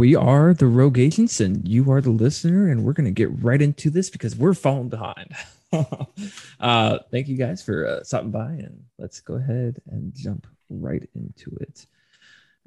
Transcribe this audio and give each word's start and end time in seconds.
We 0.00 0.16
are 0.16 0.54
the 0.54 0.66
rogue 0.66 0.98
agents, 0.98 1.40
and 1.40 1.68
you 1.68 1.92
are 1.92 2.00
the 2.00 2.08
listener, 2.08 2.70
and 2.70 2.84
we're 2.84 2.94
going 2.94 3.04
to 3.04 3.10
get 3.10 3.28
right 3.42 3.60
into 3.60 3.90
this 3.90 4.08
because 4.08 4.34
we're 4.34 4.54
falling 4.54 4.88
behind. 4.88 5.36
uh, 6.58 7.00
thank 7.10 7.28
you 7.28 7.36
guys 7.36 7.62
for 7.62 7.86
uh, 7.86 8.02
stopping 8.02 8.30
by, 8.30 8.46
and 8.46 8.82
let's 8.98 9.20
go 9.20 9.34
ahead 9.34 9.78
and 9.90 10.14
jump 10.14 10.46
right 10.70 11.06
into 11.14 11.54
it 11.60 11.84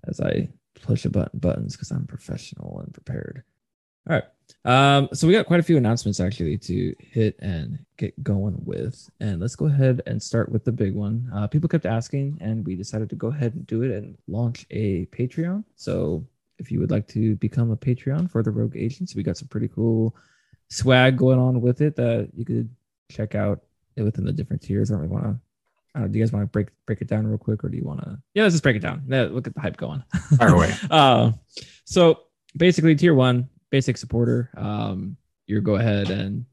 as 0.07 0.21
I 0.21 0.48
push 0.80 1.05
a 1.05 1.09
button 1.09 1.40
buttons 1.40 1.76
because 1.76 1.90
I'm 1.90 2.05
professional 2.05 2.81
and 2.81 2.93
prepared. 2.93 3.41
All 4.07 4.15
right. 4.15 4.26
Um, 4.63 5.09
so 5.13 5.26
we 5.26 5.34
got 5.34 5.48
quite 5.48 5.59
a 5.59 5.63
few 5.63 5.77
announcements 5.77 6.20
actually 6.20 6.59
to 6.59 6.93
hit 6.99 7.35
and 7.40 7.79
get 7.98 8.23
going 8.23 8.57
with. 8.63 9.09
And 9.20 9.40
let's 9.40 9.55
go 9.55 9.65
ahead 9.65 10.04
and 10.05 10.21
start 10.21 10.52
with 10.52 10.65
the 10.65 10.71
big 10.71 10.93
one. 10.93 11.31
Uh, 11.34 11.48
people 11.48 11.68
kept 11.68 11.88
asking, 11.88 12.38
and 12.41 12.63
we 12.63 12.76
decided 12.76 13.09
to 13.09 13.15
go 13.15 13.29
ahead 13.29 13.55
and 13.55 13.65
do 13.65 13.81
it 13.81 13.90
and 13.90 14.20
launch 14.27 14.68
a 14.70 15.07
Patreon. 15.07 15.63
So 15.77 16.27
if 16.63 16.72
you 16.72 16.80
would 16.80 16.91
like 16.91 17.08
to 17.09 17.35
become 17.35 17.72
a 17.72 17.77
Patreon 17.77 18.31
for 18.31 18.41
the 18.41 18.52
Rogue 18.52 18.77
Agents, 18.77 19.16
we 19.16 19.21
got 19.21 19.38
some 19.38 19.49
pretty 19.49 19.67
cool 19.67 20.16
swag 20.70 21.17
going 21.17 21.38
on 21.38 21.62
with 21.62 21.81
it 21.81 21.95
that 21.98 22.30
you 22.34 22.45
could 22.45 22.70
check 23.12 23.35
out 23.35 23.59
within 23.98 24.23
the 24.26 24.31
different 24.31 24.62
tiers. 24.62 24.90
I 24.90 24.94
don't 24.94 25.02
really 25.02 25.13
want 25.13 25.26
to. 25.26 25.40
I 25.95 25.99
don't 25.99 26.07
know, 26.07 26.13
do 26.13 26.20
you 26.20 26.26
guys 26.26 26.31
want 26.31 26.44
to 26.44 26.48
break 26.48 26.70
break 26.88 27.02
it 27.02 27.07
down 27.07 27.27
real 27.27 27.38
quick, 27.38 27.63
or 27.63 27.70
do 27.70 27.77
you 27.77 27.84
want 27.84 28.02
to? 28.02 28.18
Yeah, 28.34 28.43
let's 28.43 28.55
just 28.55 28.63
break 28.63 28.77
it 28.77 28.82
down. 28.82 29.04
Yeah, 29.07 29.24
look 29.26 29.46
at 29.46 29.54
the 29.54 29.62
hype 29.62 29.77
going. 29.77 30.04
Fire 30.37 30.55
away. 30.55 30.74
uh, 30.90 31.34
so 31.85 32.21
basically, 32.57 32.96
tier 32.96 33.13
one, 33.13 33.49
basic 33.70 33.98
supporter. 33.98 34.49
Um, 34.57 35.18
you 35.46 35.59
go 35.62 35.76
ahead 35.76 36.09
and 36.09 36.46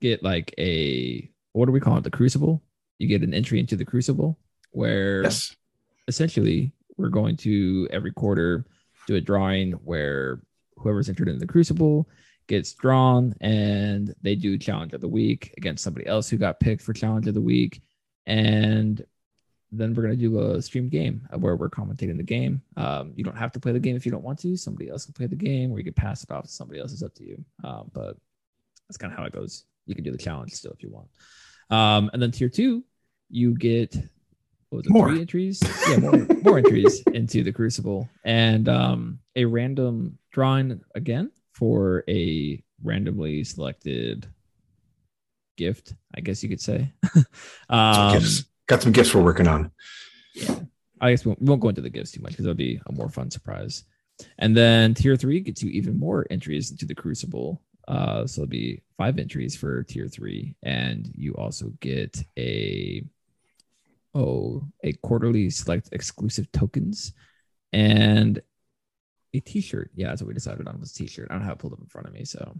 get 0.00 0.22
like 0.22 0.52
a 0.58 1.30
what 1.52 1.66
do 1.66 1.72
we 1.72 1.80
call 1.80 1.96
it? 1.96 2.04
The 2.04 2.10
Crucible. 2.10 2.62
You 2.98 3.08
get 3.08 3.22
an 3.22 3.32
entry 3.32 3.58
into 3.60 3.76
the 3.76 3.84
Crucible, 3.84 4.38
where 4.72 5.22
Yes. 5.22 5.56
essentially 6.08 6.72
we're 6.98 7.08
going 7.08 7.36
to 7.38 7.88
every 7.90 8.12
quarter 8.12 8.66
do 9.06 9.16
a 9.16 9.20
drawing 9.20 9.72
where 9.72 10.40
whoever's 10.76 11.08
entered 11.08 11.28
in 11.28 11.38
the 11.38 11.46
crucible 11.46 12.08
gets 12.48 12.72
drawn 12.74 13.34
and 13.40 14.14
they 14.22 14.34
do 14.34 14.58
challenge 14.58 14.92
of 14.92 15.00
the 15.00 15.08
week 15.08 15.54
against 15.56 15.84
somebody 15.84 16.06
else 16.06 16.28
who 16.28 16.36
got 16.36 16.60
picked 16.60 16.82
for 16.82 16.92
challenge 16.92 17.26
of 17.26 17.34
the 17.34 17.40
week. 17.40 17.82
And 18.26 19.04
then 19.70 19.94
we're 19.94 20.02
going 20.02 20.18
to 20.18 20.20
do 20.20 20.40
a 20.40 20.60
stream 20.60 20.88
game 20.88 21.26
where 21.38 21.56
we're 21.56 21.70
commentating 21.70 22.16
the 22.16 22.22
game. 22.22 22.62
Um, 22.76 23.12
you 23.16 23.24
don't 23.24 23.38
have 23.38 23.52
to 23.52 23.60
play 23.60 23.72
the 23.72 23.80
game 23.80 23.96
if 23.96 24.04
you 24.04 24.12
don't 24.12 24.24
want 24.24 24.38
to. 24.40 24.56
Somebody 24.56 24.90
else 24.90 25.04
can 25.04 25.14
play 25.14 25.26
the 25.26 25.36
game 25.36 25.72
or 25.72 25.78
you 25.78 25.84
can 25.84 25.94
pass 25.94 26.22
it 26.22 26.30
off 26.30 26.44
to 26.44 26.50
somebody 26.50 26.80
else. 26.80 26.92
It's 26.92 27.02
up 27.02 27.14
to 27.14 27.24
you. 27.24 27.44
Um, 27.64 27.90
but 27.94 28.16
that's 28.88 28.98
kind 28.98 29.12
of 29.12 29.18
how 29.18 29.24
it 29.24 29.32
goes. 29.32 29.64
You 29.86 29.94
can 29.94 30.04
do 30.04 30.12
the 30.12 30.18
challenge 30.18 30.52
still 30.52 30.72
if 30.72 30.82
you 30.82 30.90
want. 30.90 31.08
Um, 31.70 32.10
and 32.12 32.20
then 32.20 32.32
tier 32.32 32.48
two 32.48 32.84
you 33.32 33.54
get 33.54 33.96
was 34.76 34.86
it, 34.86 34.90
More. 34.90 35.08
three 35.10 35.20
entries 35.20 35.60
yeah 35.88 35.98
more, 35.98 36.26
more 36.42 36.58
entries 36.58 37.02
into 37.12 37.42
the 37.42 37.52
crucible 37.52 38.08
and 38.24 38.68
um, 38.68 39.18
a 39.36 39.44
random 39.44 40.18
drawing 40.30 40.80
again 40.94 41.30
for 41.52 42.04
a 42.08 42.62
randomly 42.82 43.44
selected 43.44 44.26
gift 45.56 45.94
i 46.16 46.20
guess 46.20 46.42
you 46.42 46.48
could 46.48 46.60
say 46.60 46.92
um, 47.68 48.14
gifts. 48.14 48.44
Got 48.72 48.82
some 48.82 48.92
gifts 48.92 49.14
we're 49.14 49.22
working 49.22 49.48
on. 49.48 49.70
Yeah. 50.34 50.60
I 51.00 51.10
guess 51.10 51.24
we 51.24 51.30
won't, 51.30 51.40
we 51.40 51.48
won't 51.48 51.60
go 51.60 51.68
into 51.68 51.80
the 51.80 51.90
gifts 51.90 52.12
too 52.12 52.22
much 52.22 52.32
because 52.32 52.44
that'll 52.44 52.56
be 52.56 52.80
a 52.86 52.92
more 52.92 53.08
fun 53.08 53.30
surprise. 53.30 53.84
And 54.38 54.56
then 54.56 54.94
tier 54.94 55.16
three 55.16 55.40
gets 55.40 55.62
you 55.62 55.70
even 55.72 55.98
more 55.98 56.26
entries 56.30 56.70
into 56.70 56.86
the 56.86 56.94
crucible. 56.94 57.60
Uh, 57.88 58.26
so 58.26 58.42
it'll 58.42 58.50
be 58.50 58.80
five 58.96 59.18
entries 59.18 59.56
for 59.56 59.82
tier 59.82 60.06
three, 60.06 60.54
and 60.62 61.10
you 61.14 61.34
also 61.34 61.72
get 61.80 62.24
a 62.38 63.04
oh 64.14 64.62
a 64.84 64.92
quarterly 64.94 65.50
select 65.50 65.88
exclusive 65.92 66.50
tokens 66.52 67.12
and 67.72 68.40
a 69.34 69.40
t-shirt. 69.40 69.90
Yeah, 69.94 70.08
that's 70.08 70.22
what 70.22 70.28
we 70.28 70.34
decided 70.34 70.68
on 70.68 70.78
was 70.80 70.92
t-shirt. 70.92 71.28
I 71.30 71.34
don't 71.34 71.44
have 71.44 71.54
it 71.54 71.58
pulled 71.58 71.72
up 71.72 71.80
in 71.80 71.86
front 71.86 72.06
of 72.06 72.12
me, 72.12 72.24
so. 72.24 72.54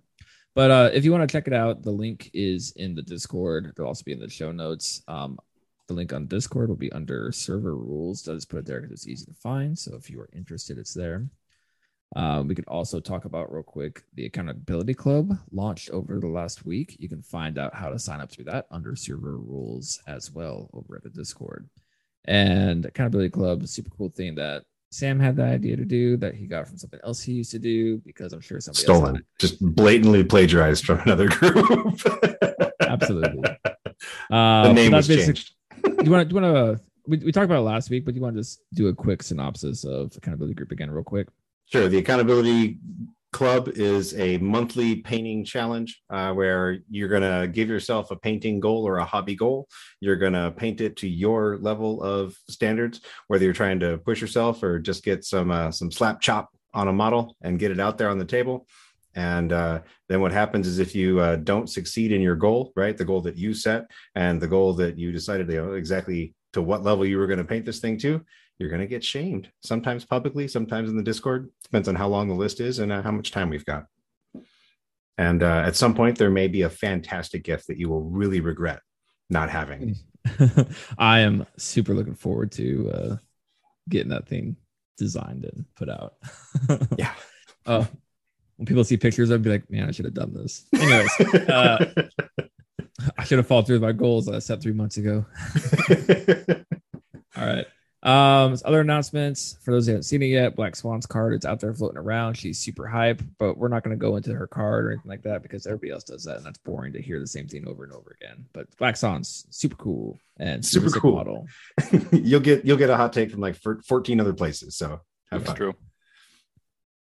But 0.54 0.70
uh, 0.70 0.90
if 0.92 1.04
you 1.04 1.12
want 1.12 1.28
to 1.28 1.32
check 1.32 1.46
it 1.46 1.54
out, 1.54 1.82
the 1.82 1.90
link 1.90 2.30
is 2.34 2.72
in 2.76 2.94
the 2.94 3.02
Discord. 3.02 3.66
It'll 3.66 3.86
also 3.86 4.04
be 4.04 4.12
in 4.12 4.20
the 4.20 4.28
show 4.28 4.52
notes. 4.52 5.02
Um, 5.08 5.38
the 5.88 5.94
link 5.94 6.12
on 6.12 6.26
Discord 6.26 6.68
will 6.68 6.76
be 6.76 6.92
under 6.92 7.32
server 7.32 7.74
rules. 7.74 8.22
Just 8.22 8.50
put 8.50 8.58
it 8.58 8.66
there 8.66 8.80
because 8.80 8.92
it's 8.92 9.08
easy 9.08 9.26
to 9.26 9.34
find. 9.34 9.78
So 9.78 9.96
if 9.96 10.10
you 10.10 10.20
are 10.20 10.28
interested, 10.34 10.78
it's 10.78 10.94
there. 10.94 11.26
Uh, 12.14 12.42
we 12.46 12.54
could 12.54 12.66
also 12.68 13.00
talk 13.00 13.24
about 13.24 13.50
real 13.52 13.62
quick 13.62 14.02
the 14.14 14.26
Accountability 14.26 14.92
Club 14.94 15.38
launched 15.50 15.88
over 15.90 16.18
the 16.20 16.26
last 16.26 16.66
week. 16.66 16.96
You 16.98 17.08
can 17.08 17.22
find 17.22 17.58
out 17.58 17.74
how 17.74 17.88
to 17.88 17.98
sign 17.98 18.20
up 18.20 18.30
through 18.30 18.44
that 18.44 18.66
under 18.70 18.94
server 18.94 19.38
rules 19.38 19.98
as 20.06 20.30
well 20.30 20.68
over 20.74 20.96
at 20.96 21.02
the 21.02 21.08
Discord. 21.10 21.68
And 22.26 22.84
Accountability 22.84 23.30
Club, 23.30 23.66
super 23.66 23.90
cool 23.96 24.10
thing 24.10 24.34
that 24.34 24.64
Sam 24.90 25.18
had 25.18 25.36
the 25.36 25.44
idea 25.44 25.74
to 25.76 25.86
do 25.86 26.18
that 26.18 26.34
he 26.34 26.46
got 26.46 26.68
from 26.68 26.76
something 26.76 27.00
else 27.02 27.22
he 27.22 27.32
used 27.32 27.50
to 27.52 27.58
do 27.58 27.96
because 28.04 28.34
I'm 28.34 28.42
sure 28.42 28.60
somebody 28.60 28.86
else 28.86 28.98
Stolen. 28.98 29.24
Just 29.38 29.74
blatantly 29.74 30.22
plagiarized 30.22 30.84
from 30.84 31.00
another 31.00 31.28
group. 31.28 31.98
absolutely. 32.82 33.40
the 33.40 34.36
Uh, 34.36 34.72
name 34.74 34.92
was 34.92 35.06
changed. 35.08 35.52
do 35.82 36.04
you 36.04 36.10
want 36.10 36.28
to? 36.28 36.34
Do 36.34 36.36
you 36.36 36.42
want 36.42 36.78
to? 36.78 36.80
We, 37.06 37.16
we 37.18 37.32
talked 37.32 37.46
about 37.46 37.58
it 37.58 37.62
last 37.62 37.88
week, 37.90 38.04
but 38.04 38.12
do 38.12 38.16
you 38.18 38.22
want 38.22 38.36
to 38.36 38.40
just 38.42 38.60
do 38.74 38.88
a 38.88 38.94
quick 38.94 39.22
synopsis 39.22 39.84
of 39.84 40.14
accountability 40.16 40.54
group 40.54 40.70
again, 40.72 40.90
real 40.90 41.02
quick? 41.02 41.26
Sure. 41.72 41.88
The 41.88 41.96
Accountability 41.96 42.80
Club 43.32 43.68
is 43.68 44.14
a 44.18 44.36
monthly 44.36 44.96
painting 44.96 45.42
challenge 45.42 46.02
uh, 46.10 46.30
where 46.34 46.80
you're 46.90 47.08
going 47.08 47.22
to 47.22 47.48
give 47.48 47.70
yourself 47.70 48.10
a 48.10 48.16
painting 48.16 48.60
goal 48.60 48.86
or 48.86 48.98
a 48.98 49.06
hobby 49.06 49.34
goal. 49.34 49.66
You're 49.98 50.16
going 50.16 50.34
to 50.34 50.50
paint 50.54 50.82
it 50.82 50.96
to 50.96 51.08
your 51.08 51.56
level 51.56 52.02
of 52.02 52.36
standards, 52.50 53.00
whether 53.28 53.44
you're 53.44 53.54
trying 53.54 53.80
to 53.80 53.96
push 53.96 54.20
yourself 54.20 54.62
or 54.62 54.80
just 54.80 55.02
get 55.02 55.24
some 55.24 55.50
uh, 55.50 55.70
some 55.70 55.90
slap 55.90 56.20
chop 56.20 56.50
on 56.74 56.88
a 56.88 56.92
model 56.92 57.38
and 57.40 57.58
get 57.58 57.70
it 57.70 57.80
out 57.80 57.96
there 57.96 58.10
on 58.10 58.18
the 58.18 58.26
table. 58.26 58.66
And 59.14 59.50
uh, 59.50 59.80
then 60.10 60.20
what 60.20 60.32
happens 60.32 60.66
is 60.66 60.78
if 60.78 60.94
you 60.94 61.20
uh, 61.20 61.36
don't 61.36 61.70
succeed 61.70 62.12
in 62.12 62.20
your 62.20 62.36
goal, 62.36 62.74
right, 62.76 62.98
the 62.98 63.06
goal 63.06 63.22
that 63.22 63.38
you 63.38 63.54
set 63.54 63.86
and 64.14 64.42
the 64.42 64.48
goal 64.48 64.74
that 64.74 64.98
you 64.98 65.10
decided 65.10 65.50
you 65.50 65.56
know, 65.56 65.72
exactly 65.72 66.34
to 66.52 66.60
what 66.60 66.82
level 66.82 67.06
you 67.06 67.16
were 67.16 67.26
going 67.26 67.38
to 67.38 67.44
paint 67.44 67.64
this 67.64 67.80
thing 67.80 67.96
to, 67.96 68.22
you're 68.58 68.68
going 68.68 68.80
to 68.80 68.86
get 68.86 69.04
shamed. 69.04 69.50
Sometimes 69.62 70.04
publicly, 70.04 70.48
sometimes 70.48 70.90
in 70.90 70.96
the 70.96 71.02
Discord. 71.02 71.50
Depends 71.64 71.88
on 71.88 71.94
how 71.94 72.08
long 72.08 72.28
the 72.28 72.34
list 72.34 72.60
is 72.60 72.78
and 72.78 72.92
uh, 72.92 73.02
how 73.02 73.10
much 73.10 73.30
time 73.30 73.50
we've 73.50 73.64
got. 73.64 73.86
And 75.18 75.42
uh, 75.42 75.62
at 75.66 75.76
some 75.76 75.94
point, 75.94 76.18
there 76.18 76.30
may 76.30 76.48
be 76.48 76.62
a 76.62 76.70
fantastic 76.70 77.44
gift 77.44 77.66
that 77.68 77.78
you 77.78 77.88
will 77.88 78.02
really 78.02 78.40
regret 78.40 78.80
not 79.30 79.50
having. 79.50 79.96
I 80.98 81.20
am 81.20 81.46
super 81.58 81.94
looking 81.94 82.14
forward 82.14 82.52
to 82.52 82.90
uh, 82.90 83.16
getting 83.88 84.10
that 84.10 84.28
thing 84.28 84.56
designed 84.96 85.44
and 85.44 85.64
put 85.76 85.88
out. 85.88 86.14
Yeah. 86.98 87.14
Oh, 87.64 87.86
when 88.56 88.66
people 88.66 88.84
see 88.84 88.96
pictures, 88.96 89.30
I'd 89.30 89.42
be 89.42 89.50
like, 89.50 89.70
man, 89.70 89.88
I 89.88 89.92
should 89.92 90.04
have 90.04 90.14
done 90.14 90.34
this. 90.34 90.66
Anyways, 90.74 91.20
uh, 91.48 91.92
I 93.18 93.24
should 93.24 93.38
have 93.38 93.46
followed 93.46 93.66
through 93.66 93.76
with 93.76 93.82
my 93.82 93.92
goals 93.92 94.26
that 94.26 94.34
I 94.34 94.38
set 94.40 94.62
three 94.62 94.72
months 94.72 94.96
ago. 94.96 95.24
All 97.36 97.46
right. 97.46 97.66
Um, 98.04 98.56
other 98.64 98.80
announcements 98.80 99.56
for 99.62 99.70
those 99.70 99.86
who 99.86 99.92
haven't 99.92 100.02
seen 100.02 100.22
it 100.22 100.26
yet. 100.26 100.56
Black 100.56 100.74
Swan's 100.74 101.06
card 101.06 101.34
is 101.34 101.44
out 101.44 101.60
there 101.60 101.72
floating 101.72 101.98
around. 101.98 102.34
She's 102.34 102.58
super 102.58 102.86
hype, 102.88 103.22
but 103.38 103.56
we're 103.56 103.68
not 103.68 103.84
going 103.84 103.96
to 103.96 104.00
go 104.00 104.16
into 104.16 104.34
her 104.34 104.48
card 104.48 104.86
or 104.86 104.90
anything 104.90 105.08
like 105.08 105.22
that 105.22 105.42
because 105.42 105.66
everybody 105.68 105.92
else 105.92 106.02
does 106.02 106.24
that, 106.24 106.38
and 106.38 106.44
that's 106.44 106.58
boring 106.58 106.92
to 106.94 107.00
hear 107.00 107.20
the 107.20 107.26
same 107.28 107.46
thing 107.46 107.68
over 107.68 107.84
and 107.84 107.92
over 107.92 108.16
again. 108.20 108.44
But 108.52 108.66
Black 108.76 108.96
Swan's 108.96 109.46
super 109.50 109.76
cool 109.76 110.18
and 110.38 110.64
super, 110.66 110.88
Super 110.88 110.98
cool. 111.00 111.12
model. 111.14 111.46
you'll 112.12 112.40
get 112.40 112.64
you'll 112.64 112.76
get 112.76 112.90
a 112.90 112.96
hot 112.96 113.12
take 113.12 113.30
from 113.30 113.40
like 113.40 113.54
14 113.56 114.18
other 114.20 114.32
places. 114.32 114.74
So 114.76 115.00
have 115.30 115.44
That's 115.44 115.46
fun. 115.46 115.56
true. 115.56 115.74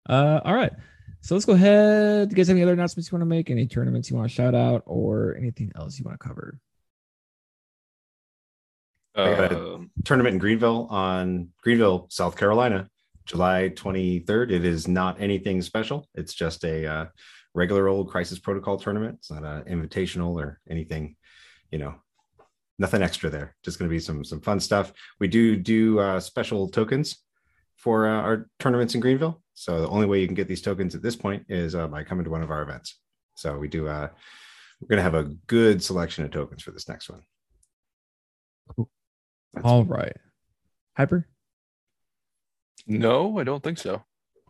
Uh, 0.08 0.40
all 0.44 0.54
right. 0.54 0.72
So 1.20 1.34
let's 1.34 1.44
go 1.44 1.52
ahead. 1.52 2.28
Do 2.28 2.32
you 2.32 2.36
guys 2.36 2.48
have 2.48 2.56
any 2.56 2.62
other 2.62 2.72
announcements 2.72 3.10
you 3.10 3.16
want 3.16 3.22
to 3.22 3.26
make? 3.26 3.50
Any 3.50 3.66
tournaments 3.66 4.10
you 4.10 4.16
want 4.16 4.28
to 4.30 4.34
shout 4.34 4.54
out, 4.54 4.82
or 4.86 5.36
anything 5.36 5.70
else 5.76 5.98
you 5.98 6.04
want 6.04 6.18
to 6.20 6.26
cover? 6.26 6.58
I 9.18 9.34
got 9.34 9.52
it. 9.52 9.58
Um, 9.58 9.90
Tournament 10.04 10.34
in 10.34 10.38
Greenville 10.38 10.86
on 10.90 11.48
Greenville, 11.62 12.06
South 12.10 12.36
Carolina, 12.36 12.88
July 13.26 13.70
23rd. 13.74 14.50
It 14.50 14.64
is 14.64 14.86
not 14.86 15.20
anything 15.20 15.60
special. 15.60 16.08
It's 16.14 16.34
just 16.34 16.64
a 16.64 16.86
uh, 16.86 17.06
regular 17.54 17.88
old 17.88 18.10
crisis 18.10 18.38
protocol 18.38 18.78
tournament. 18.78 19.16
It's 19.18 19.30
not 19.30 19.44
an 19.44 19.64
invitational 19.64 20.40
or 20.40 20.60
anything, 20.70 21.16
you 21.70 21.78
know, 21.78 21.96
nothing 22.78 23.02
extra 23.02 23.28
there. 23.28 23.56
Just 23.64 23.78
going 23.78 23.88
to 23.88 23.94
be 23.94 24.00
some 24.00 24.24
some 24.24 24.40
fun 24.40 24.60
stuff. 24.60 24.92
We 25.18 25.28
do 25.28 25.56
do 25.56 25.98
uh, 25.98 26.20
special 26.20 26.68
tokens 26.68 27.18
for 27.76 28.08
uh, 28.08 28.20
our 28.22 28.48
tournaments 28.58 28.94
in 28.94 29.00
Greenville. 29.00 29.42
So 29.54 29.80
the 29.80 29.88
only 29.88 30.06
way 30.06 30.20
you 30.20 30.26
can 30.26 30.36
get 30.36 30.48
these 30.48 30.62
tokens 30.62 30.94
at 30.94 31.02
this 31.02 31.16
point 31.16 31.44
is 31.48 31.74
uh, 31.74 31.88
by 31.88 32.04
coming 32.04 32.24
to 32.24 32.30
one 32.30 32.42
of 32.42 32.50
our 32.50 32.62
events. 32.62 33.00
So 33.34 33.58
we 33.58 33.68
do. 33.68 33.88
Uh, 33.88 34.08
we're 34.80 34.88
going 34.88 34.98
to 34.98 35.02
have 35.02 35.14
a 35.14 35.34
good 35.48 35.82
selection 35.82 36.24
of 36.24 36.30
tokens 36.30 36.62
for 36.62 36.70
this 36.70 36.88
next 36.88 37.10
one. 37.10 37.22
That's- 39.54 39.70
All 39.70 39.84
right. 39.84 40.16
Hyper. 40.96 41.26
no, 42.86 43.38
I 43.38 43.44
don't 43.44 43.62
think 43.62 43.78
so. 43.78 43.94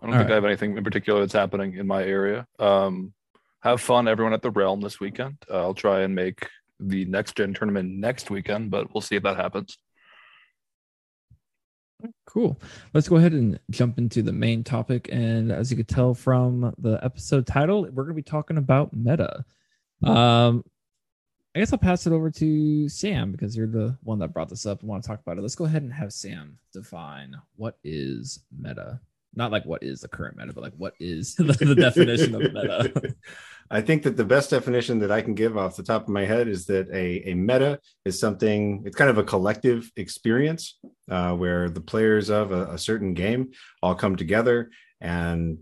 I 0.00 0.06
don't 0.06 0.14
All 0.14 0.18
think 0.20 0.28
right. 0.28 0.32
I 0.32 0.34
have 0.36 0.44
anything 0.44 0.76
in 0.76 0.84
particular 0.84 1.20
that's 1.20 1.32
happening 1.32 1.74
in 1.74 1.86
my 1.86 2.02
area. 2.04 2.46
Um, 2.58 3.12
have 3.60 3.80
fun, 3.80 4.06
everyone 4.08 4.32
at 4.32 4.42
the 4.42 4.50
Realm 4.50 4.80
this 4.80 5.00
weekend. 5.00 5.36
Uh, 5.50 5.58
I'll 5.60 5.74
try 5.74 6.02
and 6.02 6.14
make 6.14 6.46
the 6.80 7.04
next 7.06 7.36
gen 7.36 7.52
tournament 7.54 7.90
next 7.90 8.30
weekend, 8.30 8.70
but 8.70 8.94
we'll 8.94 9.00
see 9.00 9.16
if 9.16 9.24
that 9.24 9.36
happens. 9.36 9.76
Cool. 12.26 12.60
Let's 12.94 13.08
go 13.08 13.16
ahead 13.16 13.32
and 13.32 13.58
jump 13.70 13.98
into 13.98 14.22
the 14.22 14.32
main 14.32 14.62
topic. 14.62 15.08
And 15.10 15.50
as 15.50 15.70
you 15.72 15.76
could 15.76 15.88
tell 15.88 16.14
from 16.14 16.72
the 16.78 17.00
episode 17.02 17.46
title, 17.46 17.82
we're 17.82 18.04
going 18.04 18.08
to 18.10 18.14
be 18.14 18.22
talking 18.22 18.56
about 18.58 18.94
meta. 18.94 19.44
Um, 20.04 20.64
I 21.54 21.60
guess 21.60 21.72
I'll 21.72 21.78
pass 21.78 22.06
it 22.06 22.12
over 22.12 22.30
to 22.30 22.88
Sam 22.88 23.32
because 23.32 23.56
you're 23.56 23.66
the 23.66 23.96
one 24.02 24.18
that 24.18 24.32
brought 24.32 24.48
this 24.48 24.66
up 24.66 24.80
and 24.80 24.88
want 24.88 25.02
to 25.02 25.08
talk 25.08 25.20
about 25.20 25.38
it. 25.38 25.40
Let's 25.40 25.54
go 25.54 25.64
ahead 25.64 25.82
and 25.82 25.92
have 25.92 26.12
Sam 26.12 26.58
define 26.72 27.34
what 27.56 27.78
is 27.82 28.40
meta. 28.56 29.00
Not 29.34 29.50
like 29.50 29.64
what 29.64 29.82
is 29.82 30.00
the 30.00 30.08
current 30.08 30.36
meta, 30.36 30.52
but 30.52 30.62
like 30.62 30.74
what 30.76 30.94
is 31.00 31.34
the, 31.36 31.44
the 31.44 31.74
definition 31.74 32.34
of 32.34 32.52
meta. 32.52 33.14
I 33.70 33.80
think 33.80 34.02
that 34.04 34.16
the 34.16 34.24
best 34.24 34.50
definition 34.50 34.98
that 35.00 35.10
I 35.10 35.20
can 35.20 35.34
give 35.34 35.58
off 35.58 35.76
the 35.76 35.82
top 35.82 36.02
of 36.02 36.08
my 36.08 36.24
head 36.24 36.48
is 36.48 36.66
that 36.66 36.88
a, 36.90 37.30
a 37.30 37.34
meta 37.34 37.80
is 38.04 38.18
something, 38.18 38.82
it's 38.86 38.96
kind 38.96 39.10
of 39.10 39.18
a 39.18 39.24
collective 39.24 39.90
experience 39.96 40.78
uh, 41.10 41.32
where 41.32 41.68
the 41.68 41.80
players 41.80 42.30
of 42.30 42.50
a, 42.52 42.72
a 42.72 42.78
certain 42.78 43.14
game 43.14 43.52
all 43.82 43.94
come 43.94 44.16
together 44.16 44.70
and 45.00 45.58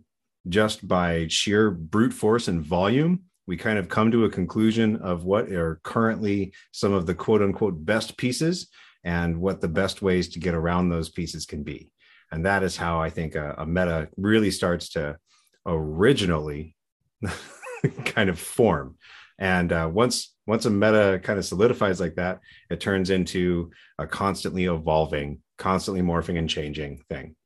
just 0.48 0.86
by 0.86 1.26
sheer 1.28 1.70
brute 1.70 2.12
force 2.12 2.48
and 2.48 2.62
volume, 2.62 3.22
we 3.46 3.56
kind 3.56 3.78
of 3.78 3.88
come 3.88 4.10
to 4.10 4.24
a 4.24 4.30
conclusion 4.30 4.96
of 4.96 5.24
what 5.24 5.50
are 5.52 5.80
currently 5.82 6.52
some 6.72 6.92
of 6.92 7.06
the 7.06 7.14
quote 7.14 7.42
unquote 7.42 7.84
best 7.84 8.16
pieces 8.16 8.68
and 9.04 9.40
what 9.40 9.60
the 9.60 9.68
best 9.68 10.02
ways 10.02 10.28
to 10.30 10.40
get 10.40 10.54
around 10.54 10.88
those 10.88 11.08
pieces 11.08 11.46
can 11.46 11.62
be. 11.62 11.92
And 12.32 12.44
that 12.44 12.64
is 12.64 12.76
how 12.76 13.00
I 13.00 13.10
think 13.10 13.36
a, 13.36 13.54
a 13.58 13.66
meta 13.66 14.08
really 14.16 14.50
starts 14.50 14.90
to 14.90 15.16
originally 15.64 16.74
kind 18.04 18.28
of 18.28 18.38
form. 18.38 18.96
And 19.38 19.72
uh, 19.72 19.88
once 19.92 20.34
once 20.46 20.64
a 20.64 20.70
meta 20.70 21.20
kind 21.22 21.38
of 21.38 21.44
solidifies 21.44 22.00
like 22.00 22.14
that, 22.14 22.40
it 22.70 22.80
turns 22.80 23.10
into 23.10 23.70
a 23.98 24.06
constantly 24.06 24.64
evolving, 24.64 25.40
constantly 25.58 26.02
morphing 26.02 26.38
and 26.38 26.48
changing 26.48 27.02
thing. 27.08 27.36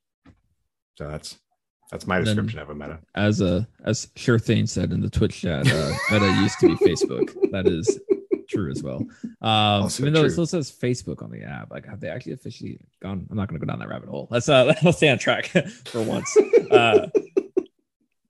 So 0.96 1.08
that's 1.08 1.38
that's 1.90 2.06
my 2.06 2.20
description 2.20 2.56
then, 2.56 2.62
of 2.62 2.70
a 2.70 2.74
meta. 2.74 2.98
As 3.14 3.40
a 3.40 3.66
as 3.84 4.08
Sure 4.16 4.38
Thing 4.38 4.66
said 4.66 4.92
in 4.92 5.00
the 5.00 5.10
Twitch 5.10 5.40
chat, 5.40 5.66
uh, 5.66 5.92
meta 6.10 6.26
used 6.40 6.58
to 6.60 6.68
be 6.68 6.74
Facebook. 6.76 7.34
That 7.50 7.66
is 7.66 7.98
true 8.48 8.70
as 8.70 8.82
well. 8.82 9.04
Um, 9.40 9.88
even 9.98 10.12
though 10.12 10.20
true. 10.20 10.28
it 10.28 10.32
still 10.32 10.46
says 10.46 10.70
Facebook 10.70 11.22
on 11.22 11.30
the 11.30 11.42
app, 11.42 11.70
like 11.70 11.86
have 11.86 12.00
they 12.00 12.08
actually 12.08 12.32
officially 12.32 12.78
gone? 13.02 13.26
I'm 13.30 13.36
not 13.36 13.48
going 13.48 13.60
to 13.60 13.64
go 13.64 13.70
down 13.70 13.78
that 13.80 13.88
rabbit 13.88 14.08
hole. 14.08 14.28
Let's 14.30 14.48
uh 14.48 14.74
let's 14.82 14.98
stay 14.98 15.08
on 15.08 15.18
track 15.18 15.46
for 15.86 16.02
once. 16.02 16.36
Uh, 16.70 17.08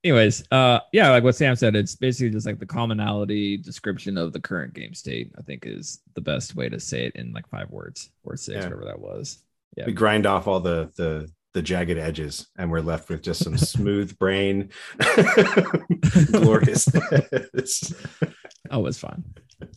anyways, 0.05 0.45
uh, 0.51 0.81
yeah, 0.93 1.11
like 1.11 1.25
what 1.25 1.37
Sam 1.37 1.57
said, 1.57 1.77
it's 1.77 1.97
basically 1.97 2.31
just 2.31 2.47
like 2.47 2.59
the 2.59 2.67
commonality 2.67 3.57
description 3.57 4.17
of 4.17 4.33
the 4.33 4.41
current 4.41 4.75
game 4.75 4.95
state. 4.95 5.33
I 5.39 5.43
think 5.43 5.65
is 5.67 6.01
the 6.15 6.21
best 6.21 6.55
way 6.55 6.69
to 6.69 6.81
say 6.81 7.07
it 7.07 7.17
in 7.17 7.33
like 7.33 7.49
five 7.49 7.71
words 7.71 8.11
or 8.25 8.37
six, 8.37 8.57
yeah. 8.57 8.65
whatever 8.65 8.85
that 8.87 9.01
was. 9.01 9.39
Yeah, 9.77 9.87
we 9.87 9.93
grind 9.93 10.27
off 10.27 10.47
all 10.47 10.61
the 10.61 10.91
the 10.97 11.31
the 11.55 11.63
jagged 11.63 11.99
edges 11.99 12.49
and 12.59 12.71
we're 12.71 12.81
left 12.81 13.09
with 13.09 13.23
just 13.23 13.43
some 13.45 13.59
smooth 13.59 14.17
brain. 14.19 14.71
Gloriousness 16.33 17.95
oh 18.71 18.87
it's 18.87 18.99
fine. 18.99 19.25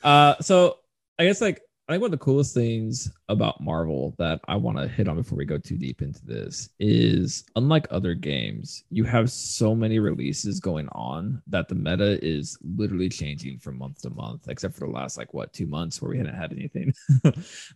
Uh 0.03 0.35
so 0.39 0.77
i 1.19 1.25
guess 1.25 1.41
like 1.41 1.61
i 1.87 1.93
think 1.93 2.01
one 2.01 2.07
of 2.07 2.19
the 2.19 2.23
coolest 2.23 2.53
things 2.53 3.11
about 3.29 3.61
marvel 3.61 4.15
that 4.17 4.39
i 4.47 4.55
want 4.55 4.77
to 4.77 4.87
hit 4.87 5.07
on 5.07 5.15
before 5.17 5.37
we 5.37 5.45
go 5.45 5.57
too 5.57 5.77
deep 5.77 6.01
into 6.01 6.25
this 6.25 6.69
is 6.79 7.43
unlike 7.55 7.85
other 7.91 8.13
games 8.13 8.85
you 8.89 9.03
have 9.03 9.29
so 9.29 9.75
many 9.75 9.99
releases 9.99 10.59
going 10.59 10.87
on 10.93 11.41
that 11.47 11.67
the 11.67 11.75
meta 11.75 12.23
is 12.25 12.57
literally 12.75 13.09
changing 13.09 13.59
from 13.59 13.77
month 13.77 14.01
to 14.01 14.09
month 14.09 14.47
except 14.47 14.73
for 14.73 14.87
the 14.87 14.93
last 14.93 15.17
like 15.17 15.33
what 15.33 15.53
two 15.53 15.67
months 15.67 16.01
where 16.01 16.11
we 16.11 16.17
hadn't 16.17 16.35
had 16.35 16.53
anything. 16.53 16.93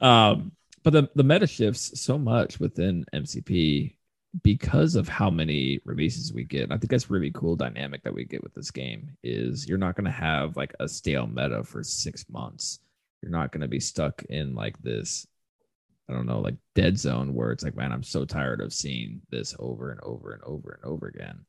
Um 0.01 0.51
but 0.87 0.93
the, 0.93 1.09
the 1.15 1.23
meta 1.23 1.45
shifts 1.45 1.99
so 1.99 2.17
much 2.17 2.61
within 2.61 3.03
MCP 3.13 3.97
because 4.41 4.95
of 4.95 5.09
how 5.09 5.29
many 5.29 5.81
releases 5.83 6.31
we 6.31 6.45
get. 6.45 6.71
I 6.71 6.77
think 6.77 6.89
that's 6.89 7.09
really 7.09 7.29
cool 7.31 7.57
dynamic 7.57 8.03
that 8.03 8.13
we 8.13 8.23
get 8.23 8.41
with 8.41 8.53
this 8.53 8.71
game 8.71 9.11
is 9.21 9.67
you're 9.67 9.77
not 9.77 9.97
going 9.97 10.05
to 10.05 10.11
have 10.11 10.55
like 10.55 10.73
a 10.79 10.87
stale 10.87 11.27
meta 11.27 11.61
for 11.65 11.83
6 11.83 12.29
months. 12.29 12.79
You're 13.21 13.33
not 13.33 13.51
going 13.51 13.63
to 13.63 13.67
be 13.67 13.81
stuck 13.81 14.23
in 14.29 14.55
like 14.55 14.81
this 14.81 15.27
I 16.09 16.13
don't 16.13 16.25
know, 16.25 16.39
like 16.39 16.55
dead 16.73 16.97
zone 16.97 17.33
where 17.33 17.51
it's 17.51 17.65
like 17.65 17.75
man, 17.75 17.91
I'm 17.91 18.01
so 18.01 18.23
tired 18.23 18.61
of 18.61 18.71
seeing 18.71 19.19
this 19.29 19.53
over 19.59 19.91
and 19.91 19.99
over 20.03 20.31
and 20.31 20.43
over 20.43 20.79
and 20.81 20.89
over 20.89 21.07
again. 21.07 21.41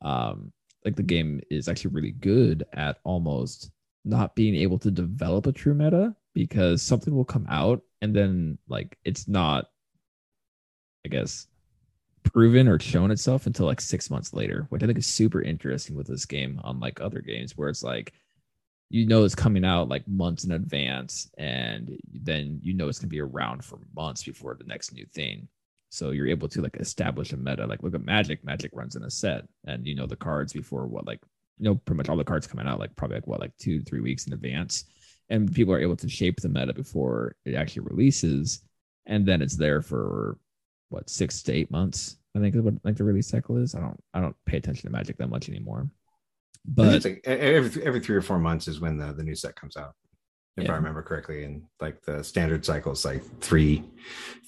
Um 0.00 0.54
like 0.86 0.96
the 0.96 1.02
game 1.02 1.42
is 1.50 1.68
actually 1.68 1.92
really 1.92 2.12
good 2.12 2.64
at 2.72 2.96
almost 3.04 3.72
not 4.06 4.34
being 4.34 4.54
able 4.54 4.78
to 4.78 4.90
develop 4.90 5.46
a 5.46 5.52
true 5.52 5.74
meta 5.74 6.16
because 6.32 6.80
something 6.80 7.14
will 7.14 7.26
come 7.26 7.46
out 7.50 7.82
and 8.06 8.16
then 8.16 8.58
like 8.68 8.96
it's 9.04 9.28
not 9.28 9.66
i 11.04 11.08
guess 11.08 11.46
proven 12.22 12.66
or 12.66 12.78
shown 12.78 13.10
itself 13.10 13.46
until 13.46 13.66
like 13.66 13.80
six 13.80 14.10
months 14.10 14.32
later 14.32 14.66
which 14.70 14.82
i 14.82 14.86
think 14.86 14.98
is 14.98 15.06
super 15.06 15.42
interesting 15.42 15.94
with 15.94 16.06
this 16.06 16.24
game 16.24 16.60
unlike 16.64 17.00
other 17.00 17.20
games 17.20 17.56
where 17.56 17.68
it's 17.68 17.82
like 17.82 18.12
you 18.88 19.06
know 19.06 19.24
it's 19.24 19.34
coming 19.34 19.64
out 19.64 19.88
like 19.88 20.06
months 20.06 20.44
in 20.44 20.52
advance 20.52 21.30
and 21.38 21.98
then 22.12 22.60
you 22.62 22.72
know 22.72 22.88
it's 22.88 22.98
going 22.98 23.08
to 23.08 23.14
be 23.14 23.20
around 23.20 23.64
for 23.64 23.78
months 23.94 24.22
before 24.22 24.54
the 24.54 24.64
next 24.64 24.92
new 24.92 25.06
thing. 25.06 25.48
So 25.88 26.10
you're 26.10 26.28
able 26.28 26.48
to 26.48 26.62
like 26.62 26.76
establish 26.76 27.32
a 27.32 27.36
meta 27.36 27.66
like 27.66 27.82
look 27.82 27.94
at 27.94 28.04
magic 28.04 28.44
magic 28.44 28.70
runs 28.74 28.96
in 28.96 29.04
a 29.04 29.10
set 29.10 29.44
and 29.66 29.86
you 29.86 29.94
know 29.94 30.06
the 30.06 30.16
cards 30.16 30.52
before 30.52 30.86
what 30.86 31.06
like 31.06 31.20
you 31.58 31.64
know 31.64 31.74
pretty 31.74 31.96
much 31.96 32.08
all 32.08 32.16
the 32.16 32.24
cards 32.24 32.46
coming 32.46 32.66
out 32.66 32.78
like 32.78 32.94
probably 32.96 33.16
like 33.16 33.26
what 33.26 33.40
like 33.40 33.56
two 33.58 33.80
three 33.82 34.00
weeks 34.00 34.26
in 34.26 34.32
advance 34.32 34.84
and 35.28 35.52
people 35.52 35.74
are 35.74 35.80
able 35.80 35.96
to 35.96 36.08
shape 36.08 36.40
the 36.40 36.48
meta 36.48 36.72
before 36.72 37.36
it 37.44 37.54
actually 37.54 37.82
releases. 37.82 38.60
And 39.06 39.26
then 39.26 39.42
it's 39.42 39.56
there 39.56 39.82
for 39.82 40.38
what 40.88 41.10
six 41.10 41.42
to 41.42 41.52
eight 41.52 41.70
months 41.70 42.16
i 42.36 42.40
think 42.40 42.54
is 42.54 42.62
what 42.62 42.74
like 42.84 42.96
the 42.96 43.04
release 43.04 43.28
cycle 43.28 43.56
is. 43.56 43.74
I 43.74 43.80
don't 43.80 43.98
i 44.14 44.20
don't 44.20 44.36
pay 44.44 44.58
attention 44.58 44.88
to 44.88 44.92
magic 44.92 45.16
that 45.18 45.28
much 45.28 45.48
anymore. 45.48 45.88
But 46.64 47.04
like 47.04 47.22
every 47.24 47.82
every 47.82 48.00
three 48.00 48.16
or 48.16 48.22
four 48.22 48.38
months 48.38 48.68
is 48.68 48.80
when 48.80 48.98
the, 48.98 49.12
the 49.12 49.22
new 49.22 49.34
set 49.34 49.56
comes 49.56 49.76
out 49.76 49.94
if 50.56 50.64
yeah. 50.64 50.72
i 50.72 50.76
remember 50.76 51.02
correctly. 51.02 51.44
And 51.44 51.62
like 51.80 52.02
the 52.02 52.22
standard 52.22 52.64
cycle 52.64 52.92
is 52.92 53.04
like 53.04 53.22
three 53.40 53.84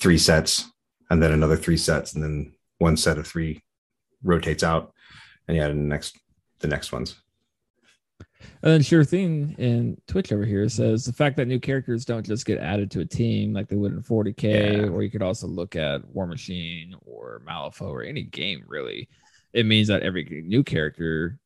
three 0.00 0.18
sets 0.18 0.70
and 1.11 1.23
then 1.23 1.32
another 1.32 1.56
three 1.56 1.76
sets 1.76 2.14
and 2.14 2.23
then 2.23 2.52
one 2.78 2.97
set 2.97 3.18
of 3.18 3.26
three 3.26 3.62
rotates 4.23 4.62
out 4.62 4.92
and 5.47 5.56
yeah 5.56 5.68
the 5.68 5.75
next 5.75 6.18
the 6.61 6.68
next 6.68 6.92
ones 6.92 7.16
and 8.62 8.73
then 8.73 8.83
Sure 8.83 9.04
Thing 9.04 9.54
in 9.59 10.00
Twitch 10.07 10.33
over 10.33 10.45
here 10.45 10.68
says 10.68 11.04
the 11.04 11.12
fact 11.12 11.37
that 11.37 11.47
new 11.47 11.61
characters 11.61 12.04
don't 12.04 12.26
just 12.26 12.47
get 12.47 12.59
added 12.59 12.90
to 12.92 13.00
a 13.00 13.04
team 13.04 13.52
like 13.52 13.68
they 13.68 13.76
would 13.76 13.92
in 13.92 14.02
40k, 14.02 14.42
yeah. 14.42 14.88
or 14.88 15.02
you 15.02 15.11
could 15.11 15.23
also 15.23 15.47
look 15.47 15.76
at 15.76 16.04
War 16.09 16.26
Machine 16.26 16.95
or 17.07 17.42
Malifaux 17.47 17.90
or 17.90 18.02
any 18.02 18.23
game 18.23 18.64
really. 18.66 19.09
It 19.52 19.66
means 19.66 19.88
that 19.88 20.02
every 20.02 20.42
new 20.47 20.62
character 20.62 21.38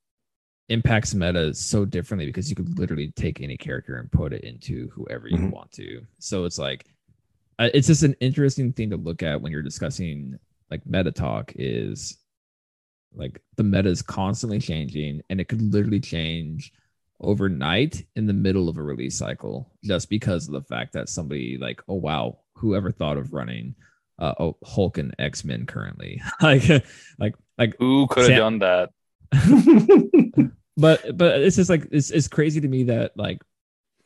impacts 0.69 1.15
meta 1.15 1.53
so 1.55 1.85
differently 1.85 2.27
because 2.27 2.49
you 2.49 2.57
could 2.57 2.79
literally 2.79 3.13
take 3.13 3.41
any 3.41 3.57
character 3.57 3.97
and 3.97 4.11
put 4.11 4.33
it 4.33 4.43
into 4.43 4.89
whoever 4.89 5.29
you 5.29 5.37
mm-hmm. 5.37 5.51
want 5.51 5.71
to. 5.73 6.03
So 6.19 6.45
it's 6.45 6.59
like 6.59 6.87
uh, 7.59 7.69
it's 7.75 7.87
just 7.87 8.03
an 8.03 8.15
interesting 8.21 8.73
thing 8.73 8.91
to 8.91 8.97
look 8.97 9.23
at 9.23 9.41
when 9.41 9.53
you're 9.53 9.63
discussing 9.63 10.39
like 10.71 10.85
meta 10.87 11.13
talk 11.13 11.53
is 11.57 12.19
like 13.15 13.41
the 13.57 13.63
meta 13.63 13.89
is 13.89 14.03
constantly 14.03 14.59
changing 14.59 15.21
and 15.29 15.41
it 15.41 15.49
could 15.49 15.61
literally 15.61 16.01
change 16.01 16.73
overnight 17.23 18.05
in 18.17 18.27
the 18.27 18.33
middle 18.33 18.69
of 18.69 18.79
a 18.79 18.83
release 18.83 19.17
cycle 19.17 19.71
just 19.85 20.09
because 20.09 20.47
of 20.47 20.53
the 20.53 20.63
fact 20.63 20.93
that 20.93 21.09
somebody 21.09 21.59
like 21.59 21.83
oh 21.89 21.95
wow 21.95 22.39
whoever 22.55 22.91
thought 22.91 23.17
of 23.17 23.33
running 23.33 23.75
uh 24.19 24.35
oh, 24.39 24.57
Hulk 24.65 24.99
and 24.99 25.15
X-Men 25.19 25.67
currently? 25.67 26.23
Like 26.41 26.69
like 27.19 27.35
like 27.59 27.77
who 27.79 28.07
could 28.07 28.31
have 28.31 28.39
done 28.39 28.59
that? 28.61 28.91
But 30.77 31.17
but 31.17 31.41
it's 31.41 31.57
just 31.57 31.71
like 31.71 31.87
it's 31.91 32.11
it's 32.11 32.29
crazy 32.29 32.61
to 32.61 32.69
me 32.69 32.85
that 32.85 33.17
like 33.17 33.43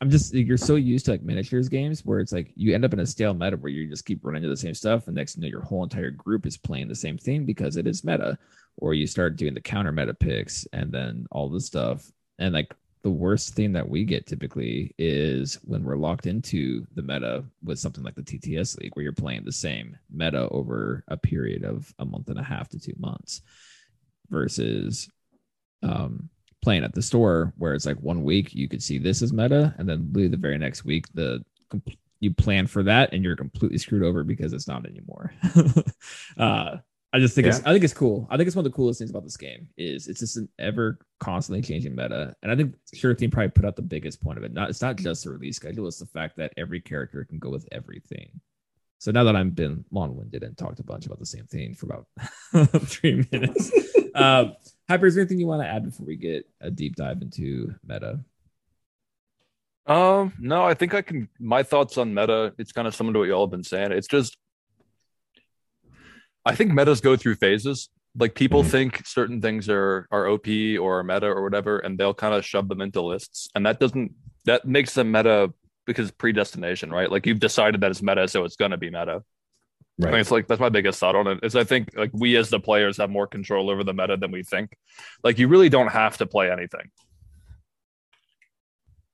I'm 0.01 0.09
just 0.09 0.33
you're 0.33 0.57
so 0.57 0.75
used 0.75 1.05
to 1.05 1.11
like 1.11 1.23
miniatures 1.23 1.69
games 1.69 2.05
where 2.05 2.19
it's 2.19 2.31
like 2.31 2.51
you 2.55 2.75
end 2.75 2.85
up 2.85 2.93
in 2.93 2.99
a 2.99 3.05
stale 3.05 3.33
meta 3.33 3.57
where 3.57 3.71
you 3.71 3.87
just 3.87 4.05
keep 4.05 4.23
running 4.23 4.43
into 4.43 4.49
the 4.49 4.57
same 4.57 4.73
stuff 4.73 5.07
and 5.07 5.15
next 5.15 5.37
you 5.37 5.41
know 5.41 5.47
your 5.47 5.61
whole 5.61 5.83
entire 5.83 6.11
group 6.11 6.45
is 6.45 6.57
playing 6.57 6.87
the 6.87 6.95
same 6.95 7.17
thing 7.17 7.45
because 7.45 7.77
it 7.77 7.87
is 7.87 8.03
meta. 8.03 8.37
Or 8.79 8.93
you 8.93 9.07
start 9.07 9.37
doing 9.37 9.55
the 9.55 9.61
counter 9.61 9.91
meta 9.91 10.13
picks 10.13 10.67
and 10.71 10.91
then 10.91 11.25
all 11.31 11.49
this 11.49 11.65
stuff. 11.65 12.11
And 12.37 12.53
like 12.53 12.75
the 13.07 13.11
worst 13.11 13.55
thing 13.55 13.71
that 13.71 13.87
we 13.87 14.03
get 14.03 14.27
typically 14.27 14.93
is 14.97 15.59
when 15.63 15.81
we're 15.81 15.95
locked 15.95 16.25
into 16.25 16.85
the 16.93 17.01
meta 17.01 17.41
with 17.63 17.79
something 17.79 18.03
like 18.03 18.15
the 18.15 18.21
TTS 18.21 18.77
League, 18.77 18.93
where 18.93 19.03
you're 19.03 19.13
playing 19.13 19.45
the 19.45 19.51
same 19.53 19.97
meta 20.11 20.49
over 20.49 21.05
a 21.07 21.15
period 21.15 21.63
of 21.63 21.93
a 21.99 22.05
month 22.05 22.27
and 22.27 22.37
a 22.37 22.43
half 22.43 22.67
to 22.67 22.77
two 22.77 22.95
months 22.99 23.41
versus 24.29 25.09
um, 25.83 26.27
playing 26.61 26.83
at 26.83 26.93
the 26.93 27.01
store, 27.01 27.53
where 27.57 27.73
it's 27.73 27.85
like 27.85 27.95
one 28.01 28.25
week 28.25 28.53
you 28.53 28.67
could 28.67 28.83
see 28.83 28.97
this 28.97 29.21
is 29.21 29.31
meta, 29.31 29.73
and 29.77 29.87
then 29.87 30.09
the 30.11 30.35
very 30.35 30.57
next 30.57 30.83
week, 30.83 31.05
the 31.13 31.41
you 32.19 32.33
plan 32.33 32.67
for 32.67 32.83
that 32.83 33.13
and 33.13 33.23
you're 33.23 33.37
completely 33.37 33.77
screwed 33.77 34.03
over 34.03 34.25
because 34.25 34.51
it's 34.51 34.67
not 34.67 34.85
anymore. 34.85 35.31
uh, 36.37 36.75
I 37.17 37.19
just 37.19 37.33
think 37.33 37.45
yeah. 37.45 37.55
it's 37.55 37.65
I 37.65 37.71
think 37.71 37.83
it's 37.83 37.95
cool. 37.95 38.27
I 38.29 38.37
think 38.37 38.45
it's 38.45 38.55
one 38.55 38.63
of 38.63 38.71
the 38.71 38.75
coolest 38.75 38.99
things 38.99 39.09
about 39.09 39.23
this 39.23 39.37
game 39.37 39.67
is 39.75 40.07
it's 40.07 40.19
just 40.19 40.37
an 40.37 40.47
ever 40.59 40.99
constantly 41.19 41.63
changing 41.63 41.95
meta. 41.95 42.35
And 42.43 42.51
I 42.51 42.55
think 42.55 42.75
Sure 42.93 43.15
Thing 43.15 43.31
probably 43.31 43.49
put 43.49 43.65
out 43.65 43.75
the 43.75 43.81
biggest 43.81 44.21
point 44.21 44.37
of 44.37 44.43
it. 44.43 44.53
Not 44.53 44.69
it's 44.69 44.83
not 44.83 44.97
just 44.97 45.23
the 45.23 45.31
release 45.31 45.55
schedule, 45.55 45.87
it's 45.87 45.97
the 45.97 46.05
fact 46.05 46.37
that 46.37 46.53
every 46.57 46.79
character 46.79 47.25
can 47.25 47.39
go 47.39 47.49
with 47.49 47.67
everything. 47.71 48.39
So 48.99 49.09
now 49.09 49.23
that 49.23 49.35
I've 49.35 49.55
been 49.55 49.83
long-winded 49.89 50.43
and 50.43 50.55
talked 50.55 50.79
a 50.79 50.83
bunch 50.83 51.07
about 51.07 51.17
the 51.17 51.25
same 51.25 51.45
thing 51.45 51.73
for 51.73 51.87
about 51.87 52.05
three 52.83 53.25
minutes, 53.31 53.71
um, 54.15 54.55
Hyper, 54.87 55.07
is 55.07 55.15
there 55.15 55.23
anything 55.23 55.39
you 55.39 55.47
want 55.47 55.63
to 55.63 55.67
add 55.67 55.85
before 55.85 56.05
we 56.05 56.17
get 56.17 56.47
a 56.61 56.69
deep 56.69 56.97
dive 56.97 57.23
into 57.23 57.73
meta? 57.83 58.19
Um, 59.87 60.33
no, 60.37 60.63
I 60.65 60.75
think 60.75 60.93
I 60.93 61.01
can. 61.01 61.29
My 61.39 61.63
thoughts 61.63 61.97
on 61.97 62.13
meta, 62.13 62.53
it's 62.59 62.71
kind 62.71 62.87
of 62.87 62.93
similar 62.93 63.13
to 63.13 63.19
what 63.21 63.27
y'all 63.27 63.45
have 63.47 63.51
been 63.51 63.63
saying. 63.63 63.91
It's 63.91 64.07
just, 64.07 64.37
I 66.47 66.55
think 66.55 66.71
metas 66.71 67.01
go 67.01 67.15
through 67.15 67.35
phases. 67.35 67.89
Like 68.19 68.33
people 68.33 68.63
Mhm. 68.63 68.71
think 68.71 69.05
certain 69.05 69.41
things 69.41 69.69
are 69.69 70.07
are 70.11 70.27
OP 70.27 70.47
or 70.77 71.03
meta 71.03 71.27
or 71.27 71.43
whatever, 71.43 71.79
and 71.79 71.97
they'll 71.97 72.13
kind 72.13 72.33
of 72.33 72.43
shove 72.45 72.67
them 72.67 72.81
into 72.81 73.01
lists, 73.01 73.49
and 73.53 73.65
that 73.65 73.79
doesn't 73.79 74.13
that 74.45 74.65
makes 74.65 74.93
them 74.93 75.11
meta 75.11 75.53
because 75.85 76.09
predestination, 76.11 76.89
right? 76.89 77.11
Like 77.11 77.25
you've 77.27 77.39
decided 77.39 77.81
that 77.81 77.91
it's 77.91 78.01
meta, 78.01 78.27
so 78.27 78.43
it's 78.45 78.55
gonna 78.55 78.77
be 78.77 78.89
meta. 78.89 79.21
I 79.99 80.03
think 80.03 80.11
Right. 80.13 80.19
it's 80.21 80.31
like 80.31 80.47
that's 80.47 80.61
my 80.61 80.69
biggest 80.69 80.99
thought 80.99 81.15
on 81.15 81.27
it. 81.27 81.39
Is 81.43 81.55
I 81.55 81.63
think 81.63 81.89
like 81.95 82.11
we 82.13 82.37
as 82.37 82.49
the 82.49 82.59
players 82.59 82.97
have 82.97 83.09
more 83.09 83.27
control 83.27 83.69
over 83.69 83.83
the 83.83 83.93
meta 83.93 84.15
than 84.17 84.31
we 84.31 84.43
think. 84.43 84.75
Like 85.23 85.37
you 85.37 85.47
really 85.47 85.69
don't 85.69 85.87
have 85.91 86.17
to 86.17 86.25
play 86.25 86.51
anything. 86.51 86.89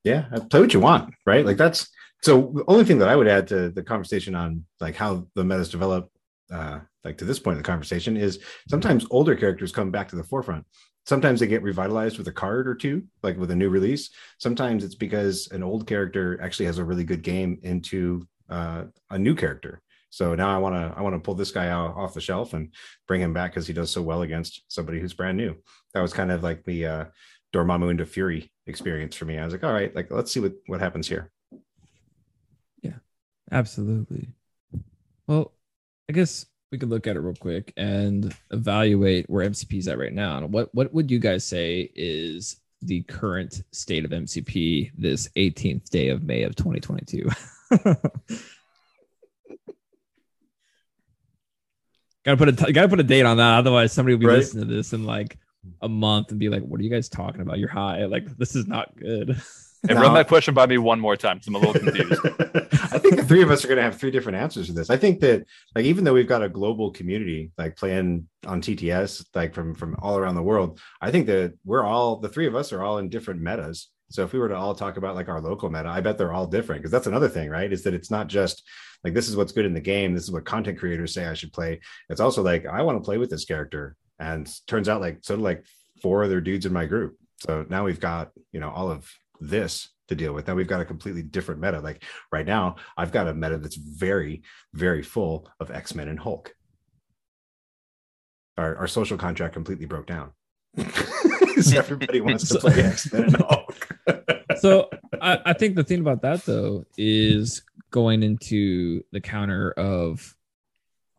Yeah, 0.03 0.25
uh, 0.33 0.41
play 0.41 0.59
what 0.61 0.73
you 0.73 0.79
want, 0.81 1.13
right? 1.25 1.45
Like 1.45 1.57
that's 1.57 1.89
so. 2.21 2.51
The 2.55 2.63
only 2.67 2.83
thing 2.85 2.99
that 2.99 3.07
I 3.09 3.15
would 3.15 3.27
add 3.27 3.47
to 3.49 3.69
the 3.69 3.83
conversation 3.83 4.35
on 4.35 4.65
like 4.79 4.95
how 4.95 5.27
the 5.35 5.43
metas 5.45 5.69
develop, 5.69 6.09
uh, 6.51 6.79
like 7.03 7.17
to 7.17 7.25
this 7.25 7.39
point 7.39 7.57
in 7.57 7.63
the 7.63 7.67
conversation, 7.67 8.17
is 8.17 8.39
sometimes 8.69 9.05
older 9.12 9.36
characters 9.36 9.72
come 9.72 9.91
back 9.91 10.07
to 10.10 10.15
the 10.15 10.24
forefront. 10.24 10.65
Sometimes 11.05 11.39
they 11.39 11.48
get 11.48 11.63
revitalized 11.63 12.17
with 12.17 12.27
a 12.29 12.31
card 12.31 12.67
or 12.67 12.75
two, 12.75 13.03
like 13.24 13.38
with 13.38 13.51
a 13.51 13.55
new 13.55 13.69
release. 13.69 14.10
Sometimes 14.39 14.83
it's 14.83 14.95
because 14.95 15.50
an 15.51 15.62
old 15.62 15.86
character 15.86 16.39
actually 16.41 16.65
has 16.67 16.77
a 16.77 16.86
really 16.86 17.03
good 17.03 17.24
game 17.24 17.60
into 17.63 18.25
uh, 18.50 18.86
a 19.10 19.19
new 19.19 19.36
character. 19.36 19.81
So 20.10 20.36
now 20.36 20.55
I 20.55 20.60
want 20.60 20.75
to 20.75 20.93
I 20.95 21.01
want 21.01 21.15
to 21.15 21.19
pull 21.19 21.33
this 21.33 21.51
guy 21.51 21.69
out 21.69 21.95
off 21.95 22.13
the 22.13 22.22
shelf 22.22 22.53
and 22.53 22.72
bring 23.07 23.19
him 23.19 23.33
back 23.33 23.51
because 23.51 23.65
he 23.65 23.74
does 23.74 23.89
so 23.89 24.01
well 24.01 24.22
against 24.22 24.62
somebody 24.67 25.00
who's 25.00 25.13
brand 25.13 25.38
new. 25.38 25.55
That 25.95 26.01
was 26.01 26.13
kind 26.13 26.31
of 26.31 26.43
like 26.43 26.63
the 26.63 26.86
uh, 26.86 27.05
Dormammu 27.51 27.89
into 27.89 28.05
Fury 28.05 28.51
experience 28.67 29.15
for 29.15 29.25
me. 29.25 29.39
I 29.39 29.45
was 29.45 29.53
like, 29.53 29.63
all 29.63 29.74
right, 29.74 29.93
like 29.95 30.12
let's 30.12 30.31
see 30.31 30.39
what 30.39 30.53
what 30.67 30.81
happens 30.81 31.07
here. 31.07 31.31
Yeah, 32.83 33.00
absolutely. 33.51 34.36
Well, 35.25 35.51
I 36.07 36.13
guess 36.13 36.45
we 36.74 36.80
could 36.80 36.89
look 36.89 37.06
at 37.06 37.15
it 37.15 37.20
real 37.20 37.36
quick 37.36 37.72
and 37.77 38.36
evaluate 38.51 39.30
where 39.30 39.48
MCP 39.48 39.77
is 39.77 39.88
at 39.88 40.00
right 40.00 40.12
now. 40.12 40.39
And 40.39 40.51
what 40.51 40.74
what 40.74 40.92
would 40.92 41.12
you 41.12 41.20
guys 41.20 41.46
say 41.46 41.92
is 41.96 42.58
the 42.82 43.03
current 43.03 43.62
state 43.72 44.03
of 44.03 44.12
MCP 44.12 44.92
this 44.98 45.30
18th 45.38 45.89
day 45.92 46.10
of 46.10 46.24
May 46.24 46.42
of 46.42 46.56
2022? 46.56 47.30
gotta 52.25 52.38
put 52.38 52.50
a 52.50 52.53
t- 52.53 52.72
gotta 52.72 52.89
put 52.89 53.00
a 53.00 53.03
date 53.03 53.25
on 53.25 53.38
that, 53.38 53.60
otherwise 53.60 53.94
somebody 53.94 54.15
will 54.15 54.22
be 54.22 54.25
Right. 54.27 54.38
listening 54.38 54.68
to 54.68 54.74
this 54.74 54.94
in 54.94 55.03
like 55.03 55.38
a 55.82 55.88
month 55.89 56.32
and 56.32 56.39
be 56.39 56.50
like, 56.50 56.63
"What 56.63 56.80
are 56.80 56.84
you 56.84 56.89
guys 56.89 57.08
talking 57.08 57.42
about? 57.42 57.60
You're 57.60 57.70
high. 57.70 58.06
Like 58.06 58.36
this 58.38 58.56
is 58.56 58.68
not 58.68 58.96
good." 58.98 59.39
And 59.89 59.99
run 59.99 60.13
that 60.13 60.27
question 60.27 60.53
by 60.53 60.65
me 60.65 60.77
one 60.77 60.99
more 60.99 61.17
time. 61.17 61.39
'cause 61.39 61.47
I'm 61.47 61.55
a 61.55 61.59
little 61.59 61.73
confused. 61.81 62.21
I 62.93 62.99
think 62.99 63.15
the 63.17 63.25
three 63.25 63.41
of 63.41 63.51
us 63.51 63.63
are 63.65 63.67
going 63.67 63.77
to 63.77 63.83
have 63.83 63.97
three 63.97 64.11
different 64.11 64.37
answers 64.37 64.67
to 64.67 64.73
this. 64.73 64.89
I 64.89 64.97
think 64.97 65.19
that 65.21 65.45
like 65.75 65.85
even 65.85 66.03
though 66.03 66.13
we've 66.13 66.27
got 66.27 66.43
a 66.43 66.49
global 66.49 66.91
community 66.91 67.51
like 67.57 67.75
playing 67.75 68.27
on 68.45 68.61
TTS 68.61 69.25
like 69.35 69.53
from 69.53 69.73
from 69.75 69.95
all 69.99 70.17
around 70.17 70.35
the 70.35 70.43
world, 70.43 70.79
I 71.01 71.11
think 71.11 71.27
that 71.27 71.53
we're 71.65 71.83
all 71.83 72.17
the 72.17 72.29
three 72.29 72.47
of 72.47 72.55
us 72.55 72.71
are 72.71 72.81
all 72.83 72.97
in 72.99 73.09
different 73.09 73.41
metas. 73.41 73.89
So 74.09 74.23
if 74.23 74.31
we 74.31 74.39
were 74.39 74.49
to 74.49 74.55
all 74.55 74.75
talk 74.75 74.97
about 74.97 75.15
like 75.15 75.27
our 75.27 75.41
local 75.41 75.69
meta, 75.69 75.89
I 75.89 75.99
bet 76.01 76.17
they're 76.17 76.33
all 76.33 76.45
different 76.47 76.81
because 76.81 76.91
that's 76.91 77.07
another 77.07 77.29
thing, 77.29 77.49
right? 77.49 77.71
Is 77.71 77.83
that 77.83 77.93
it's 77.95 78.11
not 78.11 78.27
just 78.27 78.63
like 79.03 79.13
this 79.13 79.27
is 79.27 79.35
what's 79.35 79.51
good 79.51 79.65
in 79.65 79.73
the 79.73 79.81
game, 79.81 80.13
this 80.13 80.23
is 80.23 80.31
what 80.31 80.45
content 80.45 80.77
creators 80.79 81.13
say 81.13 81.25
I 81.25 81.33
should 81.33 81.51
play. 81.51 81.79
It's 82.09 82.21
also 82.21 82.41
like 82.43 82.65
I 82.65 82.83
want 82.83 82.97
to 82.99 83.03
play 83.05 83.17
with 83.17 83.29
this 83.29 83.43
character, 83.45 83.95
and 84.19 84.49
turns 84.67 84.87
out 84.87 85.01
like 85.01 85.19
so 85.23 85.35
like 85.35 85.65
four 86.01 86.23
other 86.23 86.39
dudes 86.41 86.65
in 86.65 86.71
my 86.73 86.85
group. 86.85 87.17
So 87.41 87.65
now 87.69 87.83
we've 87.85 87.99
got 87.99 88.31
you 88.51 88.59
know 88.59 88.69
all 88.69 88.89
of 88.91 89.11
this 89.47 89.89
to 90.07 90.15
deal 90.15 90.33
with. 90.33 90.47
Now 90.47 90.55
we've 90.55 90.67
got 90.67 90.81
a 90.81 90.85
completely 90.85 91.21
different 91.23 91.62
meta. 91.62 91.79
Like 91.79 92.03
right 92.31 92.45
now, 92.45 92.75
I've 92.97 93.12
got 93.12 93.27
a 93.27 93.33
meta 93.33 93.57
that's 93.57 93.75
very, 93.75 94.43
very 94.73 95.01
full 95.03 95.47
of 95.59 95.71
X 95.71 95.95
Men 95.95 96.07
and 96.07 96.19
Hulk. 96.19 96.53
Our, 98.57 98.75
our 98.77 98.88
social 98.88 99.17
contract 99.17 99.53
completely 99.53 99.85
broke 99.85 100.05
down 100.07 100.31
down. 100.77 100.91
'Cause 101.55 101.73
everybody 101.73 102.21
wants 102.21 102.50
to 102.50 102.59
play 102.59 102.81
X 102.83 103.12
Men 103.12 103.23
and 103.25 103.35
Hulk. 103.38 103.88
so 104.59 104.89
I, 105.21 105.39
I 105.45 105.53
think 105.53 105.75
the 105.75 105.83
thing 105.83 106.00
about 106.00 106.21
that 106.23 106.43
though 106.45 106.85
is 106.97 107.63
going 107.91 108.23
into 108.23 109.03
the 109.12 109.21
counter 109.21 109.71
of 109.71 110.35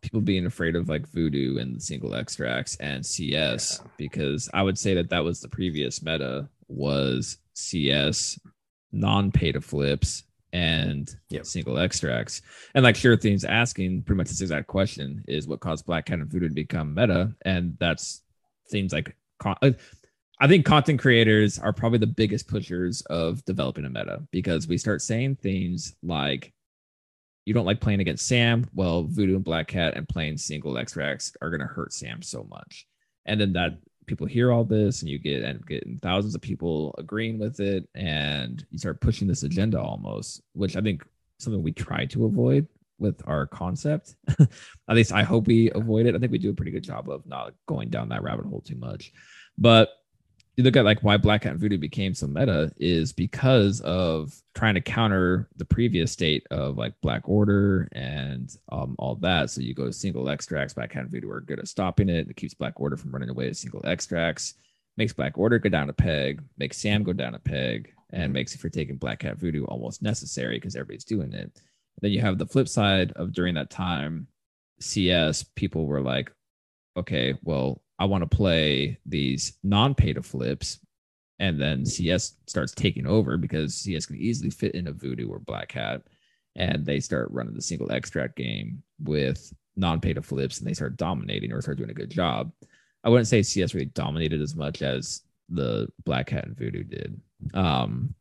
people 0.01 0.21
being 0.21 0.45
afraid 0.45 0.75
of 0.75 0.87
like 0.87 1.07
voodoo 1.07 1.57
and 1.57 1.81
single 1.81 2.13
extracts 2.15 2.75
and 2.75 3.03
cs 3.03 3.79
Yeah. 3.81 3.87
because 3.97 4.47
i 4.53 4.61
would 4.61 4.77
say 4.77 4.93
that 4.95 5.09
that 5.09 5.23
was 5.23 5.39
the 5.39 5.47
previous 5.47 6.03
meta 6.03 6.47
was 6.67 7.37
cs 7.55 8.39
non-pay 8.91 9.51
to 9.51 9.61
flips 9.61 10.23
and 10.53 11.13
Yep. 11.29 11.45
single 11.45 11.77
extracts 11.79 12.41
and 12.75 12.83
like 12.83 12.95
sure 12.95 13.17
things 13.17 13.43
asking 13.43 14.03
pretty 14.03 14.17
much 14.17 14.29
this 14.29 14.41
exact 14.41 14.67
question 14.67 15.23
is 15.27 15.47
what 15.47 15.59
caused 15.59 15.85
black 15.85 16.05
cat 16.05 16.19
and 16.19 16.31
voodoo 16.31 16.47
to 16.47 16.53
become 16.53 16.93
meta 16.93 17.33
and 17.43 17.75
that's 17.79 18.21
things 18.71 18.93
like 18.93 19.15
con- 19.39 19.57
uh, 19.61 19.71
I 20.39 20.47
think 20.47 20.65
content 20.65 20.99
creators 20.99 21.59
are 21.59 21.71
probably 21.71 21.99
the 21.99 22.07
biggest 22.07 22.47
pushers 22.49 23.01
of 23.03 23.43
developing 23.45 23.85
a 23.85 23.89
meta 23.89 24.21
because 24.31 24.67
we 24.67 24.77
start 24.77 25.01
saying 25.01 25.37
things 25.37 25.95
like, 26.03 26.51
you 27.45 27.53
don't 27.53 27.65
like 27.65 27.79
playing 27.79 28.01
against 28.01 28.27
Sam. 28.27 28.67
Well, 28.73 29.03
Voodoo 29.03 29.35
and 29.35 29.45
Black 29.45 29.67
Cat 29.67 29.95
and 29.95 30.09
playing 30.09 30.37
single 30.37 30.77
extracts 30.77 31.31
are 31.41 31.49
going 31.49 31.61
to 31.61 31.67
hurt 31.73 31.93
Sam 31.93 32.21
so 32.21 32.43
much. 32.49 32.85
And 33.25 33.39
then 33.39 33.53
that 33.53 33.77
people 34.05 34.27
hear 34.27 34.51
all 34.51 34.63
this 34.63 35.01
and 35.01 35.09
you 35.09 35.19
get 35.19 35.43
and 35.43 35.65
getting 35.65 35.99
thousands 36.01 36.35
of 36.35 36.41
people 36.41 36.93
agreeing 36.97 37.39
with 37.39 37.59
it 37.59 37.87
and 37.95 38.65
you 38.69 38.77
start 38.77 39.01
pushing 39.01 39.27
this 39.27 39.43
agenda 39.43 39.81
almost, 39.81 40.41
which 40.53 40.75
I 40.75 40.81
think 40.81 41.05
something 41.39 41.61
we 41.61 41.71
try 41.71 42.05
to 42.05 42.25
avoid 42.25 42.67
with 42.97 43.21
our 43.27 43.45
concept. 43.47 44.15
At 44.39 44.95
least 44.95 45.11
I 45.11 45.23
hope 45.23 45.47
we 45.47 45.71
avoid 45.71 46.05
it. 46.05 46.15
I 46.15 46.19
think 46.19 46.31
we 46.31 46.37
do 46.37 46.49
a 46.49 46.55
pretty 46.55 46.71
good 46.71 46.83
job 46.83 47.09
of 47.09 47.25
not 47.25 47.53
going 47.67 47.89
down 47.89 48.09
that 48.09 48.23
rabbit 48.23 48.45
hole 48.45 48.61
too 48.61 48.77
much. 48.77 49.11
But 49.57 49.89
you 50.55 50.63
look 50.63 50.77
at 50.77 50.85
like 50.85 51.01
why 51.01 51.17
Black 51.17 51.41
Cat 51.41 51.57
Voodoo 51.57 51.77
became 51.77 52.13
so 52.13 52.27
meta 52.27 52.71
is 52.77 53.11
because 53.11 53.81
of 53.81 54.33
trying 54.53 54.75
to 54.75 54.81
counter 54.81 55.49
the 55.57 55.65
previous 55.65 56.11
state 56.11 56.47
of 56.49 56.77
like 56.77 56.93
Black 57.01 57.27
Order 57.27 57.89
and 57.91 58.55
um, 58.71 58.95
all 58.97 59.15
that. 59.15 59.49
So 59.49 59.59
you 59.59 59.73
go 59.73 59.85
to 59.85 59.93
single 59.93 60.29
extracts. 60.29 60.73
Black 60.73 60.91
Cat 60.91 61.07
Voodoo 61.07 61.29
are 61.29 61.41
good 61.41 61.59
at 61.59 61.67
stopping 61.67 62.07
it. 62.07 62.29
It 62.29 62.37
keeps 62.37 62.53
Black 62.53 62.79
Order 62.79 62.95
from 62.95 63.11
running 63.11 63.29
away 63.29 63.49
to 63.49 63.53
single 63.53 63.81
extracts. 63.85 64.53
Makes 64.95 65.11
Black 65.11 65.37
Order 65.37 65.59
go 65.59 65.67
down 65.67 65.89
a 65.89 65.93
peg. 65.93 66.41
Makes 66.57 66.77
Sam 66.77 67.03
go 67.03 67.11
down 67.11 67.35
a 67.35 67.39
peg, 67.39 67.93
and 68.11 68.31
makes 68.31 68.55
if 68.55 68.63
you're 68.63 68.69
taking 68.69 68.95
Black 68.95 69.19
Cat 69.19 69.37
Voodoo 69.37 69.65
almost 69.65 70.01
necessary 70.01 70.55
because 70.55 70.77
everybody's 70.77 71.03
doing 71.03 71.33
it. 71.33 71.51
Then 72.01 72.11
you 72.11 72.21
have 72.21 72.37
the 72.37 72.45
flip 72.45 72.69
side 72.69 73.11
of 73.13 73.33
during 73.33 73.55
that 73.55 73.69
time, 73.69 74.27
CS 74.79 75.43
people 75.43 75.85
were 75.85 76.01
like, 76.01 76.31
okay, 76.97 77.37
well, 77.43 77.81
I 77.97 78.05
want 78.05 78.29
to 78.29 78.35
play 78.35 78.99
these 79.05 79.57
non-pay 79.63 80.13
to 80.13 80.21
flips, 80.21 80.79
and 81.39 81.59
then 81.59 81.85
CS 81.85 82.35
starts 82.47 82.73
taking 82.73 83.07
over 83.07 83.37
because 83.37 83.75
CS 83.75 84.05
can 84.05 84.17
easily 84.17 84.49
fit 84.49 84.75
in 84.75 84.87
a 84.87 84.91
Voodoo 84.91 85.29
or 85.29 85.39
Black 85.39 85.69
Cat, 85.69 86.01
and 86.55 86.85
they 86.85 86.99
start 86.99 87.31
running 87.31 87.53
the 87.53 87.61
single 87.61 87.91
extract 87.91 88.35
game 88.35 88.83
with 89.03 89.53
non-pay 89.75 90.13
to 90.13 90.21
flips, 90.21 90.59
and 90.59 90.67
they 90.67 90.73
start 90.73 90.97
dominating 90.97 91.51
or 91.51 91.61
start 91.61 91.77
doing 91.77 91.89
a 91.89 91.93
good 91.93 92.09
job. 92.09 92.51
I 93.03 93.09
wouldn't 93.09 93.27
say 93.27 93.43
CS 93.43 93.73
really 93.73 93.85
dominated 93.85 94.41
as 94.41 94.55
much 94.55 94.81
as 94.81 95.21
the 95.49 95.87
Black 96.05 96.27
Cat 96.27 96.45
and 96.45 96.57
Voodoo 96.57 96.83
did. 96.83 97.19
Um, 97.53 98.15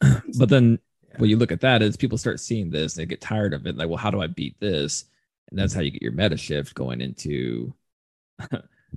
but 0.38 0.48
then 0.48 0.78
when 1.18 1.30
you 1.30 1.36
look 1.36 1.52
at 1.52 1.60
that, 1.60 1.82
is 1.82 1.96
people 1.96 2.18
start 2.18 2.40
seeing 2.40 2.70
this 2.70 2.96
and 2.96 3.02
they 3.02 3.06
get 3.08 3.20
tired 3.20 3.54
of 3.54 3.66
it. 3.66 3.76
Like, 3.76 3.88
well, 3.88 3.98
how 3.98 4.10
do 4.10 4.22
I 4.22 4.26
beat 4.26 4.58
this? 4.60 5.04
And 5.50 5.58
that's 5.58 5.74
how 5.74 5.82
you 5.82 5.90
get 5.90 6.02
your 6.02 6.12
meta 6.12 6.36
shift 6.36 6.74
going 6.74 7.00
into 7.00 7.74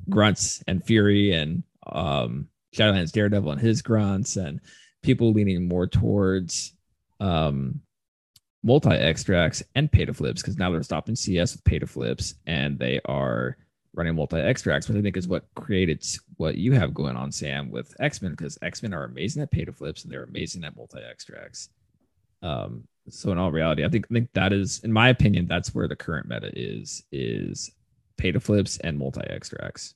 grunts 0.10 0.64
and 0.68 0.84
fury 0.84 1.34
and 1.34 1.64
um 1.92 2.48
Shadowlands 2.76 3.12
Daredevil 3.12 3.52
and 3.52 3.62
his 3.62 3.82
grunts 3.82 4.36
and 4.36 4.60
people 5.02 5.32
leaning 5.32 5.68
more 5.68 5.88
towards 5.88 6.74
um 7.20 7.82
multi 8.64 8.90
extracts 8.90 9.64
and 9.76 9.92
pay 9.92 10.06
to 10.06 10.14
flips 10.14 10.42
because 10.42 10.58
now 10.58 10.72
they're 10.72 10.84
stopping 10.84 11.16
CS 11.16 11.54
with 11.54 11.64
pay 11.64 11.80
to 11.80 11.88
flips 11.88 12.36
and 12.46 12.78
they 12.78 13.00
are 13.06 13.58
running 13.98 14.16
multi 14.16 14.38
extracts, 14.38 14.88
which 14.88 14.98
I 14.98 15.02
think 15.02 15.18
is 15.18 15.28
what 15.28 15.48
created 15.56 16.06
what 16.38 16.56
you 16.56 16.74
have 16.74 16.94
going 16.94 17.18
on, 17.18 17.32
Sam, 17.32 17.72
with 17.72 17.94
X 18.00 18.22
Men 18.22 18.32
because 18.32 18.58
X 18.62 18.84
Men 18.84 18.94
are 18.94 19.04
amazing 19.04 19.42
at 19.42 19.52
pay 19.52 19.66
to 19.66 19.74
flips 19.74 20.04
and 20.04 20.12
they're 20.12 20.24
amazing 20.24 20.64
at 20.64 20.76
multi 20.76 21.00
extracts. 21.00 21.70
Um, 22.42 22.88
so 23.10 23.32
in 23.32 23.38
all 23.38 23.52
reality, 23.52 23.84
I 23.84 23.90
think 23.90 24.06
I 24.12 24.14
think 24.14 24.34
that 24.34 24.54
is, 24.54 24.80
in 24.84 24.92
my 24.92 25.10
opinion, 25.10 25.48
that's 25.48 25.74
where 25.74 25.88
the 25.88 25.96
current 25.96 26.28
meta 26.30 26.52
is 26.54 27.04
is 27.12 27.72
pay 28.18 28.32
to 28.32 28.40
flips 28.40 28.78
and 28.78 28.98
multi 28.98 29.22
extracts. 29.22 29.94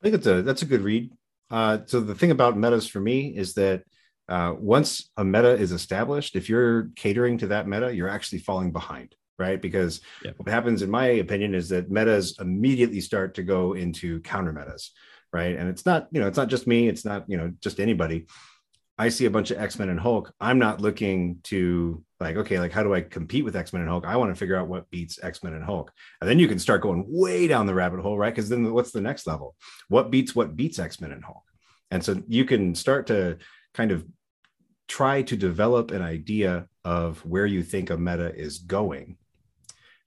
I 0.00 0.02
think 0.02 0.14
it's 0.16 0.26
a 0.26 0.42
that's 0.42 0.62
a 0.62 0.66
good 0.66 0.82
read. 0.82 1.12
Uh, 1.50 1.78
so 1.86 2.00
the 2.00 2.14
thing 2.14 2.30
about 2.30 2.56
metas 2.56 2.86
for 2.86 3.00
me 3.00 3.28
is 3.28 3.54
that 3.54 3.84
uh, 4.28 4.54
once 4.58 5.10
a 5.16 5.24
meta 5.24 5.52
is 5.52 5.72
established, 5.72 6.34
if 6.36 6.48
you're 6.48 6.90
catering 6.96 7.38
to 7.38 7.48
that 7.48 7.68
meta, 7.68 7.94
you're 7.94 8.08
actually 8.08 8.38
falling 8.38 8.72
behind. 8.72 9.14
right? 9.38 9.60
Because 9.60 10.00
Yep. 10.24 10.34
what 10.38 10.48
happens, 10.48 10.82
in 10.82 10.90
my 10.90 11.06
opinion, 11.06 11.54
is 11.54 11.68
that 11.70 11.90
metas 11.90 12.36
immediately 12.40 13.00
start 13.00 13.34
to 13.34 13.42
go 13.42 13.72
into 13.72 14.20
counter 14.20 14.52
metas, 14.52 14.92
right? 15.32 15.56
And 15.56 15.68
it's 15.68 15.84
not, 15.84 16.08
you 16.12 16.20
know, 16.20 16.28
it's 16.28 16.36
not 16.36 16.48
just 16.48 16.66
me, 16.66 16.88
it's 16.88 17.04
not, 17.04 17.24
you 17.28 17.36
know, 17.36 17.52
just 17.60 17.80
anybody. 17.80 18.26
I 18.98 19.08
see 19.08 19.24
a 19.24 19.30
bunch 19.30 19.50
of 19.50 19.58
X 19.58 19.78
Men 19.78 19.88
and 19.88 19.98
Hulk. 19.98 20.32
I'm 20.40 20.58
not 20.58 20.80
looking 20.80 21.38
to 21.44 22.04
like, 22.20 22.36
okay, 22.36 22.60
like 22.60 22.72
how 22.72 22.82
do 22.82 22.94
I 22.94 23.00
compete 23.00 23.44
with 23.44 23.56
X 23.56 23.72
Men 23.72 23.82
and 23.82 23.90
Hulk? 23.90 24.04
I 24.06 24.16
want 24.16 24.30
to 24.30 24.38
figure 24.38 24.56
out 24.56 24.68
what 24.68 24.90
beats 24.90 25.18
X 25.22 25.42
Men 25.42 25.54
and 25.54 25.64
Hulk, 25.64 25.92
and 26.20 26.28
then 26.28 26.38
you 26.38 26.48
can 26.48 26.58
start 26.58 26.82
going 26.82 27.04
way 27.08 27.46
down 27.48 27.66
the 27.66 27.74
rabbit 27.74 28.00
hole, 28.00 28.18
right? 28.18 28.34
Because 28.34 28.48
then 28.48 28.72
what's 28.72 28.92
the 28.92 29.00
next 29.00 29.26
level? 29.26 29.56
What 29.88 30.10
beats 30.10 30.34
what 30.34 30.56
beats 30.56 30.78
X 30.78 31.00
Men 31.00 31.12
and 31.12 31.24
Hulk? 31.24 31.42
And 31.90 32.04
so 32.04 32.22
you 32.28 32.44
can 32.44 32.74
start 32.74 33.06
to 33.08 33.38
kind 33.74 33.90
of 33.90 34.04
try 34.88 35.22
to 35.22 35.36
develop 35.36 35.90
an 35.90 36.02
idea 36.02 36.66
of 36.84 37.24
where 37.24 37.46
you 37.46 37.62
think 37.62 37.90
a 37.90 37.96
meta 37.96 38.34
is 38.34 38.58
going. 38.58 39.16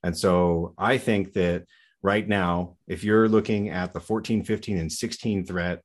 And 0.02 0.16
so 0.16 0.74
I 0.78 0.98
think 0.98 1.32
that 1.32 1.64
right 2.02 2.26
now, 2.26 2.76
if 2.86 3.02
you're 3.02 3.28
looking 3.28 3.70
at 3.70 3.92
the 3.92 4.00
14, 4.00 4.44
15, 4.44 4.78
and 4.78 4.92
16 4.92 5.46
threat 5.46 5.82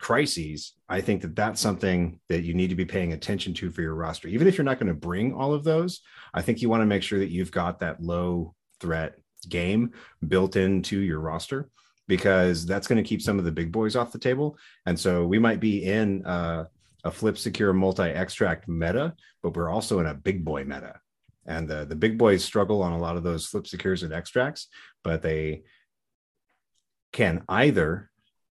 crises, 0.00 0.72
I 0.88 1.00
think 1.02 1.20
that 1.22 1.36
that's 1.36 1.60
something 1.60 2.18
that 2.28 2.42
you 2.42 2.54
need 2.54 2.70
to 2.70 2.74
be 2.74 2.86
paying 2.86 3.12
attention 3.12 3.52
to 3.54 3.70
for 3.70 3.82
your 3.82 3.94
roster. 3.94 4.28
Even 4.28 4.48
if 4.48 4.56
you're 4.56 4.64
not 4.64 4.78
going 4.78 4.88
to 4.88 4.94
bring 4.94 5.34
all 5.34 5.52
of 5.52 5.62
those, 5.62 6.00
I 6.32 6.42
think 6.42 6.62
you 6.62 6.70
want 6.70 6.80
to 6.80 6.86
make 6.86 7.02
sure 7.02 7.18
that 7.18 7.30
you've 7.30 7.52
got 7.52 7.78
that 7.80 8.02
low 8.02 8.54
threat 8.80 9.18
game 9.48 9.92
built 10.26 10.56
into 10.56 10.98
your 10.98 11.20
roster 11.20 11.68
because 12.08 12.66
that's 12.66 12.88
going 12.88 13.02
to 13.02 13.08
keep 13.08 13.22
some 13.22 13.38
of 13.38 13.44
the 13.44 13.52
big 13.52 13.70
boys 13.70 13.94
off 13.94 14.10
the 14.10 14.18
table. 14.18 14.56
And 14.86 14.98
so 14.98 15.26
we 15.26 15.38
might 15.38 15.60
be 15.60 15.84
in 15.84 16.22
a 16.24 16.66
flip 17.12 17.36
secure 17.36 17.72
multi 17.72 18.02
extract 18.04 18.68
meta, 18.68 19.14
but 19.42 19.54
we're 19.54 19.70
also 19.70 20.00
in 20.00 20.06
a 20.06 20.14
big 20.14 20.44
boy 20.44 20.64
meta. 20.64 20.98
And 21.46 21.68
the, 21.68 21.84
the 21.84 21.96
big 21.96 22.16
boys 22.16 22.42
struggle 22.42 22.82
on 22.82 22.92
a 22.92 22.98
lot 22.98 23.16
of 23.16 23.22
those 23.22 23.46
flip 23.46 23.66
secures 23.66 24.02
and 24.02 24.12
extracts, 24.12 24.68
but 25.04 25.20
they 25.20 25.62
can 27.12 27.42
either 27.48 28.10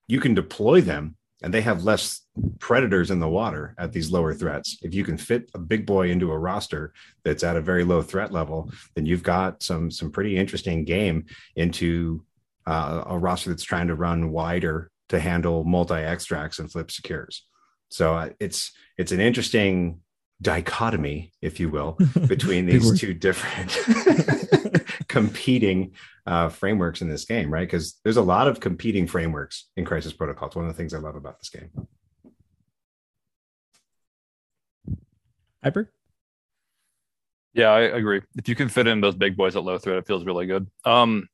you 0.07 0.19
can 0.19 0.33
deploy 0.33 0.81
them 0.81 1.15
and 1.43 1.53
they 1.53 1.61
have 1.61 1.83
less 1.83 2.21
predators 2.59 3.11
in 3.11 3.19
the 3.19 3.27
water 3.27 3.75
at 3.77 3.91
these 3.91 4.09
lower 4.09 4.33
threats. 4.33 4.77
If 4.81 4.93
you 4.93 5.03
can 5.03 5.17
fit 5.17 5.51
a 5.53 5.59
big 5.59 5.85
boy 5.85 6.09
into 6.09 6.31
a 6.31 6.37
roster 6.37 6.93
that's 7.23 7.43
at 7.43 7.57
a 7.57 7.61
very 7.61 7.83
low 7.83 8.01
threat 8.01 8.31
level, 8.31 8.71
then 8.95 9.05
you've 9.05 9.23
got 9.23 9.61
some 9.61 9.91
some 9.91 10.09
pretty 10.09 10.37
interesting 10.37 10.85
game 10.85 11.25
into 11.55 12.23
uh, 12.65 13.03
a 13.07 13.19
roster 13.19 13.49
that's 13.49 13.63
trying 13.63 13.87
to 13.87 13.95
run 13.95 14.31
wider 14.31 14.89
to 15.09 15.19
handle 15.19 15.65
multi 15.65 15.95
extracts 15.95 16.59
and 16.59 16.71
flip 16.71 16.89
secures. 16.89 17.45
So 17.89 18.15
uh, 18.15 18.29
it's 18.39 18.71
it's 18.97 19.11
an 19.11 19.19
interesting 19.19 19.99
dichotomy, 20.41 21.33
if 21.41 21.59
you 21.59 21.69
will, 21.69 21.97
between 22.27 22.65
these 22.65 22.99
two 22.99 23.13
different 23.13 23.71
competing 25.13 25.91
uh, 26.25 26.49
frameworks 26.49 27.03
in 27.03 27.07
this 27.07 27.23
game, 27.23 27.53
right? 27.53 27.67
Because 27.67 27.99
there's 28.03 28.17
a 28.17 28.21
lot 28.21 28.47
of 28.47 28.59
competing 28.59 29.05
frameworks 29.05 29.69
in 29.77 29.85
Crisis 29.85 30.11
Protocol. 30.11 30.47
It's 30.47 30.55
one 30.55 30.65
of 30.65 30.71
the 30.71 30.75
things 30.75 30.91
I 30.91 30.97
love 30.97 31.15
about 31.15 31.37
this 31.39 31.49
game. 31.51 31.69
Hyper. 35.63 35.91
Yeah, 37.53 37.69
I 37.69 37.81
agree. 37.81 38.21
If 38.35 38.49
you 38.49 38.55
can 38.55 38.69
fit 38.69 38.87
in 38.87 39.01
those 39.01 39.13
big 39.13 39.37
boys 39.37 39.55
at 39.55 39.63
low 39.63 39.77
threat, 39.77 39.97
it 39.99 40.07
feels 40.07 40.25
really 40.25 40.47
good. 40.47 40.65
Um, 40.83 41.29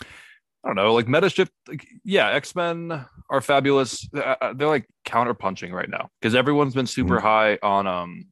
I 0.00 0.68
don't 0.68 0.76
know, 0.76 0.94
like 0.94 1.08
meta 1.08 1.28
shift. 1.28 1.50
Like, 1.66 1.84
yeah, 2.04 2.28
X 2.30 2.54
Men 2.54 3.04
are 3.28 3.40
fabulous. 3.40 4.08
Uh, 4.14 4.36
uh, 4.40 4.52
They're 4.52 4.68
like 4.68 4.86
counterpunching 5.04 5.72
right 5.72 5.90
now 5.90 6.10
because 6.20 6.36
everyone's 6.36 6.74
been 6.74 6.86
super 6.86 7.18
high 7.18 7.58
on 7.60 7.88
um 7.88 8.26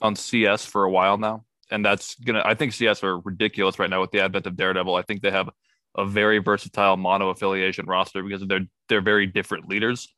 on 0.00 0.14
CS 0.14 0.64
for 0.64 0.84
a 0.84 0.90
while 0.90 1.18
now, 1.18 1.44
and 1.70 1.84
that's 1.84 2.14
gonna. 2.16 2.42
I 2.44 2.54
think 2.54 2.72
CS 2.72 3.02
are 3.02 3.18
ridiculous 3.18 3.78
right 3.78 3.90
now 3.90 4.00
with 4.00 4.10
the 4.10 4.20
advent 4.20 4.46
of 4.46 4.56
Daredevil. 4.56 4.94
I 4.94 5.02
think 5.02 5.22
they 5.22 5.30
have 5.30 5.50
a 5.96 6.04
very 6.04 6.38
versatile 6.38 6.96
mono 6.96 7.30
affiliation 7.30 7.86
roster 7.86 8.22
because 8.22 8.42
of 8.42 8.48
their 8.48 8.60
they're 8.88 9.00
very 9.00 9.26
different 9.26 9.68
leaders 9.68 10.08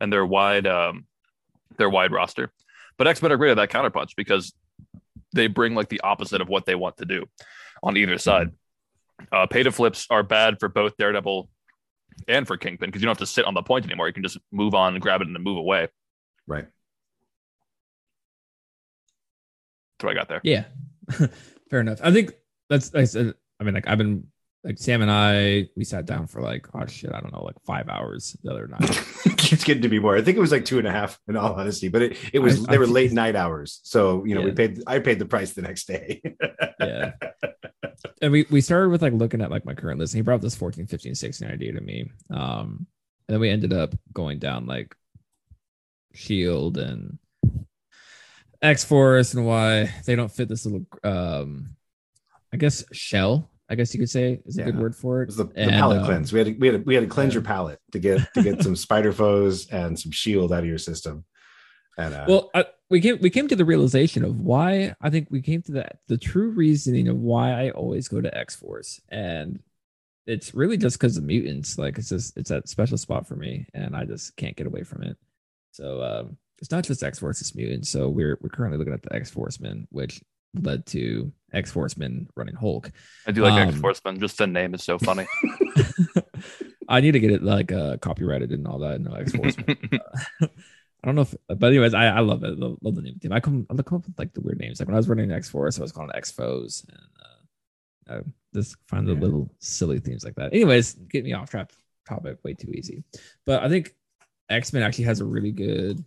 and 0.00 0.12
their 0.12 0.24
wide 0.24 0.66
um 0.66 1.06
their 1.76 1.90
wide 1.90 2.12
roster. 2.12 2.52
But 2.96 3.08
X 3.08 3.20
Men 3.20 3.32
are 3.32 3.36
great 3.36 3.50
at 3.50 3.56
that 3.56 3.70
counterpunch 3.70 4.10
because 4.16 4.54
they 5.32 5.48
bring 5.48 5.74
like 5.74 5.88
the 5.88 6.00
opposite 6.00 6.40
of 6.40 6.48
what 6.48 6.64
they 6.66 6.74
want 6.74 6.96
to 6.98 7.04
do 7.04 7.26
on 7.82 7.96
either 7.96 8.18
side. 8.18 8.50
Uh, 9.30 9.46
pay 9.46 9.62
to 9.62 9.72
flips 9.72 10.06
are 10.10 10.22
bad 10.22 10.58
for 10.58 10.68
both 10.68 10.96
Daredevil 10.96 11.48
and 12.28 12.46
for 12.46 12.56
Kingpin 12.56 12.88
because 12.88 13.02
you 13.02 13.06
don't 13.06 13.18
have 13.18 13.26
to 13.26 13.32
sit 13.32 13.44
on 13.44 13.54
the 13.54 13.62
point 13.62 13.84
anymore. 13.84 14.06
You 14.06 14.12
can 14.12 14.22
just 14.22 14.38
move 14.52 14.74
on, 14.74 14.94
and 14.94 15.02
grab 15.02 15.20
it, 15.20 15.26
and 15.26 15.34
then 15.34 15.42
move 15.42 15.56
away. 15.56 15.88
Right. 16.46 16.66
That's 19.98 20.04
what 20.04 20.10
I 20.10 20.14
got 20.14 20.28
there. 20.28 20.40
Yeah, 20.44 20.64
fair 21.70 21.80
enough. 21.80 22.00
I 22.02 22.12
think 22.12 22.32
that's. 22.68 22.92
Like 22.92 23.02
I 23.02 23.06
said, 23.06 23.34
I 23.60 23.64
mean, 23.64 23.74
like 23.74 23.88
I've 23.88 23.98
been 23.98 24.26
like 24.64 24.78
Sam 24.78 25.02
and 25.02 25.10
I, 25.10 25.68
we 25.76 25.84
sat 25.84 26.06
down 26.06 26.26
for 26.26 26.40
like 26.40 26.66
oh 26.74 26.86
shit, 26.86 27.12
I 27.12 27.20
don't 27.20 27.32
know, 27.32 27.44
like 27.44 27.60
five 27.64 27.88
hours 27.88 28.36
the 28.42 28.50
other 28.50 28.66
night. 28.66 28.90
Keeps 29.36 29.64
getting 29.64 29.82
to 29.82 29.88
be 29.88 29.98
more. 29.98 30.16
I 30.16 30.22
think 30.22 30.36
it 30.36 30.40
was 30.40 30.52
like 30.52 30.64
two 30.64 30.78
and 30.78 30.88
a 30.88 30.90
half 30.90 31.18
in 31.28 31.36
all 31.36 31.52
honesty, 31.52 31.88
but 31.88 32.02
it, 32.02 32.16
it 32.32 32.38
was 32.38 32.64
I- 32.64 32.70
they 32.70 32.76
I 32.76 32.78
were 32.78 32.86
late 32.86 33.12
night 33.12 33.36
hours. 33.36 33.80
So 33.84 34.24
you 34.24 34.34
know, 34.34 34.40
we 34.40 34.52
paid 34.52 34.82
I 34.86 34.98
paid 35.00 35.18
the 35.18 35.26
price 35.26 35.52
the 35.52 35.62
next 35.62 35.86
day. 35.86 36.22
yeah. 36.80 37.12
And 38.22 38.32
we 38.32 38.46
we 38.50 38.60
started 38.60 38.88
with 38.88 39.02
like 39.02 39.12
looking 39.12 39.42
at 39.42 39.50
like 39.50 39.66
my 39.66 39.74
current 39.74 39.98
list. 40.00 40.14
And 40.14 40.18
he 40.18 40.22
brought 40.22 40.40
this 40.40 40.54
14, 40.56 40.86
15, 40.86 41.14
16 41.14 41.48
idea 41.50 41.72
to 41.72 41.80
me. 41.80 42.10
Um, 42.30 42.86
and 43.28 43.34
then 43.34 43.40
we 43.40 43.50
ended 43.50 43.72
up 43.72 43.94
going 44.12 44.38
down 44.38 44.66
like 44.66 44.94
Shield 46.14 46.78
and 46.78 47.18
X 48.64 48.84
Force 48.84 49.34
and 49.34 49.46
why 49.46 49.92
they 50.06 50.16
don't 50.16 50.30
fit 50.32 50.48
this 50.48 50.64
little 50.66 50.86
um 51.04 51.76
I 52.52 52.56
guess 52.56 52.84
shell, 52.92 53.50
I 53.68 53.74
guess 53.74 53.92
you 53.92 54.00
could 54.00 54.10
say 54.10 54.40
is 54.46 54.58
a 54.58 54.62
good 54.62 54.78
word 54.78 54.94
for 54.94 55.20
It 55.20 55.24
it. 55.24 55.26
was 55.26 55.36
the, 55.36 55.44
the 55.44 55.58
And, 55.60 55.70
palette 55.72 56.00
um, 56.00 56.04
cleanse. 56.06 56.32
We 56.32 56.38
had 56.38 56.46
to, 56.46 56.52
we 56.54 56.66
had 56.68 56.76
to, 56.76 56.82
we 56.84 56.94
had 56.94 57.00
to 57.02 57.10
cleanse 57.10 57.32
yeah. 57.32 57.38
your 57.38 57.42
palette 57.42 57.80
to 57.92 57.98
get 57.98 58.32
to 58.34 58.42
get 58.42 58.62
some 58.62 58.76
spider 58.86 59.12
foes 59.12 59.66
and 59.68 59.98
some 59.98 60.12
shield 60.12 60.52
out 60.52 60.60
of 60.60 60.66
your 60.68 60.78
system. 60.78 61.24
And 61.98 62.14
uh, 62.14 62.24
Well, 62.28 62.50
I, 62.54 62.64
we 62.90 63.00
came 63.00 63.18
we 63.20 63.30
came 63.30 63.48
to 63.48 63.56
the 63.56 63.64
realization 63.64 64.24
of 64.24 64.40
why 64.40 64.94
I 65.00 65.10
think 65.10 65.28
we 65.30 65.42
came 65.42 65.62
to 65.62 65.72
that 65.72 65.98
the 66.08 66.16
true 66.18 66.50
reasoning 66.50 67.08
of 67.08 67.16
why 67.18 67.50
I 67.52 67.70
always 67.70 68.08
go 68.08 68.20
to 68.20 68.36
X 68.38 68.54
Force, 68.56 69.00
and 69.08 69.60
it's 70.26 70.54
really 70.54 70.76
just 70.76 70.96
because 70.98 71.16
of 71.16 71.24
mutants. 71.24 71.76
Like 71.76 71.98
it's 71.98 72.08
just 72.10 72.36
it's 72.36 72.50
that 72.50 72.68
special 72.68 72.98
spot 72.98 73.26
for 73.26 73.36
me, 73.36 73.66
and 73.74 73.96
I 73.96 74.04
just 74.04 74.36
can't 74.36 74.56
get 74.56 74.66
away 74.66 74.84
from 74.84 75.02
it. 75.02 75.16
So 75.72 76.02
um, 76.02 76.36
it's 76.60 76.70
not 76.70 76.84
just 76.84 77.02
X 77.02 77.18
Force, 77.18 77.40
it's 77.40 77.54
mutants. 77.54 77.90
So 77.90 78.08
we're 78.08 78.38
we're 78.40 78.48
currently 78.50 78.78
looking 78.78 78.94
at 78.94 79.02
the 79.02 79.14
X 79.14 79.30
Forcemen, 79.30 79.86
which 79.90 80.22
led 80.54 80.86
to 80.86 81.32
X 81.52 81.72
Forcemen 81.72 82.28
running 82.36 82.54
Hulk. 82.54 82.90
I 83.26 83.32
do 83.32 83.42
like 83.42 83.52
Um, 83.54 83.68
X 83.68 83.78
Forceman. 83.78 84.20
Just 84.20 84.38
the 84.38 84.46
name 84.46 84.74
is 84.74 84.82
so 84.82 84.98
funny. 84.98 85.26
I 86.88 87.00
need 87.00 87.12
to 87.12 87.20
get 87.20 87.32
it 87.32 87.42
like 87.42 87.72
uh, 87.72 87.96
copyrighted 87.98 88.50
and 88.50 88.66
all 88.66 88.78
that. 88.80 89.00
No 89.00 89.12
X 89.14 89.32
Forcemen. 89.32 90.00
I 90.42 91.08
don't 91.08 91.16
know 91.16 91.22
if, 91.22 91.34
but 91.48 91.66
anyways, 91.66 91.92
I, 91.92 92.06
I 92.06 92.20
love 92.20 92.44
it. 92.44 92.58
Love, 92.58 92.78
love 92.80 92.94
the 92.94 93.02
name 93.02 93.18
team. 93.20 93.32
I 93.32 93.40
come, 93.40 93.66
I 93.68 93.74
come 93.82 93.98
up 93.98 94.06
with 94.06 94.18
like 94.18 94.32
the 94.32 94.40
weird 94.40 94.58
names. 94.58 94.80
Like 94.80 94.88
when 94.88 94.94
I 94.94 94.98
was 94.98 95.08
running 95.08 95.30
X 95.30 95.50
Force, 95.50 95.78
I 95.78 95.82
was 95.82 95.92
calling 95.92 96.10
it 96.10 96.16
X 96.16 96.30
Foes, 96.30 96.86
and 96.88 98.18
uh, 98.18 98.20
I 98.20 98.22
just 98.54 98.76
find 98.88 99.06
the 99.06 99.12
little 99.12 99.50
silly 99.58 99.98
themes 99.98 100.24
like 100.24 100.36
that. 100.36 100.54
Anyways, 100.54 100.94
get 100.94 101.24
me 101.24 101.34
off 101.34 101.50
track 101.50 101.72
topic 102.08 102.38
way 102.42 102.54
too 102.54 102.70
easy. 102.70 103.02
But 103.44 103.62
I 103.62 103.68
think 103.68 103.94
X 104.48 104.72
Men 104.72 104.82
actually 104.82 105.04
has 105.04 105.20
a 105.20 105.26
really 105.26 105.52
good. 105.52 106.02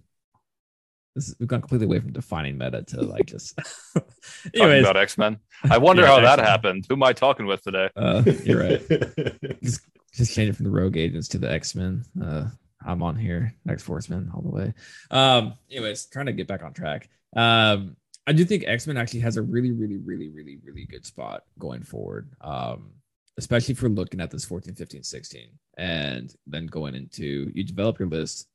This 1.17 1.29
is, 1.29 1.35
we've 1.39 1.49
gone 1.49 1.61
completely 1.61 1.85
away 1.87 1.99
from 1.99 2.13
defining 2.13 2.57
meta 2.59 2.83
to 2.83 3.01
like 3.01 3.25
just. 3.33 3.55
Talking 3.57 4.05
anyways, 4.53 4.83
about 4.83 4.97
X 4.97 5.17
Men. 5.17 5.39
I 5.69 5.79
wonder 5.79 6.03
Yeah, 6.03 6.09
how 6.09 6.19
that 6.21 6.39
X-Men. 6.39 6.45
happened. 6.45 6.85
Who 6.87 6.93
am 6.95 7.01
I 7.03 7.13
talking 7.13 7.47
with 7.47 7.63
today? 7.63 7.89
uh, 7.95 8.21
you're 8.43 8.59
right. 8.61 8.81
just 9.63 9.81
just 10.13 10.33
change 10.35 10.49
it 10.49 10.55
from 10.55 10.65
the 10.65 10.71
rogue 10.71 10.95
agents 10.97 11.27
to 11.27 11.37
the 11.37 11.51
x-men 11.51 12.03
uh 12.23 12.47
i'm 12.85 13.03
on 13.03 13.15
here 13.15 13.53
x 13.69 13.83
forcemen 13.83 14.31
all 14.33 14.41
the 14.41 14.49
way 14.49 14.73
um 15.11 15.53
anyways 15.69 16.05
trying 16.05 16.25
to 16.25 16.33
get 16.33 16.47
back 16.47 16.63
on 16.63 16.73
track 16.73 17.07
um 17.35 17.95
i 18.25 18.31
do 18.33 18.43
think 18.43 18.63
x-men 18.65 18.97
actually 18.97 19.19
has 19.19 19.37
a 19.37 19.41
really 19.41 19.71
really 19.71 19.97
really 19.97 20.29
really 20.29 20.57
really 20.63 20.85
good 20.85 21.05
spot 21.05 21.43
going 21.59 21.83
forward 21.83 22.31
um 22.41 22.89
especially 23.37 23.73
if 23.73 23.83
we're 23.83 23.89
looking 23.89 24.19
at 24.21 24.31
this 24.31 24.45
14 24.45 24.73
15 24.73 25.03
16 25.03 25.49
and 25.77 26.33
then 26.47 26.65
going 26.65 26.95
into 26.95 27.51
you 27.53 27.63
develop 27.63 27.99
your 27.99 28.07
list 28.07 28.47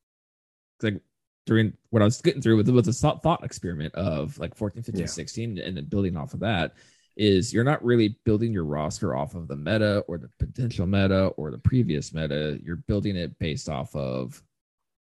like 0.82 1.00
during 1.46 1.72
what 1.90 2.02
i 2.02 2.04
was 2.04 2.20
getting 2.20 2.40
through 2.42 2.56
with 2.56 2.66
the 2.66 2.92
thought, 2.92 3.22
thought 3.22 3.44
experiment 3.44 3.94
of 3.94 4.38
like 4.38 4.54
14 4.54 4.82
15 4.82 5.00
Yeah. 5.00 5.06
16 5.06 5.58
and 5.58 5.76
then 5.76 5.84
building 5.86 6.16
off 6.16 6.34
of 6.34 6.40
that 6.40 6.74
is 7.16 7.52
you're 7.52 7.64
not 7.64 7.84
really 7.84 8.16
building 8.24 8.52
your 8.52 8.64
roster 8.64 9.14
off 9.14 9.34
of 9.34 9.46
the 9.48 9.56
meta 9.56 9.98
or 10.08 10.16
the 10.18 10.30
potential 10.38 10.86
meta 10.86 11.26
or 11.36 11.50
the 11.50 11.58
previous 11.58 12.14
meta. 12.14 12.58
You're 12.64 12.76
building 12.76 13.16
it 13.16 13.38
based 13.38 13.68
off 13.68 13.94
of 13.94 14.42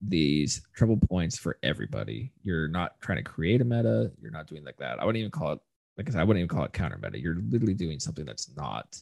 these 0.01 0.62
trouble 0.75 0.97
points 0.97 1.38
for 1.38 1.58
everybody. 1.63 2.34
You're 2.43 2.67
not 2.67 2.99
trying 2.99 3.19
to 3.19 3.23
create 3.23 3.62
a 3.62 3.63
meta. 3.63 4.12
You're 4.21 4.32
not 4.32 4.47
doing 4.47 4.65
like 4.65 4.75
that. 4.77 4.99
I 4.99 5.06
wouldn't 5.06 5.19
even 5.19 5.32
call 5.32 5.54
it 5.54 5.60
like 5.97 6.10
I 6.10 6.12
said, 6.12 6.19
I 6.19 6.23
wouldn't 6.25 6.43
even 6.43 6.54
call 6.54 6.65
it 6.65 6.73
counter 6.73 6.99
meta. 7.01 7.17
You're 7.17 7.38
literally 7.49 7.75
doing 7.75 7.99
something 7.99 8.25
that's 8.25 8.49
not 8.58 8.97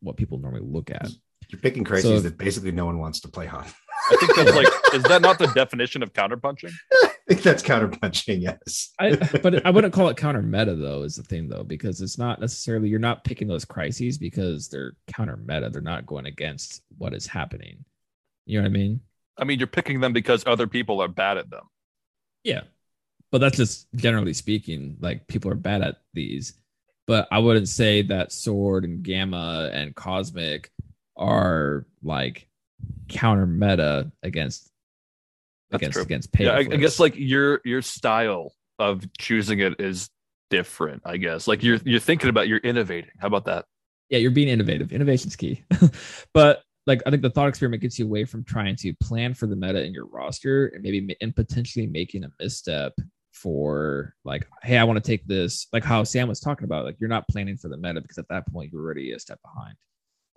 what 0.00 0.18
people 0.18 0.36
normally 0.36 0.66
look 0.66 0.90
at. 0.90 1.08
You're 1.48 1.60
picking 1.60 1.84
crises 1.84 2.10
So- 2.10 2.20
that 2.20 2.36
basically 2.36 2.72
no 2.72 2.84
one 2.84 2.98
wants 2.98 3.20
to 3.20 3.28
play 3.28 3.48
on. 3.48 3.64
I 4.12 4.16
think 4.16 4.36
that's 4.36 4.54
like, 4.54 4.94
is 4.94 5.02
that 5.04 5.22
not 5.22 5.38
the 5.38 5.46
definition 5.48 6.02
of 6.02 6.12
counterpunching? 6.12 6.72
I 7.02 7.10
think 7.28 7.42
that's 7.42 7.62
counterpunching. 7.62 8.42
Yes, 8.42 8.92
I, 8.98 9.16
but 9.42 9.64
I 9.64 9.70
wouldn't 9.70 9.94
call 9.94 10.08
it 10.08 10.16
counter 10.16 10.42
meta 10.42 10.74
though. 10.74 11.02
Is 11.02 11.16
the 11.16 11.22
thing 11.22 11.48
though 11.48 11.64
because 11.64 12.00
it's 12.00 12.18
not 12.18 12.40
necessarily 12.40 12.88
you're 12.88 12.98
not 12.98 13.24
picking 13.24 13.48
those 13.48 13.64
crises 13.64 14.18
because 14.18 14.68
they're 14.68 14.94
counter 15.14 15.36
meta. 15.36 15.70
They're 15.70 15.80
not 15.80 16.06
going 16.06 16.26
against 16.26 16.82
what 16.98 17.14
is 17.14 17.26
happening. 17.26 17.84
You 18.44 18.58
know 18.58 18.64
what 18.64 18.70
I 18.70 18.78
mean? 18.78 19.00
I 19.38 19.44
mean, 19.44 19.58
you're 19.58 19.68
picking 19.68 20.00
them 20.00 20.12
because 20.12 20.44
other 20.46 20.66
people 20.66 21.00
are 21.00 21.08
bad 21.08 21.38
at 21.38 21.48
them. 21.48 21.64
Yeah, 22.44 22.62
but 23.30 23.38
that's 23.38 23.56
just 23.56 23.86
generally 23.94 24.34
speaking. 24.34 24.96
Like 25.00 25.26
people 25.28 25.50
are 25.50 25.56
bad 25.56 25.82
at 25.82 25.96
these, 26.12 26.54
but 27.06 27.28
I 27.30 27.38
wouldn't 27.38 27.68
say 27.68 28.02
that 28.02 28.32
sword 28.32 28.84
and 28.84 29.02
gamma 29.02 29.70
and 29.72 29.94
cosmic 29.94 30.70
are 31.16 31.86
like 32.02 32.48
counter 33.08 33.46
meta 33.46 34.10
against 34.22 34.70
That's 35.70 35.82
against 35.82 35.94
true. 35.94 36.02
against 36.02 36.32
pay. 36.32 36.44
Yeah, 36.44 36.52
I, 36.52 36.58
I 36.58 36.76
guess 36.76 36.98
like 36.98 37.14
your 37.16 37.60
your 37.64 37.82
style 37.82 38.52
of 38.78 39.04
choosing 39.18 39.60
it 39.60 39.80
is 39.80 40.10
different. 40.50 41.02
I 41.04 41.16
guess 41.16 41.48
like 41.48 41.62
you're 41.62 41.78
you're 41.84 42.00
thinking 42.00 42.28
about 42.28 42.48
you're 42.48 42.58
innovating. 42.58 43.10
How 43.20 43.26
about 43.26 43.46
that? 43.46 43.64
yeah, 44.12 44.18
you're 44.18 44.30
being 44.30 44.48
innovative. 44.48 44.92
Innovation's 44.92 45.36
key. 45.36 45.64
but 46.34 46.62
like 46.86 47.00
I 47.06 47.10
think 47.10 47.22
the 47.22 47.30
thought 47.30 47.48
experiment 47.48 47.80
gets 47.80 47.98
you 47.98 48.04
away 48.04 48.26
from 48.26 48.44
trying 48.44 48.76
to 48.76 48.92
plan 49.02 49.32
for 49.32 49.46
the 49.46 49.56
meta 49.56 49.82
in 49.82 49.94
your 49.94 50.06
roster 50.06 50.66
and 50.66 50.82
maybe 50.82 51.16
and 51.22 51.34
potentially 51.34 51.86
making 51.86 52.22
a 52.24 52.28
misstep 52.38 52.92
for 53.32 54.14
like, 54.24 54.46
hey, 54.62 54.76
I 54.76 54.84
want 54.84 55.02
to 55.02 55.10
take 55.10 55.26
this, 55.26 55.66
like 55.72 55.82
how 55.82 56.04
Sam 56.04 56.28
was 56.28 56.40
talking 56.40 56.64
about. 56.64 56.84
Like 56.84 56.96
you're 57.00 57.08
not 57.08 57.26
planning 57.28 57.56
for 57.56 57.68
the 57.68 57.78
meta 57.78 58.02
because 58.02 58.18
at 58.18 58.28
that 58.28 58.46
point 58.52 58.70
you're 58.70 58.82
already 58.82 59.12
a 59.12 59.18
step 59.18 59.38
behind. 59.42 59.76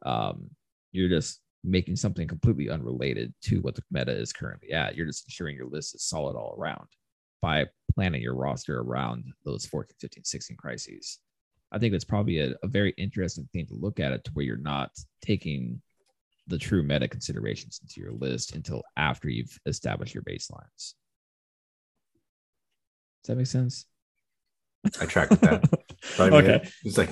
Um, 0.05 0.49
you're 0.93 1.09
just 1.09 1.41
making 1.65 1.95
something 1.95 2.27
completely 2.27 2.69
unrelated 2.69 3.33
to 3.41 3.59
what 3.61 3.75
the 3.75 3.83
meta 3.91 4.11
is 4.11 4.31
currently 4.31 4.71
at. 4.71 4.95
You're 4.95 5.07
just 5.07 5.25
ensuring 5.25 5.55
your 5.55 5.67
list 5.67 5.95
is 5.95 6.03
solid 6.03 6.35
all 6.35 6.55
around 6.57 6.87
by 7.41 7.65
planning 7.93 8.21
your 8.21 8.35
roster 8.35 8.79
around 8.79 9.25
those 9.43 9.65
14, 9.65 9.95
15, 9.99 10.23
16 10.23 10.57
crises. 10.57 11.19
I 11.71 11.79
think 11.79 11.91
that's 11.91 12.05
probably 12.05 12.39
a, 12.39 12.53
a 12.63 12.67
very 12.67 12.93
interesting 12.97 13.49
thing 13.51 13.65
to 13.67 13.73
look 13.73 13.99
at 13.99 14.11
it 14.11 14.23
to 14.25 14.31
where 14.31 14.45
you're 14.45 14.57
not 14.57 14.91
taking 15.21 15.81
the 16.47 16.57
true 16.57 16.83
meta 16.83 17.07
considerations 17.07 17.79
into 17.81 17.99
your 17.99 18.13
list 18.13 18.53
until 18.55 18.83
after 18.95 19.29
you've 19.29 19.57
established 19.65 20.13
your 20.13 20.23
baselines. 20.23 20.93
Does 23.23 23.29
that 23.29 23.35
make 23.37 23.47
sense? 23.47 23.85
I 25.01 25.05
tracked 25.05 25.31
with 25.31 25.41
that. 25.41 25.63
Okay, 26.19 26.69
it's 26.83 26.99
like 26.99 27.09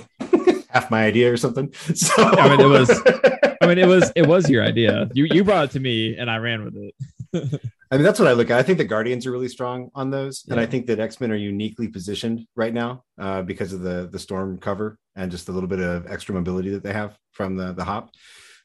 half 0.70 0.92
my 0.92 1.04
idea 1.04 1.34
or 1.34 1.38
something. 1.38 1.74
So 1.96 2.14
I 2.18 2.48
mean, 2.50 2.60
it 2.62 2.66
was- 2.70 3.02
I 3.64 3.68
mean, 3.68 3.78
it 3.78 3.88
was 3.88 4.12
it 4.16 4.28
was 4.28 4.50
your 4.50 4.64
idea. 4.64 5.10
You 5.14 5.26
you 5.26 5.44
brought 5.44 5.66
it 5.66 5.72
to 5.72 5.80
me, 5.80 6.18
and 6.18 6.30
I 6.30 6.38
ran 6.38 6.64
with 6.64 6.76
it. 6.76 6.94
I 7.92 7.98
mean, 7.98 8.04
that's 8.04 8.20
what 8.20 8.28
I 8.28 8.34
look 8.34 8.50
at. 8.50 8.58
I 8.58 8.64
think 8.64 8.78
the 8.78 8.86
Guardians 8.86 9.26
are 9.26 9.32
really 9.32 9.48
strong 9.48 9.90
on 9.94 10.10
those, 10.10 10.46
and 10.50 10.60
I 10.60 10.66
think 10.66 10.88
that 10.88 11.00
X 11.00 11.22
Men 11.22 11.32
are 11.32 11.36
uniquely 11.36 11.88
positioned 11.88 12.46
right 12.56 12.74
now 12.74 13.04
uh, 13.20 13.42
because 13.42 13.72
of 13.72 13.82
the 13.82 14.10
the 14.12 14.20
storm 14.20 14.58
cover 14.58 14.98
and 15.16 15.32
just 15.32 15.48
a 15.48 15.52
little 15.52 15.70
bit 15.70 15.80
of 15.80 16.08
extra 16.08 16.36
mobility 16.36 16.72
that 16.72 16.84
they 16.84 16.94
have 16.94 17.18
from 17.32 17.56
the 17.56 17.74
the 17.74 17.84
hop. 17.84 18.12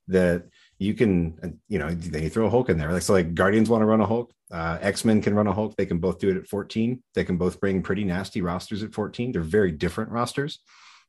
That 0.09 0.45
you 0.79 0.95
can, 0.95 1.61
you 1.69 1.79
know, 1.79 1.91
then 1.91 2.23
you 2.23 2.31
throw 2.31 2.47
a 2.47 2.51
Hulk 2.51 2.71
in 2.71 2.79
there. 2.79 2.93
Like 2.93 3.03
so, 3.03 3.13
like 3.13 3.35
Guardians 3.35 3.69
want 3.69 3.83
to 3.83 3.87
run 3.87 4.01
a 4.01 4.07
Hulk, 4.07 4.33
uh, 4.51 4.79
X 4.81 5.05
Men 5.05 5.21
can 5.21 5.35
run 5.35 5.47
a 5.47 5.53
Hulk. 5.53 5.77
They 5.77 5.87
can 5.87 5.99
both 5.99 6.19
do 6.19 6.31
it 6.31 6.37
at 6.37 6.47
fourteen. 6.47 7.03
They 7.15 7.25
can 7.25 7.37
both 7.37 7.61
bring 7.61 7.83
pretty 7.83 8.05
nasty 8.05 8.41
rosters 8.41 8.83
at 8.83 8.95
fourteen. 8.95 9.33
They're 9.33 9.43
very 9.43 9.73
different 9.73 10.11
rosters. 10.11 10.61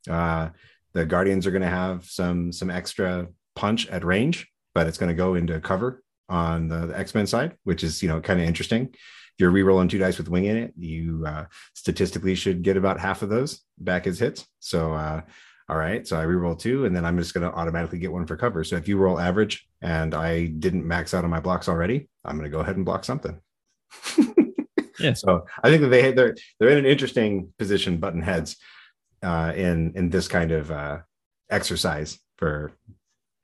Uh, 0.09 0.49
the 0.93 1.05
Guardians 1.05 1.45
are 1.47 1.51
going 1.51 1.61
to 1.61 1.69
have 1.69 2.05
some 2.05 2.51
some 2.51 2.69
extra 2.69 3.27
punch 3.59 3.87
at 3.89 4.05
range, 4.05 4.47
but 4.73 4.87
it's 4.87 4.97
going 4.97 5.09
to 5.09 5.15
go 5.15 5.35
into 5.35 5.59
cover 5.59 6.01
on 6.29 6.69
the, 6.69 6.87
the 6.87 6.97
X 6.97 7.13
Men 7.13 7.27
side, 7.27 7.57
which 7.65 7.83
is 7.83 8.01
you 8.01 8.07
know 8.07 8.21
kind 8.21 8.39
of 8.39 8.47
interesting. 8.47 8.87
If 8.93 9.35
you're 9.37 9.51
rerolling 9.51 9.89
two 9.89 9.97
dice 9.97 10.17
with 10.17 10.29
wing 10.29 10.45
in 10.45 10.55
it, 10.55 10.73
you 10.77 11.25
uh, 11.27 11.45
statistically 11.73 12.35
should 12.35 12.61
get 12.61 12.77
about 12.77 12.99
half 12.99 13.21
of 13.21 13.29
those 13.29 13.61
back 13.77 14.07
as 14.07 14.19
hits. 14.19 14.47
So, 14.59 14.93
uh, 14.93 15.21
all 15.67 15.77
right, 15.77 16.07
so 16.07 16.17
I 16.17 16.23
reroll 16.23 16.57
two, 16.57 16.85
and 16.85 16.95
then 16.95 17.03
I'm 17.03 17.17
just 17.17 17.33
going 17.33 17.49
to 17.49 17.55
automatically 17.55 17.99
get 17.99 18.11
one 18.11 18.25
for 18.25 18.37
cover. 18.37 18.63
So 18.63 18.77
if 18.77 18.87
you 18.87 18.97
roll 18.97 19.19
average 19.19 19.67
and 19.81 20.15
I 20.15 20.47
didn't 20.47 20.87
max 20.87 21.13
out 21.13 21.25
on 21.25 21.29
my 21.29 21.41
blocks 21.41 21.67
already, 21.67 22.09
I'm 22.23 22.37
going 22.37 22.49
to 22.49 22.55
go 22.55 22.61
ahead 22.61 22.77
and 22.77 22.85
block 22.85 23.03
something. 23.03 23.39
Yeah. 24.99 25.13
So 25.13 25.45
I 25.63 25.69
think 25.69 25.81
that 25.81 25.87
they 25.87 26.11
they're 26.11 26.35
they're 26.59 26.69
in 26.69 26.77
an 26.77 26.85
interesting 26.85 27.53
position, 27.57 27.97
button 27.97 28.21
heads, 28.21 28.57
uh, 29.23 29.53
in 29.55 29.93
in 29.95 30.09
this 30.09 30.27
kind 30.27 30.51
of 30.51 30.71
uh, 30.71 30.99
exercise 31.49 32.19
for 32.37 32.73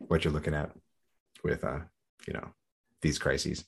what 0.08 0.24
you're 0.24 0.34
looking 0.34 0.54
at 0.54 0.72
with 1.44 1.64
uh, 1.64 1.80
you 2.28 2.34
know 2.34 2.48
these 3.02 3.20
crises. 3.20 3.66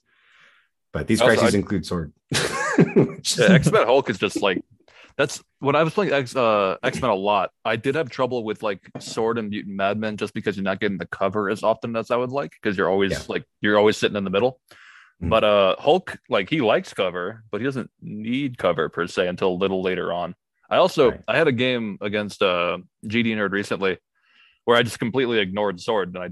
But 0.93 1.07
these 1.07 1.21
Also, 1.21 1.35
crises 1.35 1.55
I- 1.55 1.57
include 1.57 1.85
sword. 1.85 2.13
Yeah, 3.37 3.53
X 3.53 3.71
Men 3.71 3.85
Hulk 3.85 4.09
is 4.09 4.17
just 4.19 4.41
like 4.41 4.61
that's 5.17 5.43
when 5.59 5.75
I 5.75 5.81
was 5.83 5.93
playing 5.93 6.13
X 6.13 6.35
uh, 6.35 6.77
X 6.83 7.01
Men 7.01 7.09
a 7.09 7.15
lot. 7.15 7.51
I 7.65 7.75
did 7.75 7.95
have 7.95 8.09
trouble 8.09 8.43
with 8.43 8.61
like 8.61 8.87
Sword 8.99 9.37
and 9.39 9.49
Mutant 9.49 9.75
Madmen 9.75 10.15
just 10.17 10.33
because 10.33 10.55
you're 10.55 10.63
not 10.63 10.79
getting 10.79 10.99
the 10.99 11.07
cover 11.07 11.49
as 11.49 11.63
often 11.63 11.95
as 11.95 12.11
I 12.11 12.15
would 12.17 12.31
like 12.31 12.51
because 12.51 12.77
you're 12.77 12.89
always 12.89 13.11
Yeah. 13.11 13.21
like 13.27 13.43
you're 13.61 13.77
always 13.77 13.97
sitting 13.97 14.15
in 14.15 14.23
the 14.23 14.29
middle. 14.29 14.59
Mhm. 15.23 15.29
But 15.29 15.43
uh 15.43 15.75
Hulk 15.79 16.17
like 16.29 16.49
he 16.49 16.61
likes 16.61 16.93
cover, 16.93 17.43
but 17.51 17.61
he 17.61 17.65
doesn't 17.65 17.89
need 18.01 18.57
cover 18.59 18.89
per 18.89 19.07
se 19.07 19.27
until 19.27 19.49
a 19.49 19.57
little 19.63 19.81
later 19.81 20.13
on. 20.13 20.35
I 20.69 20.77
also 20.77 21.09
Right. 21.11 21.21
I 21.27 21.37
had 21.37 21.47
a 21.47 21.51
game 21.51 21.97
against 22.01 22.41
uh 22.43 22.77
GD 23.05 23.35
Nerd 23.35 23.51
recently 23.51 23.97
where 24.67 24.75
I 24.75 24.83
just 24.83 24.99
completely 24.99 25.39
ignored 25.39 25.79
Sword 25.79 26.13
and 26.13 26.21
I 26.21 26.29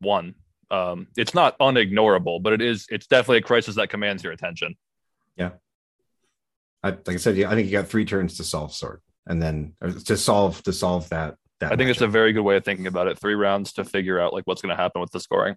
won. 0.00 0.36
Um, 0.70 1.08
it's 1.16 1.34
not 1.34 1.58
unignorable, 1.58 2.40
but 2.40 2.52
it 2.52 2.62
is. 2.62 2.86
It's 2.88 3.08
definitely 3.08 3.38
a 3.38 3.42
crisis 3.42 3.74
that 3.74 3.90
commands 3.90 4.22
your 4.22 4.32
attention. 4.32 4.76
Yeah, 5.36 5.50
I, 6.84 6.90
like 6.90 7.08
I 7.08 7.16
said, 7.16 7.36
yeah, 7.36 7.50
I 7.50 7.56
think 7.56 7.66
you 7.66 7.72
got 7.72 7.88
three 7.88 8.04
turns 8.04 8.36
to 8.36 8.44
solve 8.44 8.72
sword, 8.72 9.00
and 9.26 9.42
then 9.42 9.74
to 10.04 10.16
solve 10.16 10.62
to 10.62 10.72
solve 10.72 11.08
that. 11.08 11.34
That 11.58 11.72
I 11.72 11.76
think 11.76 11.90
it's 11.90 12.00
a 12.00 12.06
very 12.06 12.32
good 12.32 12.42
way 12.42 12.56
of 12.56 12.64
thinking 12.64 12.86
about 12.86 13.08
it. 13.08 13.18
Three 13.18 13.34
rounds 13.34 13.72
to 13.72 13.84
figure 13.84 14.20
out 14.20 14.32
like 14.32 14.44
what's 14.44 14.62
going 14.62 14.74
to 14.74 14.80
happen 14.80 15.00
with 15.00 15.10
the 15.10 15.20
scoring. 15.20 15.56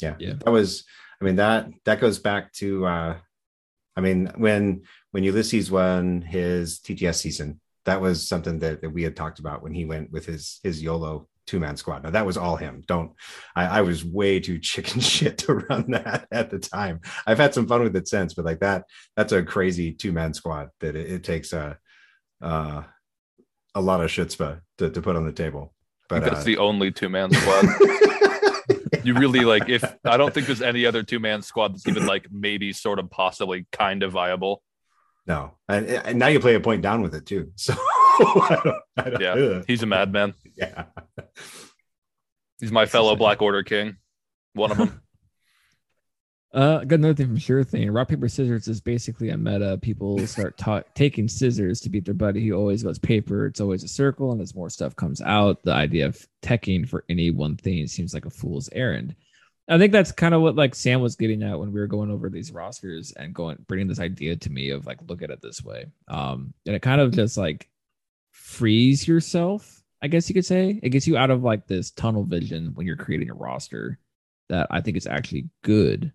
yeah. 0.00 0.14
Yeah. 0.20 0.34
That 0.44 0.52
was. 0.52 0.84
I 1.20 1.24
mean 1.24 1.36
that 1.36 1.68
that 1.84 2.00
goes 2.00 2.20
back 2.20 2.52
to. 2.54 2.86
uh 2.86 3.16
I 3.96 4.00
mean 4.00 4.30
when 4.36 4.82
when 5.10 5.24
Ulysses 5.24 5.68
won 5.68 6.22
his 6.22 6.78
TTS 6.78 7.16
season, 7.16 7.60
that 7.86 8.00
was 8.00 8.26
something 8.26 8.60
that, 8.60 8.82
that 8.82 8.90
we 8.90 9.02
had 9.02 9.16
talked 9.16 9.40
about 9.40 9.62
when 9.62 9.74
he 9.74 9.84
went 9.84 10.12
with 10.12 10.26
his 10.26 10.60
his 10.62 10.80
YOLO 10.80 11.28
two 11.50 11.58
man 11.58 11.76
squad. 11.76 12.04
Now 12.04 12.10
that 12.10 12.24
was 12.24 12.36
all 12.36 12.54
him. 12.54 12.84
Don't 12.86 13.12
I, 13.56 13.66
I 13.78 13.80
was 13.82 14.04
way 14.04 14.38
too 14.38 14.58
chicken 14.70 15.00
shit 15.00 15.38
to 15.38 15.54
run 15.54 15.90
that 15.90 16.28
at 16.30 16.50
the 16.50 16.60
time. 16.60 17.00
I've 17.26 17.38
had 17.38 17.52
some 17.52 17.66
fun 17.66 17.82
with 17.82 17.96
it 17.96 18.08
since, 18.08 18.34
but 18.34 18.44
like 18.44 18.60
that, 18.60 18.84
that's 19.16 19.32
a 19.32 19.42
crazy 19.42 19.92
two 19.92 20.12
man 20.12 20.32
squad 20.32 20.70
that 20.78 20.94
it, 20.94 21.10
it 21.10 21.24
takes 21.24 21.52
a 21.52 21.76
uh, 22.40 22.84
a 23.74 23.80
lot 23.80 24.00
of 24.00 24.10
chutzpah 24.10 24.60
to, 24.78 24.90
to 24.90 25.02
put 25.02 25.16
on 25.16 25.26
the 25.26 25.32
table. 25.32 25.74
But 26.08 26.24
that's 26.24 26.40
uh, 26.40 26.44
the 26.44 26.58
only 26.58 26.92
two 26.92 27.08
man 27.08 27.32
squad. 27.32 27.66
you 29.04 29.14
really 29.14 29.40
like 29.40 29.68
if 29.68 29.84
I 30.04 30.16
don't 30.16 30.32
think 30.32 30.46
there's 30.46 30.62
any 30.62 30.86
other 30.86 31.02
two 31.02 31.18
man 31.18 31.42
squad 31.42 31.74
that's 31.74 31.88
even 31.88 32.06
like 32.06 32.28
maybe 32.30 32.72
sort 32.72 33.00
of 33.00 33.10
possibly 33.10 33.66
kind 33.72 34.04
of 34.04 34.12
viable. 34.12 34.62
no, 35.26 35.56
and, 35.68 35.88
and 35.88 36.18
now 36.18 36.28
you 36.28 36.38
play 36.38 36.54
a 36.54 36.60
point 36.60 36.82
down 36.82 37.02
with 37.02 37.14
it 37.14 37.26
too. 37.26 37.50
So 37.56 37.74
I 38.26 38.60
don't, 38.64 38.76
I 38.96 39.10
don't, 39.10 39.20
Yeah. 39.20 39.32
ugh. 39.32 39.64
He's 39.66 39.82
a 39.82 39.86
madman. 39.86 40.34
yeah. 40.56 40.84
He's 42.60 42.70
my 42.72 42.82
That's 42.82 42.92
fellow. 42.92 43.16
Black 43.16 43.40
Order 43.42 43.62
king. 43.62 43.96
One 44.54 44.70
of 44.72 44.78
them. 44.78 45.00
Uh, 46.52 46.78
I 46.80 46.84
got 46.84 46.98
another 46.98 47.14
thing 47.14 47.28
from 47.28 47.36
Sure 47.38 47.62
Thing. 47.62 47.88
Rock 47.92 48.08
paper 48.08 48.28
scissors 48.28 48.66
is 48.66 48.80
basically 48.80 49.28
a 49.30 49.36
meta. 49.38 49.78
People 49.80 50.18
start 50.26 50.58
ta- 50.58 50.82
taking 50.96 51.28
scissors 51.28 51.80
to 51.82 51.88
beat 51.88 52.04
their 52.04 52.12
buddy. 52.12 52.40
He 52.40 52.50
always 52.52 52.82
goes 52.82 52.98
paper. 52.98 53.46
It's 53.46 53.60
always 53.60 53.84
a 53.84 53.88
circle, 53.88 54.32
and 54.32 54.40
as 54.40 54.52
more 54.52 54.68
stuff 54.68 54.96
comes 54.96 55.20
out, 55.22 55.62
the 55.62 55.72
idea 55.72 56.06
of 56.06 56.26
teching 56.42 56.88
for 56.88 57.04
any 57.08 57.30
one 57.30 57.56
thing 57.56 57.86
seems 57.86 58.12
like 58.12 58.24
a 58.26 58.30
fool's 58.30 58.68
errand. 58.72 59.14
I 59.68 59.78
think 59.78 59.92
that's 59.92 60.10
kind 60.10 60.34
of 60.34 60.42
what 60.42 60.56
like 60.56 60.74
Sam 60.74 61.00
was 61.00 61.14
getting 61.14 61.44
at 61.44 61.56
when 61.56 61.70
we 61.70 61.78
were 61.78 61.86
going 61.86 62.10
over 62.10 62.28
these 62.28 62.50
rosters 62.50 63.12
and 63.12 63.32
going 63.32 63.64
bringing 63.68 63.86
this 63.86 64.00
idea 64.00 64.34
to 64.34 64.50
me 64.50 64.70
of 64.70 64.86
like 64.86 64.98
look 65.08 65.22
at 65.22 65.30
it 65.30 65.40
this 65.40 65.62
way. 65.62 65.86
Um, 66.08 66.52
and 66.66 66.74
it 66.74 66.82
kind 66.82 67.00
of 67.00 67.12
just 67.12 67.36
like 67.36 67.68
frees 68.50 69.06
yourself, 69.06 69.80
I 70.02 70.08
guess 70.08 70.28
you 70.28 70.34
could 70.34 70.44
say. 70.44 70.80
It 70.82 70.90
gets 70.90 71.06
you 71.06 71.16
out 71.16 71.30
of 71.30 71.44
like 71.44 71.66
this 71.66 71.92
tunnel 71.92 72.24
vision 72.24 72.72
when 72.74 72.84
you're 72.84 72.96
creating 72.96 73.30
a 73.30 73.34
roster 73.34 73.98
that 74.48 74.66
I 74.70 74.80
think 74.80 74.96
is 74.96 75.06
actually 75.06 75.48
good. 75.62 76.12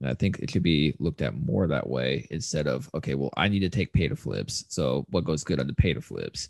And 0.00 0.08
I 0.08 0.14
think 0.14 0.38
it 0.38 0.50
should 0.50 0.62
be 0.62 0.94
looked 1.00 1.22
at 1.22 1.34
more 1.34 1.66
that 1.66 1.88
way 1.88 2.26
instead 2.30 2.68
of 2.68 2.88
okay, 2.94 3.14
well, 3.14 3.32
I 3.36 3.48
need 3.48 3.60
to 3.60 3.68
take 3.68 3.92
pay 3.92 4.06
to 4.06 4.14
flips. 4.14 4.64
So 4.68 5.06
what 5.10 5.24
goes 5.24 5.42
good 5.42 5.60
on 5.60 5.66
the 5.66 5.74
pay 5.74 5.92
to 5.92 6.00
flips? 6.00 6.48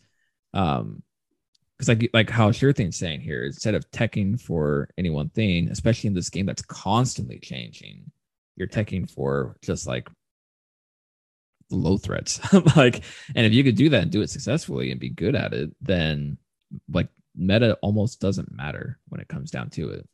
Um, 0.52 1.02
because 1.78 1.88
like 1.88 2.10
like 2.12 2.30
how 2.30 2.52
sure 2.52 2.72
thing's 2.72 2.98
saying 2.98 3.22
here, 3.22 3.44
instead 3.46 3.74
of 3.74 3.90
teching 3.90 4.38
for 4.38 4.88
any 4.98 5.10
one 5.10 5.30
thing, 5.30 5.68
especially 5.68 6.08
in 6.08 6.14
this 6.14 6.30
game 6.30 6.46
that's 6.46 6.62
constantly 6.62 7.38
changing, 7.38 8.10
you're 8.56 8.68
teching 8.68 9.10
for 9.10 9.56
just 9.62 9.86
like 9.86 10.08
low 11.72 11.96
threats. 11.98 12.40
like, 12.76 13.02
and 13.34 13.46
if 13.46 13.52
you 13.52 13.64
could 13.64 13.76
do 13.76 13.88
that 13.90 14.02
and 14.02 14.10
do 14.10 14.22
it 14.22 14.30
successfully 14.30 14.90
and 14.90 15.00
be 15.00 15.08
good 15.10 15.34
at 15.34 15.52
it, 15.52 15.70
then 15.80 16.38
like 16.92 17.08
meta 17.36 17.78
almost 17.82 18.20
doesn't 18.20 18.52
matter 18.52 18.98
when 19.08 19.20
it 19.20 19.28
comes 19.28 19.50
down 19.50 19.70
to 19.70 19.90
it. 19.90 20.06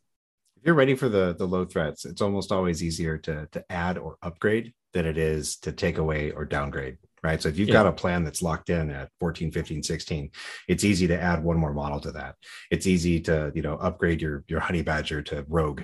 if 0.57 0.65
you're 0.65 0.75
ready 0.75 0.95
for 0.95 1.09
the 1.09 1.35
the 1.35 1.47
low 1.47 1.65
threats, 1.65 2.05
it's 2.05 2.21
almost 2.21 2.51
always 2.51 2.83
easier 2.83 3.17
to 3.17 3.47
to 3.51 3.63
add 3.71 3.97
or 3.97 4.17
upgrade 4.21 4.73
than 4.93 5.05
it 5.05 5.17
is 5.17 5.57
to 5.57 5.71
take 5.71 5.97
away 5.99 6.31
or 6.31 6.45
downgrade. 6.45 6.97
Right. 7.21 7.41
So 7.41 7.49
if 7.49 7.59
you've 7.59 7.67
Yeah. 7.67 7.73
got 7.83 7.87
a 7.87 7.91
plan 7.91 8.23
that's 8.23 8.41
locked 8.41 8.69
in 8.69 8.89
at 8.89 9.09
14, 9.19 9.51
15, 9.51 9.83
16, 9.83 10.31
it's 10.69 10.85
easy 10.85 11.05
to 11.07 11.21
add 11.21 11.43
one 11.43 11.57
more 11.57 11.73
model 11.73 11.99
to 12.01 12.11
that. 12.13 12.35
It's 12.71 12.87
easy 12.87 13.19
to, 13.21 13.51
you 13.53 13.61
know, 13.61 13.75
upgrade 13.75 14.21
your 14.21 14.43
your 14.47 14.61
honey 14.61 14.81
badger 14.81 15.21
to 15.23 15.45
rogue. 15.49 15.81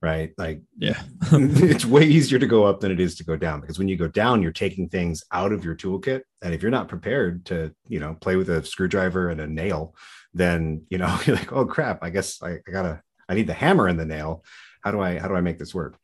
Right. 0.00 0.32
Like 0.38 0.62
Yeah. 0.76 1.02
it's 1.32 1.84
way 1.84 2.04
easier 2.04 2.38
to 2.38 2.46
go 2.46 2.64
up 2.64 2.80
than 2.80 2.92
it 2.92 3.00
is 3.00 3.16
to 3.16 3.24
go 3.24 3.36
down 3.36 3.60
because 3.60 3.78
when 3.78 3.88
you 3.88 3.96
go 3.96 4.08
down, 4.08 4.42
you're 4.42 4.52
taking 4.52 4.88
things 4.88 5.24
out 5.32 5.52
of 5.52 5.64
your 5.64 5.74
toolkit. 5.74 6.22
And 6.42 6.54
if 6.54 6.62
you're 6.62 6.70
not 6.70 6.88
prepared 6.88 7.44
to, 7.46 7.74
you 7.88 7.98
know, 7.98 8.14
play 8.20 8.36
with 8.36 8.48
a 8.48 8.64
screwdriver 8.64 9.30
and 9.30 9.40
a 9.40 9.46
nail, 9.46 9.96
then 10.34 10.86
you 10.88 10.98
know, 10.98 11.18
you're 11.26 11.36
like, 11.36 11.52
oh 11.52 11.66
crap, 11.66 11.98
I 12.02 12.10
guess 12.10 12.42
I, 12.42 12.58
I 12.66 12.70
gotta 12.70 13.02
I 13.28 13.34
need 13.34 13.48
the 13.48 13.54
hammer 13.54 13.88
and 13.88 13.98
the 13.98 14.06
nail. 14.06 14.44
How 14.82 14.92
do 14.92 15.00
I 15.00 15.18
how 15.18 15.26
do 15.26 15.34
I 15.34 15.40
make 15.40 15.58
this 15.58 15.74
work? 15.74 15.98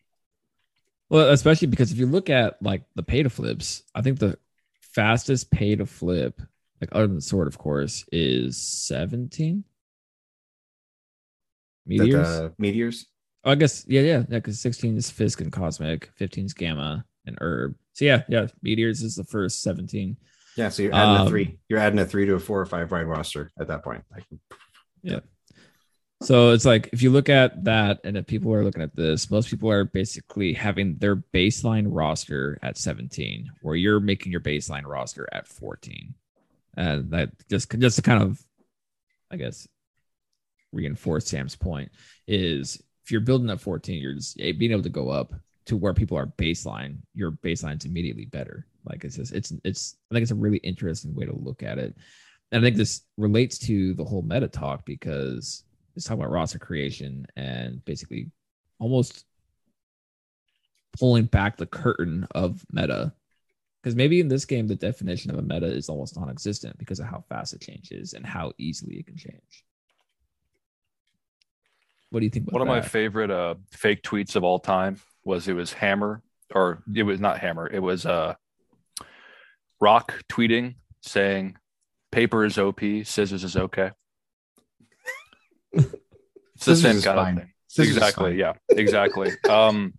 Well, 1.09 1.31
especially 1.31 1.69
because 1.69 1.93
if 1.93 1.99
you 1.99 2.07
look 2.07 2.31
at 2.31 2.61
like 2.61 2.83
the 2.97 3.03
pay 3.05 3.23
to 3.23 3.31
flips, 3.31 3.85
I 3.95 4.03
think 4.03 4.19
the 4.19 4.39
fastest 4.81 5.51
pay 5.51 5.77
to 5.77 5.87
flip, 5.87 6.41
like 6.81 6.91
other 6.93 7.07
than 7.07 7.21
sword, 7.21 7.47
of 7.47 7.59
course, 7.59 8.05
is 8.11 8.57
17 8.57 9.63
That, 11.87 11.99
meteors. 11.99 12.27
uh, 12.27 12.49
meteors. 12.59 13.07
Oh, 13.45 13.51
I 13.53 13.55
guess 13.55 13.85
yeah, 13.87 14.01
yeah, 14.01 14.19
yeah. 14.29 14.39
Because 14.39 14.61
16 14.61 14.97
is 14.97 15.11
Fisk 15.11 15.41
and 15.41 15.53
Cosmic, 15.53 16.11
15 16.17 16.47
is 16.47 16.55
Gamma 16.55 17.05
and 17.27 17.37
Herb. 17.41 17.75
So 17.93 18.05
yeah, 18.05 18.23
yeah, 18.29 18.47
meteors 18.63 19.03
is 19.03 19.17
the 19.17 19.25
first 19.25 19.63
17. 19.63 20.17
Yeah, 20.57 20.69
so 20.69 20.83
you're 20.83 20.95
adding 20.95 21.17
a 21.17 21.23
Um, 21.23 21.29
three. 21.29 21.59
You're 21.69 21.81
adding 21.81 21.99
a 21.99 22.05
three 22.05 22.27
to 22.27 22.35
a 22.35 22.41
four 22.41 22.61
or 22.61 22.67
five 22.67 22.93
ride 22.93 23.07
roster 23.07 23.51
at 23.59 23.69
that 23.69 23.83
point. 23.83 24.05
Like, 24.13 24.25
So 26.23 26.51
it's 26.51 26.65
like 26.65 26.89
if 26.93 27.03
you 27.03 27.11
look 27.11 27.29
at 27.29 27.65
that, 27.65 28.01
and 28.05 28.17
if 28.17 28.27
people 28.27 28.55
are 28.55 28.65
looking 28.65 28.83
at 28.83 28.97
this, 28.97 29.31
most 29.31 29.51
people 29.51 29.71
are 29.71 29.85
basically 29.85 30.53
having 30.55 30.97
their 30.97 31.17
baseline 31.17 31.87
roster 31.89 32.59
at 32.63 32.79
17, 32.79 33.51
where 33.63 33.75
you're 33.75 34.01
making 34.01 34.33
your 34.33 34.41
baseline 34.41 34.87
roster 34.87 35.29
at 35.33 35.47
14. 35.47 36.15
And 36.77 37.11
that 37.11 37.31
just 37.49 37.71
just 37.79 37.97
to 37.97 38.03
kind 38.03 38.23
of, 38.23 38.41
I 39.31 39.37
guess, 39.37 39.69
reinforce 40.73 41.27
Sam's 41.27 41.57
point 41.57 41.91
is 42.27 42.81
if 43.05 43.11
you're 43.11 43.21
building 43.21 43.51
at 43.51 43.61
14, 43.61 44.01
you're 44.01 44.15
just 44.15 44.41
eh, 44.41 44.53
being 44.53 44.73
able 44.73 44.83
to 44.83 44.89
go 44.89 45.11
up 45.11 45.35
to 45.67 45.77
where 45.77 45.95
people 45.95 46.17
are 46.17 46.27
baseline. 46.27 46.99
Your 47.15 47.33
baseline's 47.33 47.85
immediately 47.85 48.25
better. 48.25 48.67
Like 48.85 49.05
it's 49.05 49.17
just 49.17 49.33
it's 49.33 49.53
it's 49.65 49.97
I 50.11 50.15
think 50.15 50.23
it's 50.23 50.31
a 50.31 50.37
really 50.37 50.59
interesting 50.59 51.15
way 51.15 51.27
to 51.27 51.37
look 51.37 51.63
at 51.63 51.79
it. 51.79 51.97
And 52.51 52.63
I 52.63 52.67
think 52.67 52.77
this 52.77 53.03
relates 53.17 53.59
to 53.59 53.95
the 53.95 54.05
whole 54.05 54.23
meta 54.23 54.49
talk 54.49 54.85
because 54.87 55.65
it's 55.97 56.07
talking 56.07 56.23
about 56.23 56.33
roster 56.33 56.59
creation 56.59 57.27
and 57.37 57.85
basically 57.85 58.31
almost 58.79 59.25
pulling 60.99 61.25
back 61.25 61.57
the 61.57 61.67
curtain 61.67 62.27
of 62.35 62.65
meta. 62.73 63.13
Because 63.83 63.97
maybe 63.97 64.21
in 64.21 64.29
this 64.29 64.47
game, 64.47 64.67
the 64.67 64.75
definition 64.75 65.31
of 65.31 65.39
a 65.39 65.43
meta 65.43 65.67
is 65.67 65.91
almost 65.91 66.17
non 66.17 66.31
existent 66.31 66.79
because 66.79 67.01
of 67.01 67.07
how 67.07 67.23
fast 67.29 67.53
it 67.53 67.61
changes 67.61 68.15
and 68.15 68.25
how 68.25 68.53
easily 68.57 68.97
it 68.97 69.07
can 69.07 69.17
change. 69.17 69.65
What 72.15 72.21
do 72.21 72.27
you 72.27 72.31
think 72.31 72.45
about 72.47 72.61
One 72.61 72.63
of 72.63 72.69
my 72.69 72.81
favorite 72.81 73.33
uh, 73.33 73.57
fake 73.73 74.05
tweets 74.05 74.37
of 74.37 74.45
all 74.45 74.61
time 74.61 75.01
was 75.25 75.49
it 75.49 75.55
was 75.55 75.73
Hammer, 75.73 76.23
or 76.55 76.81
it 76.95 77.03
was 77.03 77.19
not 77.19 77.41
Hammer. 77.41 77.69
It 77.69 77.81
was 77.81 78.07
uh, 78.07 78.35
Rock 79.81 80.23
tweeting 80.31 80.77
saying, 81.03 81.57
"Paper 82.13 82.45
is 82.45 82.57
OP, 82.57 82.79
scissors 83.03 83.43
is 83.43 83.57
okay." 83.57 83.91
It's 85.73 86.67
the 86.67 86.77
same 86.77 87.03
kind 87.03 87.19
fine. 87.19 87.35
of 87.35 87.43
thing. 87.43 87.53
Scissors 87.67 87.97
exactly. 87.97 88.39
Yeah. 88.39 88.53
Exactly. 88.69 89.33
um, 89.51 89.95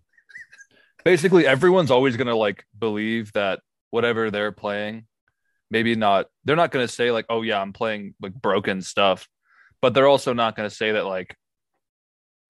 basically, 1.03 1.45
everyone's 1.45 1.91
always 1.91 2.15
gonna 2.15 2.33
like 2.33 2.63
believe 2.79 3.33
that 3.33 3.59
whatever 3.91 4.31
they're 4.31 4.53
playing, 4.53 5.05
maybe 5.69 5.95
not. 5.95 6.27
They're 6.45 6.55
not 6.55 6.71
gonna 6.71 6.87
say 6.87 7.11
like, 7.11 7.25
"Oh 7.27 7.41
yeah, 7.41 7.59
I'm 7.59 7.73
playing 7.73 8.15
like 8.21 8.33
broken 8.33 8.81
stuff," 8.81 9.27
but 9.81 9.93
they're 9.93 10.07
also 10.07 10.31
not 10.31 10.55
gonna 10.55 10.69
say 10.69 10.93
that 10.93 11.05
like 11.05 11.35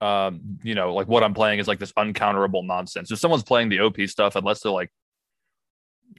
um, 0.00 0.58
you 0.62 0.74
know, 0.74 0.94
like 0.94 1.08
what 1.08 1.22
I'm 1.22 1.34
playing 1.34 1.58
is 1.58 1.68
like 1.68 1.78
this 1.78 1.92
uncounterable 1.92 2.64
nonsense. 2.66 3.10
If 3.10 3.18
someone's 3.18 3.42
playing 3.44 3.68
the 3.70 3.80
OP 3.80 4.00
stuff, 4.06 4.36
unless 4.36 4.60
they're 4.60 4.72
like, 4.72 4.90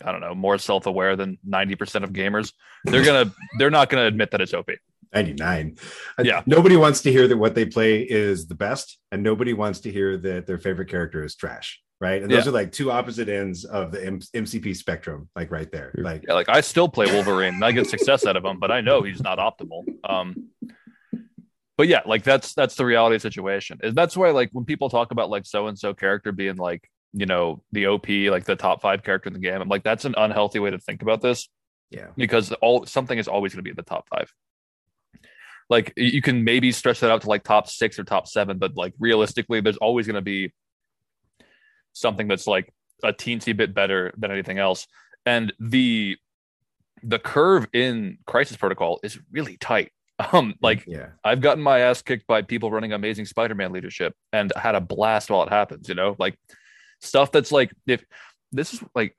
I 0.04 0.12
don't 0.12 0.22
know, 0.22 0.36
more 0.36 0.58
self-aware 0.58 1.16
than 1.16 1.38
90% 1.48 2.04
of 2.04 2.12
gamers, 2.12 2.54
they're 2.86 3.06
gonna 3.06 3.32
they're 3.60 3.72
not 3.72 3.90
gonna 3.90 4.06
admit 4.06 4.32
that 4.32 4.42
it's 4.42 4.54
OP. 4.54 4.70
99. 5.13 5.78
Uh, 6.20 6.24
Yeah. 6.24 6.42
Nobody 6.46 6.76
wants 6.76 7.02
to 7.04 7.12
hear 7.12 7.28
that 7.28 7.38
what 7.38 7.56
they 7.56 7.66
play 7.66 8.02
is 8.02 8.48
the 8.48 8.56
best, 8.56 8.98
and 9.12 9.24
nobody 9.24 9.54
wants 9.54 9.80
to 9.82 9.92
hear 9.92 10.18
that 10.18 10.46
their 10.48 10.58
favorite 10.58 10.90
character 10.90 11.24
is 11.24 11.36
trash. 11.36 11.82
Right. 12.02 12.22
And 12.22 12.30
those 12.30 12.46
Yeah. 12.46 12.50
are 12.50 12.54
like 12.54 12.72
two 12.72 12.92
opposite 12.92 13.28
ends 13.30 13.63
of 13.66 13.92
the 13.92 14.06
M- 14.06 14.20
MCP 14.20 14.76
spectrum, 14.76 15.30
like 15.36 15.50
right 15.50 15.72
there. 15.72 15.94
Like, 15.98 16.26
Yeah, 16.28 16.34
like 16.36 16.50
I 16.50 16.62
still 16.62 16.90
play 16.90 17.06
Wolverine 17.12 17.56
and 17.56 17.66
I 17.66 17.72
get 17.72 17.88
success 17.88 18.26
out 18.26 18.36
of 18.36 18.46
him, 18.46 18.60
but 18.60 18.70
I 18.70 18.82
know 18.82 19.02
he's 19.02 19.22
not 19.24 19.40
optimal. 19.40 19.84
Um 20.08 20.50
but 21.78 21.88
yeah, 21.88 22.02
like 22.06 22.24
that's 22.24 22.54
that's 22.54 22.76
the 22.76 22.86
reality 22.86 23.20
situation. 23.20 23.80
And 23.84 23.96
that's 23.96 24.18
why 24.18 24.32
like 24.32 24.50
when 24.52 24.66
people 24.66 24.90
talk 24.90 25.12
about 25.12 25.30
like 25.30 25.46
so 25.46 25.68
and 25.68 25.78
so 25.78 25.94
character 25.94 26.32
being 26.32 26.56
like, 26.56 26.90
you 27.13 27.26
know, 27.28 27.62
the 27.72 27.88
OP, 27.88 28.10
like 28.10 28.46
the 28.46 28.56
top 28.56 28.82
five 28.82 29.04
character 29.04 29.28
in 29.28 29.34
the 29.34 29.40
game, 29.40 29.62
I'm 29.62 29.70
like, 29.70 29.84
that's 29.84 30.06
an 30.06 30.16
unhealthy 30.18 30.60
way 30.60 30.72
to 30.72 30.80
think 30.80 31.02
about 31.02 31.22
this. 31.22 31.48
yeah. 31.92 32.08
because 32.18 32.52
all 32.54 32.86
something 32.86 33.18
is 33.18 33.28
always 33.28 33.54
going 33.54 33.60
to 33.60 33.63
be 33.63 33.70
in 33.70 33.76
the 33.76 33.84
top 33.84 34.08
five. 34.10 34.34
Like 35.70 35.94
you 35.98 36.22
can 36.22 36.44
maybe 36.44 36.72
stretch 36.72 37.02
that 37.02 37.12
out 37.12 37.22
to 37.22 37.30
like 37.30 37.44
top 37.44 37.70
six 37.70 38.00
or 38.00 38.04
top 38.04 38.28
seven, 38.28 38.58
but 38.58 38.76
like 38.76 38.94
realistically, 39.00 39.62
there's 39.62 39.78
always 39.78 40.08
going 40.08 40.16
to 40.16 40.22
be 40.22 40.52
something 41.94 42.28
that's 42.28 42.48
like 42.48 42.74
a 43.04 43.13
teensy 43.13 43.56
bit 43.56 43.74
better 43.74 44.13
than 44.18 44.32
anything 44.32 44.58
else. 44.58 44.88
And 45.26 45.54
the 45.60 46.18
the 47.04 47.20
curve 47.20 47.68
in 47.74 48.18
Crisis 48.26 48.58
Protocol 48.58 49.00
is 49.04 49.20
really 49.32 49.58
tight. 49.58 49.92
Um, 50.20 50.56
like 50.62 50.84
yeah. 50.88 51.10
I've 51.24 51.42
gotten 51.42 51.64
my 51.64 51.80
ass 51.80 52.02
kicked 52.02 52.26
by 52.26 52.42
people 52.42 52.72
running 52.72 52.92
Amazing 52.94 53.26
Spider-Man 53.28 53.72
leadership 53.72 54.16
and 54.34 54.52
had 54.56 54.74
a 54.76 54.82
blast 54.82 55.30
while 55.30 55.44
it 55.44 55.50
happens. 55.50 55.88
You 55.90 55.96
know, 55.96 56.16
like 56.18 56.38
stuff 57.02 57.32
that's 57.32 57.52
like 57.52 57.72
if 57.86 58.04
this 58.52 58.74
is 58.74 58.84
like, 58.96 59.16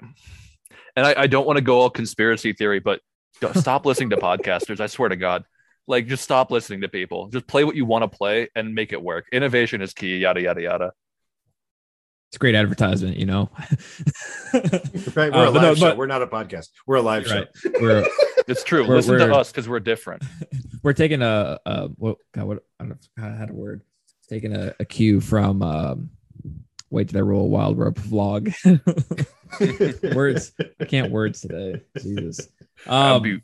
and 0.96 1.06
I, 1.06 1.14
I 1.22 1.26
don't 1.28 1.46
want 1.46 1.56
to 1.58 1.62
go 1.62 1.78
all 1.80 1.90
conspiracy 1.90 2.52
theory, 2.52 2.80
but 2.80 3.00
don't- 3.40 3.56
stop 3.56 3.86
listening 3.86 4.10
to 4.10 4.16
podcasters. 4.28 4.80
I 4.80 4.86
swear 4.88 5.08
to 5.08 5.16
God, 5.16 5.44
like 5.86 6.08
just 6.08 6.24
stop 6.24 6.50
listening 6.50 6.80
to 6.80 6.88
people. 6.88 7.28
Just 7.28 7.46
play 7.46 7.62
what 7.62 7.76
you 7.76 7.84
want 7.84 8.02
to 8.02 8.08
play 8.08 8.48
and 8.56 8.74
make 8.74 8.92
it 8.92 9.00
work. 9.00 9.26
Innovation 9.32 9.80
is 9.82 9.94
key. 9.94 10.18
Yada 10.18 10.42
yada 10.42 10.62
yada. 10.62 10.92
It's 12.30 12.38
great 12.38 12.54
advertisement, 12.56 13.16
you 13.16 13.24
know. 13.26 13.50
Right. 14.52 15.32
We're 15.32 15.32
Uh, 15.32 15.48
a 15.48 15.50
live 15.50 15.54
no, 15.62 15.74
show. 15.74 15.80
but- 15.80 15.96
We're 15.96 16.06
not 16.06 16.22
a 16.22 16.26
podcast. 16.26 16.68
We're 16.86 16.96
a 16.96 17.02
live 17.02 17.24
Right. 17.26 17.46
show. 17.56 17.70
we're 17.80 18.06
It's 18.48 18.64
true. 18.64 18.82
We're- 18.82 18.96
Listen 18.96 19.12
we're- 19.16 19.26
to 19.26 19.34
us 19.34 19.50
because 19.52 19.68
we're 19.68 19.80
different. 19.80 20.24
we're 20.82 20.92
taking 20.94 21.22
a, 21.22 21.58
a 21.66 21.88
what 21.88 22.16
God, 22.32 22.44
what 22.46 22.58
I 22.80 22.84
don't 22.84 22.88
know 22.90 22.96
if 23.16 23.24
I 23.24 23.36
had 23.38 23.50
a 23.50 23.54
word. 23.54 23.82
Taking 24.28 24.54
a, 24.54 24.74
a 24.80 24.84
cue 24.84 25.20
from 25.20 25.62
um, 25.62 26.10
wait 26.90 27.08
did 27.08 27.16
I 27.16 27.20
roll 27.20 27.44
a 27.44 27.48
wild 27.48 27.78
rope 27.78 27.98
vlog? 27.98 28.52
words 30.14 30.52
I 30.80 30.84
can't 30.84 31.10
words 31.12 31.40
today. 31.40 31.82
Jesus. 32.00 32.48
I'll 32.86 33.16
Um, 33.16 33.22
be- 33.22 33.40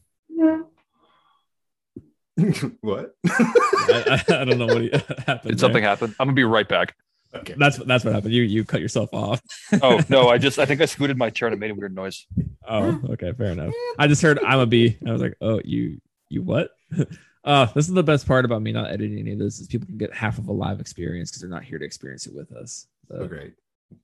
what? 2.81 3.15
I, 3.27 4.23
I, 4.29 4.35
I 4.41 4.45
don't 4.45 4.59
know 4.59 4.67
what 4.67 4.83
he- 4.83 4.91
happened. 5.27 5.51
did 5.53 5.61
something 5.61 5.83
there. 5.83 5.91
happen? 5.91 6.15
I'm 6.19 6.27
gonna 6.27 6.35
be 6.35 6.45
right 6.45 6.69
back. 6.69 6.95
Okay. 7.35 7.55
That's 7.57 7.77
that's 7.79 8.05
what 8.05 8.15
happened. 8.15 8.33
You 8.35 8.43
you 8.43 8.65
cut 8.65 8.81
yourself 8.81 9.11
off. 9.13 9.41
Oh 9.83 10.01
no, 10.09 10.29
I 10.29 10.39
just 10.47 10.59
I 10.59 10.67
think 10.67 10.81
I 10.81 10.87
scooted 10.87 11.17
my 11.19 11.31
chair 11.31 11.49
and 11.49 11.55
it 11.55 11.59
made 11.59 11.71
a 11.71 11.75
weird 11.75 11.95
noise. 11.95 12.27
Oh, 12.69 13.01
okay, 13.11 13.33
fair 13.33 13.49
enough. 13.53 13.75
I 13.99 14.07
just 14.07 14.23
heard 14.23 14.39
I'm 14.41 14.59
a 14.61 14.67
bee. 14.67 14.97
And 15.01 15.09
I 15.09 15.13
was 15.13 15.23
like, 15.23 15.35
oh, 15.41 15.61
you 15.65 16.01
you 16.29 16.43
what? 16.43 16.71
Uh, 17.47 17.67
this 17.75 17.87
is 17.89 17.93
the 17.93 18.03
best 18.03 18.27
part 18.27 18.47
about 18.47 18.63
me 18.63 18.73
not 18.73 18.91
editing 18.91 19.19
any 19.19 19.33
of 19.33 19.39
this 19.39 19.61
is 19.61 19.67
people 19.67 19.85
can 19.87 19.99
get 19.99 20.11
half 20.15 20.39
of 20.39 20.49
a 20.49 20.51
live 20.51 20.81
experience 20.81 21.31
because 21.31 21.43
they're 21.43 21.51
not 21.51 21.63
here 21.63 21.79
to 21.79 21.85
experience 21.85 22.27
it 22.27 22.35
with 22.35 22.51
us. 22.53 22.87
So, 23.09 23.17
Oh, 23.17 23.27
great. 23.29 23.53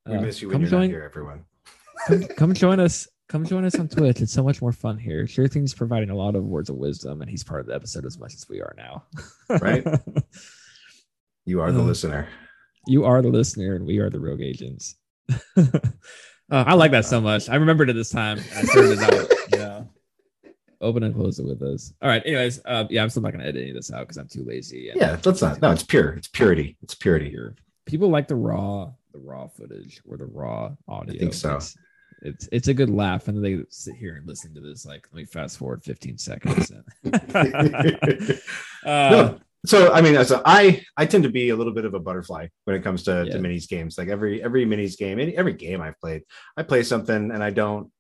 We 0.05 0.17
uh, 0.17 0.21
miss 0.21 0.43
you 0.43 0.49
when 0.49 0.57
come 0.57 0.61
you're 0.61 0.71
join, 0.71 0.81
not 0.81 0.89
here, 0.91 1.03
everyone. 1.05 1.45
come, 2.07 2.23
come 2.37 2.53
join 2.53 2.81
us. 2.81 3.09
Come 3.31 3.47
join 3.47 3.65
us 3.65 3.77
on 3.79 3.89
Twitch. 3.89 4.21
It's 4.21 4.35
so 4.35 4.43
much 4.45 4.61
more 4.61 4.73
fun 4.73 4.99
here. 4.99 5.27
Sure 5.27 5.49
thing's 5.49 5.73
providing 5.73 6.11
a 6.11 6.15
lot 6.15 6.35
of 6.35 6.45
words 6.45 6.69
of 6.69 6.77
wisdom, 6.77 7.23
and 7.23 7.31
he's 7.31 7.43
part 7.43 7.61
of 7.61 7.67
the 7.67 7.75
episode 7.75 8.05
as 8.05 8.19
much 8.19 8.35
as 8.35 8.47
we 8.47 8.61
are 8.61 8.75
now. 8.77 9.05
Right. 9.59 9.87
You 11.47 11.63
are 11.63 11.73
the 11.73 11.81
Uh, 11.81 11.85
listener. 11.85 12.29
You 12.87 13.05
are 13.05 13.23
the 13.23 13.29
listener, 13.29 13.75
and 13.75 13.87
we 13.87 13.99
are 13.99 14.11
the 14.11 14.21
rogue 14.21 14.41
agents. 14.43 14.97
uh, 15.57 15.69
I 16.51 16.75
like 16.75 16.91
that 16.93 17.05
so 17.05 17.21
much. 17.21 17.49
I 17.49 17.57
remembered 17.57 17.91
it 17.91 17.95
this 17.95 18.11
time. 18.11 18.39
I 18.57 18.63
started 18.63 18.99
it 19.01 19.15
out. 19.15 19.33
Yeah. 19.53 19.83
Open 20.81 21.03
and 21.03 21.15
close 21.15 21.39
it 21.39 21.45
with 21.47 21.63
us. 21.63 21.93
All 22.01 22.09
right. 22.09 22.23
Anyways, 22.25 22.61
uh, 22.65 22.85
yeah, 22.89 23.03
I'm 23.03 23.11
still 23.11 23.23
not 23.23 23.33
gonna 23.33 23.45
edit 23.45 23.61
any 23.61 23.71
of 23.71 23.77
this 23.77 23.93
out 23.93 24.01
because 24.01 24.17
I'm 24.17 24.29
too 24.29 24.45
lazy. 24.45 24.91
Yeah, 24.95 25.17
that's 25.17 25.43
not. 25.43 25.61
No, 25.61 25.71
it's 25.73 25.83
pure. 25.83 26.11
It's 26.15 26.29
purity. 26.29 26.77
It's 26.83 26.95
purity. 26.95 27.29
here. 27.29 27.55
People 27.87 28.09
like 28.09 28.29
the 28.29 28.37
raw, 28.37 28.91
the 29.13 29.19
raw 29.19 29.47
footage 29.49 30.01
or 30.09 30.17
the 30.17 30.25
raw 30.27 30.71
audio. 30.89 31.15
I 31.15 31.19
think 31.19 31.35
so. 31.35 31.57
It's, 31.57 31.77
it's 32.23 32.49
it's 32.51 32.69
a 32.69 32.75
good 32.75 32.89
laugh, 32.91 33.29
and 33.29 33.45
they 33.45 33.61
sit 33.69 33.95
here 33.97 34.17
and 34.17 34.27
listen 34.27 34.55
to 34.55 34.61
this. 34.61 34.87
Like, 34.87 35.07
let 35.13 35.17
me 35.17 35.25
fast 35.27 35.59
forward 35.59 35.83
15 35.85 36.17
seconds. 36.19 36.73
Uh, 38.83 39.11
No, 39.11 39.39
so 39.67 39.93
I 39.93 40.01
mean, 40.01 40.23
so 40.25 40.43
I 40.45 40.83
I 40.97 41.07
tend 41.07 41.25
to 41.25 41.31
be 41.31 41.51
a 41.51 41.57
little 41.57 41.73
bit 41.75 41.85
of 41.85 41.95
a 41.95 42.01
butterfly 42.01 42.49
when 42.65 42.77
it 42.77 42.83
comes 42.83 43.03
to, 43.05 43.25
Yeah. 43.27 43.33
to 43.35 43.39
minis 43.39 43.69
games. 43.69 43.99
Like 43.99 44.09
every 44.09 44.43
every 44.43 44.65
minis 44.67 44.97
game, 44.97 45.19
any, 45.21 45.37
every 45.37 45.53
game 45.53 45.81
I've 45.81 45.99
played, 46.01 46.23
I 46.57 46.63
play 46.63 46.83
something 46.83 47.31
and 47.31 47.43
I 47.43 47.51
don't 47.51 47.91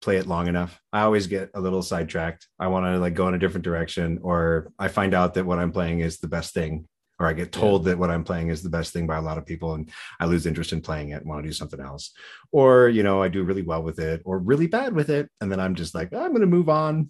play 0.00 0.16
it 0.18 0.26
long 0.26 0.48
enough. 0.48 0.78
I 0.92 1.00
always 1.02 1.26
get 1.26 1.50
a 1.54 1.60
little 1.60 1.82
sidetracked. 1.82 2.46
I 2.58 2.66
want 2.66 2.84
to 2.86 2.98
like 2.98 3.14
go 3.14 3.28
in 3.28 3.34
a 3.34 3.38
different 3.38 3.64
direction, 3.64 4.18
or 4.22 4.70
I 4.78 4.88
find 4.88 5.14
out 5.14 5.34
that 5.34 5.46
what 5.46 5.58
I'm 5.58 5.72
playing 5.72 6.00
is 6.00 6.18
the 6.18 6.28
best 6.28 6.52
thing, 6.52 6.86
or 7.18 7.26
I 7.26 7.32
get 7.32 7.52
told 7.52 7.84
that 7.86 7.98
what 7.98 8.10
I'm 8.10 8.24
playing 8.24 8.48
is 8.48 8.62
the 8.62 8.68
best 8.68 8.92
thing 8.92 9.06
by 9.06 9.16
a 9.16 9.22
lot 9.22 9.38
of 9.38 9.46
people, 9.46 9.74
and 9.74 9.90
I 10.20 10.26
lose 10.26 10.44
interest 10.46 10.72
in 10.72 10.82
playing 10.82 11.10
it 11.10 11.20
and 11.22 11.26
want 11.26 11.42
to 11.42 11.48
do 11.48 11.54
something 11.54 11.80
else. 11.80 12.12
Or 12.52 12.88
you 12.88 13.02
know, 13.02 13.22
I 13.22 13.28
do 13.28 13.44
really 13.44 13.62
well 13.62 13.82
with 13.82 13.98
it, 13.98 14.20
or 14.26 14.38
really 14.38 14.66
bad 14.66 14.94
with 14.94 15.08
it, 15.10 15.30
and 15.40 15.50
then 15.50 15.60
I'm 15.60 15.74
just 15.74 15.94
like, 15.94 16.12
I'm 16.12 16.30
going 16.30 16.40
to 16.42 16.46
move 16.46 16.68
on. 16.68 17.08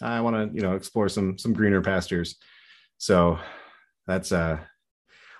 I 0.00 0.20
want 0.20 0.36
to 0.36 0.54
you 0.56 0.62
know 0.62 0.76
explore 0.76 1.08
some 1.08 1.38
some 1.38 1.52
greener 1.52 1.82
pastures. 1.82 2.36
So 2.98 3.38
that's 4.06 4.32
uh 4.32 4.58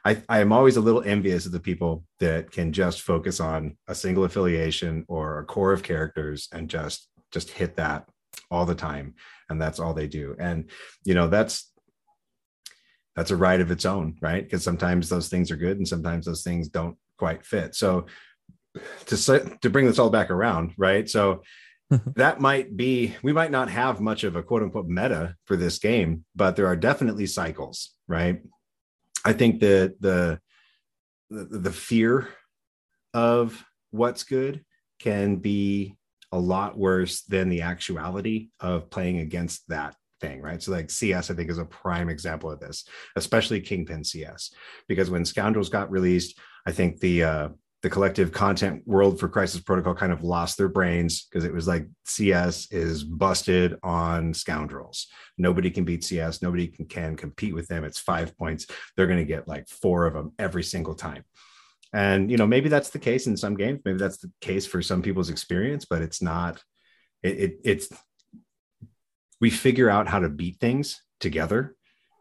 I, 0.05 0.23
I 0.29 0.39
am 0.39 0.53
always 0.53 0.77
a 0.77 0.81
little 0.81 1.03
envious 1.03 1.47
of 1.47 1.53
the 1.53 1.59
people 1.59 2.05
that 2.21 2.53
can 2.53 2.73
just 2.73 3.03
focus 3.03 3.41
on 3.41 3.77
a 3.89 3.95
single 3.95 4.23
affiliation 4.23 5.05
or 5.09 5.41
a 5.41 5.45
core 5.45 5.73
of 5.73 5.83
characters 5.83 6.49
and 6.53 6.71
just 6.71 7.09
just 7.33 7.51
hit 7.51 7.75
that 7.77 8.09
all 8.49 8.67
the 8.67 8.75
time 8.75 9.15
and 9.51 9.61
that's 9.61 9.81
all 9.81 9.95
they 9.95 10.07
do. 10.07 10.37
And 10.39 10.71
you 11.05 11.15
know 11.15 11.29
that's 11.29 11.73
that's 13.17 13.33
a 13.33 13.37
right 13.37 13.61
of 13.61 13.73
its 13.73 13.85
own 13.85 14.17
right? 14.21 14.45
Because 14.45 14.63
sometimes 14.63 15.09
those 15.09 15.29
things 15.29 15.51
are 15.51 15.57
good 15.57 15.79
and 15.79 15.89
sometimes 15.89 16.27
those 16.27 16.45
things 16.45 16.69
don't 16.69 16.97
quite 17.19 17.45
fit. 17.45 17.75
So 17.75 18.07
to 19.07 19.59
to 19.61 19.71
bring 19.71 19.87
this 19.87 19.99
all 19.99 20.11
back 20.11 20.31
around 20.31 20.73
right? 20.79 21.09
So 21.09 21.43
that 22.17 22.41
might 22.41 22.77
be 22.77 23.15
we 23.23 23.33
might 23.33 23.51
not 23.51 23.71
have 23.71 24.01
much 24.01 24.25
of 24.25 24.35
a 24.35 24.43
quote 24.43 24.63
unquote 24.63 24.87
meta 24.87 25.37
for 25.45 25.57
this 25.57 25.79
game 25.79 26.25
but 26.35 26.57
there 26.57 26.67
are 26.67 26.77
definitely 26.77 27.27
cycles 27.27 27.95
right? 28.09 28.43
I 29.25 29.33
think 29.33 29.61
that 29.61 29.97
the 30.01 30.41
the, 31.31 31.59
the 31.59 31.73
fear 31.73 32.29
of 33.15 33.65
what's 33.91 34.23
good 34.23 34.65
can 35.01 35.37
be 35.37 35.97
a 36.33 36.39
lot 36.39 36.79
worse 36.79 37.23
than 37.23 37.49
the 37.49 37.63
actuality 37.63 38.49
of 38.61 38.91
playing 38.91 39.19
against 39.19 39.69
that 39.69 39.95
thing 40.21 40.41
right? 40.41 40.63
So 40.63 40.73
like 40.73 40.91
cs 40.91 41.31
i 41.31 41.35
think 41.35 41.51
is 41.51 41.59
a 41.59 41.65
prime 41.65 42.09
example 42.09 42.51
of 42.51 42.61
this 42.61 42.89
especially 43.17 43.61
kingpin 43.61 44.03
cs 44.03 44.53
because 44.89 45.11
when 45.11 45.25
scoundrels 45.25 45.69
got 45.69 45.91
released 45.91 46.39
i 46.67 46.73
think 46.73 47.01
the 47.01 47.23
uh 47.23 47.49
the 47.87 47.91
collective 47.91 48.33
content 48.33 48.83
world 48.85 49.21
for 49.21 49.29
crisis 49.29 49.61
protocol 49.61 49.95
kind 49.95 50.11
of 50.11 50.25
lost 50.25 50.59
their 50.59 50.69
brains 50.69 51.23
because 51.23 51.45
it 51.45 51.55
was 51.55 51.69
like 51.69 51.87
cs 52.05 52.67
is 52.73 53.05
busted 53.05 53.77
on 53.85 54.35
scoundrels. 54.35 55.07
Nobody 55.39 55.71
can 55.71 55.85
beat 55.85 56.03
cs 56.03 56.43
nobody 56.43 56.67
can, 56.67 56.87
can 56.87 57.15
compete 57.15 57.55
with 57.55 57.69
them. 57.69 57.85
It's 57.85 58.01
five 58.01 58.37
points. 58.37 58.67
They're 58.97 59.07
going 59.07 59.21
to 59.21 59.25
get 59.25 59.47
like 59.47 59.69
four 59.69 60.05
of 60.07 60.15
them 60.15 60.33
every 60.37 60.65
single 60.65 60.97
time. 60.97 61.23
And 61.93 62.29
you 62.29 62.37
know 62.37 62.47
maybe 62.49 62.69
that's 62.69 62.91
the 62.91 62.99
case 62.99 63.29
in 63.29 63.37
some 63.37 63.57
games 63.57 63.83
maybe 63.85 63.99
that's 63.99 64.19
the 64.19 64.33
case 64.41 64.67
for 64.67 64.83
some 64.83 65.01
people's 65.01 65.31
experience 65.31 65.85
but 65.85 66.03
it's 66.03 66.21
not 66.21 66.61
it, 67.23 67.39
it 67.39 67.61
it's 67.63 67.89
we 69.41 69.49
figure 69.49 69.89
out 69.89 70.09
how 70.09 70.19
to 70.19 70.29
beat 70.29 70.59
things 70.59 71.01
together 71.21 71.77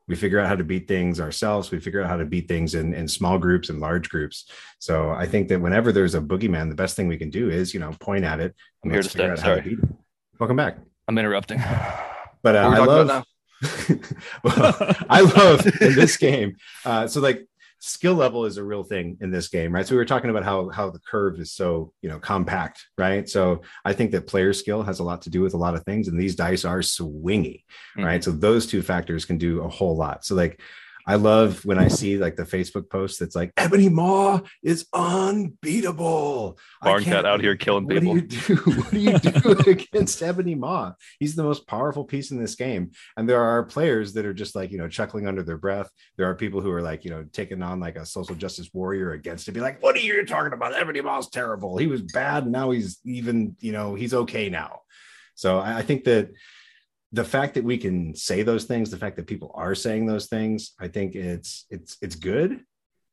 we 0.07 0.15
figure 0.15 0.39
out 0.39 0.47
how 0.47 0.55
to 0.55 0.63
beat 0.63 0.87
things 0.87 1.19
ourselves 1.19 1.71
we 1.71 1.79
figure 1.79 2.01
out 2.01 2.07
how 2.09 2.17
to 2.17 2.25
beat 2.25 2.47
things 2.47 2.75
in, 2.75 2.93
in 2.93 3.07
small 3.07 3.37
groups 3.37 3.69
and 3.69 3.79
large 3.79 4.09
groups 4.09 4.49
so 4.79 5.09
i 5.11 5.25
think 5.25 5.47
that 5.47 5.59
whenever 5.59 5.91
there's 5.91 6.15
a 6.15 6.21
boogeyman 6.21 6.69
the 6.69 6.75
best 6.75 6.95
thing 6.95 7.07
we 7.07 7.17
can 7.17 7.29
do 7.29 7.49
is 7.49 7.73
you 7.73 7.79
know 7.79 7.91
point 7.99 8.23
at 8.23 8.39
it 8.39 8.53
I'm 8.83 8.91
here 8.91 8.99
let's 9.01 9.11
to 9.13 9.17
figure 9.17 9.35
stay. 9.35 9.41
out 9.43 9.49
how 9.49 9.55
to 9.55 9.61
Sorry. 9.63 9.75
beat 9.75 9.83
it. 9.83 9.89
welcome 10.39 10.57
back 10.57 10.77
I'm 11.07 11.17
interrupting. 11.17 11.59
but 12.43 12.55
uh, 12.55 12.59
i 12.59 12.63
are 12.63 12.69
we 12.71 12.75
talking 12.77 13.07
love 13.07 13.25
well, 14.43 14.95
I 15.09 15.21
love 15.21 15.65
in 15.81 15.95
this 15.95 16.17
game. 16.17 16.57
Uh, 16.83 17.07
so 17.07 17.21
like 17.21 17.47
skill 17.85 18.15
level 18.15 18.45
is 18.45 18.57
a 18.57 18.63
real 18.63 18.83
thing 18.83 19.15
in 19.21 19.29
this 19.29 19.47
game, 19.47 19.71
right? 19.71 19.85
So 19.85 19.93
we 19.93 19.97
were 19.97 20.05
talking 20.05 20.31
about 20.31 20.43
how 20.43 20.69
how 20.69 20.89
the 20.89 20.99
curve 20.99 21.39
is 21.39 21.51
so 21.51 21.93
you 22.01 22.09
know 22.09 22.19
compact, 22.19 22.83
right? 22.97 23.29
So 23.29 23.61
I 23.85 23.93
think 23.93 24.11
that 24.11 24.25
player 24.25 24.53
skill 24.53 24.81
has 24.81 24.99
a 24.99 25.03
lot 25.03 25.21
to 25.23 25.29
do 25.29 25.41
with 25.41 25.53
a 25.53 25.57
lot 25.57 25.75
of 25.75 25.83
things, 25.83 26.07
and 26.07 26.19
these 26.19 26.35
dice 26.35 26.65
are 26.65 26.79
swingy, 26.79 27.63
mm-hmm. 27.95 28.03
right? 28.03 28.23
So 28.23 28.31
those 28.31 28.65
two 28.65 28.81
factors 28.81 29.23
can 29.23 29.37
do 29.37 29.61
a 29.61 29.69
whole 29.69 29.95
lot. 29.95 30.25
So 30.25 30.35
like. 30.35 30.59
I 31.07 31.15
love 31.15 31.63
when 31.65 31.77
I 31.77 31.87
see 31.87 32.17
like 32.17 32.35
the 32.35 32.43
Facebook 32.43 32.89
post 32.89 33.19
that's 33.19 33.35
like 33.35 33.51
Ebony 33.57 33.89
Maw 33.89 34.41
is 34.63 34.87
unbeatable. 34.91 36.57
Barncat 36.83 37.25
out 37.25 37.41
here 37.41 37.55
killing 37.55 37.85
what 37.85 37.99
people. 37.99 38.15
do 38.15 38.19
you 38.19 38.27
do? 38.27 38.55
What 38.75 38.91
do 38.91 38.99
you 38.99 39.19
do 39.19 39.59
against 39.71 40.23
Ebony 40.23 40.55
Maw? 40.55 40.93
He's 41.19 41.35
the 41.35 41.43
most 41.43 41.67
powerful 41.67 42.05
piece 42.05 42.31
in 42.31 42.39
this 42.39 42.55
game. 42.55 42.91
And 43.17 43.29
there 43.29 43.41
are 43.41 43.63
players 43.63 44.13
that 44.13 44.25
are 44.25 44.33
just 44.33 44.55
like, 44.55 44.71
you 44.71 44.79
know, 44.79 44.87
chuckling 44.87 45.27
under 45.27 45.43
their 45.43 45.57
breath. 45.57 45.89
There 46.17 46.27
are 46.27 46.35
people 46.35 46.61
who 46.61 46.71
are 46.71 46.81
like, 46.81 47.05
you 47.05 47.11
know, 47.11 47.25
taking 47.31 47.61
on 47.61 47.79
like 47.79 47.97
a 47.97 48.05
social 48.05 48.35
justice 48.35 48.69
warrior 48.73 49.11
against 49.11 49.47
it, 49.47 49.51
be 49.51 49.59
like, 49.59 49.81
what 49.83 49.95
are 49.95 49.99
you 49.99 50.25
talking 50.25 50.53
about? 50.53 50.73
Ebony 50.73 51.01
Maw's 51.01 51.29
terrible. 51.29 51.77
He 51.77 51.87
was 51.87 52.01
bad. 52.01 52.43
And 52.43 52.51
now 52.51 52.71
he's 52.71 52.99
even, 53.05 53.55
you 53.59 53.71
know, 53.71 53.93
he's 53.93 54.13
okay 54.13 54.49
now. 54.49 54.79
So 55.35 55.59
I, 55.59 55.79
I 55.79 55.81
think 55.83 56.05
that 56.05 56.31
the 57.15 57.23
fact 57.23 57.53
that 57.53 57.63
we 57.63 57.77
can 57.77 58.13
say 58.13 58.43
those 58.43 58.65
things, 58.65 58.91
the 58.91 58.97
fact 58.97 59.15
that 59.15 59.25
people 59.25 59.51
are 59.55 59.73
saying 59.73 60.05
those 60.05 60.27
things, 60.27 60.73
I 60.79 60.89
think 60.89 61.15
it's 61.15 61.65
it's 61.69 61.97
it's 62.01 62.15
good, 62.15 62.59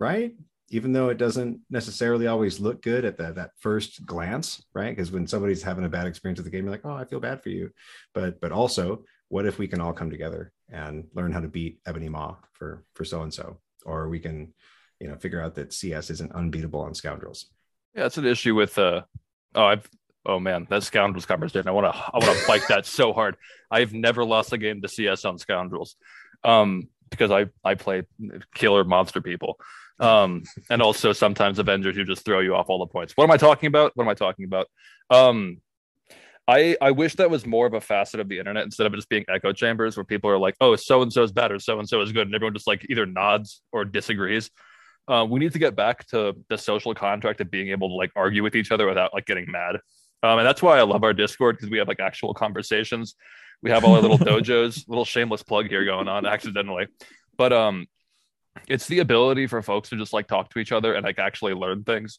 right? 0.00 0.34
Even 0.70 0.92
though 0.92 1.08
it 1.08 1.18
doesn't 1.18 1.60
necessarily 1.70 2.26
always 2.26 2.58
look 2.58 2.82
good 2.82 3.04
at 3.04 3.16
that 3.18 3.36
that 3.36 3.52
first 3.60 4.04
glance, 4.04 4.64
right? 4.74 4.90
Because 4.90 5.12
when 5.12 5.28
somebody's 5.28 5.62
having 5.62 5.84
a 5.84 5.88
bad 5.88 6.08
experience 6.08 6.38
with 6.38 6.46
the 6.46 6.50
game, 6.50 6.64
you're 6.64 6.72
like, 6.72 6.84
oh, 6.84 6.96
I 6.96 7.04
feel 7.04 7.20
bad 7.20 7.44
for 7.44 7.50
you. 7.50 7.70
But 8.12 8.40
but 8.40 8.50
also, 8.50 9.04
what 9.28 9.46
if 9.46 9.58
we 9.58 9.68
can 9.68 9.80
all 9.80 9.92
come 9.92 10.10
together 10.10 10.52
and 10.68 11.06
learn 11.14 11.30
how 11.30 11.40
to 11.40 11.48
beat 11.48 11.78
Ebony 11.86 12.08
Maw 12.08 12.36
for 12.54 12.84
for 12.94 13.04
so 13.04 13.22
and 13.22 13.32
so, 13.32 13.60
or 13.86 14.08
we 14.08 14.18
can, 14.18 14.52
you 14.98 15.06
know, 15.06 15.16
figure 15.16 15.40
out 15.40 15.54
that 15.54 15.72
CS 15.72 16.10
isn't 16.10 16.32
unbeatable 16.32 16.80
on 16.80 16.94
Scoundrels. 16.94 17.46
Yeah, 17.94 18.06
it's 18.06 18.18
an 18.18 18.26
issue 18.26 18.56
with 18.56 18.76
uh 18.78 19.02
oh 19.54 19.66
I've 19.66 19.88
oh 20.26 20.38
man, 20.38 20.66
that 20.70 20.82
scoundrels 20.82 21.26
conversation. 21.26 21.68
I 21.68 21.72
want 21.72 21.92
to 21.92 21.98
I 21.98 22.18
want 22.18 22.38
to 22.38 22.44
fight 22.44 22.62
that 22.68 22.86
so 22.86 23.12
hard. 23.12 23.36
I've 23.70 23.92
never 23.92 24.24
lost 24.24 24.52
a 24.52 24.58
game 24.58 24.82
to 24.82 24.88
CS 24.88 25.24
on 25.24 25.38
scoundrels. 25.38 25.96
Um 26.44 26.88
because 27.10 27.30
I 27.30 27.46
I 27.64 27.74
play 27.74 28.04
killer 28.54 28.84
monster 28.84 29.20
people. 29.20 29.58
Um 30.00 30.44
and 30.70 30.82
also 30.82 31.12
sometimes 31.12 31.58
Avengers 31.58 31.96
who 31.96 32.04
just 32.04 32.24
throw 32.24 32.40
you 32.40 32.54
off 32.54 32.68
all 32.68 32.78
the 32.78 32.86
points. 32.86 33.16
What 33.16 33.24
am 33.24 33.30
I 33.30 33.36
talking 33.36 33.66
about? 33.66 33.92
What 33.94 34.04
am 34.04 34.10
I 34.10 34.14
talking 34.14 34.44
about? 34.44 34.68
Um 35.10 35.58
I 36.48 36.76
I 36.80 36.90
wish 36.90 37.14
that 37.16 37.30
was 37.30 37.46
more 37.46 37.66
of 37.66 37.74
a 37.74 37.80
facet 37.80 38.20
of 38.20 38.28
the 38.28 38.38
internet 38.38 38.64
instead 38.64 38.86
of 38.86 38.94
just 38.94 39.08
being 39.08 39.24
echo 39.28 39.52
chambers 39.52 39.96
where 39.96 40.04
people 40.04 40.30
are 40.30 40.38
like, 40.38 40.56
oh, 40.60 40.74
so 40.76 41.02
and 41.02 41.12
so 41.12 41.22
is 41.22 41.32
bad 41.32 41.52
or 41.52 41.58
so 41.58 41.78
and 41.78 41.88
so 41.88 42.00
is 42.00 42.12
good, 42.12 42.26
and 42.26 42.34
everyone 42.34 42.54
just 42.54 42.66
like 42.66 42.84
either 42.90 43.06
nods 43.06 43.62
or 43.72 43.84
disagrees. 43.84 44.50
Uh, 45.08 45.26
we 45.28 45.40
need 45.40 45.52
to 45.52 45.58
get 45.58 45.74
back 45.74 46.06
to 46.08 46.34
the 46.48 46.56
social 46.56 46.94
contract 46.94 47.40
of 47.40 47.50
being 47.50 47.70
able 47.70 47.88
to 47.88 47.94
like 47.94 48.10
argue 48.14 48.42
with 48.42 48.54
each 48.54 48.70
other 48.70 48.86
without 48.86 49.12
like 49.14 49.26
getting 49.26 49.50
mad. 49.50 49.76
Um, 50.22 50.38
and 50.38 50.46
that's 50.46 50.62
why 50.62 50.78
I 50.78 50.82
love 50.82 51.04
our 51.04 51.12
Discord 51.12 51.56
because 51.56 51.70
we 51.70 51.78
have 51.78 51.88
like 51.88 52.00
actual 52.00 52.34
conversations. 52.34 53.16
We 53.62 53.70
have 53.70 53.84
all 53.84 53.94
our 53.94 54.00
little 54.00 54.18
dojos, 54.18 54.88
little 54.88 55.04
shameless 55.04 55.42
plug 55.42 55.68
here 55.68 55.84
going 55.84 56.08
on 56.08 56.26
accidentally. 56.26 56.86
But 57.36 57.52
um, 57.52 57.86
it's 58.68 58.86
the 58.86 59.00
ability 59.00 59.46
for 59.46 59.62
folks 59.62 59.88
to 59.90 59.96
just 59.96 60.12
like 60.12 60.26
talk 60.26 60.50
to 60.50 60.58
each 60.58 60.72
other 60.72 60.94
and 60.94 61.04
like 61.04 61.18
actually 61.18 61.54
learn 61.54 61.84
things. 61.84 62.18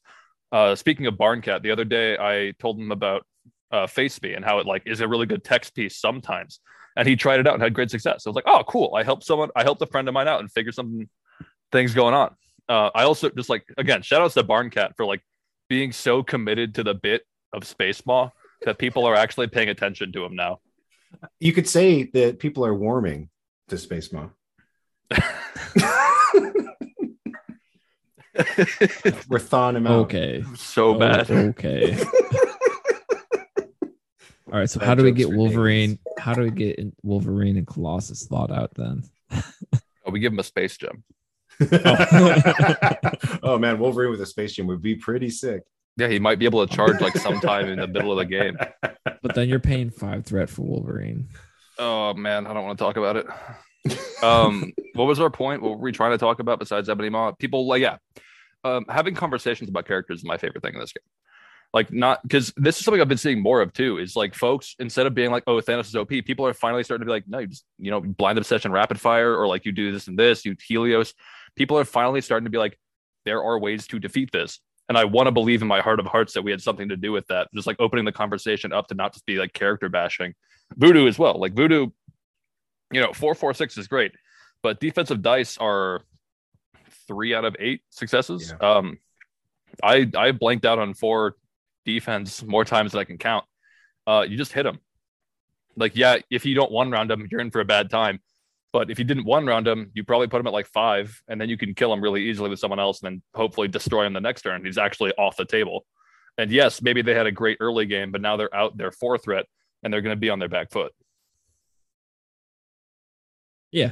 Uh, 0.52 0.76
speaking 0.76 1.08
of 1.08 1.16
Barncat, 1.16 1.63
the 1.63 1.72
other 1.72 1.86
day 1.86 2.18
I 2.18 2.54
told 2.60 2.80
him 2.80 2.92
about 2.92 3.26
uh, 3.72 3.88
Space 3.88 4.22
Maw 4.22 4.30
and 4.30 4.46
how 4.46 4.60
it 4.60 4.68
like 4.68 4.84
is 4.86 5.02
a 5.02 5.08
really 5.08 5.26
good 5.26 5.44
text 5.44 5.74
piece 5.74 5.98
sometimes, 5.98 6.60
and 6.96 7.08
he 7.08 7.16
tried 7.16 7.39
it 7.39 7.48
out 7.48 7.56
and 7.56 7.63
had 7.63 7.74
great 7.74 7.89
success. 7.89 8.24
I 8.26 8.30
was 8.30 8.36
like, 8.36 8.46
oh, 8.48 8.63
cool! 8.68 8.94
I 8.96 9.04
helped 9.04 9.24
someone, 9.24 9.50
I 9.56 9.63
helped 9.63 9.82
a 9.82 9.88
friend 9.88 10.08
of 10.08 10.13
mine 10.13 10.28
out 10.28 10.42
and 10.42 10.52
figure 10.52 10.72
some 10.72 11.10
things 11.72 11.96
going 11.96 12.13
on. 12.13 12.36
Uh, 12.70 12.92
I 12.94 13.04
also 13.04 13.30
just 13.30 13.50
like 13.50 13.66
again, 13.78 14.04
shout 14.04 14.22
outs 14.22 14.36
to 14.36 14.44
Barncat 14.44 14.92
for 14.96 15.06
like 15.06 15.22
being 15.70 15.91
so 15.91 16.22
committed 16.22 16.76
to 16.76 16.84
the 16.84 16.93
bit 16.93 17.24
of 17.54 17.66
Space 17.66 18.06
Maw 18.06 18.30
that 18.66 18.78
people 18.78 19.06
are 19.06 19.16
actually 19.16 19.47
paying 19.47 19.70
attention 19.70 20.12
to 20.14 20.26
him 20.26 20.36
now. 20.36 20.60
You 21.39 21.54
could 21.54 21.68
say 21.68 22.04
that 22.14 22.39
people 22.39 22.66
are 22.66 22.74
warming 22.74 23.30
to 23.70 23.78
Space 23.78 24.12
Maw. 24.12 24.30
We're 29.30 29.39
thawing 29.39 29.76
him 29.76 29.88
out. 29.88 29.99
Okay. 30.06 30.43
so 30.56 30.95
oh, 30.95 30.99
bad. 30.99 31.30
Oh, 31.30 31.38
okay. 31.49 31.95
All 34.51 34.60
right. 34.60 34.70
So 34.70 34.80
That 34.80 34.86
how 34.88 34.95
do 34.95 35.04
we 35.04 35.12
get 35.12 35.28
ridiculous. 35.28 35.38
Wolverine? 35.38 35.99
How 36.18 36.34
do 36.34 36.41
we 36.41 36.51
get 36.51 36.80
Wolverine 37.04 37.58
and 37.58 37.68
Colossus 37.68 38.26
thought 38.26 38.51
out 38.51 38.74
then? 38.76 39.04
Oh, 40.06 40.12
we 40.12 40.20
give 40.20 40.34
him 40.34 40.39
a 40.39 40.43
space 40.43 40.78
gem. 40.78 41.04
oh 43.43 43.58
man, 43.60 43.78
Wolverine 43.80 44.10
with 44.12 44.22
a 44.22 44.26
space 44.26 44.54
gem 44.54 44.68
would 44.68 44.82
be 44.82 44.95
pretty 44.95 45.30
sick. 45.30 45.64
Yeah, 45.98 46.08
he 46.08 46.20
might 46.20 46.39
be 46.39 46.46
able 46.46 46.66
to 46.66 46.76
charge 46.76 47.00
like 47.02 47.16
sometime 47.18 47.68
in 47.68 47.80
the 47.80 47.88
middle 47.88 48.12
of 48.12 48.18
the 48.18 48.26
game. 48.26 48.58
But 49.22 49.36
then 49.36 49.48
you're 49.48 49.60
paying 49.60 49.89
five 49.89 50.26
threat 50.26 50.50
for 50.50 50.64
Wolverine. 50.64 51.30
Oh 51.80 52.14
man, 52.14 52.46
I 52.46 52.54
don't 52.54 52.66
want 52.66 52.78
to 52.78 52.84
talk 52.84 52.98
about 52.98 53.16
it. 53.16 53.26
Um, 54.22 54.74
what 54.96 55.06
was 55.06 55.20
our 55.20 55.30
point? 55.30 55.62
What 55.62 55.72
were 55.72 55.78
we 55.78 55.91
trying 55.94 56.12
to 56.12 56.18
talk 56.18 56.39
about 56.39 56.60
besides 56.60 56.89
Ebony 56.89 57.10
Maw? 57.10 57.32
People 57.32 57.66
like 57.66 57.82
yeah, 57.82 57.98
um, 58.64 58.86
having 58.89 59.16
conversations 59.16 59.70
about 59.70 59.86
characters 59.86 60.20
is 60.20 60.26
my 60.26 60.38
favorite 60.38 60.62
thing 60.62 60.74
in 60.74 60.80
this 60.80 60.91
game. 60.91 61.04
Like 61.74 61.91
not 61.91 62.22
because 62.22 62.54
this 62.56 62.78
is 62.78 62.86
something 62.86 63.02
I've 63.02 63.08
been 63.08 63.18
seeing 63.18 63.41
more 63.41 63.62
of 63.62 63.74
too. 63.74 63.98
Is 63.98 64.16
like 64.16 64.36
folks 64.36 64.76
instead 64.78 65.08
of 65.08 65.16
being 65.16 65.32
like, 65.32 65.44
"Oh, 65.48 65.56
Thanos 65.56 65.88
is 65.88 65.96
OP," 65.96 66.10
people 66.10 66.46
are 66.46 66.54
finally 66.54 66.84
starting 66.84 67.02
to 67.02 67.06
be 67.06 67.12
like, 67.12 67.28
"No, 67.28 67.39
you 67.39 67.48
just 67.48 67.66
you 67.80 67.89
know 67.91 68.00
blind 68.00 68.38
obsession, 68.38 68.72
rapid 68.72 69.00
fire, 69.00 69.36
or 69.36 69.48
like 69.48 69.66
you 69.66 69.72
do 69.72 69.91
this 69.91 70.08
and 70.08 70.18
this, 70.18 70.46
you 70.46 70.56
Helios." 70.68 71.14
People 71.56 71.80
are 71.80 71.86
finally 71.86 72.22
starting 72.22 72.46
to 72.46 72.52
be 72.52 72.60
like, 72.60 72.78
"There 73.26 73.41
are 73.44 73.58
ways 73.58 73.88
to 73.88 74.00
defeat 74.00 74.32
this." 74.32 74.60
And 74.89 74.97
I 74.97 75.05
want 75.05 75.27
to 75.27 75.31
believe 75.31 75.61
in 75.61 75.67
my 75.67 75.81
heart 75.81 75.99
of 75.99 76.05
hearts 76.05 76.34
that 76.34 76.41
we 76.41 76.51
had 76.51 76.61
something 76.61 76.89
to 76.89 76.97
do 76.97 77.11
with 77.11 77.25
that. 77.27 77.47
Just 77.53 77.67
like 77.67 77.77
opening 77.79 78.05
the 78.05 78.11
conversation 78.11 78.73
up 78.73 78.88
to 78.88 78.95
not 78.95 79.13
just 79.13 79.25
be 79.25 79.38
like 79.38 79.53
character 79.53 79.89
bashing. 79.89 80.34
Voodoo 80.75 81.07
as 81.07 81.17
well. 81.17 81.39
Like 81.39 81.53
Voodoo, 81.53 81.88
you 82.91 83.01
know, 83.01 83.13
four 83.13 83.34
four 83.34 83.53
six 83.53 83.77
is 83.77 83.88
great, 83.88 84.11
but 84.61 84.79
defensive 84.79 85.21
dice 85.21 85.57
are 85.57 86.01
three 87.07 87.34
out 87.34 87.45
of 87.45 87.55
eight 87.59 87.81
successes. 87.89 88.53
Yeah. 88.59 88.67
Um, 88.67 88.97
I 89.81 90.09
I 90.15 90.31
blanked 90.31 90.65
out 90.65 90.79
on 90.79 90.93
four 90.93 91.36
defense 91.86 92.43
more 92.43 92.65
times 92.65 92.91
than 92.91 93.01
I 93.01 93.03
can 93.05 93.17
count. 93.17 93.45
Uh, 94.05 94.25
you 94.27 94.38
just 94.38 94.51
hit 94.51 94.63
them. 94.63 94.79
Like, 95.75 95.95
yeah, 95.95 96.17
if 96.29 96.45
you 96.45 96.55
don't 96.55 96.71
one 96.71 96.91
round 96.91 97.09
them, 97.09 97.27
you're 97.31 97.41
in 97.41 97.51
for 97.51 97.61
a 97.61 97.65
bad 97.65 97.89
time. 97.89 98.19
But 98.74 98.89
if 98.89 98.97
you 98.97 99.05
didn't 99.05 99.26
one 99.26 99.45
round 99.45 99.67
him, 99.67 99.91
you 99.93 100.03
probably 100.03 100.28
put 100.28 100.41
him 100.41 100.47
at 100.47 100.53
like 100.53 100.65
five, 100.67 101.21
and 101.28 101.39
then 101.39 101.47
you 101.47 101.57
can 101.57 101.76
kill 101.76 101.93
him 101.93 102.01
really 102.01 102.24
easily 102.24 102.49
with 102.49 102.57
someone 102.59 102.80
else, 102.80 103.01
and 103.01 103.11
then 103.13 103.21
hopefully 103.36 103.67
destroy 103.67 104.03
him 104.05 104.13
the 104.13 104.19
next 104.19 104.41
turn. 104.41 104.65
He's 104.65 104.80
actually 104.80 105.11
off 105.13 105.38
the 105.38 105.45
table. 105.45 105.86
And 106.39 106.51
yes, 106.51 106.82
maybe 106.82 107.03
they 107.03 107.13
had 107.13 107.28
a 107.28 107.32
great 107.32 107.57
early 107.61 107.86
game, 107.86 108.11
but 108.11 108.19
now 108.19 108.36
they're 108.36 108.53
out 108.53 108.76
their 108.76 108.91
four 108.91 109.19
threat, 109.19 109.45
and 109.84 109.93
they're 109.93 110.01
going 110.01 110.15
to 110.15 110.19
be 110.19 110.32
on 110.32 110.39
their 110.39 110.49
back 110.49 110.71
foot. 110.71 110.91
Yeah. 113.71 113.91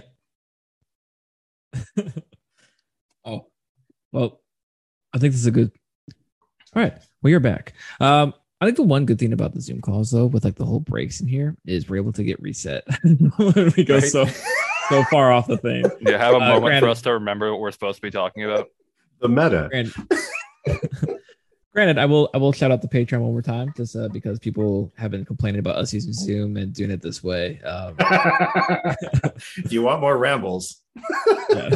oh, 3.25 3.47
well, 4.11 4.41
I 5.13 5.19
think 5.19 5.33
this 5.33 5.41
is 5.41 5.45
a 5.47 5.51
good. 5.51 5.71
All 6.75 6.81
right. 6.81 6.93
Well, 7.21 7.29
you're 7.29 7.39
back. 7.39 7.73
Um, 7.99 8.33
I 8.59 8.65
think 8.65 8.77
the 8.77 8.83
one 8.83 9.05
good 9.05 9.19
thing 9.19 9.33
about 9.33 9.53
the 9.53 9.61
Zoom 9.61 9.81
calls, 9.81 10.11
though, 10.11 10.25
with 10.27 10.43
like 10.43 10.55
the 10.55 10.65
whole 10.65 10.79
breaks 10.79 11.19
in 11.21 11.27
here, 11.27 11.55
is 11.65 11.89
we're 11.89 11.97
able 11.97 12.13
to 12.13 12.23
get 12.23 12.41
reset 12.41 12.83
when 13.03 13.73
we 13.75 13.83
go 13.83 13.95
Right. 13.95 14.03
so 14.03 14.25
so 14.91 15.03
far 15.05 15.31
off 15.31 15.47
the 15.47 15.57
thing. 15.57 15.81
Do 16.03 16.11
you 16.11 16.17
have 16.17 16.33
a 16.33 16.37
Uh, 16.37 16.39
moment 16.39 16.61
granted- 16.63 16.79
for 16.81 16.89
us 16.89 17.01
to 17.03 17.13
remember 17.13 17.51
what 17.51 17.59
we're 17.61 17.71
supposed 17.71 17.95
to 17.97 18.01
be 18.01 18.11
talking 18.11 18.43
about? 18.43 18.67
The 19.19 19.29
meta. 19.29 19.67
Granted, 19.69 19.93
granted, 21.73 21.97
I 21.97 22.05
will 22.05 22.29
I 22.33 22.37
will 22.37 22.51
shout 22.51 22.71
out 22.71 22.81
the 22.81 22.87
Patreon 22.87 23.19
one 23.21 23.31
more 23.31 23.41
time, 23.41 23.71
just 23.77 23.95
uh, 23.95 24.07
because 24.09 24.39
people 24.39 24.91
have 24.97 25.11
been 25.11 25.25
complaining 25.25 25.59
about 25.59 25.75
us 25.75 25.93
using 25.93 26.11
Zoom 26.13 26.57
and 26.57 26.73
doing 26.73 26.91
it 26.91 27.01
this 27.01 27.23
way. 27.23 27.61
Um, 27.61 27.95
if 27.99 29.71
you 29.71 29.81
want 29.83 30.01
more 30.01 30.17
rambles, 30.17 30.81
yeah. 31.51 31.75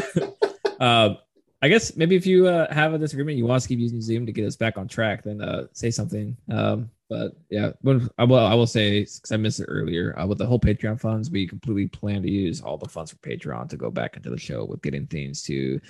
um, 0.79 1.17
I 1.65 1.67
guess 1.67 1.95
maybe 1.95 2.15
if 2.15 2.27
you 2.27 2.45
uh, 2.45 2.71
have 2.71 2.93
a 2.93 2.99
disagreement, 2.99 3.39
you 3.39 3.47
want 3.47 3.57
us 3.57 3.63
to 3.63 3.69
keep 3.69 3.79
using 3.79 3.99
Zoom 3.99 4.27
to 4.27 4.31
get 4.31 4.45
us 4.45 4.55
back 4.55 4.77
on 4.77 4.87
track, 4.87 5.23
then 5.23 5.41
uh, 5.41 5.65
say 5.73 5.89
something. 5.89 6.37
Um, 6.51 6.91
but 7.09 7.31
yeah, 7.49 7.71
when, 7.81 8.07
I 8.19 8.23
will. 8.23 8.45
I 8.45 8.53
will 8.53 8.67
say 8.67 8.99
because 8.99 9.31
I 9.31 9.37
missed 9.37 9.59
it 9.59 9.65
earlier. 9.67 10.17
Uh, 10.19 10.27
with 10.27 10.37
the 10.37 10.45
whole 10.45 10.59
Patreon 10.59 11.01
funds, 11.01 11.31
we 11.31 11.47
completely 11.47 11.87
plan 11.87 12.21
to 12.21 12.29
use 12.29 12.61
all 12.61 12.77
the 12.77 12.87
funds 12.87 13.09
for 13.09 13.17
Patreon 13.17 13.67
to 13.69 13.77
go 13.77 13.89
back 13.89 14.15
into 14.15 14.29
the 14.29 14.37
show 14.37 14.63
with 14.63 14.83
getting 14.83 15.07
things 15.07 15.41
to 15.43 15.81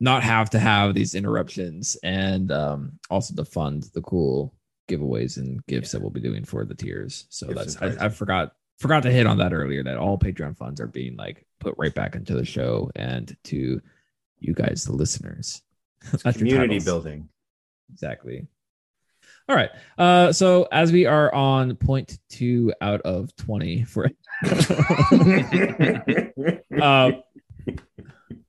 not 0.00 0.22
have 0.22 0.48
to 0.50 0.58
have 0.58 0.94
these 0.94 1.14
interruptions, 1.14 1.98
and 2.02 2.50
um, 2.50 2.92
also 3.10 3.34
to 3.34 3.44
fund 3.44 3.84
the 3.92 4.00
cool 4.00 4.54
giveaways 4.88 5.36
and 5.36 5.64
gifts 5.66 5.92
that 5.92 6.00
we'll 6.00 6.08
be 6.08 6.20
doing 6.20 6.42
for 6.42 6.64
the 6.64 6.74
tiers. 6.74 7.26
So 7.28 7.48
Gifts 7.48 7.74
that's. 7.74 7.98
I, 7.98 8.06
I 8.06 8.08
forgot 8.08 8.52
forgot 8.78 9.02
to 9.02 9.10
hit 9.10 9.26
on 9.26 9.36
that 9.38 9.52
earlier 9.52 9.84
that 9.84 9.98
all 9.98 10.16
Patreon 10.16 10.56
funds 10.56 10.80
are 10.80 10.86
being 10.86 11.16
like 11.16 11.44
put 11.60 11.74
right 11.76 11.94
back 11.94 12.14
into 12.14 12.34
the 12.34 12.46
show 12.46 12.90
and 12.96 13.36
to 13.44 13.82
you 14.40 14.54
guys, 14.54 14.84
the 14.84 14.92
listeners. 14.92 15.62
That's 16.22 16.36
community 16.36 16.80
building. 16.80 17.28
Exactly. 17.92 18.46
All 19.48 19.56
right. 19.56 19.70
Uh, 19.96 20.32
so 20.32 20.68
as 20.70 20.92
we 20.92 21.06
are 21.06 21.34
on 21.34 21.76
point 21.76 22.18
two 22.28 22.72
out 22.80 23.00
of 23.02 23.34
20 23.36 23.84
for, 23.84 24.04
uh, 26.82 27.12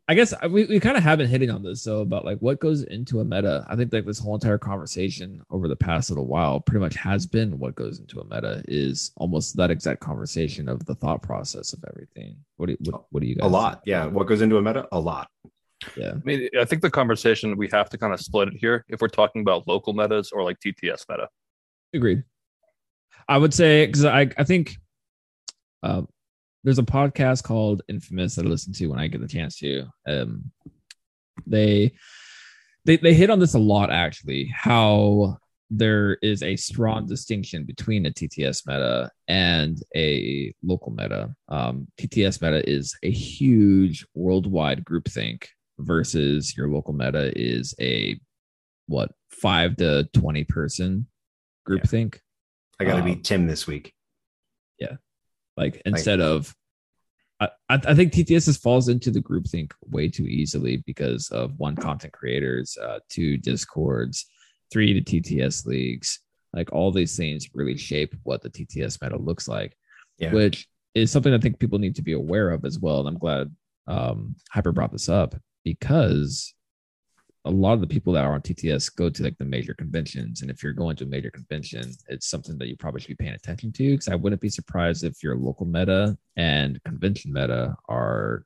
I 0.09 0.15
guess 0.15 0.33
we, 0.49 0.65
we 0.65 0.79
kind 0.79 0.97
of 0.97 1.03
have 1.03 1.19
been 1.19 1.29
hitting 1.29 1.51
on 1.51 1.63
this. 1.63 1.81
So 1.81 2.01
about 2.01 2.25
like 2.25 2.39
what 2.39 2.59
goes 2.59 2.83
into 2.83 3.21
a 3.21 3.23
meta. 3.23 3.65
I 3.69 3.77
think 3.77 3.93
like 3.93 4.05
this 4.05 4.19
whole 4.19 4.33
entire 4.33 4.57
conversation 4.57 5.41
over 5.51 5.69
the 5.69 5.75
past 5.75 6.09
little 6.09 6.25
while 6.25 6.59
pretty 6.59 6.81
much 6.81 6.95
has 6.95 7.25
been 7.25 7.59
what 7.59 7.75
goes 7.75 7.99
into 7.99 8.19
a 8.19 8.25
meta 8.25 8.61
is 8.67 9.11
almost 9.15 9.55
that 9.55 9.71
exact 9.71 10.01
conversation 10.01 10.67
of 10.67 10.83
the 10.85 10.95
thought 10.95 11.21
process 11.21 11.73
of 11.73 11.85
everything. 11.87 12.35
What 12.57 12.65
do 12.65 12.71
you, 12.73 12.91
what, 12.91 13.03
what 13.11 13.19
do 13.21 13.27
you 13.27 13.35
guys 13.35 13.45
a 13.45 13.49
lot. 13.49 13.73
think? 13.75 13.83
Yeah. 13.85 14.07
What 14.07 14.27
goes 14.27 14.41
into 14.41 14.57
a 14.57 14.61
meta? 14.61 14.87
A 14.91 14.99
lot. 14.99 15.29
Yeah. 15.95 16.11
I 16.11 16.21
mean, 16.23 16.49
I 16.59 16.65
think 16.65 16.81
the 16.81 16.91
conversation 16.91 17.57
we 17.57 17.69
have 17.69 17.89
to 17.89 17.97
kind 17.97 18.13
of 18.13 18.19
split 18.19 18.49
it 18.49 18.55
here 18.57 18.85
if 18.89 19.01
we're 19.01 19.07
talking 19.07 19.41
about 19.41 19.67
local 19.67 19.93
metas 19.93 20.31
or 20.31 20.43
like 20.43 20.59
TTS 20.59 21.05
meta. 21.09 21.29
Agreed. 21.93 22.23
I 23.27 23.37
would 23.37 23.53
say 23.53 23.85
because 23.85 24.05
I 24.05 24.29
I 24.37 24.43
think 24.43 24.75
uh, 25.83 26.01
there's 26.63 26.79
a 26.79 26.83
podcast 26.83 27.43
called 27.43 27.83
Infamous 27.87 28.35
that 28.35 28.45
I 28.45 28.49
listen 28.49 28.73
to 28.73 28.87
when 28.87 28.99
I 28.99 29.07
get 29.07 29.21
the 29.21 29.27
chance 29.27 29.57
to. 29.59 29.85
Um, 30.07 30.51
they 31.47 31.93
they 32.85 32.97
they 32.97 33.13
hit 33.13 33.29
on 33.29 33.39
this 33.39 33.53
a 33.53 33.59
lot 33.59 33.91
actually. 33.91 34.51
How 34.53 35.37
there 35.69 36.17
is 36.23 36.41
a 36.41 36.55
strong 36.55 37.05
distinction 37.05 37.63
between 37.63 38.05
a 38.05 38.11
TTS 38.11 38.65
meta 38.65 39.11
and 39.27 39.77
a 39.95 40.53
local 40.63 40.91
meta. 40.91 41.33
Um, 41.47 41.87
TTS 41.99 42.41
meta 42.41 42.67
is 42.67 42.97
a 43.03 43.11
huge 43.11 44.05
worldwide 44.15 44.83
groupthink 44.83 45.45
versus 45.79 46.55
your 46.55 46.69
local 46.69 46.93
meta 46.93 47.31
is 47.35 47.73
a 47.79 48.19
what 48.87 49.11
five 49.29 49.75
to 49.77 50.07
twenty 50.13 50.43
person 50.43 51.07
group 51.65 51.83
think. 51.87 52.21
I 52.79 52.85
got 52.85 52.93
to 52.93 52.99
Um, 52.99 53.05
beat 53.05 53.23
Tim 53.23 53.47
this 53.47 53.67
week. 53.67 53.93
Yeah, 54.79 54.95
like 55.57 55.81
instead 55.85 56.21
of, 56.21 56.55
I, 57.39 57.49
I 57.69 57.79
I 57.87 57.93
think 57.95 58.13
TTS 58.13 58.59
falls 58.61 58.87
into 58.89 59.11
the 59.11 59.21
groupthink 59.21 59.71
way 59.87 60.07
too 60.09 60.25
easily 60.25 60.83
because 60.85 61.29
of 61.29 61.57
one 61.57 61.75
content 61.75 62.13
creators, 62.13 62.77
uh, 62.77 62.99
two 63.09 63.37
discords, 63.37 64.25
three 64.71 64.93
to 64.93 65.01
TTS 65.01 65.65
leagues. 65.65 66.19
Like 66.53 66.71
all 66.71 66.91
these 66.91 67.15
things 67.15 67.49
really 67.53 67.77
shape 67.77 68.15
what 68.23 68.41
the 68.41 68.49
TTS 68.49 69.01
meta 69.01 69.17
looks 69.17 69.47
like, 69.47 69.75
Yeah. 70.17 70.33
which 70.33 70.67
is 70.95 71.11
something 71.11 71.31
I 71.33 71.37
think 71.37 71.59
people 71.59 71.77
need 71.77 71.95
to 71.97 72.01
be 72.01 72.13
aware 72.13 72.49
of 72.49 72.65
as 72.65 72.79
well. 72.79 72.99
And 72.99 73.07
I'm 73.09 73.19
glad 73.19 73.53
um, 73.87 74.35
Hyper 74.49 74.71
brought 74.71 74.91
this 74.91 75.09
up 75.09 75.35
because 75.63 76.53
a 77.45 77.51
lot 77.51 77.73
of 77.73 77.81
the 77.81 77.87
people 77.87 78.13
that 78.13 78.25
are 78.25 78.33
on 78.33 78.41
TTS 78.41 78.93
go 78.95 79.09
to 79.09 79.23
like 79.23 79.37
the 79.37 79.45
major 79.45 79.73
conventions. 79.73 80.41
And 80.41 80.51
if 80.51 80.61
you're 80.61 80.73
going 80.73 80.95
to 80.97 81.05
a 81.05 81.07
major 81.07 81.31
convention, 81.31 81.91
it's 82.07 82.29
something 82.29 82.57
that 82.57 82.67
you 82.67 82.75
probably 82.75 83.01
should 83.01 83.17
be 83.17 83.23
paying 83.23 83.35
attention 83.35 83.71
to. 83.73 83.91
Because 83.91 84.09
I 84.09 84.15
wouldn't 84.15 84.41
be 84.41 84.49
surprised 84.49 85.03
if 85.03 85.23
your 85.23 85.35
local 85.35 85.65
meta 85.65 86.17
and 86.35 86.81
convention 86.83 87.31
meta 87.31 87.75
are 87.87 88.43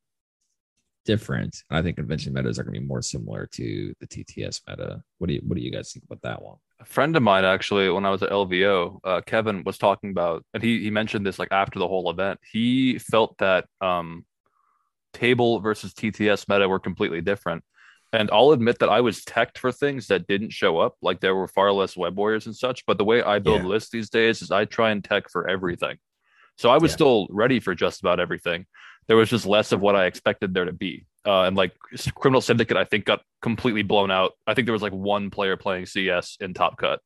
different. 1.05 1.63
And 1.69 1.77
I 1.77 1.81
think 1.81 1.97
convention 1.97 2.33
metas 2.33 2.59
are 2.59 2.63
to 2.63 2.71
be 2.71 2.79
more 2.79 3.01
similar 3.01 3.47
to 3.53 3.93
the 3.99 4.07
TTS 4.07 4.61
meta. 4.67 5.01
What 5.17 5.27
do 5.27 5.33
you 5.33 5.41
What 5.45 5.57
do 5.57 5.63
you 5.63 5.71
guys 5.71 5.91
think 5.91 6.05
about 6.05 6.21
that 6.21 6.41
one? 6.41 6.57
A 6.79 6.85
friend 6.85 7.15
of 7.15 7.23
mine 7.23 7.45
actually, 7.45 7.89
when 7.89 8.05
I 8.05 8.09
was 8.09 8.23
at 8.23 8.29
LVO, 8.29 8.99
uh, 9.03 9.21
Kevin 9.21 9.63
was 9.63 9.77
talking 9.77 10.11
about, 10.11 10.45
and 10.53 10.61
he 10.61 10.83
he 10.83 10.91
mentioned 10.91 11.25
this 11.25 11.39
like 11.39 11.51
after 11.51 11.79
the 11.79 11.87
whole 11.87 12.09
event. 12.09 12.39
He 12.51 12.99
felt 12.99 13.37
that 13.39 13.65
um, 13.81 14.25
table 15.13 15.59
versus 15.59 15.93
TTS 15.93 16.47
meta 16.49 16.67
were 16.67 16.79
completely 16.79 17.21
different. 17.21 17.63
And 18.11 18.29
I'll 18.31 18.51
admit 18.51 18.79
that 18.79 18.89
I 18.89 19.01
was 19.01 19.23
teched 19.23 19.57
for 19.57 19.71
things 19.71 20.07
that 20.07 20.27
didn't 20.27 20.51
show 20.51 20.77
up. 20.79 20.95
Like 21.01 21.19
there 21.19 21.35
were 21.35 21.47
far 21.47 21.71
less 21.71 21.97
web 21.97 22.15
warriors 22.17 22.45
and 22.45 22.55
such. 22.55 22.85
But 22.85 22.97
the 22.99 23.05
way 23.05 23.23
I 23.23 23.39
build 23.39 23.61
Yeah. 23.63 23.67
lists 23.69 23.89
these 23.89 24.09
days 24.09 24.41
is 24.43 24.51
I 24.51 24.65
try 24.65 24.91
and 24.91 25.03
tech 25.03 25.29
for 25.31 25.49
everything. 25.49 25.97
So 26.57 26.69
I 26.69 26.77
was 26.77 26.91
Yeah. 26.91 26.95
still 26.97 27.27
ready 27.31 27.59
for 27.59 27.73
just 27.73 28.01
about 28.01 28.19
everything. 28.19 28.67
There 29.07 29.17
was 29.17 29.29
just 29.29 29.45
less 29.47 29.71
of 29.71 29.81
what 29.81 29.95
I 29.95 30.05
expected 30.05 30.53
there 30.53 30.65
to 30.65 30.71
be. 30.73 31.05
Uh, 31.25 31.43
and 31.43 31.55
like 31.57 31.73
Criminal 32.15 32.41
Syndicate, 32.41 32.77
I 32.77 32.83
think 32.83 33.05
got 33.05 33.21
completely 33.41 33.81
blown 33.81 34.11
out. 34.11 34.33
I 34.45 34.53
think 34.53 34.67
there 34.67 34.73
was 34.73 34.81
like 34.83 34.93
one 34.93 35.29
player 35.31 35.57
playing 35.57 35.87
CS 35.87 36.37
in 36.39 36.53
Top 36.53 36.77
Cut. 36.77 36.99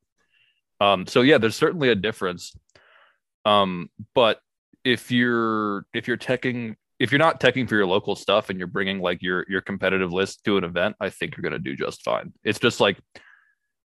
Um, 0.82 1.08
so 1.08 1.22
yeah, 1.22 1.38
there's 1.38 1.55
certainly 1.55 1.89
a 1.89 1.95
difference. 1.95 2.53
Um, 3.45 3.89
but 4.14 4.41
if 4.84 5.10
you're 5.12 5.86
if 5.93 6.08
you're 6.08 6.18
teching 6.18 6.76
if 7.00 7.12
you're 7.12 7.20
not 7.20 7.39
teching 7.39 7.70
for 7.70 7.76
your 7.76 7.86
local 7.86 8.16
stuff 8.16 8.50
and 8.50 8.58
you're 8.58 8.68
bringing 8.68 9.00
like 9.00 9.22
your 9.22 9.45
your 9.48 9.62
competitive 9.62 10.12
list 10.12 10.43
to 10.45 10.58
an 10.58 10.64
event, 10.64 10.95
I 11.00 11.10
think 11.10 11.36
you're 11.36 11.43
going 11.43 11.54
to 11.54 11.60
do 11.60 11.76
just 11.76 12.04
fine. 12.04 12.34
It's 12.43 12.60
just 12.60 12.80
like 12.80 13.00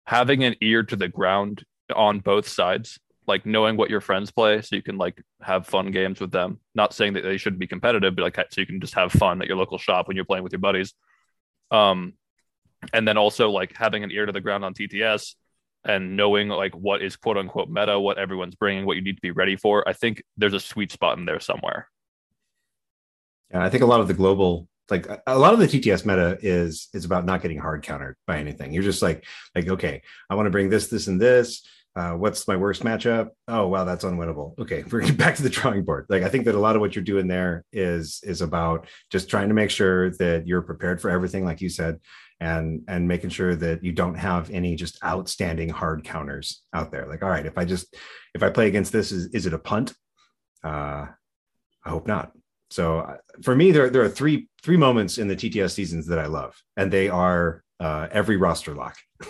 having 0.05 0.43
an 0.43 0.55
ear 0.61 0.83
to 0.83 0.95
the 0.95 1.07
ground 1.07 1.63
on 1.95 2.19
both 2.19 2.47
sides, 2.47 2.99
like 3.27 3.45
knowing 3.45 3.77
what 3.77 3.89
your 3.89 4.01
friends 4.01 4.31
play, 4.31 4.61
so 4.61 4.75
you 4.75 4.81
can 4.81 4.97
like 4.97 5.21
have 5.41 5.67
fun 5.67 5.91
games 5.91 6.19
with 6.19 6.31
them. 6.31 6.59
Not 6.75 6.93
saying 6.93 7.13
that 7.13 7.23
they 7.23 7.37
shouldn't 7.37 7.59
be 7.59 7.67
competitive, 7.67 8.15
but 8.15 8.23
like 8.23 8.35
so 8.51 8.61
you 8.61 8.67
can 8.67 8.81
just 8.81 8.95
have 8.95 9.11
fun 9.11 9.41
at 9.41 9.47
your 9.47 9.57
local 9.57 9.77
shop 9.77 10.07
when 10.07 10.15
you're 10.15 10.25
playing 10.25 10.43
with 10.43 10.53
your 10.53 10.59
buddies. 10.59 10.93
Um, 11.71 12.13
and 12.93 13.07
then 13.07 13.17
also 13.17 13.49
like 13.49 13.75
having 13.75 14.03
an 14.03 14.11
ear 14.11 14.25
to 14.25 14.31
the 14.31 14.41
ground 14.41 14.65
on 14.65 14.73
TTS 14.73 15.35
and 15.85 16.17
knowing 16.17 16.49
like 16.49 16.75
what 16.75 17.01
is 17.01 17.15
quote 17.15 17.37
unquote 17.37 17.69
meta, 17.69 17.99
what 17.99 18.17
everyone's 18.17 18.55
bringing, 18.55 18.85
what 18.85 18.97
you 18.97 19.03
need 19.03 19.15
to 19.15 19.21
be 19.21 19.31
ready 19.31 19.55
for. 19.55 19.87
I 19.87 19.93
think 19.93 20.23
there's 20.37 20.53
a 20.53 20.59
sweet 20.59 20.91
spot 20.91 21.17
in 21.17 21.25
there 21.25 21.39
somewhere. 21.39 21.87
And 23.51 23.63
I 23.63 23.69
think 23.69 23.83
a 23.83 23.87
lot 23.87 24.01
of 24.01 24.07
the 24.07 24.13
global 24.13 24.67
like 24.91 25.07
a, 25.27 25.37
lot 25.37 25.53
of 25.53 25.59
the 25.59 25.67
TTS 25.67 26.05
meta 26.05 26.37
is 26.41 26.89
is 26.93 27.05
about 27.05 27.25
not 27.25 27.41
getting 27.41 27.59
hard 27.59 27.83
countered 27.83 28.15
by 28.25 28.39
anything. 28.39 28.73
You're 28.73 28.83
just 28.83 29.01
like 29.01 29.25
like 29.55 29.67
okay, 29.67 30.01
I 30.29 30.35
want 30.35 30.47
to 30.47 30.51
bring 30.51 30.69
this, 30.69 30.87
this, 30.87 31.07
and 31.07 31.21
this. 31.21 31.67
Uh, 31.95 32.13
what's 32.13 32.47
my 32.47 32.55
worst 32.55 32.83
matchup? 32.83 33.29
Oh 33.47 33.67
wow, 33.67 33.83
that's 33.83 34.05
unwinnable. 34.05 34.57
Okay, 34.59 34.83
we're 34.91 35.11
back 35.13 35.35
to 35.35 35.43
the 35.43 35.49
drawing 35.49 35.83
board. 35.83 36.05
Like 36.09 36.23
I 36.23 36.29
think 36.29 36.45
that 36.45 36.55
a 36.55 36.59
lot 36.59 36.75
of 36.75 36.81
what 36.81 36.95
you're 36.95 37.03
doing 37.03 37.27
there 37.27 37.65
is 37.71 38.21
is 38.23 38.41
about 38.41 38.87
just 39.09 39.29
trying 39.29 39.49
to 39.49 39.53
make 39.53 39.69
sure 39.69 40.11
that 40.11 40.47
you're 40.47 40.61
prepared 40.61 41.01
for 41.01 41.09
everything, 41.09 41.45
like 41.45 41.61
you 41.61 41.69
said, 41.69 41.99
and 42.39 42.83
and 42.87 43.07
making 43.07 43.31
sure 43.31 43.55
that 43.55 43.83
you 43.83 43.91
don't 43.91 44.15
have 44.15 44.49
any 44.49 44.75
just 44.75 45.03
outstanding 45.03 45.69
hard 45.69 46.03
counters 46.03 46.63
out 46.73 46.91
there. 46.91 47.07
Like 47.07 47.23
all 47.23 47.29
right, 47.29 47.45
if 47.45 47.57
I 47.57 47.65
just 47.65 47.95
if 48.33 48.43
I 48.43 48.49
play 48.49 48.67
against 48.67 48.91
this, 48.91 49.11
is 49.11 49.27
is 49.27 49.45
it 49.45 49.53
a 49.53 49.59
punt? 49.59 49.93
Uh, 50.63 51.07
I 51.83 51.89
hope 51.89 52.07
not. 52.07 52.31
So 52.69 52.99
uh, 52.99 53.17
for 53.43 53.55
me, 53.55 53.71
there 53.71 53.89
there 53.89 54.03
are 54.03 54.09
three 54.09 54.47
three 54.61 54.77
moments 54.77 55.17
in 55.17 55.27
the 55.27 55.35
TTS 55.35 55.71
seasons 55.71 56.07
that 56.07 56.19
I 56.19 56.27
love, 56.27 56.55
and 56.77 56.91
they 56.91 57.09
are 57.09 57.63
uh, 57.79 58.07
every 58.11 58.37
roster 58.37 58.75
lock. 58.75 58.97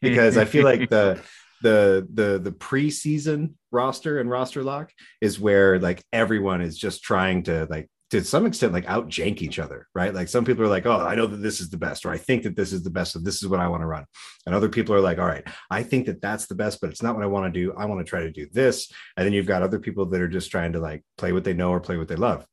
Because 0.00 0.38
I 0.38 0.44
feel 0.44 0.64
like 0.64 0.88
the 0.88 1.20
the 1.62 2.06
the 2.12 2.38
the 2.38 2.52
preseason 2.52 3.54
roster 3.70 4.20
and 4.20 4.30
roster 4.30 4.62
lock 4.62 4.92
is 5.20 5.40
where 5.40 5.78
like 5.78 6.02
everyone 6.12 6.60
is 6.60 6.76
just 6.76 7.02
trying 7.02 7.42
to 7.44 7.66
like 7.70 7.88
to 8.20 8.24
some 8.24 8.46
extent 8.46 8.72
like 8.72 8.88
out 8.88 9.08
jank 9.08 9.42
each 9.42 9.58
other, 9.58 9.88
right? 9.94 10.14
Like 10.14 10.28
some 10.28 10.44
people 10.44 10.64
are 10.64 10.68
like, 10.68 10.86
oh, 10.86 11.00
I 11.00 11.14
know 11.14 11.26
that 11.26 11.42
this 11.42 11.60
is 11.60 11.70
the 11.70 11.76
best, 11.76 12.06
or 12.06 12.10
I 12.10 12.18
think 12.18 12.42
that 12.44 12.56
this 12.56 12.72
is 12.72 12.82
the 12.82 12.90
best, 12.90 13.12
so 13.12 13.18
this 13.18 13.42
is 13.42 13.48
what 13.48 13.60
I 13.60 13.68
want 13.68 13.82
to 13.82 13.86
run. 13.86 14.04
And 14.46 14.54
other 14.54 14.68
people 14.68 14.94
are 14.94 15.00
like, 15.00 15.18
all 15.18 15.26
right, 15.26 15.46
I 15.70 15.82
think 15.82 16.06
that 16.06 16.20
that's 16.20 16.46
the 16.46 16.54
best, 16.54 16.80
but 16.80 16.90
it's 16.90 17.02
not 17.02 17.14
what 17.14 17.24
I 17.24 17.28
want 17.28 17.52
to 17.52 17.60
do. 17.60 17.74
I 17.76 17.84
want 17.84 18.04
to 18.04 18.08
try 18.08 18.20
to 18.20 18.30
do 18.30 18.46
this. 18.52 18.90
And 19.16 19.26
then 19.26 19.32
you've 19.32 19.46
got 19.46 19.62
other 19.62 19.78
people 19.78 20.06
that 20.06 20.20
are 20.20 20.28
just 20.28 20.50
trying 20.50 20.72
to 20.72 20.80
like 20.80 21.04
play 21.18 21.32
what 21.32 21.44
they 21.44 21.54
know 21.54 21.70
or 21.70 21.80
play 21.80 21.96
what 21.96 22.08
they 22.08 22.16
love. 22.16 22.46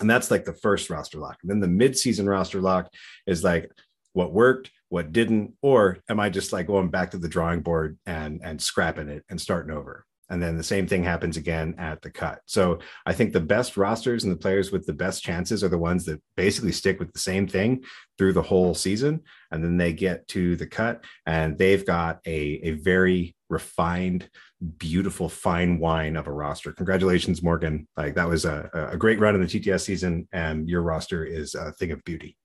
And 0.00 0.08
that's 0.08 0.30
like 0.30 0.44
the 0.44 0.54
first 0.54 0.90
roster 0.90 1.18
lock. 1.18 1.38
And 1.42 1.50
then 1.50 1.60
the 1.60 1.68
mid-season 1.68 2.28
roster 2.28 2.60
lock 2.60 2.92
is 3.26 3.44
like 3.44 3.70
what 4.12 4.32
worked, 4.32 4.70
what 4.88 5.12
didn't, 5.12 5.54
or 5.62 5.98
am 6.08 6.18
I 6.18 6.30
just 6.30 6.52
like 6.52 6.66
going 6.66 6.88
back 6.88 7.12
to 7.12 7.18
the 7.18 7.28
drawing 7.28 7.60
board 7.60 7.98
and 8.06 8.40
and 8.42 8.60
scrapping 8.60 9.08
it 9.08 9.24
and 9.28 9.40
starting 9.40 9.72
over? 9.72 10.04
And 10.30 10.42
then 10.42 10.56
the 10.56 10.62
same 10.62 10.86
thing 10.86 11.02
happens 11.02 11.36
again 11.36 11.74
at 11.76 12.00
the 12.02 12.10
cut. 12.10 12.40
So 12.46 12.78
I 13.04 13.12
think 13.12 13.32
the 13.32 13.40
best 13.40 13.76
rosters 13.76 14.24
and 14.24 14.32
the 14.32 14.38
players 14.38 14.70
with 14.70 14.86
the 14.86 14.94
best 14.94 15.22
chances 15.22 15.62
are 15.62 15.68
the 15.68 15.78
ones 15.78 16.04
that 16.04 16.22
basically 16.36 16.72
stick 16.72 16.98
with 16.98 17.12
the 17.12 17.18
same 17.18 17.46
thing 17.46 17.84
through 18.16 18.32
the 18.32 18.42
whole 18.42 18.74
season, 18.74 19.22
and 19.50 19.62
then 19.62 19.76
they 19.76 19.92
get 19.92 20.26
to 20.28 20.56
the 20.56 20.66
cut 20.66 21.04
and 21.26 21.58
they've 21.58 21.84
got 21.84 22.20
a 22.26 22.60
a 22.62 22.70
very 22.72 23.34
refined, 23.48 24.30
beautiful, 24.78 25.28
fine 25.28 25.78
wine 25.78 26.16
of 26.16 26.28
a 26.28 26.32
roster. 26.32 26.72
Congratulations, 26.72 27.42
Morgan! 27.42 27.88
Like 27.96 28.14
that 28.14 28.28
was 28.28 28.44
a 28.44 28.88
a 28.92 28.96
great 28.96 29.18
run 29.18 29.34
in 29.34 29.40
the 29.40 29.46
TTS 29.46 29.80
season, 29.80 30.28
and 30.32 30.68
your 30.68 30.82
roster 30.82 31.24
is 31.24 31.54
a 31.54 31.72
thing 31.72 31.90
of 31.90 32.04
beauty. 32.04 32.36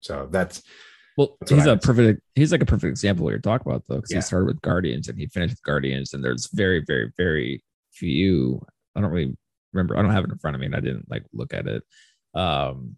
So 0.00 0.28
that's 0.30 0.62
well, 1.20 1.36
he's 1.46 1.66
a 1.66 1.76
perfect. 1.76 2.22
He's 2.34 2.50
like 2.50 2.62
a 2.62 2.66
perfect 2.66 2.90
example 2.90 3.24
what 3.24 3.30
you're 3.30 3.40
talking 3.40 3.70
about 3.70 3.84
though, 3.88 3.96
because 3.96 4.10
yeah. 4.10 4.18
he 4.18 4.22
started 4.22 4.46
with 4.46 4.62
Guardians 4.62 5.08
and 5.08 5.18
he 5.18 5.26
finished 5.26 5.52
with 5.52 5.62
Guardians, 5.62 6.14
and 6.14 6.24
there's 6.24 6.48
very, 6.54 6.82
very, 6.86 7.12
very 7.18 7.62
few. 7.92 8.64
I 8.96 9.02
don't 9.02 9.10
really 9.10 9.36
remember. 9.74 9.98
I 9.98 10.02
don't 10.02 10.12
have 10.12 10.24
it 10.24 10.30
in 10.30 10.38
front 10.38 10.54
of 10.54 10.60
me, 10.60 10.66
and 10.66 10.74
I 10.74 10.80
didn't 10.80 11.10
like 11.10 11.24
look 11.34 11.52
at 11.52 11.66
it. 11.66 11.82
Um, 12.34 12.96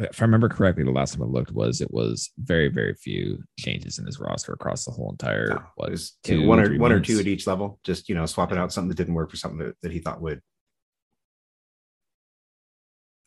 if 0.00 0.20
I 0.20 0.24
remember 0.24 0.48
correctly, 0.48 0.82
the 0.82 0.90
last 0.90 1.14
time 1.14 1.22
I 1.22 1.26
looked 1.26 1.52
was 1.52 1.80
it 1.80 1.92
was 1.92 2.30
very, 2.36 2.66
very 2.66 2.94
few 2.94 3.44
changes 3.60 4.00
in 4.00 4.06
his 4.06 4.18
roster 4.18 4.52
across 4.52 4.84
the 4.84 4.90
whole 4.90 5.10
entire. 5.10 5.46
No, 5.50 5.62
was 5.76 6.18
two, 6.24 6.48
one 6.48 6.58
or 6.58 6.68
one 6.70 6.90
months. 6.90 7.08
or 7.08 7.14
two 7.14 7.20
at 7.20 7.28
each 7.28 7.46
level. 7.46 7.78
Just 7.84 8.08
you 8.08 8.16
know, 8.16 8.26
swapping 8.26 8.58
out 8.58 8.72
something 8.72 8.88
that 8.88 8.96
didn't 8.96 9.14
work 9.14 9.30
for 9.30 9.36
something 9.36 9.58
that, 9.58 9.76
that 9.82 9.92
he 9.92 10.00
thought 10.00 10.20
would. 10.20 10.40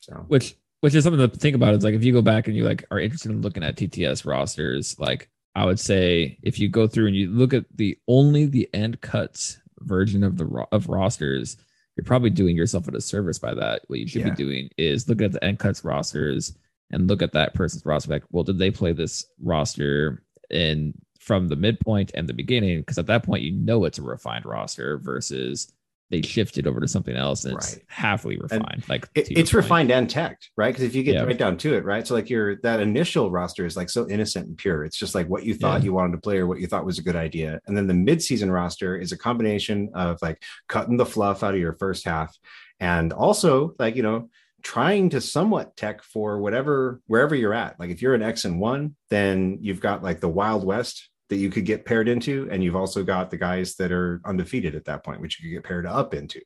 So, 0.02 0.26
which 0.28 0.56
which 0.82 0.96
is 0.96 1.04
something 1.04 1.30
to 1.30 1.38
think 1.38 1.56
about. 1.56 1.74
Is 1.74 1.84
like 1.84 1.96
if 1.96 2.04
you 2.04 2.14
go 2.14 2.22
back 2.22 2.48
and 2.48 2.56
you 2.56 2.64
like 2.64 2.86
are 2.92 3.00
interested 3.00 3.32
in 3.32 3.42
looking 3.42 3.64
at 3.64 3.76
TTS 3.76 4.26
rosters, 4.26 4.98
like 5.00 5.30
I 5.56 5.66
would 5.66 5.80
say 5.80 6.38
if 6.44 6.60
you 6.60 6.70
go 6.70 6.88
through 6.88 7.08
and 7.08 7.16
you 7.16 7.30
look 7.30 7.54
at 7.54 7.66
the 7.76 7.98
only 8.08 8.46
the 8.46 8.70
end 8.74 9.02
cuts 9.02 9.60
version 9.80 10.24
of 10.24 10.38
the 10.38 10.66
of 10.72 10.90
rosters, 10.90 11.58
you're 11.96 12.06
probably 12.06 12.30
doing 12.30 12.56
yourself 12.56 12.88
a 12.88 12.92
disservice 12.92 13.40
by 13.40 13.54
that. 13.54 13.82
What 13.88 14.00
you 14.00 14.08
should 14.08 14.22
yeah. 14.22 14.30
be 14.30 14.36
doing 14.36 14.70
is 14.78 15.10
look 15.10 15.22
at 15.22 15.32
the 15.32 15.44
end 15.44 15.60
cuts 15.60 15.84
rosters 15.84 16.56
and 16.92 17.08
look 17.08 17.22
at 17.22 17.34
that 17.34 17.54
person's 17.54 17.86
roster. 17.86 18.12
Like, 18.12 18.24
well, 18.32 18.44
did 18.44 18.58
they 18.58 18.72
play 18.72 18.94
this 18.94 19.26
roster 19.42 20.24
in 20.50 20.94
from 21.20 21.48
the 21.48 21.56
midpoint 21.56 22.12
and 22.16 22.28
the 22.28 22.34
beginning? 22.34 22.80
Because 22.80 22.98
at 22.98 23.08
that 23.08 23.24
point, 23.24 23.44
you 23.44 23.52
know 23.52 23.86
it's 23.86 24.00
a 24.00 24.04
refined 24.04 24.46
roster 24.46 24.98
versus 24.98 25.72
they 26.10 26.22
shifted 26.22 26.66
over 26.66 26.80
to 26.80 26.88
something 26.88 27.16
else 27.16 27.46
and 27.46 27.56
it's 27.56 27.76
right. 27.76 27.84
halfway 27.88 28.36
refined. 28.36 28.66
And 28.72 28.90
like 28.90 29.08
it, 29.14 29.30
it's 29.32 29.54
refined 29.54 29.92
and 29.92 30.10
tech, 30.10 30.40
right? 30.58 30.74
Because 30.74 30.84
if 30.84 30.96
you 30.96 31.04
get 31.04 31.16
yeah. 31.16 31.24
right 31.24 31.38
down 31.38 31.58
to 31.58 31.76
it, 31.76 31.86
right? 31.86 32.06
So 32.06 32.16
like 32.16 32.30
your 32.30 32.56
that 32.62 32.80
initial 32.80 33.30
roster 33.30 33.66
is 33.66 33.78
like 33.78 33.90
so 33.90 34.10
innocent 34.10 34.48
and 34.48 34.58
pure. 34.58 34.84
It's 34.84 34.98
just 34.98 35.14
like 35.14 35.28
what 35.28 35.44
you 35.44 35.54
thought 35.54 35.82
yeah. 35.82 35.86
you 35.86 35.94
wanted 35.94 36.14
to 36.14 36.22
play 36.22 36.38
or 36.38 36.48
what 36.48 36.60
you 36.60 36.68
thought 36.68 36.86
was 36.86 36.98
a 36.98 37.04
good 37.04 37.16
idea. 37.16 37.60
And 37.68 37.78
then 37.78 37.88
the 37.88 37.94
mid-season 37.94 38.52
roster 38.52 38.98
is 38.98 39.12
a 39.12 39.18
combination 39.18 39.92
of 39.94 40.18
like 40.22 40.42
cutting 40.68 40.98
the 40.98 41.06
fluff 41.06 41.44
out 41.44 41.54
of 41.54 41.60
your 41.60 41.74
first 41.74 42.06
half 42.06 42.36
and 42.80 43.14
also 43.14 43.76
like, 43.78 43.96
you 43.96 44.04
know, 44.04 44.30
trying 44.64 45.10
to 45.12 45.22
somewhat 45.22 45.78
tech 45.78 46.04
for 46.04 46.40
whatever 46.40 47.02
wherever 47.06 47.36
you're 47.36 47.54
at. 47.54 47.80
Like 47.80 47.92
if 47.92 48.02
you're 48.02 48.16
an 48.16 48.24
X 48.24 48.46
and 48.46 48.60
one, 48.60 48.96
then 49.10 49.60
you've 49.62 49.80
got 49.80 50.04
like 50.04 50.22
the 50.22 50.30
Wild 50.30 50.66
West 50.66 51.10
that 51.30 51.38
you 51.38 51.50
could 51.50 51.66
get 51.66 51.86
paired 51.86 52.08
into, 52.08 52.48
and 52.52 52.64
you've 52.64 52.76
also 52.76 53.04
got 53.04 53.30
the 53.30 53.38
guys 53.38 53.76
that 53.76 53.92
are 53.92 54.22
undefeated 54.26 54.76
at 54.76 54.86
that 54.86 55.04
point, 55.04 55.22
which 55.22 55.40
you 55.40 55.50
could 55.50 55.56
get 55.56 55.68
paired 55.68 55.86
up 55.86 56.14
into. 56.14 56.42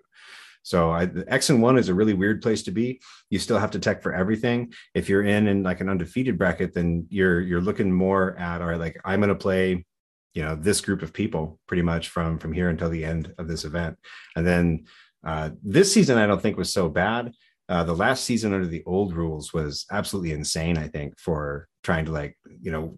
So 0.63 0.91
I, 0.91 1.09
X 1.27 1.49
and 1.49 1.61
one 1.61 1.77
is 1.77 1.89
a 1.89 1.93
really 1.93 2.13
weird 2.13 2.41
place 2.41 2.63
to 2.63 2.71
be. 2.71 3.01
You 3.29 3.37
still 3.37 3.59
have 3.59 3.71
to 3.71 3.79
tech 3.79 4.01
for 4.01 4.13
everything. 4.13 4.73
If 4.93 5.09
you're 5.09 5.23
in 5.23 5.47
in 5.47 5.61
like 5.61 5.81
an 5.81 5.89
undefeated 5.89 6.37
bracket, 6.37 6.73
then 6.73 7.05
you're 7.09 7.41
you're 7.41 7.61
looking 7.61 7.91
more 7.91 8.37
at 8.37 8.61
all 8.61 8.67
right, 8.67 8.79
like 8.79 8.99
I'm 9.03 9.19
going 9.19 9.29
to 9.29 9.35
play, 9.35 9.85
you 10.33 10.41
know, 10.41 10.55
this 10.55 10.79
group 10.79 11.01
of 11.01 11.13
people 11.13 11.59
pretty 11.67 11.83
much 11.83 12.09
from 12.09 12.39
from 12.39 12.53
here 12.53 12.69
until 12.69 12.89
the 12.89 13.03
end 13.03 13.33
of 13.37 13.47
this 13.47 13.65
event, 13.65 13.97
and 14.35 14.47
then 14.47 14.85
uh, 15.25 15.49
this 15.63 15.93
season 15.93 16.17
I 16.17 16.27
don't 16.27 16.41
think 16.41 16.57
was 16.57 16.73
so 16.73 16.89
bad. 16.89 17.33
Uh, 17.69 17.83
the 17.83 17.95
last 17.95 18.23
season 18.25 18.53
under 18.53 18.67
the 18.67 18.83
old 18.85 19.13
rules 19.13 19.53
was 19.53 19.85
absolutely 19.91 20.31
insane. 20.31 20.77
I 20.77 20.87
think 20.87 21.19
for 21.19 21.67
trying 21.83 22.05
to 22.05 22.11
like 22.11 22.37
you 22.61 22.71
know 22.71 22.95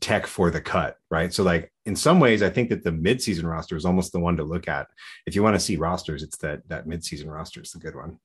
tech 0.00 0.26
for 0.26 0.50
the 0.50 0.60
cut 0.60 0.96
right 1.10 1.32
so 1.32 1.42
like 1.42 1.70
in 1.84 1.94
some 1.94 2.18
ways 2.18 2.42
i 2.42 2.50
think 2.50 2.70
that 2.70 2.82
the 2.82 2.92
mid-season 2.92 3.46
roster 3.46 3.76
is 3.76 3.84
almost 3.84 4.12
the 4.12 4.18
one 4.18 4.36
to 4.36 4.44
look 4.44 4.66
at 4.66 4.86
if 5.26 5.34
you 5.34 5.42
want 5.42 5.54
to 5.54 5.60
see 5.60 5.76
rosters 5.76 6.22
it's 6.22 6.38
that 6.38 6.66
that 6.68 6.86
mid-season 6.86 7.30
roster 7.30 7.60
is 7.60 7.70
the 7.70 7.78
good 7.78 7.94
one 7.94 8.18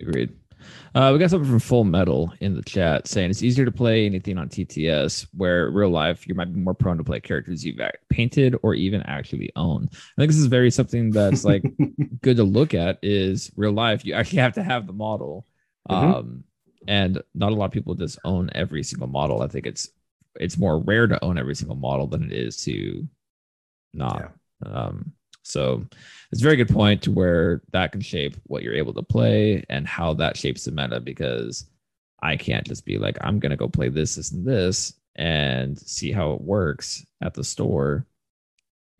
agreed 0.00 0.32
uh, 0.94 1.10
we 1.12 1.18
got 1.18 1.30
something 1.30 1.48
from 1.48 1.58
Full 1.58 1.84
Metal 1.84 2.32
in 2.40 2.54
the 2.54 2.62
chat 2.62 3.08
saying 3.08 3.30
it's 3.30 3.42
easier 3.42 3.64
to 3.64 3.72
play 3.72 4.06
anything 4.06 4.38
on 4.38 4.48
TTS, 4.48 5.26
where 5.34 5.70
real 5.70 5.90
life 5.90 6.26
you 6.28 6.34
might 6.34 6.52
be 6.52 6.60
more 6.60 6.74
prone 6.74 6.98
to 6.98 7.04
play 7.04 7.20
characters 7.20 7.64
you've 7.64 7.80
painted 8.10 8.56
or 8.62 8.74
even 8.74 9.02
actually 9.02 9.50
own. 9.56 9.88
I 9.92 10.20
think 10.20 10.30
this 10.30 10.38
is 10.38 10.46
very 10.46 10.70
something 10.70 11.10
that's 11.10 11.44
like 11.44 11.64
good 12.22 12.36
to 12.36 12.44
look 12.44 12.74
at. 12.74 12.98
Is 13.02 13.50
real 13.56 13.72
life 13.72 14.04
you 14.04 14.14
actually 14.14 14.38
have 14.38 14.54
to 14.54 14.62
have 14.62 14.86
the 14.86 14.92
model. 14.92 15.46
Mm-hmm. 15.90 16.14
Um, 16.14 16.44
and 16.88 17.22
not 17.34 17.52
a 17.52 17.54
lot 17.54 17.66
of 17.66 17.72
people 17.72 17.94
just 17.94 18.18
own 18.24 18.50
every 18.54 18.82
single 18.82 19.08
model. 19.08 19.42
I 19.42 19.48
think 19.48 19.66
it's 19.66 19.90
it's 20.36 20.58
more 20.58 20.78
rare 20.78 21.06
to 21.06 21.22
own 21.22 21.38
every 21.38 21.54
single 21.54 21.76
model 21.76 22.06
than 22.06 22.24
it 22.24 22.32
is 22.32 22.64
to 22.64 23.06
not. 23.92 24.32
Yeah. 24.64 24.72
Um, 24.72 25.12
so 25.42 25.84
it's 26.30 26.40
a 26.40 26.44
very 26.44 26.56
good 26.56 26.68
point 26.68 27.02
to 27.02 27.10
where 27.10 27.62
that 27.72 27.92
can 27.92 28.00
shape 28.00 28.36
what 28.44 28.62
you're 28.62 28.74
able 28.74 28.94
to 28.94 29.02
play 29.02 29.64
and 29.68 29.86
how 29.86 30.14
that 30.14 30.36
shapes 30.36 30.64
the 30.64 30.70
meta 30.70 31.00
because 31.00 31.66
I 32.22 32.36
can't 32.36 32.66
just 32.66 32.86
be 32.86 32.96
like, 32.96 33.18
I'm 33.20 33.40
gonna 33.40 33.56
go 33.56 33.68
play 33.68 33.88
this, 33.88 34.14
this, 34.14 34.30
and 34.30 34.46
this 34.46 34.94
and 35.16 35.78
see 35.78 36.12
how 36.12 36.32
it 36.32 36.40
works 36.40 37.04
at 37.20 37.34
the 37.34 37.44
store. 37.44 38.06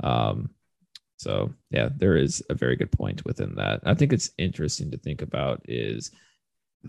Um, 0.03 0.51
so 1.17 1.55
yeah, 1.71 1.89
there 1.97 2.17
is 2.17 2.43
a 2.51 2.55
very 2.55 2.75
good 2.75 2.91
point 2.91 3.25
within 3.25 3.55
that. 3.55 3.81
I 3.85 3.95
think 3.95 4.13
it's 4.13 4.31
interesting 4.39 4.91
to 4.91 4.99
think 4.99 5.23
about 5.23 5.63
is 5.69 6.11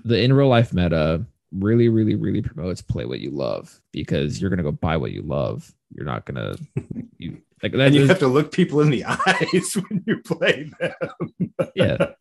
the 0.03 0.21
in 0.21 0.33
real 0.33 0.47
life 0.47 0.73
meta 0.73 1.25
really, 1.53 1.89
really, 1.89 2.15
really 2.15 2.41
promotes 2.41 2.81
play 2.81 3.05
what 3.05 3.19
you 3.19 3.29
love 3.29 3.79
because 3.91 4.41
you're 4.41 4.49
gonna 4.49 4.63
go 4.63 4.71
buy 4.71 4.97
what 4.97 5.11
you 5.11 5.21
love. 5.21 5.71
You're 5.93 6.05
not 6.05 6.25
gonna 6.25 6.55
you 7.17 7.41
like 7.61 7.71
that. 7.73 7.81
And 7.81 7.95
you 7.95 8.03
is, 8.03 8.09
have 8.09 8.19
to 8.19 8.27
look 8.27 8.51
people 8.51 8.81
in 8.81 8.89
the 8.89 9.05
eyes 9.07 9.75
when 9.75 10.03
you 10.05 10.19
play 10.19 10.71
them. 10.79 11.53
yeah. 11.75 12.11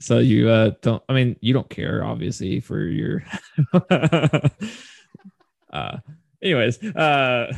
So 0.00 0.18
you 0.18 0.48
uh 0.48 0.72
don't 0.80 1.02
I 1.08 1.12
mean 1.12 1.36
you 1.40 1.52
don't 1.52 1.68
care 1.68 2.04
obviously 2.04 2.60
for 2.60 2.80
your 2.80 3.24
uh 5.72 5.98
anyways 6.42 6.82
uh 6.82 7.52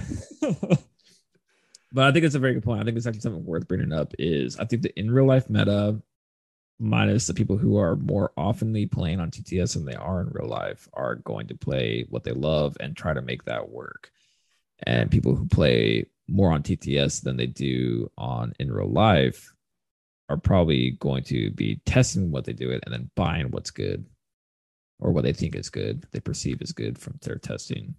but 1.92 2.04
I 2.04 2.12
think 2.12 2.24
it's 2.24 2.34
a 2.34 2.38
very 2.38 2.54
good 2.54 2.62
point. 2.62 2.80
I 2.80 2.84
think 2.84 2.96
it's 2.96 3.06
actually 3.06 3.20
something 3.20 3.44
worth 3.44 3.68
bringing 3.68 3.92
up 3.92 4.14
is 4.18 4.58
I 4.58 4.64
think 4.64 4.82
the 4.82 4.98
in 4.98 5.10
real 5.10 5.26
life 5.26 5.50
meta 5.50 6.00
minus 6.80 7.26
the 7.26 7.34
people 7.34 7.58
who 7.58 7.76
are 7.76 7.96
more 7.96 8.32
oftenly 8.38 8.90
playing 8.90 9.20
on 9.20 9.30
TTS 9.30 9.74
than 9.74 9.84
they 9.84 9.94
are 9.94 10.22
in 10.22 10.30
real 10.30 10.48
life 10.48 10.88
are 10.94 11.16
going 11.16 11.46
to 11.48 11.54
play 11.54 12.06
what 12.08 12.24
they 12.24 12.32
love 12.32 12.76
and 12.80 12.96
try 12.96 13.12
to 13.12 13.22
make 13.22 13.44
that 13.44 13.68
work. 13.68 14.10
And 14.84 15.10
people 15.10 15.36
who 15.36 15.46
play 15.46 16.06
more 16.26 16.52
on 16.52 16.62
TTS 16.62 17.22
than 17.22 17.36
they 17.36 17.46
do 17.46 18.10
on 18.16 18.54
in 18.58 18.72
real 18.72 18.90
life 18.90 19.52
are 20.30 20.38
probably 20.38 20.92
going 20.92 21.24
to 21.24 21.50
be 21.50 21.80
testing 21.84 22.30
what 22.30 22.44
they 22.44 22.52
do 22.52 22.70
it 22.70 22.82
and 22.86 22.94
then 22.94 23.10
buying 23.14 23.50
what's 23.50 23.70
good 23.70 24.06
or 25.00 25.12
what 25.12 25.24
they 25.24 25.32
think 25.32 25.54
is 25.54 25.70
good, 25.70 26.06
they 26.12 26.20
perceive 26.20 26.62
as 26.62 26.72
good 26.72 26.98
from 26.98 27.18
their 27.22 27.36
testing. 27.36 27.94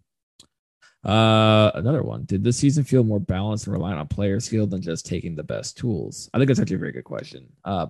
Uh, 1.03 1.71
another 1.73 2.03
one. 2.03 2.25
Did 2.25 2.43
this 2.43 2.57
season 2.57 2.83
feel 2.83 3.03
more 3.03 3.19
balanced 3.19 3.65
and 3.65 3.73
reliant 3.73 3.99
on 3.99 4.07
player 4.07 4.39
skill 4.39 4.67
than 4.67 4.81
just 4.81 5.05
taking 5.05 5.35
the 5.35 5.43
best 5.43 5.77
tools? 5.77 6.29
I 6.33 6.37
think 6.37 6.47
that's 6.47 6.59
actually 6.59 6.75
a 6.75 6.79
very 6.79 6.91
good 6.91 7.03
question. 7.03 7.47
Uh, 7.65 7.87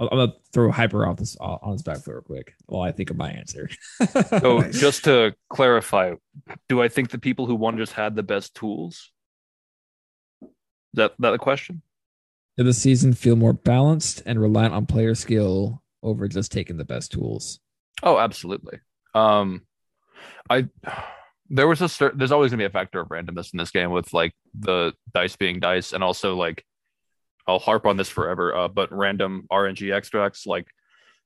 I'm 0.00 0.08
gonna 0.08 0.32
throw 0.52 0.70
hyper 0.70 1.06
off 1.06 1.18
this 1.18 1.36
on 1.38 1.72
his 1.72 1.82
back 1.82 1.98
foot 1.98 2.14
real 2.14 2.22
quick 2.22 2.54
while 2.66 2.82
I 2.82 2.90
think 2.90 3.10
of 3.10 3.18
my 3.18 3.30
answer. 3.30 3.68
so 4.28 4.62
just 4.70 5.04
to 5.04 5.34
clarify, 5.50 6.14
do 6.68 6.80
I 6.80 6.88
think 6.88 7.10
the 7.10 7.18
people 7.18 7.46
who 7.46 7.54
won 7.54 7.76
just 7.76 7.92
had 7.92 8.16
the 8.16 8.22
best 8.22 8.54
tools? 8.54 9.12
Is 10.42 10.48
that 10.94 11.12
that 11.18 11.32
the 11.32 11.38
question? 11.38 11.82
Did 12.56 12.66
the 12.66 12.72
season 12.72 13.12
feel 13.12 13.36
more 13.36 13.52
balanced 13.52 14.22
and 14.24 14.40
reliant 14.40 14.74
on 14.74 14.86
player 14.86 15.14
skill 15.14 15.82
over 16.02 16.28
just 16.28 16.50
taking 16.50 16.78
the 16.78 16.84
best 16.84 17.12
tools? 17.12 17.60
Oh, 18.02 18.18
absolutely. 18.18 18.80
Um, 19.14 19.62
I 20.48 20.68
there 21.50 21.68
was 21.68 21.82
a 21.82 21.88
certain, 21.88 22.18
there's 22.18 22.32
always 22.32 22.50
gonna 22.50 22.62
be 22.62 22.64
a 22.64 22.70
factor 22.70 23.00
of 23.00 23.08
randomness 23.08 23.52
in 23.52 23.58
this 23.58 23.70
game 23.70 23.90
with 23.90 24.14
like 24.14 24.32
the 24.58 24.94
dice 25.12 25.36
being 25.36 25.60
dice 25.60 25.92
and 25.92 26.02
also 26.02 26.36
like 26.36 26.64
I'll 27.50 27.58
harp 27.58 27.86
on 27.86 27.96
this 27.96 28.08
forever, 28.08 28.54
uh, 28.54 28.68
but 28.68 28.92
random 28.92 29.46
RNG 29.50 29.92
extracts 29.92 30.46
like 30.46 30.68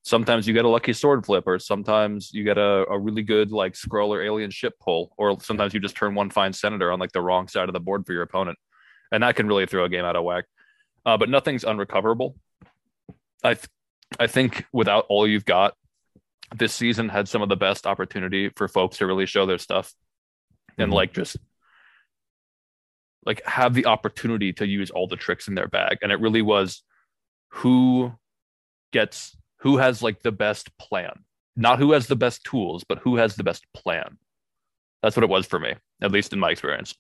sometimes 0.02 0.46
you 0.46 0.54
get 0.54 0.64
a 0.64 0.68
lucky 0.68 0.92
sword 0.92 1.24
flip 1.24 1.46
or 1.46 1.58
sometimes 1.58 2.32
you 2.32 2.44
get 2.44 2.58
a, 2.58 2.86
a 2.90 2.98
really 2.98 3.22
good 3.22 3.52
like 3.52 3.76
scroll 3.76 4.12
or 4.12 4.22
alien 4.22 4.50
ship 4.50 4.74
pull 4.80 5.12
or 5.18 5.38
sometimes 5.40 5.74
you 5.74 5.80
just 5.80 5.96
turn 5.96 6.14
one 6.14 6.30
fine 6.30 6.52
senator 6.52 6.90
on 6.90 6.98
like 6.98 7.12
the 7.12 7.20
wrong 7.20 7.48
side 7.48 7.68
of 7.68 7.72
the 7.72 7.80
board 7.80 8.06
for 8.06 8.12
your 8.12 8.22
opponent. 8.22 8.58
And 9.12 9.22
that 9.22 9.36
can 9.36 9.46
really 9.46 9.66
throw 9.66 9.84
a 9.84 9.88
game 9.88 10.04
out 10.04 10.16
of 10.16 10.24
whack. 10.24 10.44
Uh, 11.06 11.16
but 11.16 11.28
nothing's 11.28 11.64
unrecoverable. 11.64 12.36
I 13.42 13.54
th- 13.54 13.68
i 14.18 14.26
think 14.26 14.64
without 14.72 15.06
all 15.08 15.26
you've 15.26 15.44
got 15.44 15.74
this 16.54 16.72
season 16.72 17.08
had 17.08 17.28
some 17.28 17.42
of 17.42 17.48
the 17.48 17.56
best 17.56 17.86
opportunity 17.86 18.50
for 18.50 18.68
folks 18.68 18.98
to 18.98 19.06
really 19.06 19.26
show 19.26 19.44
their 19.46 19.58
stuff 19.58 19.92
and 20.78 20.88
mm-hmm. 20.88 20.94
like 20.94 21.12
just 21.12 21.36
like 23.26 23.44
have 23.46 23.74
the 23.74 23.86
opportunity 23.86 24.52
to 24.54 24.66
use 24.66 24.90
all 24.90 25.06
the 25.06 25.16
tricks 25.16 25.48
in 25.48 25.54
their 25.54 25.68
bag. 25.68 25.98
And 26.02 26.12
it 26.12 26.20
really 26.20 26.42
was 26.42 26.82
who 27.48 28.12
gets 28.92 29.36
who 29.58 29.78
has 29.78 30.02
like 30.02 30.22
the 30.22 30.32
best 30.32 30.76
plan. 30.78 31.24
Not 31.56 31.78
who 31.78 31.92
has 31.92 32.06
the 32.06 32.16
best 32.16 32.44
tools 32.44 32.84
but 32.84 32.98
who 32.98 33.16
has 33.16 33.36
the 33.36 33.44
best 33.44 33.64
plan. 33.72 34.18
That's 35.02 35.16
what 35.16 35.24
it 35.24 35.30
was 35.30 35.46
for 35.46 35.58
me 35.58 35.74
at 36.02 36.12
least 36.12 36.32
in 36.32 36.38
my 36.38 36.50
experience. 36.50 36.94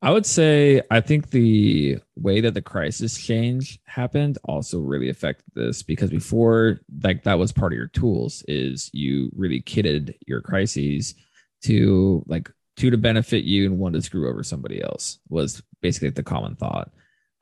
I 0.00 0.12
would 0.12 0.26
say 0.26 0.80
i 0.92 1.00
think 1.00 1.30
the 1.30 1.98
way 2.14 2.40
that 2.40 2.54
the 2.54 2.62
crisis 2.62 3.18
change 3.18 3.80
happened 3.84 4.38
also 4.44 4.78
really 4.78 5.08
affected 5.08 5.44
this 5.54 5.82
because 5.82 6.08
before 6.08 6.80
like 7.02 7.24
that 7.24 7.38
was 7.38 7.50
part 7.50 7.72
of 7.72 7.76
your 7.76 7.88
tools 7.88 8.44
is 8.46 8.90
you 8.92 9.28
really 9.34 9.60
kitted 9.60 10.14
your 10.24 10.40
crises 10.40 11.16
to 11.62 12.22
like 12.28 12.48
two 12.78 12.90
to 12.90 12.96
benefit 12.96 13.44
you 13.44 13.66
and 13.66 13.78
one 13.78 13.92
to 13.92 14.00
screw 14.00 14.28
over 14.28 14.42
somebody 14.42 14.80
else 14.82 15.18
was 15.28 15.62
basically 15.82 16.10
the 16.10 16.22
common 16.22 16.54
thought. 16.54 16.90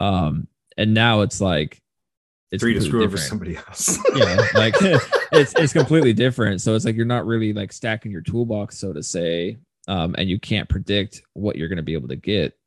Um, 0.01 0.49
and 0.79 0.95
now 0.95 1.21
it's 1.21 1.41
like 1.41 1.83
it's 2.51 2.63
three 2.63 2.75
to 2.75 2.81
screw 2.81 3.01
different. 3.01 3.13
over 3.13 3.17
somebody 3.19 3.57
else. 3.57 3.99
yeah, 4.17 4.47
like 4.55 4.75
it's 5.33 5.55
it's 5.57 5.73
completely 5.73 6.13
different. 6.13 6.61
So 6.63 6.75
it's 6.75 6.85
like 6.85 6.97
you're 6.97 7.05
not 7.05 7.27
really 7.27 7.53
like 7.53 7.73
stacking 7.73 8.13
your 8.13 8.23
toolbox, 8.23 8.79
so 8.79 8.93
to 8.93 9.03
say, 9.03 9.59
um, 9.89 10.15
and 10.17 10.29
you 10.29 10.41
can't 10.41 10.69
predict 10.69 11.23
what 11.35 11.57
you're 11.57 11.69
going 11.69 11.77
to 11.77 11.83
be 11.83 11.95
able 11.95 12.09
to 12.09 12.17
get. 12.17 12.59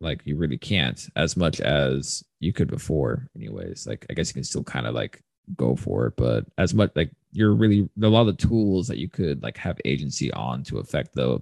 Like 0.00 0.22
you 0.24 0.36
really 0.36 0.58
can't 0.58 1.00
as 1.16 1.36
much 1.36 1.60
as 1.60 2.22
you 2.40 2.52
could 2.52 2.68
before. 2.68 3.28
Anyways, 3.34 3.86
like 3.86 4.06
I 4.10 4.14
guess 4.14 4.28
you 4.28 4.34
can 4.34 4.44
still 4.44 4.64
kind 4.64 4.86
of 4.86 4.94
like 4.94 5.22
go 5.56 5.74
for 5.74 6.06
it, 6.06 6.14
but 6.16 6.44
as 6.58 6.74
much 6.74 6.92
like 6.94 7.10
you're 7.32 7.54
really 7.54 7.88
a 8.02 8.06
lot 8.06 8.22
of 8.22 8.26
the 8.26 8.46
tools 8.46 8.86
that 8.88 8.98
you 8.98 9.08
could 9.08 9.42
like 9.42 9.56
have 9.56 9.78
agency 9.84 10.32
on 10.32 10.62
to 10.64 10.78
affect 10.78 11.14
the 11.14 11.40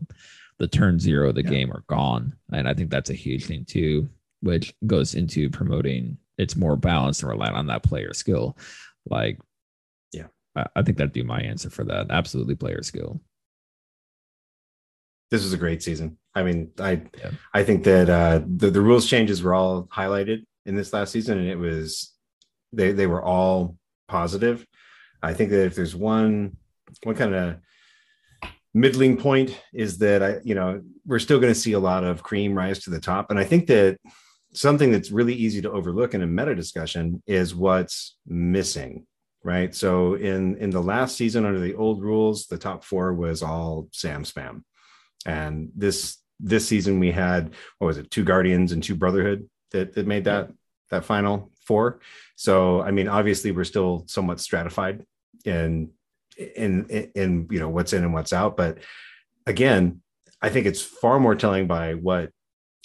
the 0.59 0.69
turn 0.69 0.99
zero 0.99 1.29
of 1.29 1.35
the 1.35 1.45
yeah. 1.45 1.51
game 1.51 1.73
are 1.73 1.85
gone. 1.89 2.35
And 2.53 2.69
I 2.69 2.75
think 2.75 2.91
that's 2.91 3.11
a 3.11 3.15
huge 3.15 3.47
thing 3.47 3.65
too, 3.65 4.09
which 4.41 4.75
goes 4.87 5.15
into 5.15 5.51
promoting 5.51 6.19
it's 6.39 6.57
more 6.57 6.77
balanced 6.77 7.23
and 7.23 7.31
reliant 7.31 7.57
on 7.57 7.67
that 7.69 7.83
player 7.83 8.13
skill. 8.13 8.57
Like, 9.09 9.39
yeah, 10.13 10.27
I, 10.55 10.67
I 10.77 10.83
think 10.83 10.99
that'd 10.99 11.13
be 11.13 11.23
my 11.23 11.41
answer 11.41 11.71
for 11.71 11.85
that. 11.85 12.11
Absolutely 12.11 12.55
player 12.55 12.83
skill. 12.83 13.21
This 15.31 15.43
was 15.43 15.53
a 15.53 15.59
great 15.59 15.83
season. 15.83 16.19
I 16.35 16.43
mean, 16.43 16.71
I 16.79 17.03
yeah. 17.19 17.31
I 17.53 17.65
think 17.65 17.85
that 17.85 18.09
uh 18.09 18.41
the, 18.47 18.71
the 18.71 18.81
rules 18.81 19.09
changes 19.09 19.43
were 19.43 19.55
all 19.55 19.85
highlighted 19.85 20.45
in 20.67 20.77
this 20.77 20.93
last 20.93 21.13
season 21.13 21.39
and 21.39 21.49
it 21.49 21.57
was 21.57 22.13
they 22.73 22.93
they 22.93 23.07
were 23.07 23.23
all 23.23 23.77
positive. 24.09 24.67
I 25.23 25.35
think 25.35 25.51
that 25.51 25.65
if 25.65 25.75
there's 25.75 25.97
one 25.97 26.57
one 27.03 27.17
kind 27.17 27.35
of 27.35 27.57
middling 28.77 29.17
point 29.17 29.59
is 29.73 29.97
that 29.99 30.23
I, 30.23 30.37
you 30.45 30.55
know, 30.55 30.83
we're 31.07 31.19
still 31.19 31.41
going 31.41 31.53
to 31.53 31.59
see 31.59 31.73
a 31.73 31.79
lot 31.79 32.05
of 32.05 32.23
cream 32.23 32.55
rise 32.55 32.81
to 32.81 32.91
the 32.91 33.01
top. 33.01 33.31
And 33.31 33.39
I 33.39 33.45
think 33.45 33.67
that 33.69 33.97
something 34.53 34.93
that's 34.93 35.11
really 35.11 35.33
easy 35.33 35.63
to 35.63 35.71
overlook 35.71 36.13
in 36.13 36.21
a 36.21 36.27
meta 36.27 36.55
discussion 36.55 37.23
is 37.27 37.55
what's 37.55 38.19
missing, 38.27 39.07
right? 39.43 39.75
So 39.75 40.15
in 40.15 40.59
in 40.59 40.69
the 40.69 40.83
last 40.83 41.17
season 41.17 41.47
under 41.47 41.59
the 41.59 41.75
old 41.75 42.03
rules, 42.03 42.49
the 42.49 42.59
top 42.59 42.85
four 42.85 43.15
was 43.15 43.43
all 43.43 43.89
Sam 43.93 44.25
spam. 44.25 44.63
And 45.25 45.71
this 45.75 46.19
this 46.39 46.69
season 46.69 47.01
we 47.01 47.13
had 47.13 47.55
what 47.79 47.87
was 47.87 47.97
it, 47.97 48.11
two 48.11 48.25
Guardians 48.25 48.73
and 48.73 48.83
two 48.83 48.95
Brotherhood 48.95 49.49
that, 49.71 49.95
that 49.95 50.07
made 50.07 50.25
that 50.25 50.51
that 50.91 51.07
final 51.07 51.51
four. 51.65 52.01
So 52.37 52.83
I 52.83 52.91
mean, 52.91 53.09
obviously 53.09 53.53
we're 53.53 53.65
still 53.65 54.05
somewhat 54.07 54.41
stratified 54.41 55.03
in 55.47 55.93
in, 56.37 56.87
in 57.15 57.49
you 57.51 57.59
know 57.59 57.69
what's 57.69 57.93
in 57.93 58.05
and 58.05 58.15
what's 58.15 58.33
out. 58.33 58.57
But 58.57 58.79
again 59.47 60.01
i 60.43 60.49
think 60.49 60.67
it's 60.67 60.83
far 60.83 61.19
more 61.19 61.35
telling 61.35 61.67
by 61.67 61.95
what 61.95 62.31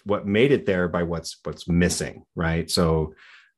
what 0.04 0.26
made 0.26 0.52
it 0.52 0.66
there 0.66 0.88
by 0.88 1.04
what's 1.04 1.38
what's 1.43 1.68
missing 1.68 2.24
right? 2.36 2.72
So 2.72 3.14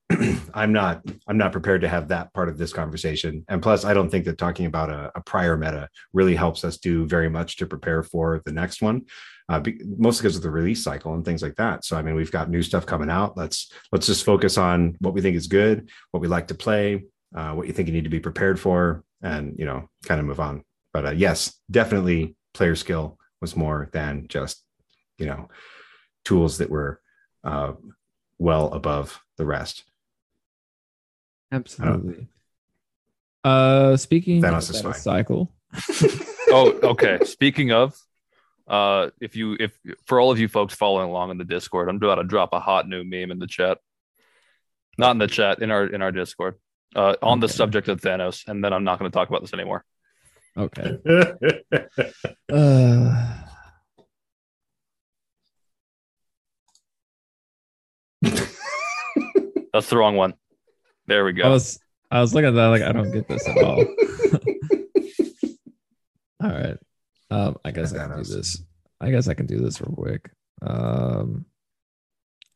i'm 0.53 0.73
not 0.73 1.01
i'm 1.27 1.37
not 1.37 1.53
prepared 1.53 1.81
to 1.81 1.87
have 1.87 2.09
that 2.09 2.33
part 2.33 2.49
of 2.49 2.57
this 2.57 2.73
conversation. 2.73 3.45
And 3.47 3.61
plus 3.61 3.85
i 3.85 3.93
don't 3.93 4.09
think 4.09 4.25
that 4.25 4.37
talking 4.37 4.65
about 4.65 4.89
a, 4.89 5.11
a 5.15 5.21
prior 5.21 5.57
meta 5.57 5.89
really 6.11 6.35
helps 6.35 6.65
us 6.65 6.77
do 6.77 7.05
very 7.05 7.29
much 7.29 7.57
to 7.57 7.65
prepare 7.65 8.03
for 8.03 8.41
the 8.45 8.51
next 8.51 8.81
one 8.81 9.03
uh, 9.49 9.59
be, 9.59 9.79
mostly 9.97 10.23
because 10.23 10.37
of 10.37 10.43
the 10.43 10.51
release 10.51 10.83
cycle 10.83 11.13
and 11.13 11.25
things 11.25 11.41
like 11.41 11.55
that. 11.55 11.85
So 11.85 11.95
i 11.95 12.01
mean 12.01 12.15
we've 12.15 12.31
got 12.31 12.49
new 12.49 12.63
stuff 12.63 12.85
coming 12.85 13.09
out. 13.09 13.37
Let's 13.37 13.71
let's 13.91 14.07
just 14.07 14.25
focus 14.25 14.57
on 14.57 14.97
what 14.99 15.13
we 15.13 15.21
think 15.21 15.37
is 15.37 15.47
good 15.47 15.89
what 16.11 16.19
we 16.19 16.27
like 16.27 16.47
to 16.47 16.55
play 16.55 17.03
uh, 17.35 17.53
what 17.53 17.67
you 17.67 17.73
think 17.73 17.87
you 17.87 17.93
need 17.93 18.03
to 18.03 18.09
be 18.09 18.19
prepared 18.19 18.59
for 18.59 19.03
and 19.23 19.57
you 19.57 19.65
know 19.65 19.89
kind 20.05 20.19
of 20.19 20.27
move 20.27 20.39
on. 20.39 20.63
But 20.91 21.05
uh, 21.05 21.11
yes 21.11 21.59
definitely 21.71 22.35
player 22.53 22.75
skill 22.75 23.17
was 23.41 23.55
more 23.55 23.89
than 23.93 24.27
just 24.27 24.63
you 25.17 25.25
know 25.25 25.49
tools 26.23 26.59
that 26.59 26.69
were 26.69 27.01
uh, 27.43 27.73
well 28.37 28.71
above 28.71 29.19
the 29.37 29.45
rest. 29.45 29.83
Absolutely. 31.51 32.27
Uh 33.43 33.97
speaking 33.97 34.41
Thanos 34.41 34.69
of 34.69 34.95
is 34.95 35.01
cycle. 35.01 35.51
Oh 36.49 36.77
okay. 36.83 37.19
Speaking 37.23 37.71
of 37.71 37.95
uh 38.67 39.09
if 39.19 39.35
you 39.35 39.57
if 39.59 39.77
for 40.05 40.19
all 40.19 40.31
of 40.31 40.39
you 40.39 40.47
folks 40.47 40.75
following 40.75 41.09
along 41.09 41.31
in 41.31 41.37
the 41.37 41.43
discord 41.43 41.89
i'm 41.89 41.97
about 41.97 42.15
to 42.15 42.23
drop 42.23 42.53
a 42.53 42.59
hot 42.61 42.87
new 42.87 43.03
meme 43.03 43.31
in 43.31 43.39
the 43.39 43.47
chat. 43.47 43.79
Not 44.97 45.11
in 45.11 45.17
the 45.17 45.27
chat 45.27 45.59
in 45.59 45.71
our 45.71 45.85
in 45.85 46.01
our 46.01 46.11
discord 46.11 46.55
uh, 46.95 47.15
on 47.21 47.37
okay. 47.37 47.47
the 47.47 47.53
subject 47.53 47.87
of 47.87 48.01
Thanos, 48.01 48.47
and 48.47 48.63
then 48.63 48.73
I'm 48.73 48.83
not 48.83 48.99
going 48.99 49.09
to 49.09 49.15
talk 49.15 49.29
about 49.29 49.41
this 49.41 49.53
anymore. 49.53 49.83
Okay. 50.57 50.97
uh... 52.51 53.43
That's 59.73 59.89
the 59.89 59.97
wrong 59.97 60.15
one. 60.15 60.35
There 61.07 61.25
we 61.25 61.33
go. 61.33 61.43
I 61.43 61.49
was 61.49 61.79
I 62.11 62.21
was 62.21 62.33
looking 62.33 62.49
at 62.49 62.55
that 62.55 62.67
like 62.67 62.83
I 62.83 62.91
don't 62.91 63.11
get 63.11 63.27
this 63.27 63.47
at 63.47 63.57
all. 63.57 63.79
all 66.43 66.49
right. 66.49 66.77
Um, 67.31 67.57
I 67.65 67.71
guess 67.71 67.91
I 67.93 67.97
can 67.97 68.17
do 68.17 68.23
this. 68.23 68.63
I 69.01 69.09
guess 69.09 69.27
I 69.27 69.33
can 69.33 69.47
do 69.47 69.57
this 69.57 69.81
real 69.81 69.95
quick. 69.95 70.29
Um, 70.61 71.45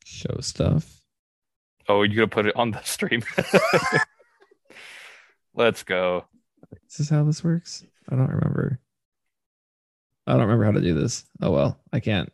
show 0.05 0.37
stuff. 0.41 1.01
Oh, 1.89 2.03
you're 2.03 2.15
gonna 2.15 2.27
put 2.27 2.45
it 2.45 2.55
on 2.55 2.71
the 2.71 2.83
stream. 2.83 3.23
Let's 5.57 5.81
go. 5.81 6.25
Is 6.87 6.97
this 6.97 7.09
how 7.09 7.23
this 7.23 7.43
works? 7.43 7.83
I 8.07 8.15
don't 8.15 8.29
remember. 8.29 8.79
I 10.27 10.33
don't 10.33 10.41
remember 10.41 10.65
how 10.65 10.71
to 10.71 10.81
do 10.81 10.93
this. 10.93 11.25
Oh 11.41 11.49
well, 11.49 11.79
I 11.91 11.99
can't. 11.99 12.31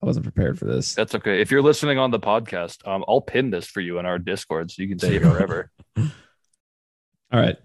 I 0.00 0.06
wasn't 0.06 0.26
prepared 0.26 0.60
for 0.60 0.66
this. 0.66 0.94
That's 0.94 1.16
okay. 1.16 1.40
If 1.40 1.50
you're 1.50 1.60
listening 1.60 1.98
on 1.98 2.12
the 2.12 2.20
podcast, 2.20 2.86
um, 2.86 3.04
I'll 3.08 3.20
pin 3.20 3.50
this 3.50 3.66
for 3.66 3.80
you 3.80 3.98
in 3.98 4.06
our 4.06 4.20
Discord 4.20 4.70
so 4.70 4.80
you 4.80 4.88
can 4.88 5.00
see 5.00 5.16
it 5.16 5.24
wherever. 5.24 5.72
All 5.96 6.10
right. 7.32 7.56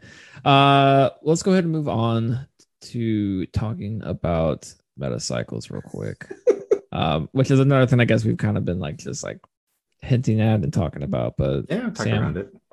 Uh, 0.44 1.12
let's 1.22 1.44
go 1.44 1.52
ahead 1.52 1.64
and 1.64 1.74
move 1.74 1.88
on 1.88 2.48
to 2.82 3.46
talking 3.48 4.02
about 4.04 4.74
meta 4.98 5.20
cycles 5.20 5.70
real 5.70 5.84
quick. 5.84 6.26
um, 6.92 7.30
which 7.34 7.52
is 7.52 7.60
another 7.60 7.86
thing 7.86 8.00
I 8.00 8.06
guess 8.06 8.26
we've 8.26 8.38
kind 8.38 8.58
of 8.58 8.66
been 8.66 8.80
like 8.80 8.98
just 8.98 9.24
like 9.24 9.40
hinting 10.02 10.42
at 10.42 10.62
and 10.62 10.74
talking 10.74 11.04
about. 11.04 11.38
But 11.38 11.66
yeah, 11.70 11.92
talking 11.92 12.14
around 12.14 12.38
it 12.38 12.50
What 12.52 12.67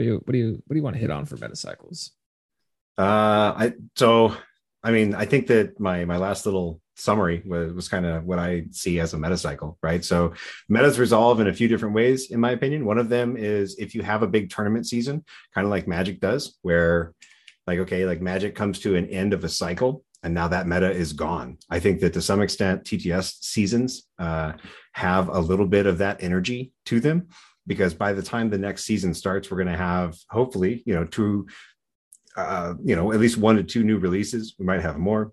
do 0.00 0.06
you 0.06 0.14
what 0.24 0.32
do 0.32 0.38
you 0.38 0.62
what 0.66 0.74
do 0.74 0.76
you 0.76 0.82
want 0.82 0.96
to 0.96 1.00
hit 1.00 1.10
on 1.10 1.24
for 1.24 1.36
meta 1.36 1.56
cycles? 1.56 2.12
Uh, 2.98 3.52
I 3.56 3.72
so 3.96 4.36
I 4.82 4.90
mean 4.90 5.14
I 5.14 5.24
think 5.24 5.46
that 5.48 5.78
my 5.78 6.04
my 6.04 6.16
last 6.16 6.46
little 6.46 6.80
summary 6.96 7.42
was, 7.46 7.72
was 7.72 7.88
kind 7.88 8.04
of 8.04 8.24
what 8.24 8.38
I 8.38 8.64
see 8.72 9.00
as 9.00 9.14
a 9.14 9.18
meta 9.18 9.38
cycle, 9.38 9.78
right? 9.82 10.04
So 10.04 10.34
metas 10.68 10.98
resolve 10.98 11.40
in 11.40 11.48
a 11.48 11.54
few 11.54 11.66
different 11.66 11.94
ways, 11.94 12.30
in 12.30 12.40
my 12.40 12.50
opinion. 12.50 12.84
One 12.84 12.98
of 12.98 13.08
them 13.08 13.36
is 13.36 13.78
if 13.78 13.94
you 13.94 14.02
have 14.02 14.22
a 14.22 14.28
big 14.28 14.50
tournament 14.50 14.86
season, 14.86 15.24
kind 15.54 15.64
of 15.64 15.70
like 15.70 15.88
Magic 15.88 16.20
does, 16.20 16.58
where 16.62 17.14
like 17.66 17.78
okay, 17.80 18.06
like 18.06 18.20
Magic 18.20 18.54
comes 18.54 18.80
to 18.80 18.96
an 18.96 19.06
end 19.06 19.32
of 19.32 19.44
a 19.44 19.48
cycle 19.48 20.04
and 20.22 20.34
now 20.34 20.48
that 20.48 20.66
meta 20.66 20.90
is 20.90 21.12
gone. 21.12 21.56
I 21.70 21.80
think 21.80 22.00
that 22.00 22.12
to 22.12 22.22
some 22.22 22.42
extent, 22.42 22.84
TTS 22.84 23.42
seasons 23.42 24.06
uh, 24.18 24.52
have 24.92 25.28
a 25.28 25.38
little 25.38 25.66
bit 25.66 25.86
of 25.86 25.98
that 25.98 26.22
energy 26.22 26.72
to 26.86 27.00
them 27.00 27.28
because 27.66 27.94
by 27.94 28.12
the 28.12 28.22
time 28.22 28.50
the 28.50 28.58
next 28.58 28.84
season 28.84 29.14
starts, 29.14 29.50
we're 29.50 29.56
going 29.58 29.68
to 29.68 29.76
have 29.76 30.16
hopefully, 30.28 30.82
you 30.86 30.94
know, 30.94 31.04
two, 31.04 31.46
uh, 32.36 32.74
you 32.82 32.96
know, 32.96 33.12
at 33.12 33.20
least 33.20 33.36
one 33.36 33.56
to 33.56 33.62
two 33.62 33.84
new 33.84 33.98
releases. 33.98 34.54
We 34.58 34.64
might 34.64 34.82
have 34.82 34.98
more. 34.98 35.32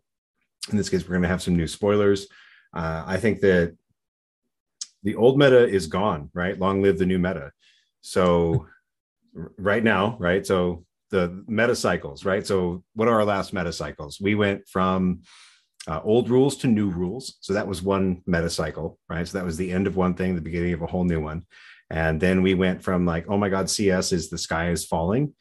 In 0.69 0.77
this 0.77 0.89
case, 0.89 1.03
we're 1.03 1.15
going 1.15 1.21
to 1.21 1.29
have 1.29 1.41
some 1.41 1.55
new 1.55 1.67
spoilers. 1.67 2.27
Uh, 2.73 3.03
I 3.05 3.17
think 3.17 3.39
that 3.41 3.75
the 5.03 5.15
old 5.15 5.37
meta 5.37 5.67
is 5.67 5.87
gone, 5.87 6.29
right? 6.33 6.59
Long 6.59 6.81
live 6.81 6.97
the 6.97 7.05
new 7.05 7.19
meta. 7.19 7.51
So, 8.01 8.67
right 9.57 9.83
now, 9.83 10.17
right? 10.19 10.45
So, 10.45 10.85
the 11.09 11.43
meta 11.47 11.75
cycles, 11.75 12.25
right? 12.25 12.45
So, 12.45 12.83
what 12.93 13.07
are 13.07 13.15
our 13.15 13.25
last 13.25 13.53
meta 13.53 13.71
cycles? 13.71 14.19
We 14.19 14.35
went 14.35 14.67
from 14.67 15.21
uh, 15.87 16.01
old 16.03 16.29
rules 16.29 16.57
to 16.57 16.67
new 16.67 16.89
rules. 16.89 17.37
So, 17.39 17.53
that 17.53 17.67
was 17.67 17.81
one 17.81 18.21
meta 18.25 18.49
cycle, 18.49 18.99
right? 19.09 19.27
So, 19.27 19.37
that 19.37 19.45
was 19.45 19.57
the 19.57 19.71
end 19.71 19.87
of 19.87 19.95
one 19.95 20.13
thing, 20.13 20.35
the 20.35 20.41
beginning 20.41 20.73
of 20.73 20.81
a 20.81 20.87
whole 20.87 21.05
new 21.05 21.21
one. 21.21 21.45
And 21.89 22.19
then 22.19 22.41
we 22.41 22.53
went 22.53 22.83
from 22.83 23.05
like, 23.05 23.25
oh 23.29 23.37
my 23.37 23.49
God, 23.49 23.69
CS 23.69 24.11
is 24.11 24.29
the 24.29 24.37
sky 24.37 24.71
is 24.71 24.85
falling 24.85 25.33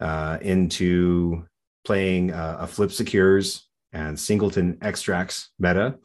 uh, 0.00 0.38
into 0.40 1.44
playing 1.84 2.32
uh, 2.32 2.58
a 2.60 2.66
flip 2.66 2.92
secures 2.92 3.66
and 3.92 4.18
singleton 4.18 4.78
extracts 4.82 5.50
meta, 5.58 5.96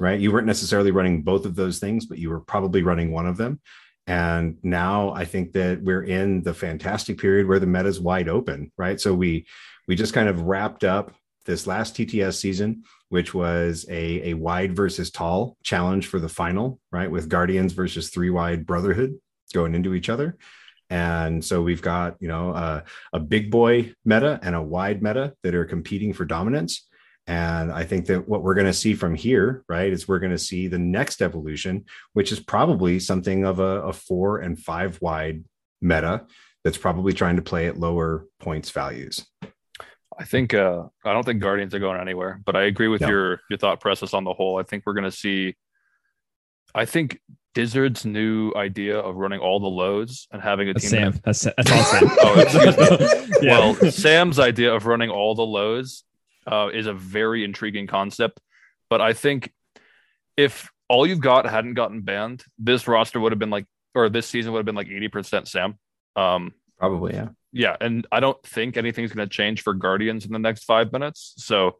right? 0.00 0.18
You 0.18 0.32
weren't 0.32 0.46
necessarily 0.46 0.90
running 0.90 1.22
both 1.22 1.44
of 1.44 1.54
those 1.54 1.78
things, 1.78 2.06
but 2.06 2.18
you 2.18 2.30
were 2.30 2.40
probably 2.40 2.82
running 2.82 3.12
one 3.12 3.26
of 3.26 3.36
them. 3.36 3.60
And 4.06 4.58
now 4.62 5.12
I 5.12 5.24
think 5.24 5.52
that 5.52 5.82
we're 5.82 6.04
in 6.04 6.42
the 6.42 6.54
fantastic 6.54 7.18
period 7.18 7.46
where 7.46 7.58
the 7.58 7.66
meta 7.66 7.88
is 7.88 8.00
wide 8.00 8.28
open, 8.28 8.70
right? 8.76 9.00
So 9.00 9.14
we 9.14 9.46
we 9.86 9.94
just 9.96 10.14
kind 10.14 10.28
of 10.28 10.42
wrapped 10.42 10.84
up 10.84 11.14
this 11.46 11.66
last 11.66 11.94
TTS 11.94 12.34
season, 12.34 12.84
which 13.10 13.34
was 13.34 13.84
a, 13.90 14.30
a 14.30 14.34
wide 14.34 14.74
versus 14.74 15.10
tall 15.10 15.56
challenge 15.62 16.06
for 16.06 16.18
the 16.18 16.28
final, 16.28 16.80
right? 16.90 17.10
With 17.10 17.28
Guardians 17.28 17.72
versus 17.72 18.08
three 18.08 18.30
wide 18.30 18.66
Brotherhood 18.66 19.18
going 19.54 19.74
into 19.74 19.94
each 19.94 20.10
other. 20.10 20.36
And 20.90 21.42
so 21.42 21.62
we've 21.62 21.80
got, 21.80 22.16
you 22.20 22.28
know, 22.28 22.50
a, 22.50 22.84
a 23.14 23.20
big 23.20 23.50
boy 23.50 23.94
meta 24.04 24.38
and 24.42 24.54
a 24.54 24.62
wide 24.62 25.02
meta 25.02 25.34
that 25.42 25.54
are 25.54 25.64
competing 25.64 26.12
for 26.12 26.26
dominance. 26.26 26.86
And 27.26 27.72
I 27.72 27.84
think 27.84 28.06
that 28.06 28.28
what 28.28 28.42
we're 28.42 28.54
going 28.54 28.66
to 28.66 28.72
see 28.74 28.92
from 28.92 29.14
here, 29.14 29.64
right, 29.66 29.90
is 29.90 30.06
we're 30.06 30.18
going 30.18 30.32
to 30.32 30.38
see 30.38 30.68
the 30.68 30.78
next 30.78 31.22
evolution, 31.22 31.86
which 32.12 32.30
is 32.32 32.38
probably 32.38 33.00
something 33.00 33.44
of 33.44 33.60
a, 33.60 33.80
a 33.82 33.92
four 33.94 34.40
and 34.40 34.58
five 34.58 35.00
wide 35.00 35.42
meta 35.80 36.26
that's 36.64 36.76
probably 36.76 37.14
trying 37.14 37.36
to 37.36 37.42
play 37.42 37.66
at 37.66 37.78
lower 37.78 38.26
points 38.40 38.70
values. 38.70 39.24
I 40.18 40.24
think 40.24 40.54
uh, 40.54 40.84
I 41.04 41.12
don't 41.12 41.24
think 41.24 41.40
Guardians 41.40 41.74
are 41.74 41.80
going 41.80 42.00
anywhere, 42.00 42.40
but 42.44 42.56
I 42.56 42.64
agree 42.64 42.88
with 42.88 43.00
no. 43.00 43.08
your 43.08 43.40
your 43.50 43.58
thought 43.58 43.80
process 43.80 44.14
on 44.14 44.24
the 44.24 44.32
whole. 44.32 44.58
I 44.58 44.62
think 44.62 44.84
we're 44.86 44.94
going 44.94 45.10
to 45.10 45.16
see. 45.16 45.56
I 46.74 46.84
think 46.84 47.20
Dyzard's 47.54 48.04
new 48.04 48.52
idea 48.54 48.98
of 48.98 49.16
running 49.16 49.40
all 49.40 49.60
the 49.60 49.68
loads 49.68 50.26
and 50.32 50.42
having 50.42 50.68
a 50.68 50.72
that's 50.74 50.90
team. 50.90 51.12
Sam. 51.12 51.20
That's, 51.24 51.40
that's 51.42 51.70
all 51.72 51.84
Sam. 51.84 52.16
oh, 52.20 52.40
excuse 52.40 53.30
me. 53.40 53.46
yeah. 53.46 53.58
Well, 53.58 53.90
Sam's 53.90 54.38
idea 54.38 54.74
of 54.74 54.86
running 54.86 55.10
all 55.10 55.34
the 55.34 55.46
lows 55.46 56.04
uh, 56.46 56.68
is 56.72 56.86
a 56.86 56.92
very 56.92 57.44
intriguing 57.44 57.86
concept. 57.86 58.40
But 58.90 59.00
I 59.00 59.12
think 59.12 59.52
if 60.36 60.70
all 60.88 61.06
you've 61.06 61.20
got 61.20 61.48
hadn't 61.48 61.74
gotten 61.74 62.02
banned, 62.02 62.44
this 62.58 62.86
roster 62.86 63.20
would 63.20 63.32
have 63.32 63.38
been 63.38 63.50
like, 63.50 63.66
or 63.94 64.08
this 64.08 64.26
season 64.26 64.52
would 64.52 64.58
have 64.58 64.66
been 64.66 64.74
like 64.74 64.88
80% 64.88 65.48
Sam. 65.48 65.78
Um, 66.16 66.52
Probably, 66.78 67.14
yeah. 67.14 67.28
Yeah. 67.52 67.76
And 67.80 68.06
I 68.10 68.20
don't 68.20 68.40
think 68.44 68.76
anything's 68.76 69.12
going 69.12 69.28
to 69.28 69.32
change 69.32 69.62
for 69.62 69.74
Guardians 69.74 70.26
in 70.26 70.32
the 70.32 70.38
next 70.38 70.64
five 70.64 70.92
minutes. 70.92 71.34
So 71.36 71.76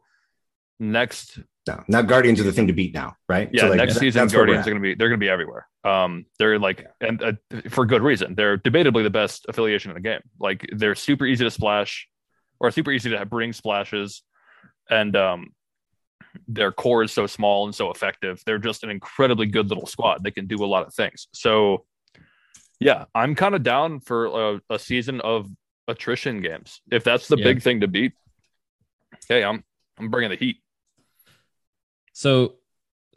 next 0.79 1.39
no, 1.67 1.83
now 1.87 2.01
Guardians 2.03 2.39
are 2.39 2.43
the 2.43 2.51
thing 2.51 2.67
to 2.67 2.73
beat 2.73 2.93
now, 2.93 3.15
right? 3.27 3.49
Yeah, 3.51 3.61
so 3.61 3.67
like, 3.69 3.77
next 3.77 3.97
season 3.97 4.27
Guardians 4.27 4.67
are 4.67 4.69
going 4.69 4.81
to 4.81 4.81
be 4.81 4.93
they're 4.93 5.09
going 5.09 5.19
to 5.19 5.23
be 5.23 5.29
everywhere. 5.29 5.67
Um, 5.83 6.25
they're 6.37 6.59
like 6.59 6.85
and 7.01 7.23
uh, 7.23 7.33
for 7.69 7.85
good 7.85 8.03
reason. 8.03 8.35
They're 8.35 8.57
debatably 8.57 9.03
the 9.03 9.09
best 9.09 9.45
affiliation 9.49 9.89
in 9.91 9.95
the 9.95 10.01
game. 10.01 10.21
Like 10.39 10.65
they're 10.71 10.95
super 10.95 11.25
easy 11.25 11.43
to 11.43 11.51
splash, 11.51 12.07
or 12.59 12.69
super 12.69 12.91
easy 12.91 13.09
to 13.09 13.25
bring 13.25 13.51
splashes, 13.51 14.21
and 14.89 15.15
um, 15.15 15.53
their 16.47 16.71
core 16.71 17.03
is 17.03 17.11
so 17.11 17.27
small 17.27 17.65
and 17.65 17.73
so 17.73 17.91
effective. 17.91 18.41
They're 18.45 18.59
just 18.59 18.83
an 18.83 18.89
incredibly 18.89 19.47
good 19.47 19.69
little 19.69 19.87
squad. 19.87 20.23
They 20.23 20.31
can 20.31 20.47
do 20.47 20.63
a 20.63 20.67
lot 20.67 20.85
of 20.85 20.93
things. 20.93 21.27
So, 21.33 21.85
yeah, 22.79 23.05
I'm 23.13 23.35
kind 23.35 23.55
of 23.55 23.63
down 23.63 23.99
for 24.01 24.25
a, 24.25 24.61
a, 24.69 24.79
season 24.79 25.21
of 25.21 25.49
attrition 25.87 26.41
games. 26.41 26.81
If 26.91 27.03
that's 27.03 27.27
the 27.27 27.37
yeah. 27.37 27.43
big 27.43 27.61
thing 27.61 27.81
to 27.81 27.87
beat, 27.87 28.13
hey, 29.27 29.43
I'm 29.43 29.63
I'm 29.97 30.09
bringing 30.09 30.29
the 30.29 30.35
heat. 30.35 30.57
So 32.15 32.55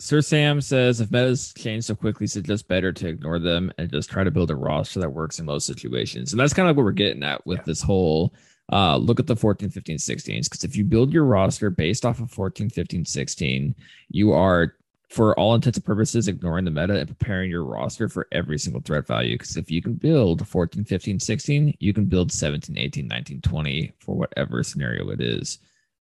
Sir 0.01 0.21
Sam 0.21 0.61
says 0.61 1.01
if 1.01 1.13
metas 1.13 1.55
change 1.57 1.85
so 1.85 1.95
quickly, 1.95 2.25
it's 2.25 2.35
just 2.35 2.67
better 2.67 2.93
to 2.93 3.07
ignore 3.07 3.39
them 3.39 3.71
and 3.79 3.89
just 3.89 4.11
try 4.11 4.25
to 4.25 4.31
build 4.33 4.51
a 4.51 4.57
roster 4.57 4.99
that 4.99 5.13
works 5.13 5.39
in 5.39 5.47
most 5.47 5.67
situations. 5.69 6.33
And 6.33 6.41
that's 6.41 6.53
kind 6.53 6.69
of 6.69 6.77
what 6.77 6.83
we're 6.83 6.91
getting 6.91 7.23
at 7.23 7.47
with 7.47 7.59
yeah. 7.59 7.65
this 7.65 7.81
whole 7.81 8.35
uh, 8.73 8.97
look 8.97 9.21
at 9.21 9.29
the 9.29 9.37
14, 9.37 9.71
15, 9.71 9.99
16s. 9.99 10.45
Because 10.45 10.65
if 10.65 10.75
you 10.75 10.85
build 10.85 11.13
your 11.13 11.27
roster 11.27 11.71
based 11.71 12.05
off 12.05 12.19
of 12.19 12.29
14, 12.33 12.71
15, 12.71 13.05
16, 13.05 13.73
you 14.09 14.33
are, 14.33 14.75
for 15.11 15.39
all 15.39 15.55
intents 15.55 15.79
and 15.79 15.85
purposes, 15.85 16.27
ignoring 16.27 16.65
the 16.65 16.71
meta 16.73 16.99
and 16.99 17.09
preparing 17.09 17.51
your 17.51 17.65
roster 17.65 18.09
for 18.09 18.27
every 18.33 18.59
single 18.59 18.83
threat 18.83 19.07
value. 19.07 19.39
Because 19.39 19.57
if 19.57 19.71
you 19.71 19.81
can 19.81 19.95
build 19.95 20.47
14, 20.47 20.85
15, 20.85 21.21
16, 21.21 21.77
you 21.79 21.95
can 21.95 22.07
build 22.07 22.33
17, 22.33 22.77
18, 22.77 23.07
19, 23.07 23.43
20 23.43 23.93
for 24.01 24.17
whatever 24.17 24.65
scenario 24.65 25.09
it 25.11 25.21
is. 25.21 25.61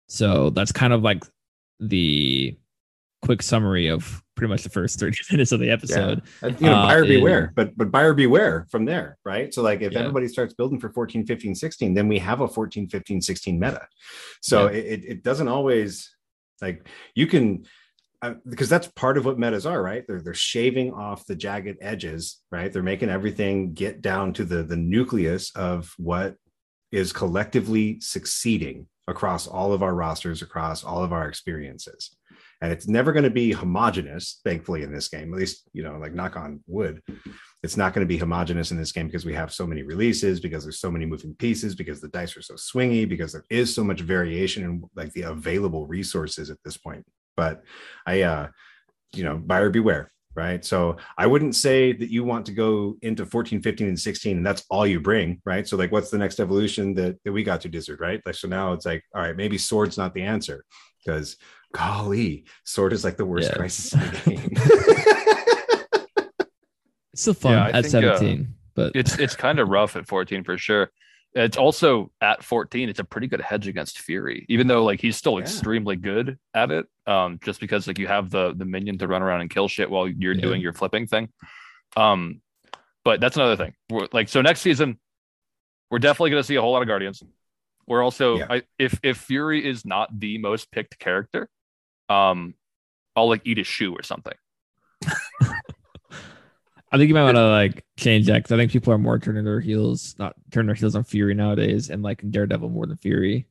So 0.09 0.51
that's 0.51 0.73
kind 0.73 0.93
of 0.93 1.03
like 1.03 1.23
the 1.79 2.57
quick 3.23 3.43
summary 3.43 3.89
of 3.89 4.23
pretty 4.37 4.51
much 4.51 4.63
the 4.63 4.71
first 4.71 4.99
30 4.99 5.19
minutes 5.33 5.53
of 5.53 5.61
the 5.61 5.71
episode. 5.71 6.23
Yeah. 6.43 6.49
You 6.49 6.67
know, 6.67 6.73
buyer 6.73 7.05
uh, 7.05 7.07
beware, 7.07 7.53
but 7.55 7.77
but 7.77 7.91
buyer 7.91 8.15
beware 8.15 8.67
from 8.71 8.85
there, 8.85 9.19
right? 9.25 9.53
So 9.53 9.63
like 9.63 9.83
if 9.83 9.93
yeah. 9.93 10.01
everybody 10.01 10.29
starts 10.29 10.55
building 10.55 10.81
for 10.81 10.91
14, 10.91 11.27
15, 11.27 11.55
16, 11.55 11.95
then 11.95 12.09
we 12.09 12.19
have 12.19 12.41
a 12.41 12.49
14, 12.49 12.89
15, 12.89 13.21
16 13.21 13.61
meta. 13.61 13.87
So 14.43 14.71
yeah. 14.71 14.79
it, 14.79 15.05
it 15.05 15.23
doesn't 15.23 15.49
always 15.49 16.11
like 16.63 16.87
you 17.15 17.27
can 17.27 17.67
uh, 18.23 18.35
because 18.49 18.69
that's 18.69 18.87
part 18.89 19.17
of 19.17 19.25
what 19.25 19.39
metas 19.39 19.67
are, 19.67 19.83
right? 19.83 20.05
They're 20.07 20.23
they're 20.23 20.35
shaving 20.35 20.93
off 20.93 21.27
the 21.27 21.37
jagged 21.37 21.79
edges, 21.81 22.39
right? 22.51 22.73
They're 22.73 22.83
making 22.83 23.11
everything 23.11 23.73
get 23.75 24.01
down 24.01 24.33
to 24.35 24.45
the 24.45 24.63
the 24.63 24.77
nucleus 24.77 25.55
of 25.55 25.93
what 25.99 26.37
is 26.93 27.13
collectively 27.13 28.01
succeeding 28.01 28.87
across 29.07 29.47
all 29.47 29.73
of 29.73 29.83
our 29.83 29.95
rosters, 29.95 30.43
across 30.43 30.83
all 30.85 31.05
of 31.05 31.13
our 31.13 31.29
experiences 31.29 32.17
and 32.61 32.73
it's 32.73 32.89
never 32.89 33.13
going 33.13 33.25
to 33.25 33.31
be 33.31 33.53
homogenous 33.53 34.41
thankfully 34.45 34.83
in 34.83 34.93
this 34.93 35.09
game 35.09 35.33
at 35.33 35.39
least 35.39 35.69
you 35.73 35.83
know 35.83 35.99
like 35.99 36.15
knock 36.15 36.37
on 36.37 36.63
wood. 36.67 37.03
It's 37.63 37.77
not 37.77 37.93
going 37.93 38.07
to 38.07 38.09
be 38.09 38.17
homogenous 38.17 38.71
in 38.71 38.79
this 38.79 38.93
game 38.93 39.07
because 39.07 39.27
we 39.27 39.35
have 39.35 39.53
so 39.53 39.67
many 39.67 39.83
releases 39.83 40.41
because 40.41 40.65
there's 40.65 40.81
so 40.81 40.91
many 40.91 41.05
moving 41.05 41.35
pieces 41.35 41.75
because 41.75 42.01
the 42.01 42.09
dice 42.09 42.35
are 42.37 42.43
so 42.43 42.55
swingy 42.55 43.07
because 43.07 43.33
there 43.33 43.45
is 43.51 43.75
so 43.75 43.85
much 43.85 44.01
variation 44.01 44.65
in 44.65 44.83
like 44.97 45.13
the 45.13 45.23
available 45.23 45.87
resources 45.87 46.51
at 46.51 46.59
this 46.65 46.77
point. 46.77 47.05
But 47.37 47.63
i 48.07 48.23
uh 48.23 48.49
you 49.13 49.25
know 49.25 49.37
buyer 49.37 49.71
beware 49.71 50.11
right? 50.37 50.65
So 50.65 50.97
i 51.19 51.27
wouldn't 51.27 51.57
say 51.57 51.93
that 51.93 52.11
you 52.11 52.25
want 52.25 52.47
to 52.47 52.53
go 52.53 52.97
into 53.03 53.27
14 53.27 53.63
15 53.63 53.89
and 53.89 53.99
16 53.99 54.37
and 54.37 54.47
that's 54.47 54.65
all 54.71 54.87
you 54.87 55.01
bring 55.01 55.41
right? 55.45 55.67
So 55.67 55.77
like 55.77 55.93
what's 55.93 56.11
the 56.11 56.19
next 56.19 56.41
evolution 56.41 56.95
that, 56.95 57.19
that 57.25 57.33
we 57.33 57.43
got 57.43 57.61
to 57.63 57.69
Dyzard, 57.69 58.01
right? 58.01 58.23
Like 58.25 58.37
so 58.37 58.49
now 58.49 58.73
it's 58.73 58.87
like 58.87 59.03
all 59.15 59.23
right 59.23 59.37
maybe 59.37 59.59
sword's 59.59 59.99
not 59.99 60.15
the 60.15 60.23
answer 60.23 60.65
because 61.05 61.37
golly, 61.73 62.45
sword 62.65 62.93
is 62.93 63.05
like 63.05 63.17
the 63.17 63.25
worst 63.25 63.51
yeah. 63.51 63.57
crisis 63.57 63.93
in 63.95 64.01
the 64.01 64.21
game. 64.27 64.51
it's 67.13 67.23
still 67.23 67.35
fun 67.35 67.53
yeah, 67.53 67.67
at 67.67 67.85
think, 67.85 68.05
17, 68.05 68.41
uh, 68.41 68.45
but 68.75 68.93
it's 68.95 69.19
it's 69.19 69.37
kind 69.37 69.59
of 69.59 69.69
rough 69.69 69.97
at 69.97 70.07
14 70.07 70.45
for 70.45 70.59
sure. 70.59 70.91
It's 71.33 71.57
also 71.57 72.11
at 72.21 72.43
14, 72.43 72.89
it's 72.89 72.99
a 72.99 73.05
pretty 73.05 73.29
good 73.29 73.41
hedge 73.41 73.69
against 73.69 74.01
Fury, 74.01 74.47
even 74.49 74.67
though 74.67 74.85
like 74.85 75.01
he's 75.01 75.17
still 75.17 75.35
yeah. 75.35 75.43
extremely 75.43 75.95
good 75.95 76.39
at 76.55 76.73
it. 76.73 76.87
Um, 77.07 77.39
just 77.45 77.61
because 77.61 77.87
like 77.87 77.99
you 77.99 78.09
have 78.09 78.31
the 78.31 78.53
the 78.55 78.65
minion 78.65 78.99
to 78.99 79.07
run 79.07 79.23
around 79.23 79.41
and 79.41 79.51
kill 79.51 79.69
shit 79.69 79.91
while 79.91 80.09
you're 80.09 80.35
doing 80.35 80.61
your 80.61 80.73
flipping 80.73 81.07
thing. 81.07 81.29
Um, 81.97 82.41
but 83.05 83.21
that's 83.21 83.37
another 83.37 83.57
thing. 83.57 83.75
We're, 83.91 84.09
like 84.13 84.29
so 84.29 84.43
next 84.43 84.61
season, 84.61 84.99
we're 85.91 86.01
definitely 86.01 86.31
gonna 86.31 86.43
see 86.43 86.57
a 86.57 86.61
whole 86.61 86.73
lot 86.73 86.83
of 86.83 86.89
Guardians. 86.89 87.23
We're 87.87 88.03
also 88.03 88.39
yeah. 88.39 88.47
I, 88.51 88.63
if 88.79 88.99
if 89.03 89.19
Fury 89.19 89.65
is 89.65 89.85
not 89.85 90.19
the 90.19 90.39
most 90.39 90.71
picked 90.71 90.99
character, 90.99 91.49
um, 92.11 92.55
I'll 93.17 93.29
like 93.29 93.43
eat 93.45 93.59
a 93.59 93.65
shoe 93.65 93.95
or 93.95 94.03
something. 94.03 94.35
I 96.93 96.99
think 96.99 97.09
you 97.09 97.15
might 97.15 97.23
want 97.23 97.37
to 97.37 97.49
like 97.49 97.85
change 97.97 98.27
that 98.27 98.35
because 98.35 98.53
I 98.53 98.57
think 98.57 98.73
people 98.73 98.93
are 98.93 98.99
more 98.99 99.19
turning 99.19 99.45
their 99.45 99.61
heels, 99.61 100.17
not 100.19 100.35
turning 100.51 100.67
their 100.67 100.75
heels 100.75 100.97
on 100.97 101.05
Fury 101.05 101.35
nowadays, 101.35 101.89
and 101.89 102.03
like 102.03 102.29
Daredevil 102.29 102.69
more 102.69 102.87
than 102.87 102.97
Fury. 102.97 103.47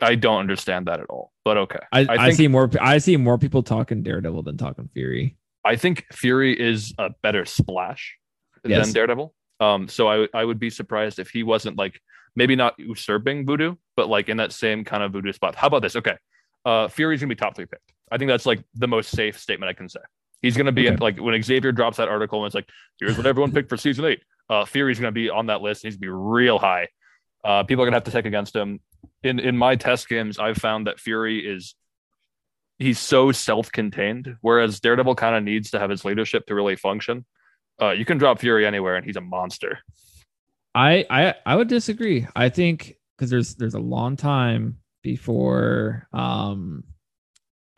I 0.00 0.14
don't 0.14 0.38
understand 0.38 0.86
that 0.86 1.00
at 1.00 1.06
all. 1.10 1.32
But 1.44 1.56
okay, 1.56 1.80
I, 1.90 2.00
I, 2.00 2.16
think 2.26 2.36
see 2.36 2.48
more. 2.48 2.70
I 2.80 2.98
see 2.98 3.16
more 3.16 3.36
people 3.36 3.62
talking 3.62 4.02
Daredevil 4.02 4.44
than 4.44 4.56
talking 4.56 4.88
Fury. 4.94 5.36
I 5.64 5.74
think 5.76 6.06
Fury 6.12 6.58
is 6.58 6.94
a 6.98 7.10
better 7.22 7.44
splash 7.44 8.16
Yes. 8.64 8.86
than 8.86 8.94
Daredevil. 8.94 9.34
Um, 9.58 9.88
so 9.88 10.08
I 10.08 10.28
I 10.34 10.44
would 10.44 10.60
be 10.60 10.70
surprised 10.70 11.18
if 11.18 11.30
he 11.30 11.42
wasn't 11.42 11.76
like 11.76 12.00
maybe 12.36 12.54
not 12.54 12.74
usurping 12.78 13.46
Voodoo, 13.46 13.74
but 13.96 14.08
like 14.08 14.28
in 14.28 14.36
that 14.36 14.52
same 14.52 14.84
kind 14.84 15.02
of 15.02 15.12
Voodoo 15.12 15.32
spot. 15.32 15.54
How 15.56 15.66
about 15.66 15.82
this? 15.82 15.96
Okay, 15.96 16.16
uh, 16.66 16.88
Fury's 16.88 17.20
gonna 17.20 17.28
be 17.28 17.36
top 17.36 17.54
three 17.54 17.64
picked. 17.64 17.92
I 18.10 18.18
think 18.18 18.28
that's 18.28 18.44
like 18.44 18.62
the 18.74 18.88
most 18.88 19.10
safe 19.10 19.38
statement 19.38 19.70
I 19.70 19.72
can 19.72 19.88
say. 19.88 20.00
He's 20.42 20.56
gonna 20.56 20.72
be 20.72 20.88
in, 20.88 20.96
like 20.96 21.18
when 21.18 21.40
Xavier 21.42 21.72
drops 21.72 21.96
that 21.96 22.08
article 22.08 22.40
and 22.40 22.46
it's 22.46 22.54
like, 22.54 22.68
here's 23.00 23.16
what 23.16 23.26
everyone 23.26 23.52
picked 23.52 23.68
for 23.70 23.76
season 23.76 24.04
eight. 24.04 24.22
Uh, 24.50 24.64
Fury's 24.64 24.98
gonna 24.98 25.12
be 25.12 25.30
on 25.30 25.46
that 25.46 25.62
list. 25.62 25.82
He's 25.82 25.96
gonna 25.96 26.00
be 26.00 26.08
real 26.08 26.58
high. 26.58 26.88
Uh, 27.44 27.62
people 27.62 27.82
are 27.82 27.86
gonna 27.86 27.96
have 27.96 28.04
to 28.04 28.10
take 28.10 28.26
against 28.26 28.54
him. 28.54 28.80
In 29.22 29.38
in 29.38 29.56
my 29.56 29.76
test 29.76 30.08
games, 30.08 30.38
I've 30.38 30.58
found 30.58 30.88
that 30.88 31.00
Fury 31.00 31.38
is 31.38 31.74
he's 32.78 32.98
so 32.98 33.32
self-contained, 33.32 34.36
whereas 34.40 34.80
Daredevil 34.80 35.14
kind 35.14 35.36
of 35.36 35.44
needs 35.44 35.70
to 35.70 35.78
have 35.78 35.88
his 35.88 36.04
leadership 36.04 36.46
to 36.46 36.54
really 36.54 36.76
function. 36.76 37.24
Uh, 37.80 37.90
you 37.90 38.04
can 38.04 38.18
drop 38.18 38.40
Fury 38.40 38.66
anywhere, 38.66 38.96
and 38.96 39.06
he's 39.06 39.16
a 39.16 39.20
monster. 39.20 39.78
I 40.74 41.06
I 41.08 41.34
I 41.46 41.56
would 41.56 41.68
disagree. 41.68 42.26
I 42.34 42.48
think 42.48 42.96
because 43.16 43.30
there's 43.30 43.54
there's 43.54 43.74
a 43.74 43.80
long 43.80 44.16
time 44.16 44.78
before 45.10 46.08
um 46.12 46.82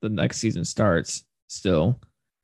the 0.00 0.08
next 0.08 0.38
season 0.38 0.64
starts. 0.64 1.24
Still, 1.48 1.98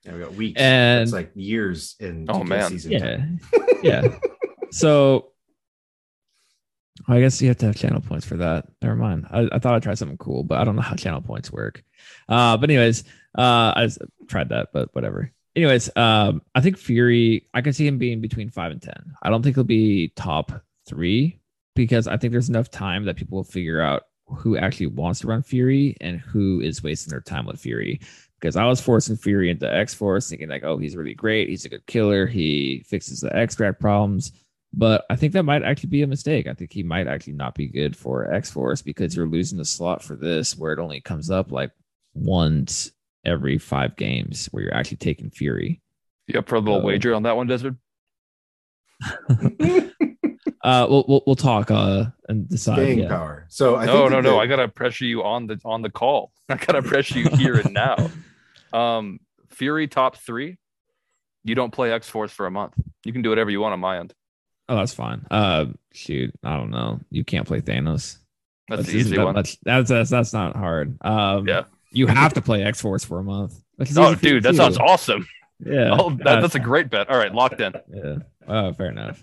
Yeah, 0.04 0.14
we 0.14 0.20
got 0.20 0.34
weeks. 0.34 0.60
And- 0.60 1.02
it's 1.02 1.12
like 1.12 1.30
years 1.34 1.94
in 2.00 2.26
Oh, 2.28 2.40
2K 2.40 2.48
man. 2.48 2.70
season. 2.70 2.92
yeah, 2.92 3.26
yeah. 3.82 4.18
So 4.72 5.30
I 7.08 7.20
guess 7.20 7.40
you 7.40 7.48
have 7.48 7.58
to 7.58 7.66
have 7.66 7.76
channel 7.76 8.00
points 8.00 8.26
for 8.26 8.36
that. 8.38 8.66
Never 8.82 8.96
mind. 8.96 9.26
I, 9.30 9.48
I 9.52 9.58
thought 9.60 9.74
I'd 9.74 9.82
try 9.84 9.94
something 9.94 10.18
cool, 10.18 10.42
but 10.42 10.58
I 10.58 10.64
don't 10.64 10.74
know 10.76 10.82
how 10.82 10.94
channel 10.96 11.20
points 11.20 11.52
work. 11.52 11.82
Uh, 12.28 12.56
but 12.56 12.70
anyways, 12.70 13.04
uh, 13.38 13.72
I 13.76 13.88
tried 14.26 14.48
that, 14.50 14.68
but 14.72 14.88
whatever. 14.94 15.30
Anyways, 15.56 15.90
um, 15.96 16.42
I 16.56 16.60
think 16.60 16.76
Fury. 16.78 17.46
I 17.54 17.60
can 17.62 17.72
see 17.72 17.86
him 17.86 17.98
being 17.98 18.20
between 18.20 18.50
five 18.50 18.72
and 18.72 18.82
ten. 18.82 19.14
I 19.22 19.30
don't 19.30 19.42
think 19.42 19.54
he'll 19.56 19.64
be 19.64 20.08
top 20.16 20.50
three 20.88 21.38
because 21.76 22.08
I 22.08 22.16
think 22.16 22.32
there's 22.32 22.48
enough 22.48 22.70
time 22.70 23.04
that 23.04 23.16
people 23.16 23.36
will 23.36 23.44
figure 23.44 23.80
out 23.80 24.02
who 24.26 24.56
actually 24.56 24.86
wants 24.86 25.20
to 25.20 25.26
run 25.26 25.42
Fury 25.42 25.96
and 26.00 26.18
who 26.18 26.60
is 26.60 26.82
wasting 26.82 27.10
their 27.10 27.20
time 27.20 27.46
with 27.46 27.60
Fury. 27.60 28.00
Because 28.40 28.56
I 28.56 28.66
was 28.66 28.80
forcing 28.80 29.16
Fury 29.16 29.50
into 29.50 29.72
X 29.72 29.94
Force, 29.94 30.28
thinking 30.28 30.48
like, 30.48 30.64
oh, 30.64 30.76
he's 30.76 30.96
really 30.96 31.14
great. 31.14 31.48
He's 31.48 31.64
a 31.64 31.68
good 31.68 31.86
killer. 31.86 32.26
He 32.26 32.84
fixes 32.86 33.20
the 33.20 33.34
extract 33.34 33.80
problems. 33.80 34.32
But 34.72 35.04
I 35.08 35.16
think 35.16 35.32
that 35.32 35.44
might 35.44 35.62
actually 35.62 35.90
be 35.90 36.02
a 36.02 36.06
mistake. 36.06 36.46
I 36.46 36.52
think 36.52 36.72
he 36.72 36.82
might 36.82 37.06
actually 37.06 37.34
not 37.34 37.54
be 37.54 37.68
good 37.68 37.96
for 37.96 38.32
X 38.32 38.50
Force 38.50 38.82
because 38.82 39.14
you're 39.16 39.28
losing 39.28 39.56
the 39.56 39.64
slot 39.64 40.02
for 40.02 40.16
this 40.16 40.58
where 40.58 40.72
it 40.72 40.78
only 40.80 41.00
comes 41.00 41.30
up 41.30 41.52
like 41.52 41.70
once 42.12 42.90
every 43.24 43.56
five 43.56 43.96
games 43.96 44.46
where 44.50 44.64
you're 44.64 44.74
actually 44.74 44.98
taking 44.98 45.30
Fury. 45.30 45.80
You 46.26 46.38
up 46.38 46.48
for 46.48 46.56
a 46.56 46.60
little 46.60 46.80
Uh, 46.80 46.84
wager 46.84 47.14
on 47.14 47.22
that 47.22 47.36
one, 47.36 47.46
Desmond? 47.46 47.76
Uh, 50.64 50.86
we'll 50.88 51.04
we'll, 51.06 51.22
we'll 51.26 51.36
talk 51.36 51.70
uh 51.70 52.06
and 52.28 52.48
decide. 52.48 52.74
Staying 52.76 53.00
yeah. 53.00 53.08
power. 53.08 53.46
So 53.50 53.76
I 53.76 53.84
no, 53.86 53.92
think 53.92 54.10
no, 54.10 54.16
that 54.16 54.22
no. 54.22 54.30
the- 54.32 54.38
I 54.38 54.46
gotta 54.46 54.66
pressure 54.68 55.04
you 55.04 55.22
on 55.22 55.46
the 55.46 55.60
on 55.64 55.82
the 55.82 55.90
call. 55.90 56.32
I 56.48 56.56
gotta 56.56 56.82
pressure 56.82 57.18
you 57.18 57.28
here 57.36 57.54
and 57.56 57.72
now. 57.72 57.96
Um, 58.72 59.20
Fury 59.50 59.86
top 59.86 60.16
three. 60.16 60.58
You 61.44 61.54
don't 61.54 61.70
play 61.72 61.92
X 61.92 62.08
Force 62.08 62.32
for 62.32 62.46
a 62.46 62.50
month. 62.50 62.72
You 63.04 63.12
can 63.12 63.22
do 63.22 63.28
whatever 63.28 63.48
you 63.50 63.60
want 63.60 63.72
on 63.72 63.78
my 63.78 63.98
end. 63.98 64.12
Oh, 64.68 64.74
that's 64.74 64.92
fine. 64.94 65.24
Uh, 65.30 65.66
shoot, 65.92 66.32
I 66.42 66.56
don't 66.56 66.70
know. 66.70 66.98
You 67.08 67.22
can't 67.22 67.46
play 67.46 67.60
Thanos. 67.60 68.18
That's 68.68 68.86
the 68.86 68.96
easy 68.96 69.14
that 69.16 69.24
one. 69.24 69.34
much- 69.34 69.58
that's, 69.62 69.90
that's 69.90 70.10
that's 70.10 70.32
not 70.32 70.56
hard. 70.56 70.98
Um, 71.02 71.46
Yeah. 71.46 71.64
you 71.92 72.08
have 72.08 72.34
to 72.34 72.40
play 72.40 72.64
X 72.64 72.80
Force 72.80 73.04
for 73.04 73.20
a 73.20 73.22
month. 73.22 73.54
Which 73.76 73.90
is 73.90 73.98
Oh, 73.98 74.06
easy 74.10 74.16
for 74.16 74.26
you 74.26 74.32
dude, 74.34 74.42
that 74.42 74.50
too. 74.52 74.56
sounds 74.56 74.78
awesome. 74.78 75.28
Yeah, 75.64 75.96
Oh, 75.96 76.10
that, 76.24 76.40
that's 76.40 76.56
a 76.56 76.60
great 76.60 76.90
bet. 76.90 77.08
All 77.10 77.16
right, 77.16 77.32
locked 77.32 77.60
in. 77.60 77.74
Yeah. 77.94 78.16
Oh, 78.48 78.72
fair 78.72 78.86
enough. 78.88 79.22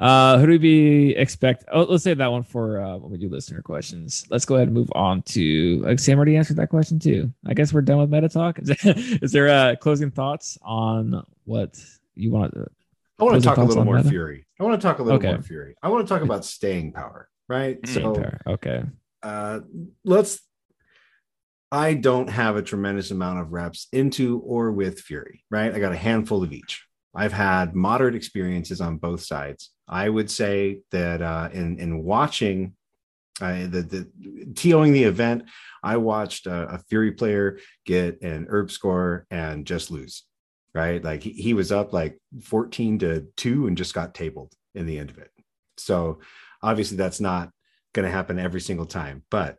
Uh, 0.00 0.38
who 0.38 0.46
do 0.46 0.58
we 0.60 1.16
expect? 1.16 1.64
Oh, 1.72 1.82
let's 1.82 2.04
save 2.04 2.18
that 2.18 2.30
one 2.30 2.44
for 2.44 2.80
uh, 2.80 2.96
when 2.98 3.10
we 3.10 3.18
do 3.18 3.28
listener 3.28 3.62
questions. 3.62 4.24
Let's 4.30 4.44
go 4.44 4.54
ahead 4.54 4.68
and 4.68 4.76
move 4.76 4.90
on 4.94 5.22
to. 5.22 5.82
Like 5.82 5.98
Sam 5.98 6.18
already 6.18 6.36
answered 6.36 6.56
that 6.58 6.68
question 6.68 7.00
too. 7.00 7.32
I 7.46 7.54
guess 7.54 7.72
we're 7.72 7.82
done 7.82 7.98
with 7.98 8.10
meta 8.10 8.28
talk. 8.28 8.58
Is 8.62 9.32
there, 9.32 9.48
uh, 9.48 9.74
closing 9.76 10.10
thoughts 10.12 10.56
on 10.62 11.24
what 11.44 11.76
you 12.14 12.30
want? 12.30 12.54
To, 12.54 12.68
I 13.18 13.24
want 13.24 13.42
to 13.42 13.48
talk 13.48 13.58
a 13.58 13.62
little 13.62 13.84
more 13.84 13.96
meta? 13.96 14.08
Fury. 14.08 14.46
I 14.60 14.62
want 14.62 14.80
to 14.80 14.86
talk 14.86 15.00
a 15.00 15.02
little 15.02 15.18
Okay. 15.18 15.32
more 15.32 15.42
Fury. 15.42 15.74
I 15.82 15.88
want 15.88 16.06
to 16.06 16.14
talk 16.14 16.22
about 16.22 16.44
staying 16.44 16.92
power, 16.92 17.28
right? 17.48 17.80
Mm. 17.82 17.88
So 17.88 18.52
okay. 18.52 18.84
uh, 19.22 19.60
let's. 20.04 20.40
I 21.70 21.94
don't 21.94 22.30
have 22.30 22.56
a 22.56 22.62
tremendous 22.62 23.10
amount 23.10 23.40
of 23.40 23.52
reps 23.52 23.88
into 23.92 24.38
or 24.38 24.72
with 24.72 25.00
Fury, 25.00 25.44
right? 25.50 25.74
I 25.74 25.80
got 25.80 25.92
a 25.92 25.96
handful 25.96 26.42
of 26.42 26.52
each. 26.52 26.87
I've 27.18 27.32
had 27.32 27.74
moderate 27.74 28.14
experiences 28.14 28.80
on 28.80 28.96
both 28.96 29.22
sides. 29.22 29.70
I 29.88 30.08
would 30.08 30.30
say 30.30 30.82
that 30.92 31.20
uh, 31.20 31.48
in 31.52 31.80
in 31.80 32.04
watching 32.04 32.74
uh, 33.40 33.66
the 33.66 33.82
the 33.82 34.10
TOing 34.52 34.92
the 34.92 35.02
event, 35.02 35.42
I 35.82 35.96
watched 35.96 36.46
a, 36.46 36.74
a 36.74 36.78
Fury 36.88 37.10
player 37.10 37.58
get 37.84 38.22
an 38.22 38.46
herb 38.48 38.70
score 38.70 39.26
and 39.32 39.66
just 39.66 39.90
lose, 39.90 40.22
right? 40.74 41.02
Like 41.02 41.24
he, 41.24 41.30
he 41.32 41.54
was 41.54 41.72
up 41.72 41.92
like 41.92 42.20
14 42.42 43.00
to 43.00 43.26
2 43.36 43.66
and 43.66 43.76
just 43.76 43.94
got 43.94 44.14
tabled 44.14 44.52
in 44.76 44.86
the 44.86 44.98
end 44.98 45.10
of 45.10 45.18
it. 45.18 45.32
So 45.76 46.20
obviously 46.62 46.96
that's 46.96 47.20
not 47.20 47.50
going 47.94 48.06
to 48.06 48.12
happen 48.12 48.38
every 48.38 48.60
single 48.60 48.86
time, 48.86 49.24
but 49.28 49.58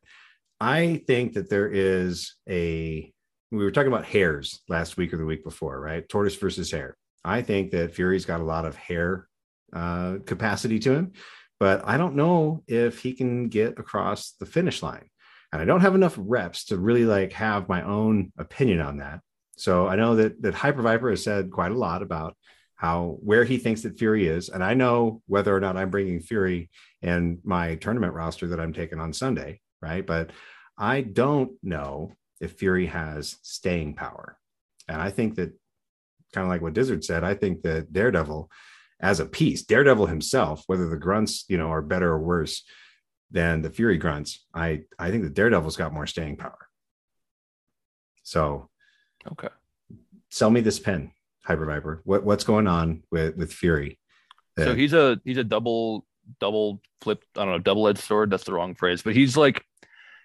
I 0.61 1.03
think 1.07 1.33
that 1.33 1.49
there 1.49 1.67
is 1.69 2.35
a 2.49 3.11
we 3.51 3.63
were 3.63 3.71
talking 3.71 3.91
about 3.91 4.05
hares 4.05 4.61
last 4.69 4.95
week 4.95 5.13
or 5.13 5.17
the 5.17 5.25
week 5.25 5.43
before, 5.43 5.79
right? 5.79 6.07
Tortoise 6.07 6.35
versus 6.35 6.71
hare. 6.71 6.95
I 7.29 7.43
think 7.43 7.71
that 7.71 7.93
Fury's 7.93 8.25
got 8.25 8.41
a 8.41 8.43
lot 8.43 8.65
of 8.65 8.75
hare 8.75 9.27
uh, 9.71 10.17
capacity 10.25 10.79
to 10.79 10.93
him, 10.93 11.13
but 11.59 11.81
I 11.85 11.97
don't 11.97 12.15
know 12.15 12.63
if 12.67 12.99
he 12.99 13.13
can 13.13 13.49
get 13.49 13.77
across 13.77 14.31
the 14.39 14.47
finish 14.47 14.81
line. 14.81 15.09
And 15.51 15.61
I 15.61 15.65
don't 15.65 15.81
have 15.81 15.95
enough 15.95 16.15
reps 16.17 16.65
to 16.65 16.77
really 16.77 17.05
like 17.05 17.33
have 17.33 17.69
my 17.69 17.83
own 17.83 18.31
opinion 18.37 18.81
on 18.81 18.97
that. 18.97 19.21
So 19.57 19.87
I 19.87 19.95
know 19.95 20.15
that 20.15 20.41
that 20.41 20.53
Hyper 20.53 20.81
Viper 20.81 21.09
has 21.09 21.23
said 21.23 21.51
quite 21.51 21.71
a 21.71 21.77
lot 21.77 22.01
about 22.01 22.35
how 22.75 23.17
where 23.21 23.43
he 23.43 23.57
thinks 23.57 23.81
that 23.81 23.99
Fury 23.99 24.27
is, 24.27 24.49
and 24.49 24.63
I 24.63 24.73
know 24.73 25.21
whether 25.27 25.55
or 25.55 25.59
not 25.59 25.75
I'm 25.75 25.89
bringing 25.89 26.21
Fury 26.21 26.69
in 27.01 27.39
my 27.43 27.75
tournament 27.75 28.13
roster 28.13 28.47
that 28.47 28.59
I'm 28.59 28.73
taking 28.73 28.99
on 28.99 29.11
Sunday, 29.11 29.59
right? 29.81 30.05
But 30.05 30.31
I 30.77 31.01
don't 31.01 31.51
know 31.61 32.13
if 32.39 32.53
Fury 32.53 32.85
has 32.85 33.37
staying 33.41 33.95
power, 33.95 34.37
and 34.87 35.01
I 35.01 35.09
think 35.09 35.35
that 35.35 35.51
kind 36.33 36.45
of 36.45 36.49
like 36.49 36.61
what 36.61 36.73
Dyzard 36.73 37.03
said, 37.03 37.23
I 37.23 37.33
think 37.33 37.61
that 37.63 37.91
Daredevil 37.91 38.49
as 38.99 39.19
a 39.19 39.25
piece, 39.25 39.63
Daredevil 39.63 40.07
himself, 40.07 40.63
whether 40.67 40.89
the 40.89 40.97
grunts, 40.97 41.45
you 41.47 41.57
know, 41.57 41.71
are 41.71 41.81
better 41.81 42.11
or 42.11 42.19
worse 42.19 42.63
than 43.31 43.61
the 43.61 43.69
Fury 43.69 43.97
grunts, 43.97 44.45
I 44.53 44.81
I 44.97 45.11
think 45.11 45.23
that 45.23 45.33
Daredevil's 45.33 45.77
got 45.77 45.93
more 45.93 46.07
staying 46.07 46.37
power. 46.37 46.67
So 48.23 48.69
Okay. 49.31 49.49
sell 50.29 50.49
me 50.49 50.61
this 50.61 50.79
pen, 50.79 51.11
Hyper 51.45 51.65
Viper. 51.65 52.01
What 52.05 52.23
what's 52.23 52.43
going 52.43 52.67
on 52.67 53.03
with 53.11 53.35
with 53.37 53.53
Fury? 53.53 53.99
So 54.57 54.71
uh, 54.71 54.75
he's 54.75 54.93
a 54.93 55.19
he's 55.23 55.37
a 55.37 55.43
double 55.43 56.05
double 56.39 56.81
flip. 57.01 57.23
I 57.35 57.45
don't 57.45 57.53
know, 57.53 57.59
double 57.59 57.87
edged 57.87 57.99
sword. 57.99 58.29
That's 58.29 58.43
the 58.43 58.53
wrong 58.53 58.75
phrase, 58.75 59.01
but 59.01 59.15
he's 59.15 59.37
like 59.37 59.63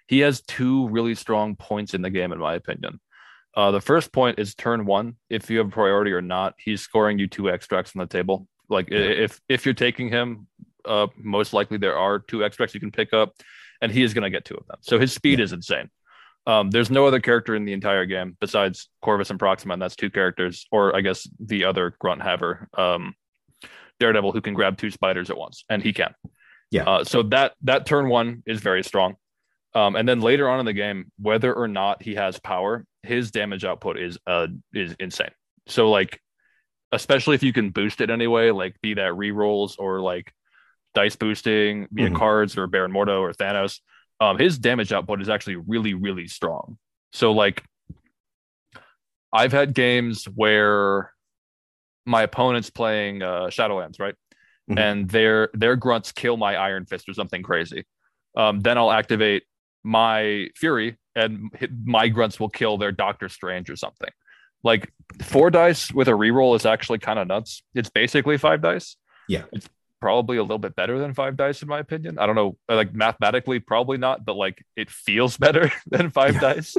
he 0.07 0.19
has 0.19 0.41
two 0.41 0.87
really 0.89 1.15
strong 1.15 1.55
points 1.55 1.93
in 1.93 2.01
the 2.01 2.09
game, 2.09 2.31
in 2.31 2.39
my 2.39 2.55
opinion. 2.55 2.99
Uh, 3.55 3.71
the 3.71 3.81
first 3.81 4.11
point 4.11 4.37
is 4.39 4.53
turn 4.55 4.85
one. 4.85 5.15
If 5.29 5.49
you 5.49 5.59
have 5.59 5.71
priority 5.71 6.11
or 6.11 6.21
not, 6.21 6.55
he's 6.57 6.81
scoring 6.81 7.17
you 7.19 7.27
two 7.27 7.49
extracts 7.49 7.93
on 7.95 7.99
the 8.01 8.07
table. 8.07 8.47
Like 8.69 8.89
Yeah. 8.89 8.99
if 8.99 9.39
if 9.47 9.65
you're 9.65 9.73
taking 9.73 10.09
him, 10.09 10.47
uh, 10.83 11.07
most 11.17 11.53
likely 11.53 11.77
there 11.77 11.97
are 11.97 12.19
two 12.19 12.43
extracts 12.43 12.73
you 12.73 12.79
can 12.79 12.91
pick 12.91 13.13
up, 13.13 13.33
and 13.81 13.91
he 13.91 14.03
is 14.03 14.13
going 14.13 14.23
to 14.23 14.29
get 14.29 14.43
two 14.45 14.55
of 14.55 14.67
them. 14.67 14.77
So 14.81 14.99
his 14.99 15.13
speed 15.13 15.39
is 15.39 15.53
insane. 15.53 15.89
Um, 16.47 16.69
there's 16.69 16.91
no 16.91 17.07
other 17.07 17.19
character 17.19 17.55
in 17.55 17.65
the 17.65 17.73
entire 17.73 18.05
game 18.05 18.37
besides 18.39 18.89
Corvus 19.01 19.29
and 19.31 19.39
Proxima, 19.39 19.73
and 19.73 19.81
that's 19.81 19.95
two 19.95 20.11
characters, 20.11 20.67
or 20.71 20.95
I 20.95 21.01
guess 21.01 21.27
the 21.39 21.65
other 21.65 21.95
Grunt 21.97 22.21
Haver, 22.21 22.69
um, 22.77 23.15
Daredevil, 23.99 24.31
who 24.31 24.41
can 24.41 24.53
grab 24.53 24.77
two 24.77 24.91
spiders 24.91 25.29
at 25.29 25.37
once, 25.37 25.63
and 25.69 25.81
he 25.81 25.91
can. 25.93 26.13
Yeah. 26.71 26.83
Uh, 26.83 27.03
so 27.03 27.23
that 27.23 27.53
that 27.63 27.85
turn 27.85 28.09
one 28.09 28.43
is 28.45 28.59
very 28.61 28.83
strong. 28.83 29.15
Um, 29.75 29.95
and 29.97 30.07
then 30.07 30.21
later 30.21 30.47
on 30.49 30.59
in 30.61 30.65
the 30.65 30.73
game, 30.73 31.11
whether 31.19 31.53
or 31.53 31.67
not 31.67 32.01
he 32.01 32.15
has 32.15 32.39
power, 32.39 32.85
his 33.03 33.29
damage 33.31 33.63
output 33.65 33.99
is 33.99 34.17
uh 34.25 34.47
is 34.73 34.95
insane. 34.99 35.31
So 35.67 35.91
like, 35.91 36.19
especially 36.91 37.35
if 37.35 37.43
you 37.43 37.51
can 37.53 37.69
boost 37.71 37.99
it 38.01 38.09
anyway, 38.09 38.51
like 38.51 38.79
be 38.81 38.93
that 38.93 39.11
rerolls 39.13 39.75
or 39.77 39.99
like 39.99 40.31
dice 40.93 41.15
boosting 41.17 41.87
via 41.91 42.09
Mhm. 42.09 42.15
cards 42.15 42.57
or 42.57 42.67
Baron 42.67 42.91
Mordo 42.91 43.19
or 43.19 43.33
Thanos, 43.33 43.81
um, 44.21 44.37
his 44.39 44.57
damage 44.57 44.93
output 44.93 45.21
is 45.21 45.27
actually 45.29 45.57
really 45.57 45.93
really 45.93 46.27
strong. 46.27 46.77
So 47.11 47.33
like, 47.33 47.63
I've 49.33 49.51
had 49.51 49.73
games 49.73 50.25
where 50.25 51.11
my 52.05 52.21
opponent's 52.23 52.69
playing 52.69 53.21
uh, 53.23 53.47
Shadowlands, 53.47 53.99
right? 53.99 54.15
Mhm. 54.71 54.79
And 54.79 55.09
their 55.09 55.49
their 55.53 55.75
grunts 55.75 56.11
kill 56.11 56.37
my 56.37 56.55
Iron 56.55 56.85
Fist 56.85 57.09
or 57.09 57.13
something 57.13 57.43
crazy. 57.43 57.83
Um, 58.37 58.61
then 58.61 58.77
I'll 58.77 58.91
activate 58.91 59.43
my 59.85 60.49
Fury, 60.55 60.97
and 61.15 61.51
my 61.85 62.09
grunts 62.09 62.39
will 62.39 62.49
kill 62.49 62.77
their 62.77 62.91
Doctor 62.91 63.29
Strange 63.29 63.69
or 63.69 63.75
something. 63.75 64.09
Like 64.63 64.91
four 65.21 65.51
dice 65.51 65.91
with 65.93 66.07
a 66.07 66.11
reroll 66.11 66.55
is 66.55 66.65
actually 66.65 66.99
kind 66.99 67.19
of 67.19 67.27
nuts. 67.27 67.63
It's 67.75 67.89
basically 67.89 68.37
five 68.37 68.61
dice. 68.61 68.97
Yeah. 69.27 69.43
it's 69.53 69.69
probably 70.01 70.37
a 70.37 70.41
little 70.41 70.59
bit 70.59 70.75
better 70.75 70.99
than 70.99 71.13
five 71.13 71.37
dice 71.37 71.61
in 71.61 71.67
my 71.67 71.79
opinion. 71.79 72.19
I 72.19 72.25
don't 72.25 72.35
know, 72.35 72.57
like 72.67 72.93
mathematically, 72.93 73.59
probably 73.59 73.97
not, 73.97 74.25
but 74.25 74.35
like 74.35 74.63
it 74.75 74.89
feels 74.89 75.37
better 75.45 75.71
than 75.87 76.09
five 76.09 76.39
dice. 76.39 76.75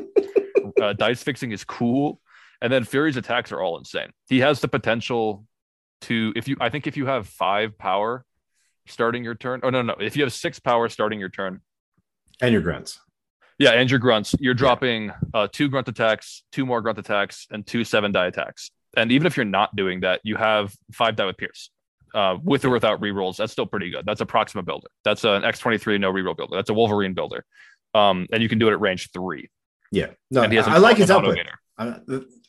uh, 0.80 0.92
dice 0.92 1.22
fixing 1.22 1.52
is 1.52 1.64
cool, 1.64 2.20
and 2.60 2.72
then 2.72 2.84
Fury's 2.84 3.16
attacks 3.16 3.52
are 3.52 3.60
all 3.60 3.78
insane. 3.78 4.10
He 4.28 4.40
has 4.40 4.60
the 4.60 4.68
potential 4.68 5.44
to, 6.02 6.32
if 6.36 6.48
you, 6.48 6.56
I 6.60 6.68
think 6.68 6.86
if 6.86 6.96
you 6.96 7.06
have 7.06 7.26
five 7.26 7.78
power 7.78 8.24
starting 8.86 9.24
your 9.24 9.34
turn, 9.34 9.60
oh 9.62 9.70
no 9.70 9.82
no, 9.82 9.94
if 9.94 10.16
you 10.16 10.22
have 10.22 10.32
six 10.32 10.58
power 10.58 10.88
starting 10.88 11.20
your 11.20 11.28
turn, 11.28 11.60
and 12.40 12.52
your 12.52 12.62
grunts. 12.62 13.00
yeah, 13.58 13.70
and 13.70 13.90
your 13.90 13.98
grunts, 14.00 14.34
you're 14.38 14.54
dropping 14.54 15.10
uh, 15.34 15.48
two 15.52 15.68
grunt 15.68 15.88
attacks, 15.88 16.42
two 16.52 16.66
more 16.66 16.80
grunt 16.82 16.98
attacks, 16.98 17.46
and 17.50 17.66
two 17.66 17.84
seven 17.84 18.12
die 18.12 18.26
attacks. 18.26 18.70
And 18.96 19.12
even 19.12 19.26
if 19.26 19.36
you're 19.36 19.44
not 19.46 19.74
doing 19.76 20.00
that, 20.00 20.20
you 20.24 20.36
have 20.36 20.74
five 20.92 21.16
die 21.16 21.26
with 21.26 21.36
Pierce. 21.36 21.70
Uh, 22.14 22.38
with 22.42 22.64
or 22.64 22.70
without 22.70 23.00
rerolls, 23.02 23.36
that's 23.36 23.52
still 23.52 23.66
pretty 23.66 23.90
good. 23.90 24.06
That's 24.06 24.22
a 24.22 24.26
Proxima 24.26 24.62
builder. 24.62 24.86
That's 25.04 25.24
an 25.24 25.42
X23 25.42 26.00
no 26.00 26.10
reroll 26.10 26.34
builder. 26.36 26.56
That's 26.56 26.70
a 26.70 26.74
Wolverine 26.74 27.12
builder. 27.12 27.44
Um, 27.94 28.26
and 28.32 28.42
you 28.42 28.48
can 28.48 28.58
do 28.58 28.68
it 28.68 28.72
at 28.72 28.80
range 28.80 29.10
three. 29.12 29.50
Yeah, 29.92 30.06
no, 30.30 30.42
and 30.42 30.50
he 30.52 30.56
has 30.56 30.66
I, 30.66 30.76
an- 30.76 30.82
like 30.82 30.96
his 30.96 31.10
output. 31.10 31.38
I, 31.76 31.96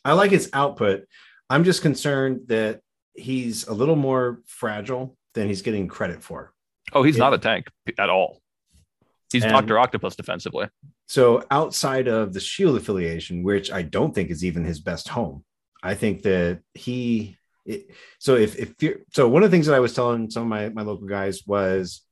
I 0.04 0.12
like 0.14 0.30
his 0.30 0.48
output. 0.54 1.04
I'm 1.50 1.64
just 1.64 1.82
concerned 1.82 2.42
that 2.46 2.80
he's 3.14 3.66
a 3.66 3.74
little 3.74 3.96
more 3.96 4.40
fragile 4.46 5.16
than 5.34 5.48
he's 5.48 5.60
getting 5.60 5.86
credit 5.86 6.22
for. 6.22 6.52
Oh, 6.94 7.02
he's 7.02 7.16
Yeah. 7.18 7.24
not 7.24 7.34
a 7.34 7.38
tank 7.38 7.66
at 7.98 8.08
all. 8.08 8.40
He's 9.32 9.44
And- 9.44 9.52
Doctor 9.52 9.78
Octopus 9.78 10.16
defensively. 10.16 10.68
So 11.06 11.44
outside 11.50 12.08
of 12.08 12.32
the 12.34 12.40
Shield 12.40 12.76
affiliation, 12.76 13.42
which 13.42 13.70
I 13.72 13.82
don't 13.82 14.14
think 14.14 14.30
is 14.30 14.44
even 14.44 14.64
his 14.64 14.80
best 14.80 15.08
home, 15.08 15.44
I 15.82 15.94
think 15.94 16.22
that 16.22 16.60
he. 16.74 17.36
It, 17.64 17.90
so 18.18 18.34
if 18.34 18.56
if 18.56 18.74
you're, 18.80 18.96
so 19.12 19.28
one 19.28 19.42
of 19.42 19.50
the 19.50 19.54
things 19.54 19.66
that 19.66 19.74
I 19.74 19.80
was 19.80 19.94
telling 19.94 20.30
some 20.30 20.44
of 20.44 20.48
my 20.48 20.68
my 20.70 20.82
local 20.82 21.06
guys 21.06 21.46
was 21.46 22.02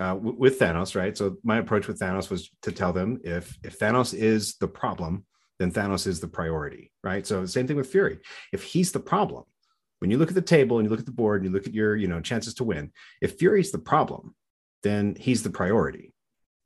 uh, 0.00 0.14
w- 0.14 0.36
with 0.38 0.58
Thanos, 0.58 0.94
right? 0.96 1.16
So 1.16 1.36
my 1.44 1.58
approach 1.58 1.86
with 1.86 1.98
Thanos 1.98 2.30
was 2.30 2.50
to 2.62 2.72
tell 2.72 2.92
them 2.92 3.20
if 3.22 3.56
if 3.62 3.78
Thanos 3.78 4.14
is 4.14 4.56
the 4.56 4.68
problem, 4.68 5.26
then 5.58 5.70
Thanos 5.70 6.06
is 6.06 6.20
the 6.20 6.28
priority, 6.28 6.90
right? 7.04 7.26
So 7.26 7.44
same 7.46 7.66
thing 7.66 7.76
with 7.76 7.90
Fury. 7.92 8.18
If 8.52 8.62
he's 8.64 8.90
the 8.92 9.00
problem, 9.00 9.44
when 9.98 10.10
you 10.10 10.16
look 10.18 10.30
at 10.30 10.34
the 10.34 10.42
table 10.42 10.78
and 10.78 10.86
you 10.86 10.90
look 10.90 11.00
at 11.00 11.06
the 11.06 11.12
board 11.12 11.42
and 11.42 11.50
you 11.50 11.54
look 11.54 11.66
at 11.66 11.74
your 11.74 11.94
you 11.94 12.08
know 12.08 12.20
chances 12.20 12.54
to 12.54 12.64
win, 12.64 12.90
if 13.20 13.38
Fury's 13.38 13.70
the 13.70 13.78
problem, 13.78 14.34
then 14.82 15.14
he's 15.18 15.42
the 15.42 15.50
priority, 15.50 16.11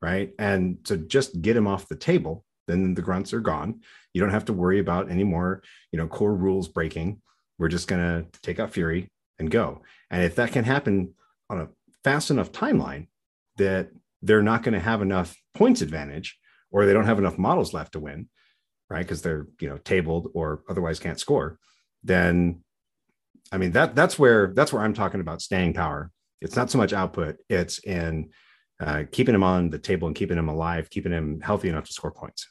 right? 0.06 0.30
And 0.38 0.78
so 0.84 0.96
just 0.96 1.42
get 1.42 1.56
him 1.56 1.66
off 1.66 1.88
the 1.88 1.96
table, 1.96 2.44
then 2.68 2.94
the 2.94 3.02
grunts 3.02 3.32
are 3.32 3.40
gone. 3.40 3.80
You 4.14 4.20
don't 4.20 4.30
have 4.30 4.44
to 4.44 4.52
worry 4.52 4.78
about 4.78 5.10
any 5.10 5.24
more, 5.24 5.64
you 5.90 5.98
know, 5.98 6.06
core 6.06 6.36
rules 6.36 6.68
breaking. 6.68 7.20
We're 7.58 7.68
just 7.68 7.88
gonna 7.88 8.26
take 8.40 8.60
out 8.60 8.72
Fury 8.72 9.10
and 9.40 9.50
go. 9.50 9.82
And 10.08 10.22
if 10.22 10.36
that 10.36 10.52
can 10.52 10.62
happen 10.62 11.14
on 11.50 11.60
a 11.60 11.68
fast 12.04 12.30
enough 12.30 12.52
timeline 12.52 13.08
that 13.56 13.90
they're 14.22 14.42
not 14.42 14.62
going 14.62 14.74
to 14.74 14.80
have 14.80 15.02
enough 15.02 15.36
points 15.54 15.82
advantage 15.82 16.38
or 16.70 16.86
they 16.86 16.92
don't 16.92 17.06
have 17.06 17.18
enough 17.18 17.36
models 17.36 17.74
left 17.74 17.92
to 17.92 18.00
win, 18.00 18.28
right? 18.88 19.00
Because 19.00 19.22
they're 19.22 19.48
you 19.60 19.68
know 19.68 19.78
tabled 19.78 20.30
or 20.34 20.62
otherwise 20.68 21.00
can't 21.00 21.20
score, 21.20 21.58
then 22.04 22.62
I 23.50 23.58
mean 23.58 23.72
that 23.72 23.96
that's 23.96 24.18
where 24.18 24.52
that's 24.54 24.72
where 24.72 24.82
I'm 24.82 24.94
talking 24.94 25.20
about 25.20 25.42
staying 25.42 25.74
power. 25.74 26.10
It's 26.40 26.56
not 26.56 26.70
so 26.70 26.78
much 26.78 26.92
output; 26.92 27.36
it's 27.48 27.78
in 27.78 28.30
uh, 28.80 29.04
keeping 29.10 29.34
him 29.34 29.42
on 29.42 29.70
the 29.70 29.78
table 29.78 30.06
and 30.06 30.16
keeping 30.16 30.36
him 30.38 30.48
alive, 30.48 30.90
keeping 30.90 31.12
him 31.12 31.40
healthy 31.40 31.68
enough 31.68 31.84
to 31.86 31.92
score 31.92 32.10
points. 32.10 32.46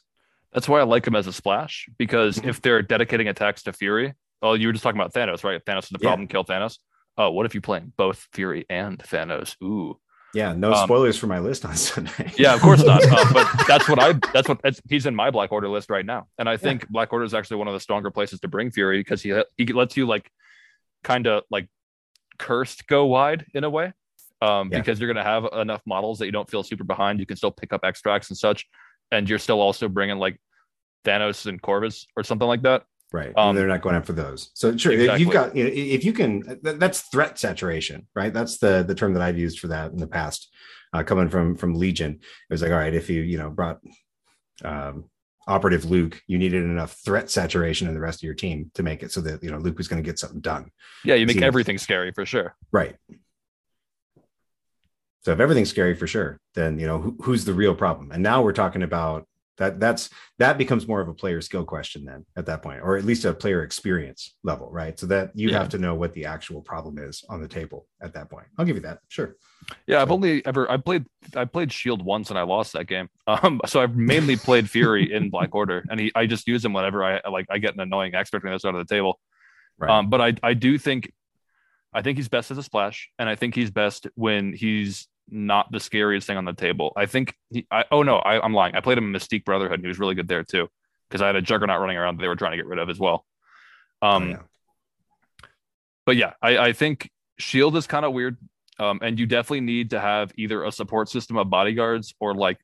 That's 0.52 0.68
why 0.68 0.80
I 0.80 0.84
like 0.84 1.06
him 1.06 1.14
as 1.14 1.26
a 1.26 1.32
splash 1.32 1.88
because 1.98 2.38
Mhm. 2.38 2.48
if 2.48 2.62
they're 2.62 2.82
dedicating 2.82 3.28
attacks 3.28 3.62
to 3.64 3.72
Fury, 3.72 4.14
oh, 4.42 4.54
you 4.54 4.68
were 4.68 4.72
just 4.72 4.82
talking 4.82 5.00
about 5.00 5.12
Thanos, 5.12 5.44
right? 5.44 5.62
Thanos 5.64 5.84
is 5.84 5.88
the 5.90 5.98
Yeah. 6.00 6.08
problem. 6.08 6.28
Kill 6.28 6.44
Thanos. 6.44 6.78
Oh, 7.18 7.30
what 7.30 7.46
if 7.46 7.54
you 7.54 7.60
play 7.60 7.82
both 7.96 8.26
Fury 8.32 8.66
and 8.68 8.98
Thanos? 8.98 9.54
Ooh, 9.62 9.98
Yeah, 10.34 10.52
no 10.52 10.72
Um, 10.72 10.84
spoilers 10.86 11.16
for 11.16 11.28
my 11.28 11.38
list 11.38 11.64
on 11.64 11.74
Sunday. 11.76 12.30
yeah, 12.36 12.54
of 12.54 12.60
course 12.60 12.84
not. 12.84 13.02
Uh, 13.04 13.24
but 13.32 13.46
that's 13.68 13.88
what 13.88 13.98
I. 13.98 14.12
That's 14.34 14.48
what 14.48 14.60
that's, 14.62 14.82
he's 14.88 15.06
in 15.06 15.14
my 15.14 15.30
Black 15.30 15.50
Order 15.52 15.68
list 15.68 15.88
right 15.88 16.04
now, 16.04 16.26
and 16.38 16.46
I 16.48 16.56
think 16.58 16.86
Black 16.88 17.10
Order 17.12 17.24
is 17.24 17.32
actually 17.32 17.56
one 17.58 17.68
of 17.68 17.74
the 17.74 17.80
stronger 17.80 18.10
places 18.10 18.40
to 18.40 18.48
bring 18.48 18.70
Fury 18.70 18.98
because 19.00 19.22
he 19.22 19.32
he 19.56 19.66
lets 19.72 19.96
you 19.96 20.04
like 20.06 20.30
kind 21.04 21.26
of 21.26 21.44
like 21.50 21.68
cursed 22.38 22.86
go 22.86 23.06
wide 23.06 23.46
in 23.54 23.64
a 23.64 23.70
way. 23.70 23.92
Um, 24.46 24.68
Yeah. 24.70 24.78
because 24.78 25.00
you're 25.00 25.12
going 25.12 25.24
to 25.24 25.30
have 25.30 25.44
enough 25.52 25.82
models 25.86 26.18
that 26.18 26.26
you 26.26 26.32
don't 26.32 26.48
feel 26.48 26.62
super 26.62 26.84
behind. 26.84 27.18
You 27.20 27.26
can 27.26 27.36
still 27.36 27.50
pick 27.50 27.72
up 27.72 27.80
extracts 27.84 28.30
and 28.30 28.36
such, 28.38 28.64
and 29.10 29.28
you're 29.28 29.38
still 29.38 29.60
also 29.60 29.88
bringing 29.88 30.18
like 30.18 30.40
Thanos 31.04 31.46
and 31.46 31.60
Corvus 31.60 32.06
or 32.16 32.22
something 32.24 32.48
like 32.48 32.62
that. 32.62 32.84
right. 33.12 33.32
Um, 33.36 33.54
they're 33.56 33.66
not 33.68 33.82
going 33.82 33.96
after 33.96 34.12
those. 34.12 34.50
So 34.54 34.76
sure, 34.76 34.92
if 34.92 35.20
you've 35.20 35.30
got 35.32 35.54
you 35.56 35.64
know, 35.64 35.70
if 35.72 36.04
you 36.04 36.12
can, 36.12 36.58
that's 36.62 37.02
threat 37.12 37.38
saturation, 37.38 38.06
right? 38.14 38.32
That's 38.32 38.58
the 38.58 38.84
the 38.86 38.94
term 38.94 39.14
that 39.14 39.22
I've 39.22 39.38
used 39.38 39.58
for 39.60 39.68
that 39.68 39.92
in 39.92 39.98
the 39.98 40.08
past, 40.08 40.48
uh, 40.92 41.02
coming 41.02 41.28
from 41.28 41.56
from 41.56 41.74
Legion. 41.74 42.12
It 42.14 42.52
was 42.52 42.62
like, 42.62 42.72
all 42.72 42.78
right, 42.78 42.94
if 42.94 43.08
you 43.08 43.22
you 43.22 43.38
know 43.38 43.50
brought 43.50 43.78
um, 44.64 45.04
operative 45.46 45.84
Luke, 45.84 46.20
you 46.26 46.38
needed 46.38 46.64
enough 46.64 46.96
threat 47.04 47.30
saturation 47.30 47.86
in 47.88 47.94
the 47.94 48.00
rest 48.00 48.18
of 48.18 48.24
your 48.24 48.34
team 48.34 48.70
to 48.74 48.82
make 48.82 49.02
it 49.04 49.12
so 49.12 49.20
that 49.20 49.42
you 49.42 49.50
know 49.50 49.58
Luke 49.58 49.78
was 49.78 49.88
going 49.88 50.02
to 50.02 50.06
get 50.06 50.18
something 50.18 50.40
done. 50.40 50.70
Yeah, 51.04 51.14
you 51.14 51.26
make 51.26 51.42
everything 51.42 51.78
scary 51.78 52.12
for 52.12 52.26
sure. 52.26 52.56
Right. 52.72 52.96
So 55.26 55.32
if 55.32 55.40
everything's 55.40 55.70
scary 55.70 55.96
for 55.96 56.06
sure, 56.06 56.38
then 56.54 56.78
you 56.78 56.86
know 56.86 57.00
who, 57.00 57.16
who's 57.20 57.44
the 57.44 57.52
real 57.52 57.74
problem. 57.74 58.12
And 58.12 58.22
now 58.22 58.42
we're 58.42 58.52
talking 58.52 58.84
about 58.84 59.26
that. 59.56 59.80
That's 59.80 60.08
that 60.38 60.56
becomes 60.56 60.86
more 60.86 61.00
of 61.00 61.08
a 61.08 61.14
player 61.14 61.40
skill 61.40 61.64
question 61.64 62.04
then 62.04 62.24
at 62.36 62.46
that 62.46 62.62
point, 62.62 62.80
or 62.80 62.96
at 62.96 63.04
least 63.04 63.24
a 63.24 63.34
player 63.34 63.64
experience 63.64 64.36
level, 64.44 64.70
right? 64.70 64.96
So 64.96 65.04
that 65.06 65.32
you 65.34 65.48
Yeah. 65.48 65.58
have 65.58 65.68
to 65.70 65.78
know 65.78 65.96
what 65.96 66.12
the 66.12 66.26
actual 66.26 66.60
problem 66.62 66.96
is 66.98 67.24
on 67.28 67.40
the 67.40 67.48
table 67.48 67.88
at 68.00 68.14
that 68.14 68.30
point. 68.30 68.46
I'll 68.56 68.64
give 68.64 68.76
you 68.76 68.82
that. 68.82 69.00
Sure. 69.08 69.34
Yeah, 69.88 70.00
I've 70.00 70.12
only 70.12 70.46
ever 70.46 70.70
I 70.70 70.76
played 70.76 71.06
I 71.34 71.44
played 71.44 71.72
Shield 71.72 72.02
once 72.04 72.30
and 72.30 72.38
I 72.38 72.42
lost 72.42 72.74
that 72.74 72.86
game. 72.86 73.08
Um, 73.26 73.60
so 73.66 73.80
I've 73.80 73.96
mainly 73.96 74.36
played 74.36 74.70
Fury 74.70 75.12
in 75.12 75.28
Black 75.30 75.52
Order, 75.56 75.84
and 75.90 75.98
he 75.98 76.12
I 76.14 76.26
just 76.26 76.46
use 76.46 76.64
him 76.64 76.72
whenever 76.72 77.02
I 77.02 77.20
like 77.28 77.46
I 77.50 77.58
get 77.58 77.74
an 77.74 77.80
annoying 77.80 78.14
expert 78.14 78.44
on 78.44 78.52
this 78.52 78.62
side 78.62 78.76
of 78.76 78.86
the 78.86 78.94
table. 78.94 79.18
Right. 79.76 79.90
Um, 79.90 80.08
but 80.08 80.20
I 80.20 80.34
I 80.44 80.54
do 80.54 80.78
think 80.78 81.12
I 81.92 82.02
think 82.02 82.16
he's 82.16 82.28
best 82.28 82.52
as 82.52 82.58
a 82.58 82.62
splash, 82.62 83.10
and 83.18 83.28
I 83.28 83.34
think 83.34 83.56
he's 83.56 83.72
best 83.72 84.06
when 84.14 84.52
he's 84.52 85.08
not 85.28 85.70
the 85.72 85.80
scariest 85.80 86.26
thing 86.26 86.36
on 86.36 86.44
the 86.44 86.52
table. 86.52 86.92
I 86.96 87.06
think 87.06 87.34
he, 87.50 87.66
I 87.70 87.84
oh 87.90 88.02
no, 88.02 88.16
I, 88.16 88.42
I'm 88.44 88.54
lying. 88.54 88.74
I 88.74 88.80
played 88.80 88.98
him 88.98 89.12
in 89.14 89.20
Mystique 89.20 89.44
Brotherhood, 89.44 89.74
and 89.74 89.84
he 89.84 89.88
was 89.88 89.98
really 89.98 90.14
good 90.14 90.28
there 90.28 90.44
too, 90.44 90.68
because 91.08 91.22
I 91.22 91.26
had 91.26 91.36
a 91.36 91.42
Juggernaut 91.42 91.80
running 91.80 91.96
around 91.96 92.16
that 92.16 92.22
they 92.22 92.28
were 92.28 92.36
trying 92.36 92.52
to 92.52 92.56
get 92.56 92.66
rid 92.66 92.78
of 92.78 92.88
as 92.90 92.98
well. 92.98 93.24
Um, 94.02 94.22
Oh, 94.22 94.26
yeah. 94.28 94.38
but 96.04 96.16
yeah, 96.16 96.32
I, 96.42 96.58
I 96.58 96.72
think 96.72 97.10
Shield 97.38 97.76
is 97.76 97.86
kind 97.86 98.04
of 98.04 98.12
weird. 98.12 98.36
Um, 98.78 98.98
and 99.02 99.18
you 99.18 99.24
definitely 99.24 99.62
need 99.62 99.90
to 99.90 100.00
have 100.00 100.32
either 100.36 100.62
a 100.62 100.70
support 100.70 101.08
system 101.08 101.38
of 101.38 101.48
bodyguards 101.48 102.14
or 102.20 102.34
like 102.34 102.58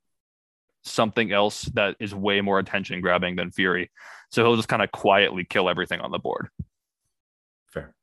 something 0.85 1.33
else 1.33 1.63
that 1.73 1.97
is 2.01 2.15
way 2.15 2.43
more 2.43 2.59
attention 2.59 3.01
grabbing 3.01 3.37
than 3.37 3.51
Fury. 3.51 3.91
So 4.31 4.45
he'll 4.45 4.57
just 4.57 4.69
kind 4.69 4.83
of 4.83 4.93
quietly 4.93 5.45
kill 5.49 5.71
everything 5.71 6.01
on 6.01 6.11
the 6.11 6.19
board. 6.19 6.49
Fair. 7.69 7.95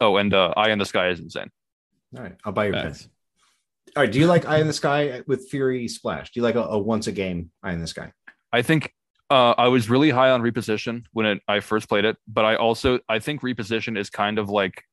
Oh, 0.00 0.16
and 0.16 0.34
uh, 0.34 0.54
Eye 0.56 0.70
in 0.70 0.78
the 0.80 0.84
Sky 0.86 1.10
is 1.10 1.20
insane. 1.20 1.50
All 2.16 2.22
right. 2.22 2.36
I'll 2.44 2.52
buy 2.52 2.66
your 2.66 2.74
pen. 2.74 2.94
All 3.96 4.02
right. 4.02 4.12
Do 4.12 4.18
you 4.18 4.26
like 4.26 4.46
Eye 4.46 4.58
in 4.60 4.66
the 4.66 4.72
Sky 4.72 5.22
with 5.26 5.48
Fury 5.48 5.88
Splash? 5.88 6.30
Do 6.32 6.40
you 6.40 6.42
like 6.42 6.54
a, 6.54 6.62
a 6.62 6.78
once 6.78 7.06
a 7.06 7.12
game 7.12 7.50
Eye 7.62 7.72
in 7.72 7.80
the 7.80 7.86
Sky? 7.86 8.12
I 8.52 8.62
think 8.62 8.92
uh, 9.30 9.54
I 9.58 9.68
was 9.68 9.90
really 9.90 10.10
high 10.10 10.30
on 10.30 10.42
reposition 10.42 11.04
when 11.12 11.26
it, 11.26 11.42
I 11.48 11.60
first 11.60 11.88
played 11.88 12.04
it, 12.04 12.16
but 12.28 12.44
I 12.44 12.56
also 12.56 13.00
I 13.08 13.18
think 13.18 13.42
reposition 13.42 13.98
is 13.98 14.10
kind 14.10 14.38
of 14.38 14.48
like 14.48 14.84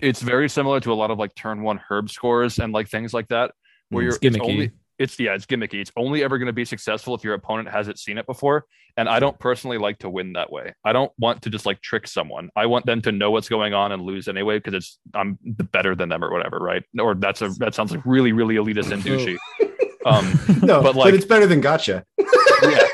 it's 0.00 0.22
very 0.22 0.48
similar 0.48 0.80
to 0.80 0.92
a 0.92 0.94
lot 0.94 1.10
of 1.10 1.18
like 1.18 1.34
turn 1.34 1.62
one 1.62 1.80
herb 1.90 2.08
scores 2.08 2.58
and 2.58 2.72
like 2.72 2.88
things 2.88 3.12
like 3.12 3.28
that, 3.28 3.52
where 3.90 4.02
Mm, 4.02 4.06
you're 4.06 4.18
it's 4.22 4.36
gimmicky. 4.36 4.50
only 4.50 4.70
it's 5.00 5.18
yeah 5.18 5.34
it's 5.34 5.46
gimmicky. 5.46 5.80
It's 5.80 5.90
only 5.96 6.22
ever 6.22 6.38
going 6.38 6.46
to 6.46 6.52
be 6.52 6.64
successful 6.64 7.14
if 7.14 7.24
your 7.24 7.34
opponent 7.34 7.68
hasn't 7.70 7.98
seen 7.98 8.18
it 8.18 8.26
before, 8.26 8.66
and 8.96 9.08
I 9.08 9.18
don't 9.18 9.36
personally 9.38 9.78
like 9.78 9.98
to 10.00 10.10
win 10.10 10.34
that 10.34 10.52
way. 10.52 10.74
I 10.84 10.92
don't 10.92 11.10
want 11.18 11.42
to 11.42 11.50
just 11.50 11.66
like 11.66 11.80
trick 11.80 12.06
someone. 12.06 12.50
I 12.54 12.66
want 12.66 12.86
them 12.86 13.00
to 13.02 13.12
know 13.12 13.30
what's 13.30 13.48
going 13.48 13.74
on 13.74 13.90
and 13.92 14.02
lose 14.02 14.28
anyway 14.28 14.58
because 14.58 14.74
it's 14.74 14.98
I'm 15.14 15.38
better 15.42 15.94
than 15.96 16.10
them 16.10 16.22
or 16.22 16.30
whatever, 16.30 16.58
right? 16.58 16.84
Or 17.00 17.14
that's 17.14 17.42
a 17.42 17.48
that 17.58 17.74
sounds 17.74 17.90
like 17.90 18.02
really 18.04 18.32
really 18.32 18.56
elitist 18.56 18.92
and 18.92 19.02
douchey. 19.02 19.36
Um, 20.06 20.24
No, 20.62 20.80
But, 20.80 20.94
but, 20.94 20.96
like- 20.96 21.14
it's 21.14 21.26
better 21.26 21.46
than 21.46 21.60
Gotcha. 21.60 22.04
yeah, 22.18 22.86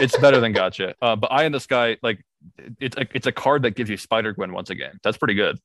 it's 0.00 0.16
better 0.18 0.38
than 0.38 0.52
gotcha. 0.52 0.94
Uh, 1.02 1.16
but 1.16 1.32
Eye 1.32 1.42
in 1.44 1.50
the 1.50 1.58
Sky, 1.58 1.96
like 2.04 2.24
it's 2.78 2.96
a, 2.96 3.06
it's 3.14 3.26
a 3.26 3.32
card 3.32 3.62
that 3.62 3.72
gives 3.74 3.90
you 3.90 3.96
Spider 3.96 4.32
Gwen 4.32 4.52
once 4.52 4.70
again. 4.70 4.98
That's 5.02 5.16
pretty 5.16 5.34
good. 5.34 5.58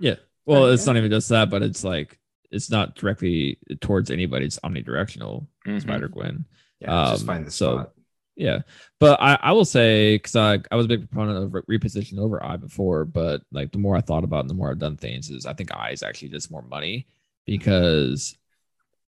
yeah. 0.00 0.14
Well, 0.46 0.66
it's 0.72 0.86
not 0.86 0.96
even 0.96 1.10
just 1.10 1.28
that, 1.28 1.50
but 1.50 1.62
it's 1.62 1.84
like 1.84 2.18
it's 2.50 2.70
not 2.70 2.94
directly 2.94 3.58
towards 3.80 4.10
anybody. 4.10 4.46
It's 4.46 4.58
omnidirectional. 4.60 5.46
Mhm. 5.66 5.80
Spider 5.82 6.08
Gwen. 6.08 6.44
Yeah, 6.80 7.10
just 7.10 7.22
Um, 7.22 7.26
find 7.26 7.46
the 7.46 7.50
so- 7.50 7.72
spot. 7.76 7.92
Yeah, 8.36 8.60
but 9.00 9.20
I, 9.20 9.36
I 9.42 9.50
will 9.52 9.64
say 9.64 10.14
because 10.14 10.36
I, 10.36 10.60
I 10.70 10.76
was 10.76 10.84
a 10.84 10.88
big 10.88 11.10
proponent 11.10 11.44
of 11.44 11.64
reposition 11.64 12.18
over 12.18 12.40
eye 12.44 12.56
before, 12.56 13.04
but 13.04 13.42
like 13.50 13.72
the 13.72 13.78
more 13.78 13.96
I 13.96 14.00
thought 14.00 14.22
about 14.22 14.36
it 14.38 14.40
and 14.42 14.50
the 14.50 14.54
more 14.54 14.70
I've 14.70 14.78
done 14.78 14.96
things 14.96 15.28
is 15.28 15.44
I 15.44 15.54
think 15.54 15.74
eye 15.74 15.90
is 15.90 16.04
actually 16.04 16.28
just 16.28 16.48
more 16.48 16.62
money 16.62 17.08
because 17.46 18.36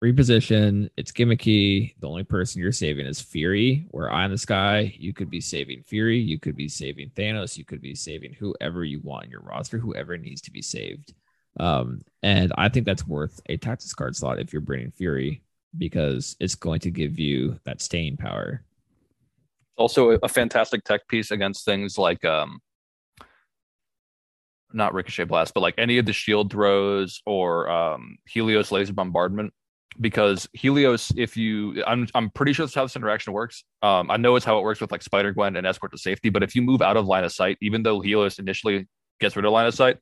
reposition 0.03 0.89
it's 0.97 1.13
gimmicky. 1.13 1.95
The 2.01 2.09
only 2.09 2.25
person 2.25 2.61
you're 2.61 2.73
saving 2.73 3.07
is 3.07 3.21
Fury. 3.21 3.87
Where 3.91 4.11
eye 4.13 4.25
in 4.25 4.31
the 4.33 4.39
sky, 4.39 4.93
you 4.99 5.13
could 5.13 5.31
be 5.31 5.41
saving 5.41 5.83
Fury, 5.85 6.19
you 6.19 6.39
could 6.41 6.57
be 6.57 6.69
saving 6.69 7.11
Thanos, 7.11 7.57
you 7.57 7.65
could 7.65 7.81
be 7.83 7.95
saving 7.95 8.33
whoever 8.35 8.83
you 8.85 9.01
want 9.05 9.27
in 9.27 9.31
your 9.31 9.43
roster, 9.43 9.79
whoever 9.79 10.17
needs 10.17 10.41
to 10.43 10.51
be 10.51 10.63
saved. 10.63 11.15
Um, 11.59 12.03
and 12.23 12.53
I 12.57 12.69
think 12.69 12.87
that's 12.87 13.07
worth 13.07 13.41
a 13.47 13.57
tactics 13.57 13.93
card 13.93 14.15
slot 14.15 14.39
if 14.39 14.53
you're 14.53 14.63
bringing 14.63 14.93
Fury 14.93 15.43
because 15.77 16.37
it's 16.41 16.55
going 16.55 16.81
to 16.81 16.91
give 16.91 17.19
you 17.19 17.59
that 17.65 17.81
staying 17.81 18.17
power. 18.17 18.63
Also 19.77 20.11
a 20.11 20.29
fantastic 20.29 20.85
tech 20.85 21.09
piece 21.09 21.31
against 21.31 21.65
things 21.65 21.97
like 21.97 22.25
um 22.25 22.61
not 24.73 24.95
ricochet 24.95 25.25
blast 25.25 25.53
but 25.55 25.61
like 25.61 25.75
any 25.79 25.99
of 25.99 26.07
the 26.07 26.13
shield 26.13 26.53
throws 26.53 27.23
or 27.27 27.69
um 27.71 28.19
helios 28.27 28.71
laser 28.71 28.93
bombardment. 28.93 29.53
Because 30.01 30.49
helios 30.53 31.13
if 31.17 31.37
you 31.37 31.83
i'm 31.87 32.07
i'm 32.15 32.31
pretty 32.31 32.53
sure 32.53 32.67
that's 32.67 32.75
how 32.75 32.85
this 32.85 32.97
interaction 32.97 33.33
works. 33.33 33.65
Um 33.83 34.11
i 34.11 34.17
know 34.17 34.37
it's 34.37 34.45
how 34.45 34.59
it 34.59 34.63
works 34.63 34.81
with 34.81 34.93
like 34.93 35.03
spider 35.03 35.33
gwen 35.33 35.57
and 35.57 35.67
escort 35.67 35.93
to 35.93 35.99
safety 35.99 36.29
but 36.29 36.43
if 36.43 36.55
you 36.55 36.63
move 36.63 36.83
out 36.83 36.97
of 36.97 37.07
line 37.07 37.25
of 37.25 37.33
sight 37.33 37.57
even 37.61 37.83
though 37.83 38.01
helios 38.01 38.39
initially 38.39 38.87
gets 39.19 39.35
rid 39.35 39.45
of 39.45 39.53
line 39.53 39.67
of 39.67 39.75
sight 39.75 39.97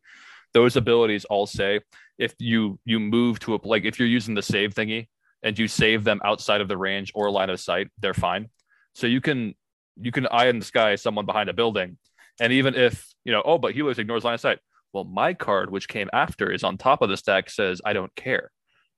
those 0.55 0.77
abilities 0.77 1.25
all 1.27 1.47
say 1.47 1.81
if 2.19 2.35
you 2.39 2.79
you 2.85 2.99
move 2.99 3.39
to 3.39 3.55
a 3.55 3.59
like 3.65 3.85
if 3.85 3.99
you're 3.99 4.09
using 4.09 4.35
the 4.35 4.43
save 4.43 4.75
thingy 4.75 5.09
and 5.43 5.59
you 5.59 5.69
save 5.69 6.05
them 6.05 6.21
outside 6.25 6.61
of 6.61 6.69
the 6.69 6.77
range 6.77 7.13
or 7.15 7.31
line 7.31 7.51
of 7.51 7.61
sight 7.61 7.89
they're 8.01 8.15
fine 8.15 8.49
so 8.95 9.07
you 9.07 9.21
can 9.21 9.55
you 10.01 10.13
can 10.13 10.27
eye 10.29 10.47
in 10.47 10.59
the 10.59 10.65
sky 10.65 10.95
someone 10.95 11.27
behind 11.27 11.49
a 11.49 11.53
building. 11.53 11.99
And 12.41 12.53
even 12.53 12.75
if, 12.75 13.13
you 13.25 13.33
know, 13.33 13.43
oh, 13.45 13.59
but 13.59 13.75
Helios 13.75 13.99
ignores 13.99 14.25
line 14.25 14.35
of 14.35 14.41
sight. 14.41 14.59
Well, 14.93 15.05
my 15.05 15.35
card, 15.35 15.71
which 15.71 15.89
came 15.89 16.09
after, 16.13 16.51
is 16.51 16.65
on 16.65 16.79
top 16.79 17.03
of 17.03 17.09
the 17.09 17.17
stack, 17.17 17.51
says, 17.51 17.81
I 17.85 17.93
don't 17.93 18.15
care. 18.15 18.51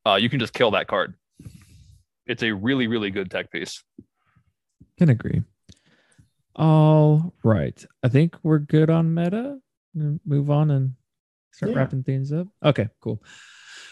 Uh, 0.07 0.15
you 0.15 0.29
can 0.29 0.39
just 0.39 0.53
kill 0.53 0.73
that 0.73 0.87
card. 0.87 1.15
It's 2.27 2.43
a 2.43 2.53
really, 2.53 2.87
really 2.87 3.11
good 3.11 3.31
tech 3.31 3.51
piece. 3.51 3.83
Can 4.99 5.09
agree. 5.09 5.43
All 6.55 7.33
right. 7.43 7.85
I 8.03 8.09
think 8.09 8.37
we're 8.43 8.59
good 8.59 8.91
on 8.91 9.15
meta. 9.15 9.59
Move 9.95 10.51
on 10.51 10.71
and 10.71 10.95
start 11.53 11.73
yeah. 11.73 11.79
wrapping 11.79 12.03
things 12.03 12.33
up. 12.33 12.49
Okay, 12.65 12.89
cool. 13.01 13.23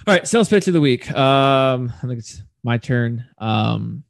All 0.06 0.14
right, 0.14 0.26
sales 0.26 0.48
pitch 0.48 0.68
of 0.68 0.74
the 0.74 0.80
week. 0.80 1.10
Um, 1.10 1.92
I 2.02 2.06
think 2.06 2.18
it's 2.18 2.42
my 2.62 2.78
turn. 2.78 3.26
Um, 3.38 4.04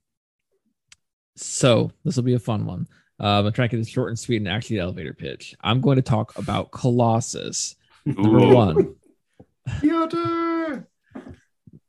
so 1.37 1.91
this 2.05 2.17
will 2.17 2.25
be 2.25 2.35
a 2.35 2.39
fun 2.39 2.67
one. 2.67 2.87
Um, 3.21 3.47
I'm 3.47 3.53
trying 3.53 3.69
to 3.69 3.77
get 3.77 3.81
this 3.83 3.89
short 3.89 4.11
and 4.11 4.19
sweet 4.19 4.37
and 4.37 4.49
actually 4.49 4.79
elevator 4.79 5.15
pitch. 5.15 5.55
I'm 5.61 5.81
going 5.81 5.97
to 5.97 6.03
talk 6.03 6.37
about 6.39 6.71
Colossus. 6.71 7.77
Number 8.05 8.39
Ooh. 8.39 8.55
one. 8.55 8.95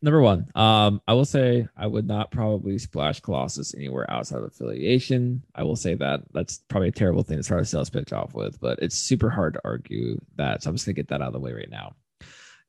Number 0.01 0.21
one. 0.21 0.47
Um, 0.55 1.01
I 1.07 1.13
will 1.13 1.25
say 1.25 1.67
I 1.75 1.85
would 1.85 2.07
not 2.07 2.31
probably 2.31 2.77
splash 2.77 3.19
Colossus 3.19 3.75
anywhere 3.75 4.09
outside 4.09 4.37
of 4.37 4.45
affiliation. 4.45 5.43
I 5.53 5.63
will 5.63 5.75
say 5.75 5.93
that 5.95 6.21
that's 6.31 6.59
probably 6.69 6.87
a 6.87 6.93
terrible 6.93 7.23
thing 7.23 7.37
to 7.37 7.43
start 7.43 7.61
a 7.61 7.65
sales 7.65 7.89
pitch 7.89 8.13
off 8.13 8.33
with, 8.33 8.61
but 8.61 8.79
it's 8.81 8.95
super 8.95 9.29
hard 9.29 9.55
to 9.55 9.61
argue 9.65 10.19
that. 10.37 10.63
So 10.63 10.69
I'm 10.69 10.75
just 10.75 10.85
gonna 10.85 10.93
get 10.93 11.09
that 11.09 11.21
out 11.21 11.27
of 11.27 11.33
the 11.33 11.39
way 11.39 11.51
right 11.51 11.69
now. 11.69 11.95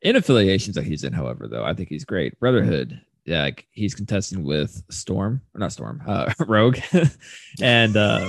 In 0.03 0.17
affiliations 0.17 0.75
that 0.75 0.85
he's 0.85 1.05
in, 1.05 1.13
however, 1.13 1.47
though, 1.47 1.63
I 1.65 1.75
think 1.75 1.89
he's 1.89 2.05
great. 2.05 2.39
Brotherhood, 2.41 3.01
yeah, 3.27 3.43
like 3.43 3.67
he's 3.71 3.95
contesting 3.95 4.43
with 4.43 4.83
Storm 4.91 5.41
or 5.55 5.61
not 5.61 5.73
Storm, 5.73 6.03
uh, 6.07 6.33
Rogue, 6.47 6.79
and 7.63 7.97
uh, 7.97 8.29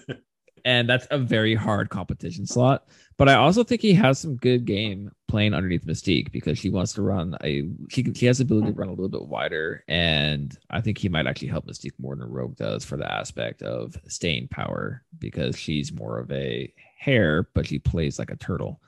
and 0.64 0.88
that's 0.88 1.06
a 1.10 1.18
very 1.18 1.54
hard 1.54 1.90
competition 1.90 2.46
slot. 2.46 2.86
But 3.18 3.28
I 3.28 3.34
also 3.34 3.62
think 3.62 3.80
he 3.80 3.94
has 3.94 4.18
some 4.18 4.36
good 4.36 4.64
game 4.64 5.10
playing 5.28 5.54
underneath 5.54 5.86
Mystique 5.86 6.32
because 6.32 6.58
she 6.58 6.70
wants 6.70 6.92
to 6.94 7.02
run 7.02 7.36
a 7.42 7.68
she 7.88 8.04
she 8.14 8.26
has 8.26 8.38
the 8.38 8.44
ability 8.44 8.68
to 8.68 8.78
run 8.78 8.88
a 8.88 8.92
little 8.92 9.08
bit 9.08 9.28
wider, 9.28 9.84
and 9.88 10.56
I 10.70 10.80
think 10.80 10.98
he 10.98 11.08
might 11.08 11.26
actually 11.26 11.48
help 11.48 11.66
Mystique 11.66 11.98
more 11.98 12.16
than 12.16 12.28
Rogue 12.28 12.56
does 12.56 12.84
for 12.84 12.96
the 12.96 13.10
aspect 13.10 13.62
of 13.62 13.96
staying 14.08 14.48
power 14.48 15.02
because 15.18 15.58
she's 15.58 15.92
more 15.92 16.18
of 16.18 16.30
a 16.32 16.72
hare, 16.98 17.48
but 17.54 17.66
she 17.66 17.78
plays 17.78 18.18
like 18.18 18.30
a 18.30 18.36
turtle 18.36 18.80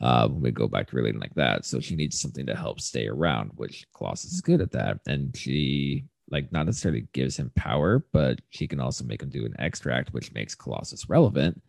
uh, 0.00 0.28
when 0.28 0.40
we 0.40 0.50
go 0.50 0.68
back 0.68 0.88
to 0.88 0.96
relating 0.96 1.20
like 1.20 1.34
that. 1.34 1.64
So 1.64 1.80
she 1.80 1.96
needs 1.96 2.20
something 2.20 2.46
to 2.46 2.56
help 2.56 2.80
stay 2.80 3.06
around, 3.06 3.50
which 3.56 3.86
Colossus 3.94 4.32
is 4.32 4.40
good 4.40 4.60
at 4.60 4.72
that. 4.72 5.00
And 5.06 5.36
she 5.36 6.04
like 6.30 6.52
not 6.52 6.66
necessarily 6.66 7.08
gives 7.12 7.36
him 7.36 7.50
power, 7.56 8.04
but 8.12 8.40
she 8.50 8.66
can 8.66 8.80
also 8.80 9.04
make 9.04 9.22
him 9.22 9.30
do 9.30 9.46
an 9.46 9.54
extract, 9.58 10.12
which 10.12 10.32
makes 10.32 10.54
Colossus 10.54 11.08
relevant. 11.08 11.60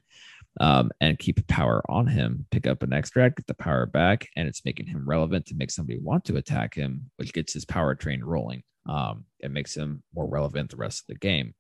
Um, 0.60 0.92
and 1.00 1.18
keep 1.18 1.46
power 1.48 1.82
on 1.88 2.08
him, 2.08 2.46
pick 2.52 2.68
up 2.68 2.84
an 2.84 2.92
extract, 2.92 3.38
get 3.38 3.48
the 3.48 3.54
power 3.54 3.86
back, 3.86 4.28
and 4.36 4.48
it's 4.48 4.66
making 4.66 4.88
him 4.88 5.08
relevant 5.08 5.46
to 5.48 5.56
make 5.56 5.72
somebody 5.72 6.00
want 6.00 6.26
to 6.26 6.36
attack 6.36 6.74
him, 6.74 7.12
which 7.16 7.32
gets 7.32 7.54
his 7.54 7.66
power 7.66 7.96
train 7.96 8.22
rolling. 8.22 8.64
Um, 8.88 9.26
it 9.40 9.52
makes 9.52 9.76
him 9.76 10.04
more 10.14 10.28
relevant 10.28 10.72
the 10.72 10.78
rest 10.78 11.02
of 11.02 11.08
the 11.08 11.20
game. 11.20 11.54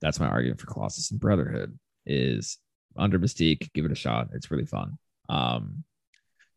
That's 0.00 0.20
my 0.20 0.28
argument 0.28 0.60
for 0.60 0.66
Colossus 0.66 1.10
and 1.10 1.20
Brotherhood 1.20 1.78
is 2.06 2.58
under 2.96 3.18
Mystique, 3.18 3.70
give 3.74 3.84
it 3.84 3.92
a 3.92 3.96
shot. 3.96 4.28
It's 4.32 4.50
really 4.50 4.64
fun. 4.64 4.96
Um, 5.28 5.84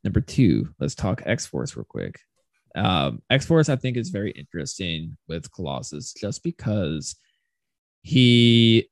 Number 0.04 0.22
two, 0.22 0.70
let's 0.80 0.96
talk 0.96 1.24
X 1.26 1.46
Force 1.46 1.76
real 1.76 1.86
quick. 1.86 2.20
Um, 2.76 3.22
X 3.30 3.46
Force, 3.46 3.70
I 3.70 3.76
think, 3.76 3.96
is 3.98 4.10
very 4.10 4.32
interesting 4.32 5.18
with 5.28 5.52
Colossus 5.52 6.14
just 6.14 6.44
because 6.44 7.16
he. 8.02 8.90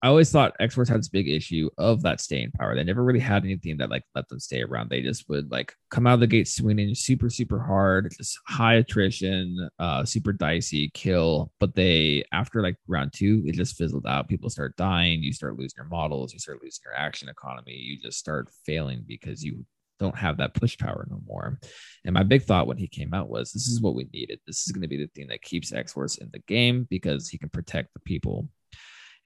I 0.00 0.08
always 0.08 0.30
thought 0.30 0.54
X 0.60 0.76
Force 0.76 0.88
had 0.88 1.00
this 1.00 1.08
big 1.08 1.28
issue 1.28 1.68
of 1.76 2.02
that 2.02 2.20
staying 2.20 2.52
power. 2.52 2.76
They 2.76 2.84
never 2.84 3.02
really 3.02 3.18
had 3.18 3.44
anything 3.44 3.78
that 3.78 3.90
like 3.90 4.04
let 4.14 4.28
them 4.28 4.38
stay 4.38 4.62
around. 4.62 4.90
They 4.90 5.02
just 5.02 5.28
would 5.28 5.50
like 5.50 5.74
come 5.90 6.06
out 6.06 6.14
of 6.14 6.20
the 6.20 6.28
gate 6.28 6.46
swinging 6.46 6.94
super, 6.94 7.28
super 7.28 7.58
hard, 7.58 8.14
just 8.16 8.38
high 8.46 8.74
attrition, 8.74 9.68
uh, 9.80 10.04
super 10.04 10.32
dicey 10.32 10.90
kill. 10.94 11.50
But 11.58 11.74
they 11.74 12.24
after 12.32 12.62
like 12.62 12.76
round 12.86 13.12
two, 13.12 13.42
it 13.44 13.56
just 13.56 13.76
fizzled 13.76 14.06
out. 14.06 14.28
People 14.28 14.50
start 14.50 14.76
dying. 14.76 15.22
You 15.22 15.32
start 15.32 15.58
losing 15.58 15.78
your 15.78 15.86
models. 15.86 16.32
You 16.32 16.38
start 16.38 16.62
losing 16.62 16.82
your 16.84 16.94
action 16.94 17.28
economy. 17.28 17.74
You 17.74 17.98
just 18.00 18.18
start 18.18 18.50
failing 18.64 19.04
because 19.04 19.42
you 19.42 19.64
don't 19.98 20.16
have 20.16 20.36
that 20.36 20.54
push 20.54 20.78
power 20.78 21.08
no 21.10 21.20
more. 21.26 21.58
And 22.04 22.14
my 22.14 22.22
big 22.22 22.44
thought 22.44 22.68
when 22.68 22.78
he 22.78 22.86
came 22.86 23.12
out 23.12 23.28
was 23.28 23.50
this 23.50 23.66
is 23.66 23.80
what 23.80 23.96
we 23.96 24.08
needed. 24.12 24.38
This 24.46 24.64
is 24.64 24.70
going 24.72 24.82
to 24.82 24.88
be 24.88 24.96
the 24.96 25.10
thing 25.14 25.26
that 25.28 25.42
keeps 25.42 25.72
X 25.72 25.92
Force 25.92 26.18
in 26.18 26.28
the 26.32 26.38
game 26.40 26.86
because 26.88 27.28
he 27.28 27.36
can 27.36 27.48
protect 27.48 27.92
the 27.94 28.00
people. 28.00 28.48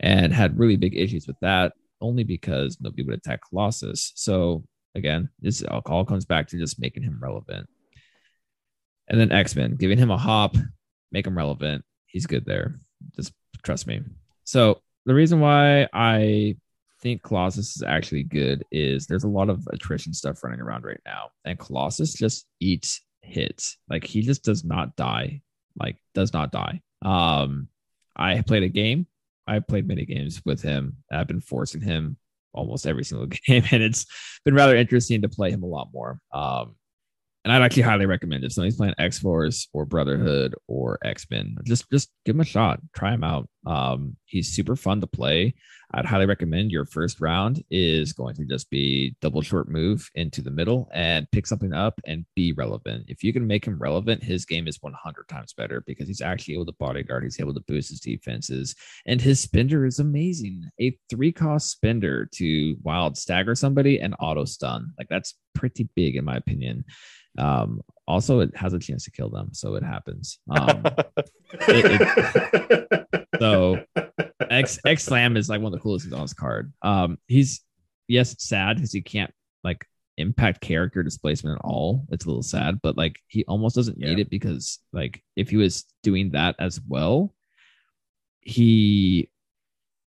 And 0.03 0.33
had 0.33 0.59
really 0.59 0.77
big 0.77 0.97
issues 0.97 1.27
with 1.27 1.39
that 1.41 1.73
only 2.01 2.25
because 2.25 2.79
nobody 2.81 3.05
would 3.05 3.15
attack 3.15 3.41
Colossus. 3.49 4.13
So 4.17 4.65
again, 4.95 5.29
this 5.41 5.63
all 5.63 6.05
comes 6.05 6.25
back 6.25 6.49
to 6.49 6.59
just 6.59 6.81
making 6.81 7.05
him 7.05 7.19
relevant. 7.21 7.69
And 9.09 9.21
then 9.21 9.33
X 9.33 9.55
Men, 9.55 9.77
giving 9.77 9.99
him 9.99 10.11
a 10.11 10.19
hop, 10.19 10.57
make 11.11 11.27
him 11.27 11.37
relevant. 11.37 11.85
He's 12.07 12.27
good 12.27 12.45
there. 12.45 12.81
Just 13.15 13.33
trust 13.63 13.87
me. 13.87 14.03
So 14.45 14.83
the 15.07 15.15
reason 15.15 15.41
why 15.41 15.89
I 15.93 16.57
think 17.01 17.23
Colossus 17.23 17.77
is 17.77 17.83
actually 17.83 18.23
good 18.23 18.65
is 18.71 19.07
there's 19.07 19.25
a 19.25 19.29
lot 19.29 19.51
of 19.51 19.67
attrition 19.73 20.15
stuff 20.15 20.43
running 20.43 20.61
around 20.61 20.85
right 20.85 21.01
now, 21.05 21.31
and 21.45 21.59
Colossus 21.59 22.15
just 22.15 22.47
eats 22.61 23.01
hits. 23.23 23.77
Like 23.89 24.05
he 24.05 24.23
just 24.23 24.45
does 24.45 24.65
not 24.65 24.97
die. 24.97 25.43
Like 25.79 25.97
does 26.15 26.33
not 26.33 26.53
die. 26.53 26.81
Um, 27.03 27.69
I 28.17 28.41
played 28.43 28.63
a 28.63 28.69
game. 28.69 29.07
I 29.47 29.59
played 29.61 29.89
many 29.89 30.05
games 30.05 30.41
with 30.45 30.63
him. 30.63 30.97
I've 31.11 31.27
been 31.27 31.41
forcing 31.41 31.81
him 31.81 32.17
almost 32.53 32.87
every 32.87 33.05
single 33.05 33.27
game, 33.47 33.65
and 33.71 33.83
it's 33.83 34.07
been 34.45 34.55
rather 34.55 34.77
interesting 34.77 35.23
to 35.23 35.29
play 35.29 35.51
him 35.51 35.63
a 35.63 35.67
lot 35.67 35.89
more. 35.93 36.21
Um, 36.33 36.77
and 37.45 37.53
I'd 37.53 37.63
actually 37.63 37.83
highly 37.83 38.07
recommend 38.07 38.45
if 38.45 38.53
somebody's 38.53 38.77
playing 38.77 38.95
X 38.99 39.19
Force 39.19 39.69
or 39.73 39.85
Brotherhood 39.85 40.55
or 40.69 40.99
X 41.05 41.27
Men, 41.29 41.57
just 41.65 41.91
just 41.91 42.11
give 42.25 42.37
him 42.37 42.41
a 42.41 42.45
shot, 42.45 42.81
try 42.95 43.13
him 43.13 43.25
out. 43.25 43.49
Um, 43.67 44.17
he's 44.25 44.53
super 44.53 44.77
fun 44.77 45.01
to 45.01 45.07
play. 45.07 45.55
I'd 45.95 46.07
highly 46.07 46.25
recommend 46.25 46.71
your 46.71 46.87
first 46.87 47.21
round 47.21 47.63
is 47.71 48.15
going 48.15 48.35
to 48.37 48.45
just 48.47 48.71
be 48.71 49.15
double 49.21 49.43
short 49.43 49.69
move 49.69 50.11
into 50.15 50.41
the 50.41 50.51
middle 50.51 50.89
and 50.95 51.31
pick 51.33 51.47
something 51.47 51.75
up 51.75 52.01
and 52.07 52.25
be 52.35 52.53
relevant. 52.53 53.05
If 53.09 53.23
you 53.23 53.33
can 53.33 53.47
make 53.47 53.67
him 53.67 53.79
relevant, 53.79 54.23
his 54.23 54.47
game 54.47 54.67
is 54.67 54.79
100 54.81 55.29
times 55.29 55.53
better 55.53 55.83
because 55.87 56.09
he's 56.09 56.23
actually 56.23 56.55
able 56.55 56.67
to 56.67 56.73
bodyguard. 56.73 57.25
He's 57.25 57.41
able 57.41 57.53
to 57.55 57.61
boost 57.61 57.91
his 57.91 58.01
defenses, 58.01 58.75
and 59.07 59.21
his 59.21 59.41
spender 59.41 59.85
is 59.85 59.99
amazing. 59.99 60.65
A 60.81 60.97
three 61.11 61.33
cost 61.33 61.71
spender 61.71 62.29
to 62.37 62.77
wild 62.83 63.19
stagger 63.19 63.55
somebody 63.55 64.01
and 64.01 64.15
auto 64.19 64.45
stun 64.47 64.93
like 64.99 65.09
that's 65.09 65.35
pretty 65.55 65.89
big 65.95 66.17
in 66.17 66.25
my 66.25 66.37
opinion. 66.37 66.85
Um, 67.39 67.83
also, 68.07 68.41
it 68.41 68.57
has 68.57 68.73
a 68.73 68.79
chance 68.79 69.05
to 69.05 69.11
kill 69.11 69.31
them, 69.31 69.51
so 69.53 69.75
it 69.75 69.83
happens. 69.83 70.39
Um, 70.51 70.83
it, 71.53 72.87
it, 72.91 73.02
X 74.63 74.79
X 74.85 75.05
Slam 75.05 75.37
is 75.37 75.49
like 75.49 75.61
one 75.61 75.73
of 75.73 75.79
the 75.79 75.83
coolest 75.83 76.05
things 76.05 76.15
on 76.15 76.23
his 76.23 76.35
card. 76.35 76.73
Um, 76.83 77.19
he's 77.27 77.61
yes, 78.09 78.33
it's 78.33 78.49
sad 78.49 78.77
because 78.77 78.93
he 78.93 79.03
can't 79.03 79.33
like 79.65 79.87
impact 80.19 80.61
character 80.61 81.03
displacement 81.03 81.59
at 81.59 81.65
all. 81.65 82.07
It's 82.11 82.25
a 82.25 82.29
little 82.29 82.43
sad, 82.43 82.81
but 82.83 82.97
like 82.97 83.17
he 83.29 83.45
almost 83.47 83.77
doesn't 83.77 83.99
yeah. 83.99 84.09
need 84.09 84.19
it 84.21 84.31
because 84.31 84.79
like 84.93 85.23
if 85.37 85.51
he 85.51 85.57
was 85.57 85.85
doing 86.03 86.31
that 86.31 86.57
as 86.59 86.81
well, 86.87 87.35
he 88.41 89.31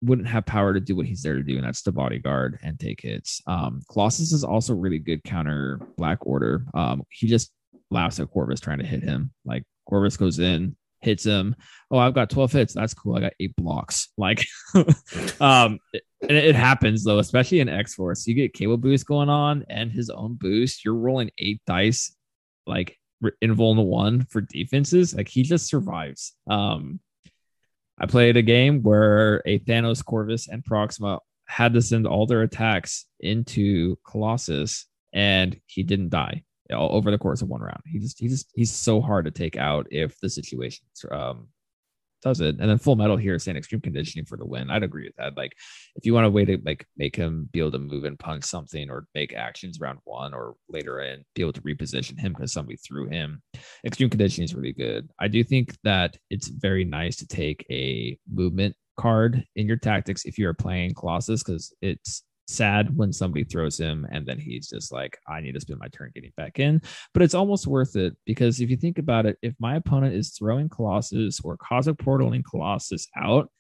wouldn't 0.03 0.29
have 0.29 0.45
power 0.47 0.75
to 0.75 0.81
do 0.81 0.95
what 0.95 1.07
he's 1.07 1.23
there 1.23 1.35
to 1.35 1.43
do, 1.43 1.57
and 1.57 1.67
that's 1.67 1.83
to 1.83 1.93
bodyguard 1.93 2.59
and 2.63 2.79
take 2.79 3.01
hits. 3.01 3.43
Um, 3.47 3.83
Colossus 3.91 4.33
is 4.33 4.45
also 4.45 4.75
really 4.75 4.99
good 4.99 5.25
counter 5.25 5.81
Black 5.97 6.19
Order. 6.27 6.65
Um, 6.75 7.03
he 7.09 7.27
just 7.27 7.51
laughs 7.91 8.21
at 8.21 8.31
Corvus 8.31 8.61
trying 8.61 8.79
to 8.79 8.87
hit 8.87 9.03
him. 9.03 9.33
Like 9.45 9.65
Corvus 9.89 10.17
goes 10.17 10.39
in, 10.39 10.77
hits 11.07 11.25
him. 11.25 11.55
Oh, 11.91 11.99
I've 11.99 12.15
got 12.15 12.29
12 12.29 12.53
hits. 12.53 12.75
That's 12.75 12.93
cool. 12.93 13.17
I 13.17 13.21
got 13.21 13.33
eight 13.41 13.57
blocks. 13.57 14.09
Like, 14.19 14.45
um, 15.41 15.79
it, 15.93 16.03
and 16.23 16.33
it 16.33 16.57
happens 16.57 17.05
though, 17.05 17.19
especially 17.19 17.61
in 17.61 17.69
X 17.69 17.95
Force. 17.95 18.27
You 18.27 18.35
get 18.35 18.55
cable 18.55 18.77
boost 18.77 19.07
going 19.07 19.29
on 19.29 19.65
and 19.69 19.93
his 19.93 20.11
own 20.11 20.35
boost. 20.35 20.85
You're 20.85 20.95
rolling 20.95 21.31
eight 21.39 21.61
dice, 21.67 22.15
like 22.67 22.99
invulnerable 23.41 23.87
one 23.87 24.25
for 24.25 24.41
defenses. 24.41 25.15
Like 25.15 25.29
he 25.29 25.43
just 25.43 25.69
survives. 25.69 26.35
Um, 26.51 27.01
I 27.99 28.07
played 28.07 28.37
a 28.37 28.43
game 28.43 28.83
where 28.83 29.43
a 29.47 29.61
Thanos, 29.61 30.05
Corvus, 30.05 30.49
and 30.49 30.65
Proxima 30.65 31.21
had 31.47 31.75
to 31.75 31.83
send 31.83 32.07
all 32.07 32.27
their 32.27 32.43
attacks 32.43 33.07
into 33.21 33.97
Colossus, 34.05 34.87
and 35.13 35.59
he 35.67 35.85
didn't 35.85 36.11
die 36.11 36.43
over 36.71 37.11
the 37.11 37.19
course 37.19 37.43
of 37.43 37.49
one 37.49 37.61
round. 37.61 37.83
He 37.87 37.99
just 37.99 38.19
he 38.19 38.29
just 38.29 38.51
he's 38.55 38.73
so 38.73 39.01
hard 39.01 39.25
to 39.27 39.31
take 39.31 39.57
out 39.57 39.87
if 39.91 40.19
the 40.21 40.29
situation 40.29 40.85
um, 41.11 41.49
does 42.23 42.41
it. 42.41 42.57
And 42.59 42.69
then 42.69 42.79
Full 42.79 42.97
Metal 42.97 43.17
here 43.17 43.39
saying 43.39 43.57
extreme 43.57 43.81
conditioning 43.81 44.27
for 44.27 44.37
the 44.37 44.47
win. 44.47 44.71
I'd 44.71 44.83
agree 44.83 45.05
with 45.05 45.17
that. 45.17 45.37
Like 45.37 45.53
if 45.95 46.05
you 46.05 46.15
want 46.15 46.27
a 46.27 46.31
way 46.31 46.45
to 46.45 46.59
like 46.65 46.87
make 46.97 47.15
him 47.15 47.49
be 47.53 47.61
able 47.61 47.73
to 47.73 47.79
move 47.79 48.05
and 48.05 48.19
punch 48.19 48.45
something 48.45 48.91
or 48.91 49.07
make 49.15 49.35
actions 49.35 49.81
round 49.81 49.99
one 50.05 50.35
or 50.35 50.55
later 50.69 51.01
in, 51.01 51.25
be 51.35 51.43
able 51.43 51.53
to 51.53 51.61
reposition 51.63 52.19
him 52.19 52.33
because 52.33 52.53
somebody 52.53 52.77
threw 52.77 53.09
him. 53.09 53.43
Extreme 53.85 54.11
conditioning 54.11 54.45
is 54.45 54.55
really 54.55 54.73
good. 54.73 55.09
I 55.21 55.29
do 55.29 55.45
think 55.45 55.77
that 55.85 56.17
it's 56.31 56.49
very 56.49 56.85
nice 56.85 57.17
to 57.17 57.27
take 57.27 57.65
a 57.71 58.19
movement 58.33 58.75
card 58.97 59.45
in 59.55 59.67
your 59.67 59.77
tactics 59.77 60.25
if 60.25 60.39
you're 60.39 60.55
playing 60.55 60.95
Colossus 60.95 61.43
because 61.43 61.73
it's 61.81 62.25
sad 62.47 62.97
when 62.97 63.13
somebody 63.13 63.45
throws 63.45 63.79
him 63.79 64.07
and 64.11 64.27
then 64.27 64.39
he's 64.39 64.69
just 64.69 64.93
like, 64.93 65.19
I 65.29 65.41
need 65.41 65.53
to 65.53 65.61
spend 65.61 65.81
my 65.81 65.89
turn 65.89 66.13
getting 66.15 66.33
back 66.37 66.59
in. 66.59 66.81
But 67.13 67.23
it's 67.23 67.35
almost 67.35 67.67
worth 67.67 67.97
it 67.97 68.17
because 68.25 68.61
if 68.61 68.71
you 68.71 68.77
think 68.77 68.99
about 68.99 69.27
it, 69.27 69.39
if 69.43 69.55
my 69.59 69.77
opponent 69.77 70.15
is 70.15 70.31
throwing 70.31 70.69
Colossus 70.69 71.41
or 71.41 71.57
Cosmic 71.57 71.97
Portaling 71.97 72.45
Colossus 72.45 73.09
out, 73.17 73.51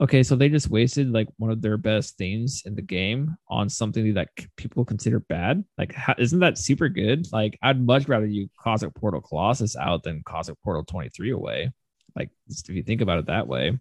okay, 0.00 0.22
so 0.22 0.36
they 0.36 0.48
just 0.48 0.68
wasted 0.68 1.10
like 1.10 1.28
one 1.38 1.50
of 1.50 1.62
their 1.62 1.76
best 1.76 2.18
things 2.18 2.62
in 2.66 2.74
the 2.74 2.82
game 2.82 3.36
on 3.48 3.68
something 3.68 4.14
that 4.14 4.28
people 4.56 4.84
consider 4.84 5.20
bad. 5.20 5.64
Like, 5.78 5.94
how, 5.94 6.14
isn't 6.18 6.40
that 6.40 6.58
super 6.58 6.88
good? 6.88 7.26
Like, 7.32 7.58
I'd 7.62 7.84
much 7.84 8.08
rather 8.08 8.26
you 8.26 8.48
Cosmic 8.60 8.94
Portal 8.94 9.22
Colossus 9.22 9.76
out 9.76 10.02
than 10.02 10.22
Cosmic 10.24 10.62
Portal 10.62 10.84
23 10.84 11.30
away. 11.30 11.72
Like, 12.14 12.30
if 12.48 12.68
you 12.68 12.82
think 12.82 13.00
about 13.00 13.20
it 13.20 13.26
that 13.26 13.46
way. 13.46 13.78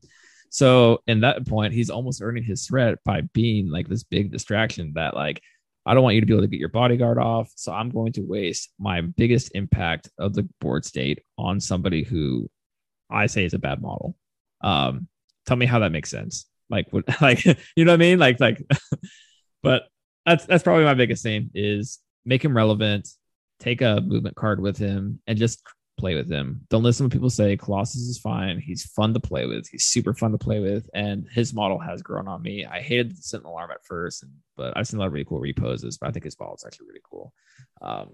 So 0.50 1.02
in 1.08 1.22
that 1.22 1.46
point, 1.48 1.74
he's 1.74 1.90
almost 1.90 2.22
earning 2.22 2.44
his 2.44 2.66
threat 2.66 3.00
by 3.04 3.22
being 3.34 3.70
like 3.70 3.88
this 3.88 4.04
big 4.04 4.32
distraction 4.32 4.94
that 4.96 5.16
like 5.16 5.42
I 5.86 5.94
don't 5.94 6.04
want 6.04 6.16
you 6.16 6.22
to 6.22 6.28
be 6.28 6.34
able 6.34 6.44
to 6.44 6.48
get 6.48 6.60
your 6.60 6.70
bodyguard 6.70 7.20
off. 7.20 7.52
So 7.56 7.72
I'm 7.72 7.90
going 7.90 8.14
to 8.14 8.22
waste 8.22 8.72
my 8.80 9.02
biggest 9.02 9.52
impact 9.54 10.10
of 10.18 10.34
the 10.34 10.48
board 10.60 10.84
state 10.84 11.22
on 11.38 11.60
somebody 11.60 12.04
who 12.04 12.50
I 13.10 13.28
say 13.28 13.46
is 13.46 13.54
a 13.54 13.60
bad 13.60 13.82
model. 13.82 14.16
Um, 14.62 15.08
tell 15.46 15.58
me 15.58 15.68
how 15.68 15.80
that 15.80 15.92
makes 15.92 16.10
sense. 16.10 16.46
Like 16.70 16.88
what 16.92 17.04
like 17.22 17.46
you 17.46 17.86
know 17.86 17.92
what 17.92 17.96
I 17.96 17.98
mean? 17.98 18.20
Like 18.20 18.40
like 18.40 18.66
but 19.64 19.84
that's 20.26 20.46
that's 20.46 20.64
probably 20.64 20.86
my 20.86 20.96
biggest 20.96 21.22
thing 21.22 21.52
is 21.54 22.00
make 22.26 22.44
him 22.44 22.56
relevant, 22.56 23.08
take 23.60 23.82
a 23.82 24.02
movement 24.02 24.36
card 24.36 24.60
with 24.60 24.78
him, 24.78 25.22
and 25.28 25.38
just 25.38 25.62
play 25.98 26.16
with 26.16 26.32
him. 26.32 26.62
Don't 26.70 26.84
listen 26.84 27.04
to 27.04 27.08
what 27.08 27.14
people 27.14 27.30
say 27.30 27.58
Colossus 27.58 28.02
is 28.02 28.18
fine. 28.18 28.60
He's 28.60 28.86
fun 28.86 29.14
to 29.14 29.20
play 29.20 29.46
with. 29.46 29.68
He's 29.68 29.86
super 29.86 30.14
fun 30.14 30.32
to 30.32 30.38
play 30.38 30.60
with, 30.60 30.90
and 30.94 31.28
his 31.32 31.54
model 31.54 31.80
has 31.80 32.02
grown 32.02 32.28
on 32.28 32.42
me. 32.42 32.66
I 32.66 32.82
hated 32.82 33.12
the 33.12 33.22
Sentinel 33.22 33.56
arm 33.56 33.72
at 33.72 33.86
first, 33.86 34.24
and, 34.24 34.32
but 34.56 34.76
I've 34.76 34.88
seen 34.88 34.98
a 34.98 35.02
lot 35.02 35.08
of 35.08 35.14
really 35.14 35.26
cool 35.26 35.40
reposes. 35.40 35.98
But 35.98 36.10
I 36.10 36.12
think 36.12 36.26
his 36.26 36.40
model 36.40 36.56
is 36.56 36.66
actually 36.66 36.88
really 36.88 37.02
cool. 37.10 37.34
Um, 37.82 38.12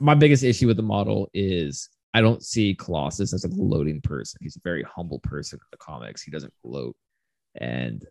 my 0.00 0.14
biggest 0.14 0.42
issue 0.42 0.66
with 0.66 0.76
the 0.76 0.82
model 0.82 1.28
is 1.32 1.88
I 2.12 2.20
don't 2.20 2.44
see 2.44 2.74
Colossus 2.74 3.32
as 3.32 3.44
a 3.44 3.48
gloating 3.48 4.00
person. 4.00 4.40
He's 4.42 4.56
a 4.56 4.60
very 4.60 4.82
humble 4.82 5.20
person 5.20 5.58
in 5.58 5.66
the 5.70 5.78
comics. 5.78 6.22
He 6.22 6.30
doesn't 6.30 6.52
gloat, 6.62 6.96
and 7.54 8.04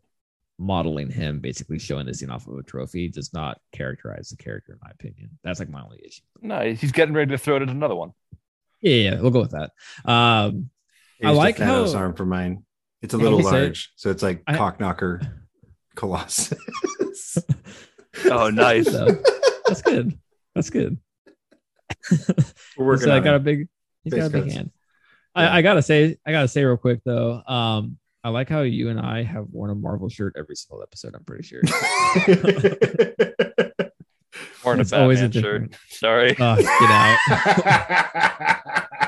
modeling 0.60 1.10
him 1.10 1.40
basically 1.40 1.80
showing 1.80 2.06
this 2.06 2.20
scene 2.20 2.30
off 2.30 2.48
of 2.48 2.58
a 2.58 2.64
trophy 2.64 3.10
does 3.10 3.34
not 3.34 3.60
characterize 3.72 4.30
the 4.30 4.38
character 4.38 4.74
in 4.74 4.80
my 4.84 4.90
opinion 4.92 5.28
that's 5.44 5.60
like 5.60 5.68
my 5.68 5.82
only 5.82 6.00
issue 6.06 6.22
no 6.42 6.62
he's 6.76 6.92
getting 6.92 7.14
ready 7.14 7.32
to 7.32 7.40
throw 7.40 7.56
it 7.56 7.64
at 7.64 7.70
another 7.70 7.96
one 7.96 8.14
yeah, 8.84 9.12
yeah, 9.12 9.22
we'll 9.22 9.32
go 9.32 9.40
with 9.40 9.52
that. 9.52 9.72
Um, 10.06 10.70
I 11.24 11.32
like 11.32 11.58
how 11.58 11.92
arm 11.96 12.14
for 12.14 12.26
mine. 12.26 12.64
It's 13.02 13.14
a 13.14 13.18
little 13.18 13.42
large, 13.42 13.92
so 13.96 14.12
it's 14.12 14.24
like 14.24 14.44
I, 14.46 14.56
cock 14.56 14.80
knocker 14.80 15.22
colossus. 15.96 17.38
oh, 18.26 18.50
nice. 18.50 18.92
So, 18.92 19.08
that's 19.66 19.82
good. 19.82 20.18
That's 20.54 20.70
good. 20.70 20.98
We're 22.78 22.86
working. 22.86 23.06
so 23.06 23.16
I 23.16 23.20
got 23.20 23.36
it. 23.36 23.38
a 23.38 23.40
big. 23.40 23.68
He's 24.04 24.14
got 24.14 24.28
a 24.28 24.30
big 24.30 24.52
hand. 24.52 24.72
Yeah. 25.36 25.50
I, 25.50 25.60
I, 25.60 25.62
gotta 25.62 25.82
say, 25.82 26.18
I 26.26 26.32
gotta 26.32 26.48
say 26.48 26.64
real 26.64 26.78
quick 26.78 27.00
though. 27.06 27.42
Um, 27.48 27.98
I 28.24 28.30
like 28.30 28.50
how 28.50 28.62
you 28.62 28.90
and 28.90 29.00
I 29.00 29.24
have 29.24 29.46
worn 29.52 29.72
a 29.72 29.76
Marvel 29.76 30.10
shirt 30.10 30.36
every 30.38 30.56
single 30.56 30.84
episode. 30.84 31.16
I'm 31.16 31.24
pretty 31.24 31.44
sure. 31.44 31.62
Or 34.66 34.76
a 34.76 34.86
always 34.94 35.22
a 35.22 35.32
shirt. 35.32 35.76
Sorry. 35.90 36.36
Oh, 36.40 36.56
get 36.56 36.68
out. 36.90 37.18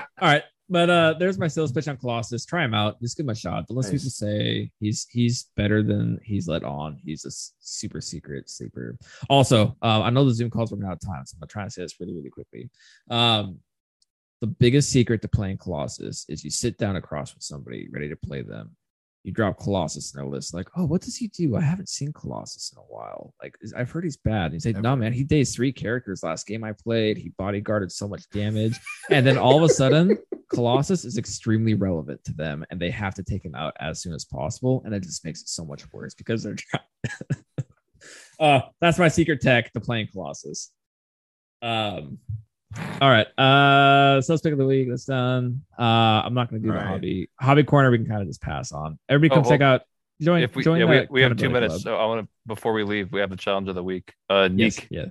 All 0.22 0.28
right. 0.28 0.44
But 0.68 0.90
uh 0.90 1.14
there's 1.20 1.38
my 1.38 1.48
sales 1.48 1.72
pitch 1.72 1.88
on 1.88 1.98
Colossus. 1.98 2.46
Try 2.46 2.66
him 2.66 2.74
out. 2.74 3.00
Just 3.00 3.18
give 3.18 3.26
him 3.26 3.30
a 3.30 3.36
shot. 3.36 3.68
Don't 3.68 3.78
let 3.78 3.84
nice. 3.86 4.02
people 4.02 4.10
say 4.10 4.72
he's 4.80 5.08
he's 5.12 5.46
better 5.56 5.84
than 5.84 6.20
he's 6.24 6.48
let 6.48 6.64
on. 6.64 7.00
He's 7.06 7.26
a 7.26 7.32
super 7.60 8.02
secret 8.02 8.50
sleeper. 8.50 8.98
Also, 9.30 9.76
uh, 9.82 10.02
I 10.02 10.10
know 10.10 10.26
the 10.26 10.34
Zoom 10.34 10.50
calls 10.50 10.72
running 10.72 10.88
out 10.88 10.94
of 10.94 11.06
time, 11.06 11.24
so 11.26 11.38
I'm 11.42 11.48
trying 11.48 11.68
to 11.68 11.72
say 11.72 11.84
this 11.84 12.00
really, 12.00 12.16
really 12.16 12.32
quickly. 12.32 12.70
Um, 13.12 13.60
the 14.42 14.48
biggest 14.48 14.90
secret 14.90 15.22
to 15.22 15.28
playing 15.28 15.58
Colossus 15.58 16.26
is 16.30 16.44
you 16.44 16.50
sit 16.50 16.78
down 16.78 16.96
across 16.96 17.34
with 17.34 17.44
somebody 17.44 17.88
ready 17.92 18.10
to 18.10 18.16
play 18.16 18.42
them 18.42 18.76
you 19.26 19.32
drop 19.32 19.58
Colossus 19.58 20.14
in 20.14 20.20
their 20.20 20.30
list. 20.30 20.54
Like, 20.54 20.70
oh, 20.78 20.86
what 20.86 21.02
does 21.02 21.18
he 21.18 21.30
do? 21.30 21.56
I 21.56 21.62
haven't 21.62 21.90
seen 21.90 22.14
Colossus 22.14 22.72
in 22.72 22.78
a 22.78 22.84
while. 22.84 23.34
Like, 23.42 23.58
I've 23.76 23.90
heard 23.90 24.04
he's 24.04 24.18
bad. 24.18 24.46
And 24.46 24.54
he's 24.54 24.68
like, 24.68 24.78
no, 24.78 24.96
man, 24.96 25.14
he 25.14 25.24
dazed 25.24 25.56
three 25.56 25.74
characters 25.74 26.22
last 26.22 26.46
game 26.46 26.64
I 26.64 26.74
played. 26.74 27.18
He 27.18 27.32
bodyguarded 27.32 27.92
so 27.92 28.08
much 28.08 28.30
damage. 28.30 28.80
And 29.10 29.26
then 29.26 29.40
all 29.40 29.58
of 29.58 29.64
a 29.64 29.74
sudden, 29.74 30.20
Colossus 30.54 31.06
is 31.06 31.18
extremely 31.18 31.74
relevant 31.74 32.24
to 32.26 32.34
them 32.34 32.64
and 32.70 32.80
they 32.80 32.92
have 32.92 33.16
to 33.16 33.24
take 33.24 33.44
him 33.44 33.56
out 33.56 33.76
as 33.80 34.00
soon 34.00 34.14
as 34.14 34.26
possible. 34.26 34.84
And 34.86 34.94
it 34.94 35.02
just 35.02 35.26
makes 35.26 35.42
it 35.42 35.50
so 35.50 35.66
much 35.66 35.92
worse 35.92 36.14
because 36.14 36.44
they're 36.44 36.56
trying. 36.56 36.84
uh, 38.40 38.62
that's 38.80 39.00
my 39.00 39.08
secret 39.08 39.42
tech 39.42 39.74
to 39.74 39.80
playing 39.80 40.10
Colossus. 40.12 40.72
Um, 41.64 42.20
all 43.02 43.10
right. 43.10 43.28
Uh 43.40 44.22
so 44.22 44.34
let's 44.34 44.42
pick 44.42 44.52
of 44.52 44.58
the 44.58 44.66
week. 44.66 44.90
That's 44.90 45.06
done. 45.06 45.62
Uh 45.78 45.82
I'm 45.82 46.34
not 46.34 46.50
gonna 46.50 46.62
do 46.62 46.70
All 46.70 46.74
the 46.74 46.80
right. 46.80 46.88
hobby. 46.88 47.30
Hobby 47.40 47.64
corner, 47.64 47.92
we 47.92 47.98
can 47.98 48.08
kind 48.08 48.22
of 48.22 48.28
just 48.28 48.42
pass 48.42 48.72
on. 48.72 49.00
Everybody 49.10 49.36
come 49.36 49.46
oh, 49.46 49.50
check 49.50 49.62
out 49.62 49.82
join 50.22 50.44
if 50.44 50.56
we, 50.56 50.64
join 50.64 50.80
yeah, 50.80 50.86
we, 50.86 51.08
we 51.10 51.22
have 51.22 51.36
two 51.38 51.50
minutes. 51.50 51.74
Club. 51.74 51.82
So 51.82 51.96
I 51.98 52.06
want 52.06 52.26
to 52.26 52.30
before 52.48 52.74
we 52.74 52.84
leave, 52.84 53.12
we 53.12 53.20
have 53.20 53.30
the 53.30 53.38
challenge 53.38 53.70
of 53.70 53.76
the 53.76 53.84
week. 53.84 54.14
Uh 54.30 54.48
Nick, 54.48 54.76
yes, 54.76 54.88
yeah. 54.90 55.06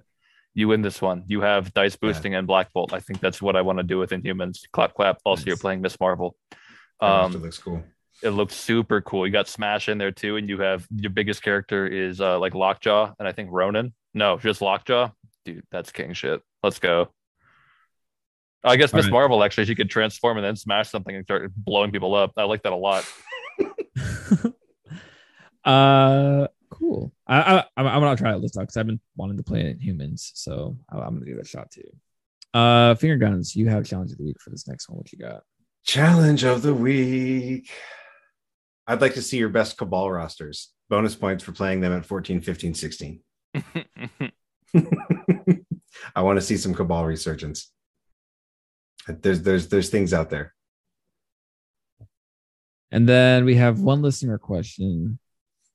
You 0.55 0.69
win 0.69 0.83
this 0.83 1.03
one. 1.03 1.25
You 1.27 1.41
have 1.41 1.75
dice 1.75 1.97
boosting 1.97 2.33
yeah. 2.33 2.39
and 2.39 2.47
Black 2.47 2.73
Bolt. 2.73 2.93
I 2.93 3.01
think 3.01 3.21
that's 3.21 3.43
what 3.43 3.57
I 3.57 3.63
want 3.63 3.79
to 3.79 3.83
do 3.83 3.99
with 3.99 4.11
Inhumans. 4.11 4.61
Clap 4.73 4.95
clap. 4.95 5.19
Also, 5.25 5.41
nice. 5.41 5.47
you're 5.47 5.57
playing 5.57 5.81
Miss 5.81 5.99
Marvel. 5.99 6.37
Um, 7.01 7.35
it 7.35 7.43
looks 7.43 7.59
cool. 7.59 7.83
It 8.23 8.31
looks 8.31 8.55
super 8.55 9.01
cool. 9.01 9.27
You 9.27 9.33
got 9.33 9.49
Smash 9.49 9.89
in 9.89 9.99
there 9.99 10.13
too, 10.13 10.37
and 10.37 10.49
you 10.49 10.61
have 10.61 10.87
your 10.95 11.11
biggest 11.11 11.43
character 11.43 11.87
is 11.87 12.21
uh 12.21 12.39
like 12.39 12.55
Lockjaw, 12.55 13.15
and 13.19 13.27
I 13.27 13.33
think 13.33 13.51
Ronan. 13.53 13.93
No, 14.15 14.39
just 14.39 14.63
Lockjaw. 14.63 15.11
Dude, 15.45 15.65
that's 15.71 15.91
king 15.93 16.13
shit. 16.13 16.41
Let's 16.63 16.79
go. 16.79 17.09
I 18.65 18.77
guess 18.77 18.93
Miss 18.93 19.07
right. 19.07 19.13
Marvel 19.13 19.45
actually 19.45 19.67
she 19.67 19.75
could 19.75 19.91
transform 19.91 20.39
and 20.39 20.45
then 20.45 20.57
smash 20.57 20.91
something 20.91 21.15
and 21.15 21.25
start 21.25 21.53
blowing 21.55 21.93
people 21.93 22.15
up. 22.15 22.33
I 22.37 22.45
like 22.45 22.63
that 22.63 22.73
a 22.73 22.77
lot. 22.77 23.05
uh, 25.65 26.49
cool. 26.71 27.13
I, 27.27 27.41
I 27.41 27.65
I'm, 27.77 27.87
I'm 27.87 28.01
gonna 28.01 28.17
try 28.17 28.35
it 28.35 28.41
this 28.41 28.53
time 28.53 28.65
because 28.65 28.77
I've 28.77 28.87
been 28.87 29.01
wanting 29.17 29.37
to 29.37 29.43
play 29.43 29.75
Inhumans, 29.75 30.31
so 30.35 30.77
I'm 30.89 31.01
gonna 31.01 31.27
give 31.27 31.39
it 31.39 31.45
a 31.45 31.49
shot 31.49 31.71
too. 31.71 31.83
Uh, 32.55 32.95
finger 32.95 33.17
guns. 33.17 33.55
You 33.55 33.69
have 33.69 33.85
challenge 33.85 34.13
of 34.13 34.19
the 34.19 34.25
week 34.25 34.41
for 34.41 34.51
this 34.51 34.67
next 34.67 34.89
one. 34.89 34.99
What 34.99 35.13
you 35.13 35.19
got? 35.19 35.43
Challenge 35.85 36.45
of 36.45 36.63
the 36.63 36.73
week. 36.73 37.71
I'd 38.87 39.01
like 39.01 39.15
to 39.15 39.23
see 39.23 39.39
your 39.39 39.49
best 39.49 39.77
Cabal 39.77 40.11
rosters. 40.11 40.71
Bonus 40.89 41.15
points 41.15 41.43
for 41.43 41.53
playing 41.53 41.81
them 41.81 41.93
at 41.93 42.05
14, 42.05 42.41
15, 42.41 42.75
16. 42.75 43.21
I 46.15 46.23
want 46.23 46.37
to 46.37 46.43
see 46.43 46.57
some 46.57 46.75
Cabal 46.75 47.07
resurgence. 47.07 47.71
There's 49.09 49.43
there's 49.43 49.69
there's 49.69 49.91
things 49.91 50.13
out 50.15 50.31
there. 50.31 50.55
And 52.91 53.09
then 53.09 53.45
we 53.45 53.57
have 53.57 53.81
one 53.81 54.03
listener 54.03 54.39
question. 54.39 55.19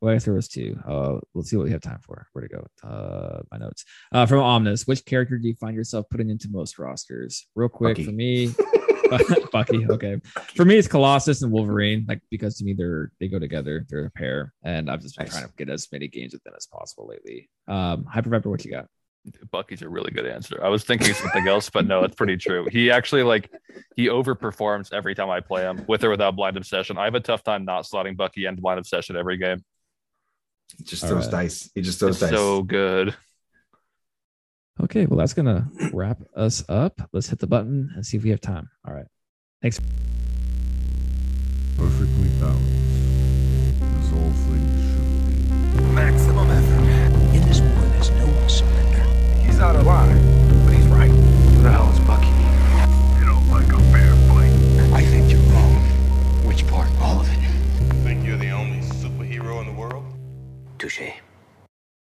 Well, 0.01 0.15
I 0.15 0.17
there 0.19 0.33
was 0.33 0.47
two. 0.47 0.79
Uh, 0.87 1.19
let's 1.33 1.49
see 1.49 1.57
what 1.57 1.65
we 1.65 1.71
have 1.71 1.81
time 1.81 1.99
for. 2.01 2.27
Where 2.31 2.47
to 2.47 2.55
go? 2.55 2.67
Uh, 2.87 3.41
my 3.51 3.57
notes. 3.57 3.83
Uh, 4.13 4.25
from 4.25 4.39
Omnus. 4.39 4.87
which 4.87 5.03
character 5.03 5.37
do 5.37 5.47
you 5.47 5.55
find 5.55 5.75
yourself 5.75 6.05
putting 6.09 6.29
into 6.29 6.47
most 6.49 6.79
rosters? 6.79 7.47
Real 7.55 7.67
quick 7.67 7.97
Bucky. 7.97 8.05
for 8.05 8.11
me. 8.11 8.53
Bucky. 9.51 9.85
Okay. 9.89 10.21
For 10.55 10.63
me, 10.65 10.77
it's 10.77 10.87
Colossus 10.87 11.41
and 11.41 11.51
Wolverine, 11.51 12.05
like 12.07 12.21
because 12.29 12.57
to 12.59 12.63
me 12.63 12.73
they're 12.73 13.11
they 13.19 13.27
go 13.27 13.39
together. 13.39 13.85
They're 13.89 14.05
a 14.05 14.11
pair, 14.11 14.53
and 14.63 14.89
I've 14.89 15.01
just 15.01 15.17
been 15.17 15.25
Nice. 15.25 15.33
trying 15.33 15.47
to 15.47 15.53
get 15.57 15.67
as 15.69 15.87
many 15.91 16.07
games 16.07 16.31
with 16.33 16.43
them 16.43 16.53
as 16.55 16.67
possible 16.67 17.07
lately. 17.07 17.49
Um, 17.67 18.05
Hyper 18.05 18.29
Viper, 18.29 18.49
what 18.51 18.63
you 18.63 18.71
got? 18.71 18.85
Bucky's 19.51 19.81
a 19.81 19.89
really 19.89 20.11
good 20.11 20.25
answer. 20.25 20.63
I 20.63 20.69
was 20.69 20.83
thinking 20.83 21.13
something 21.13 21.47
else, 21.47 21.69
but 21.69 21.85
no, 21.85 22.03
it's 22.03 22.15
pretty 22.15 22.37
true. 22.37 22.67
He 22.71 22.91
actually 22.91 23.23
like 23.23 23.49
he 23.95 24.07
overperforms 24.07 24.91
every 24.93 25.15
time 25.15 25.29
I 25.29 25.39
play 25.39 25.61
him, 25.63 25.83
with 25.87 26.03
or 26.03 26.09
without 26.09 26.35
blind 26.35 26.57
obsession. 26.57 26.97
I 26.97 27.05
have 27.05 27.15
a 27.15 27.19
tough 27.19 27.43
time 27.43 27.65
not 27.65 27.85
slotting 27.85 28.15
Bucky 28.17 28.45
and 28.45 28.61
blind 28.61 28.79
obsession 28.79 29.15
every 29.17 29.37
game. 29.37 29.63
He 30.77 30.83
just 30.83 31.03
All 31.03 31.09
throws 31.09 31.25
right. 31.25 31.31
dice. 31.31 31.69
He 31.73 31.81
just 31.81 31.99
throws 31.99 32.21
It's 32.21 32.31
dice. 32.31 32.39
so 32.39 32.61
good. 32.63 33.15
Okay, 34.81 35.05
well 35.05 35.17
that's 35.17 35.33
gonna 35.33 35.67
wrap 35.91 36.19
us 36.35 36.63
up. 36.69 37.01
Let's 37.11 37.27
hit 37.29 37.39
the 37.39 37.47
button 37.47 37.91
and 37.95 38.05
see 38.05 38.17
if 38.17 38.23
we 38.23 38.29
have 38.29 38.39
time. 38.41 38.69
All 38.87 38.93
right. 38.93 39.07
Thanks. 39.61 39.79
Perfectly 41.77 42.27
balanced, 42.39 43.81
as 43.81 44.13
all 44.13 44.31
things 44.31 44.81
should 44.89 45.77
be. 45.77 45.83
Maximum 45.93 46.28
He's 49.59 49.65
out 49.65 49.75
of 49.75 49.85
line, 49.85 50.15
but 50.63 50.73
he's 50.73 50.87
right. 50.87 51.11
Who 51.11 51.61
the 51.63 51.69
hell 51.69 51.91
is 51.91 51.99
Bucky? 51.99 52.27
You 53.19 53.25
don't 53.25 53.45
like 53.49 53.67
a 53.67 53.81
fair 53.91 54.15
fight. 54.29 54.53
I 54.93 55.03
think 55.03 55.29
you're 55.29 55.41
wrong. 55.51 55.75
Which 56.47 56.65
part? 56.65 56.89
All 57.01 57.19
of 57.19 57.29
it. 57.29 57.93
Think 58.05 58.25
you're 58.25 58.37
the 58.37 58.51
only 58.51 58.79
superhero 58.79 59.59
in 59.59 59.67
the 59.67 59.73
world? 59.73 60.05
Touche. 60.77 61.01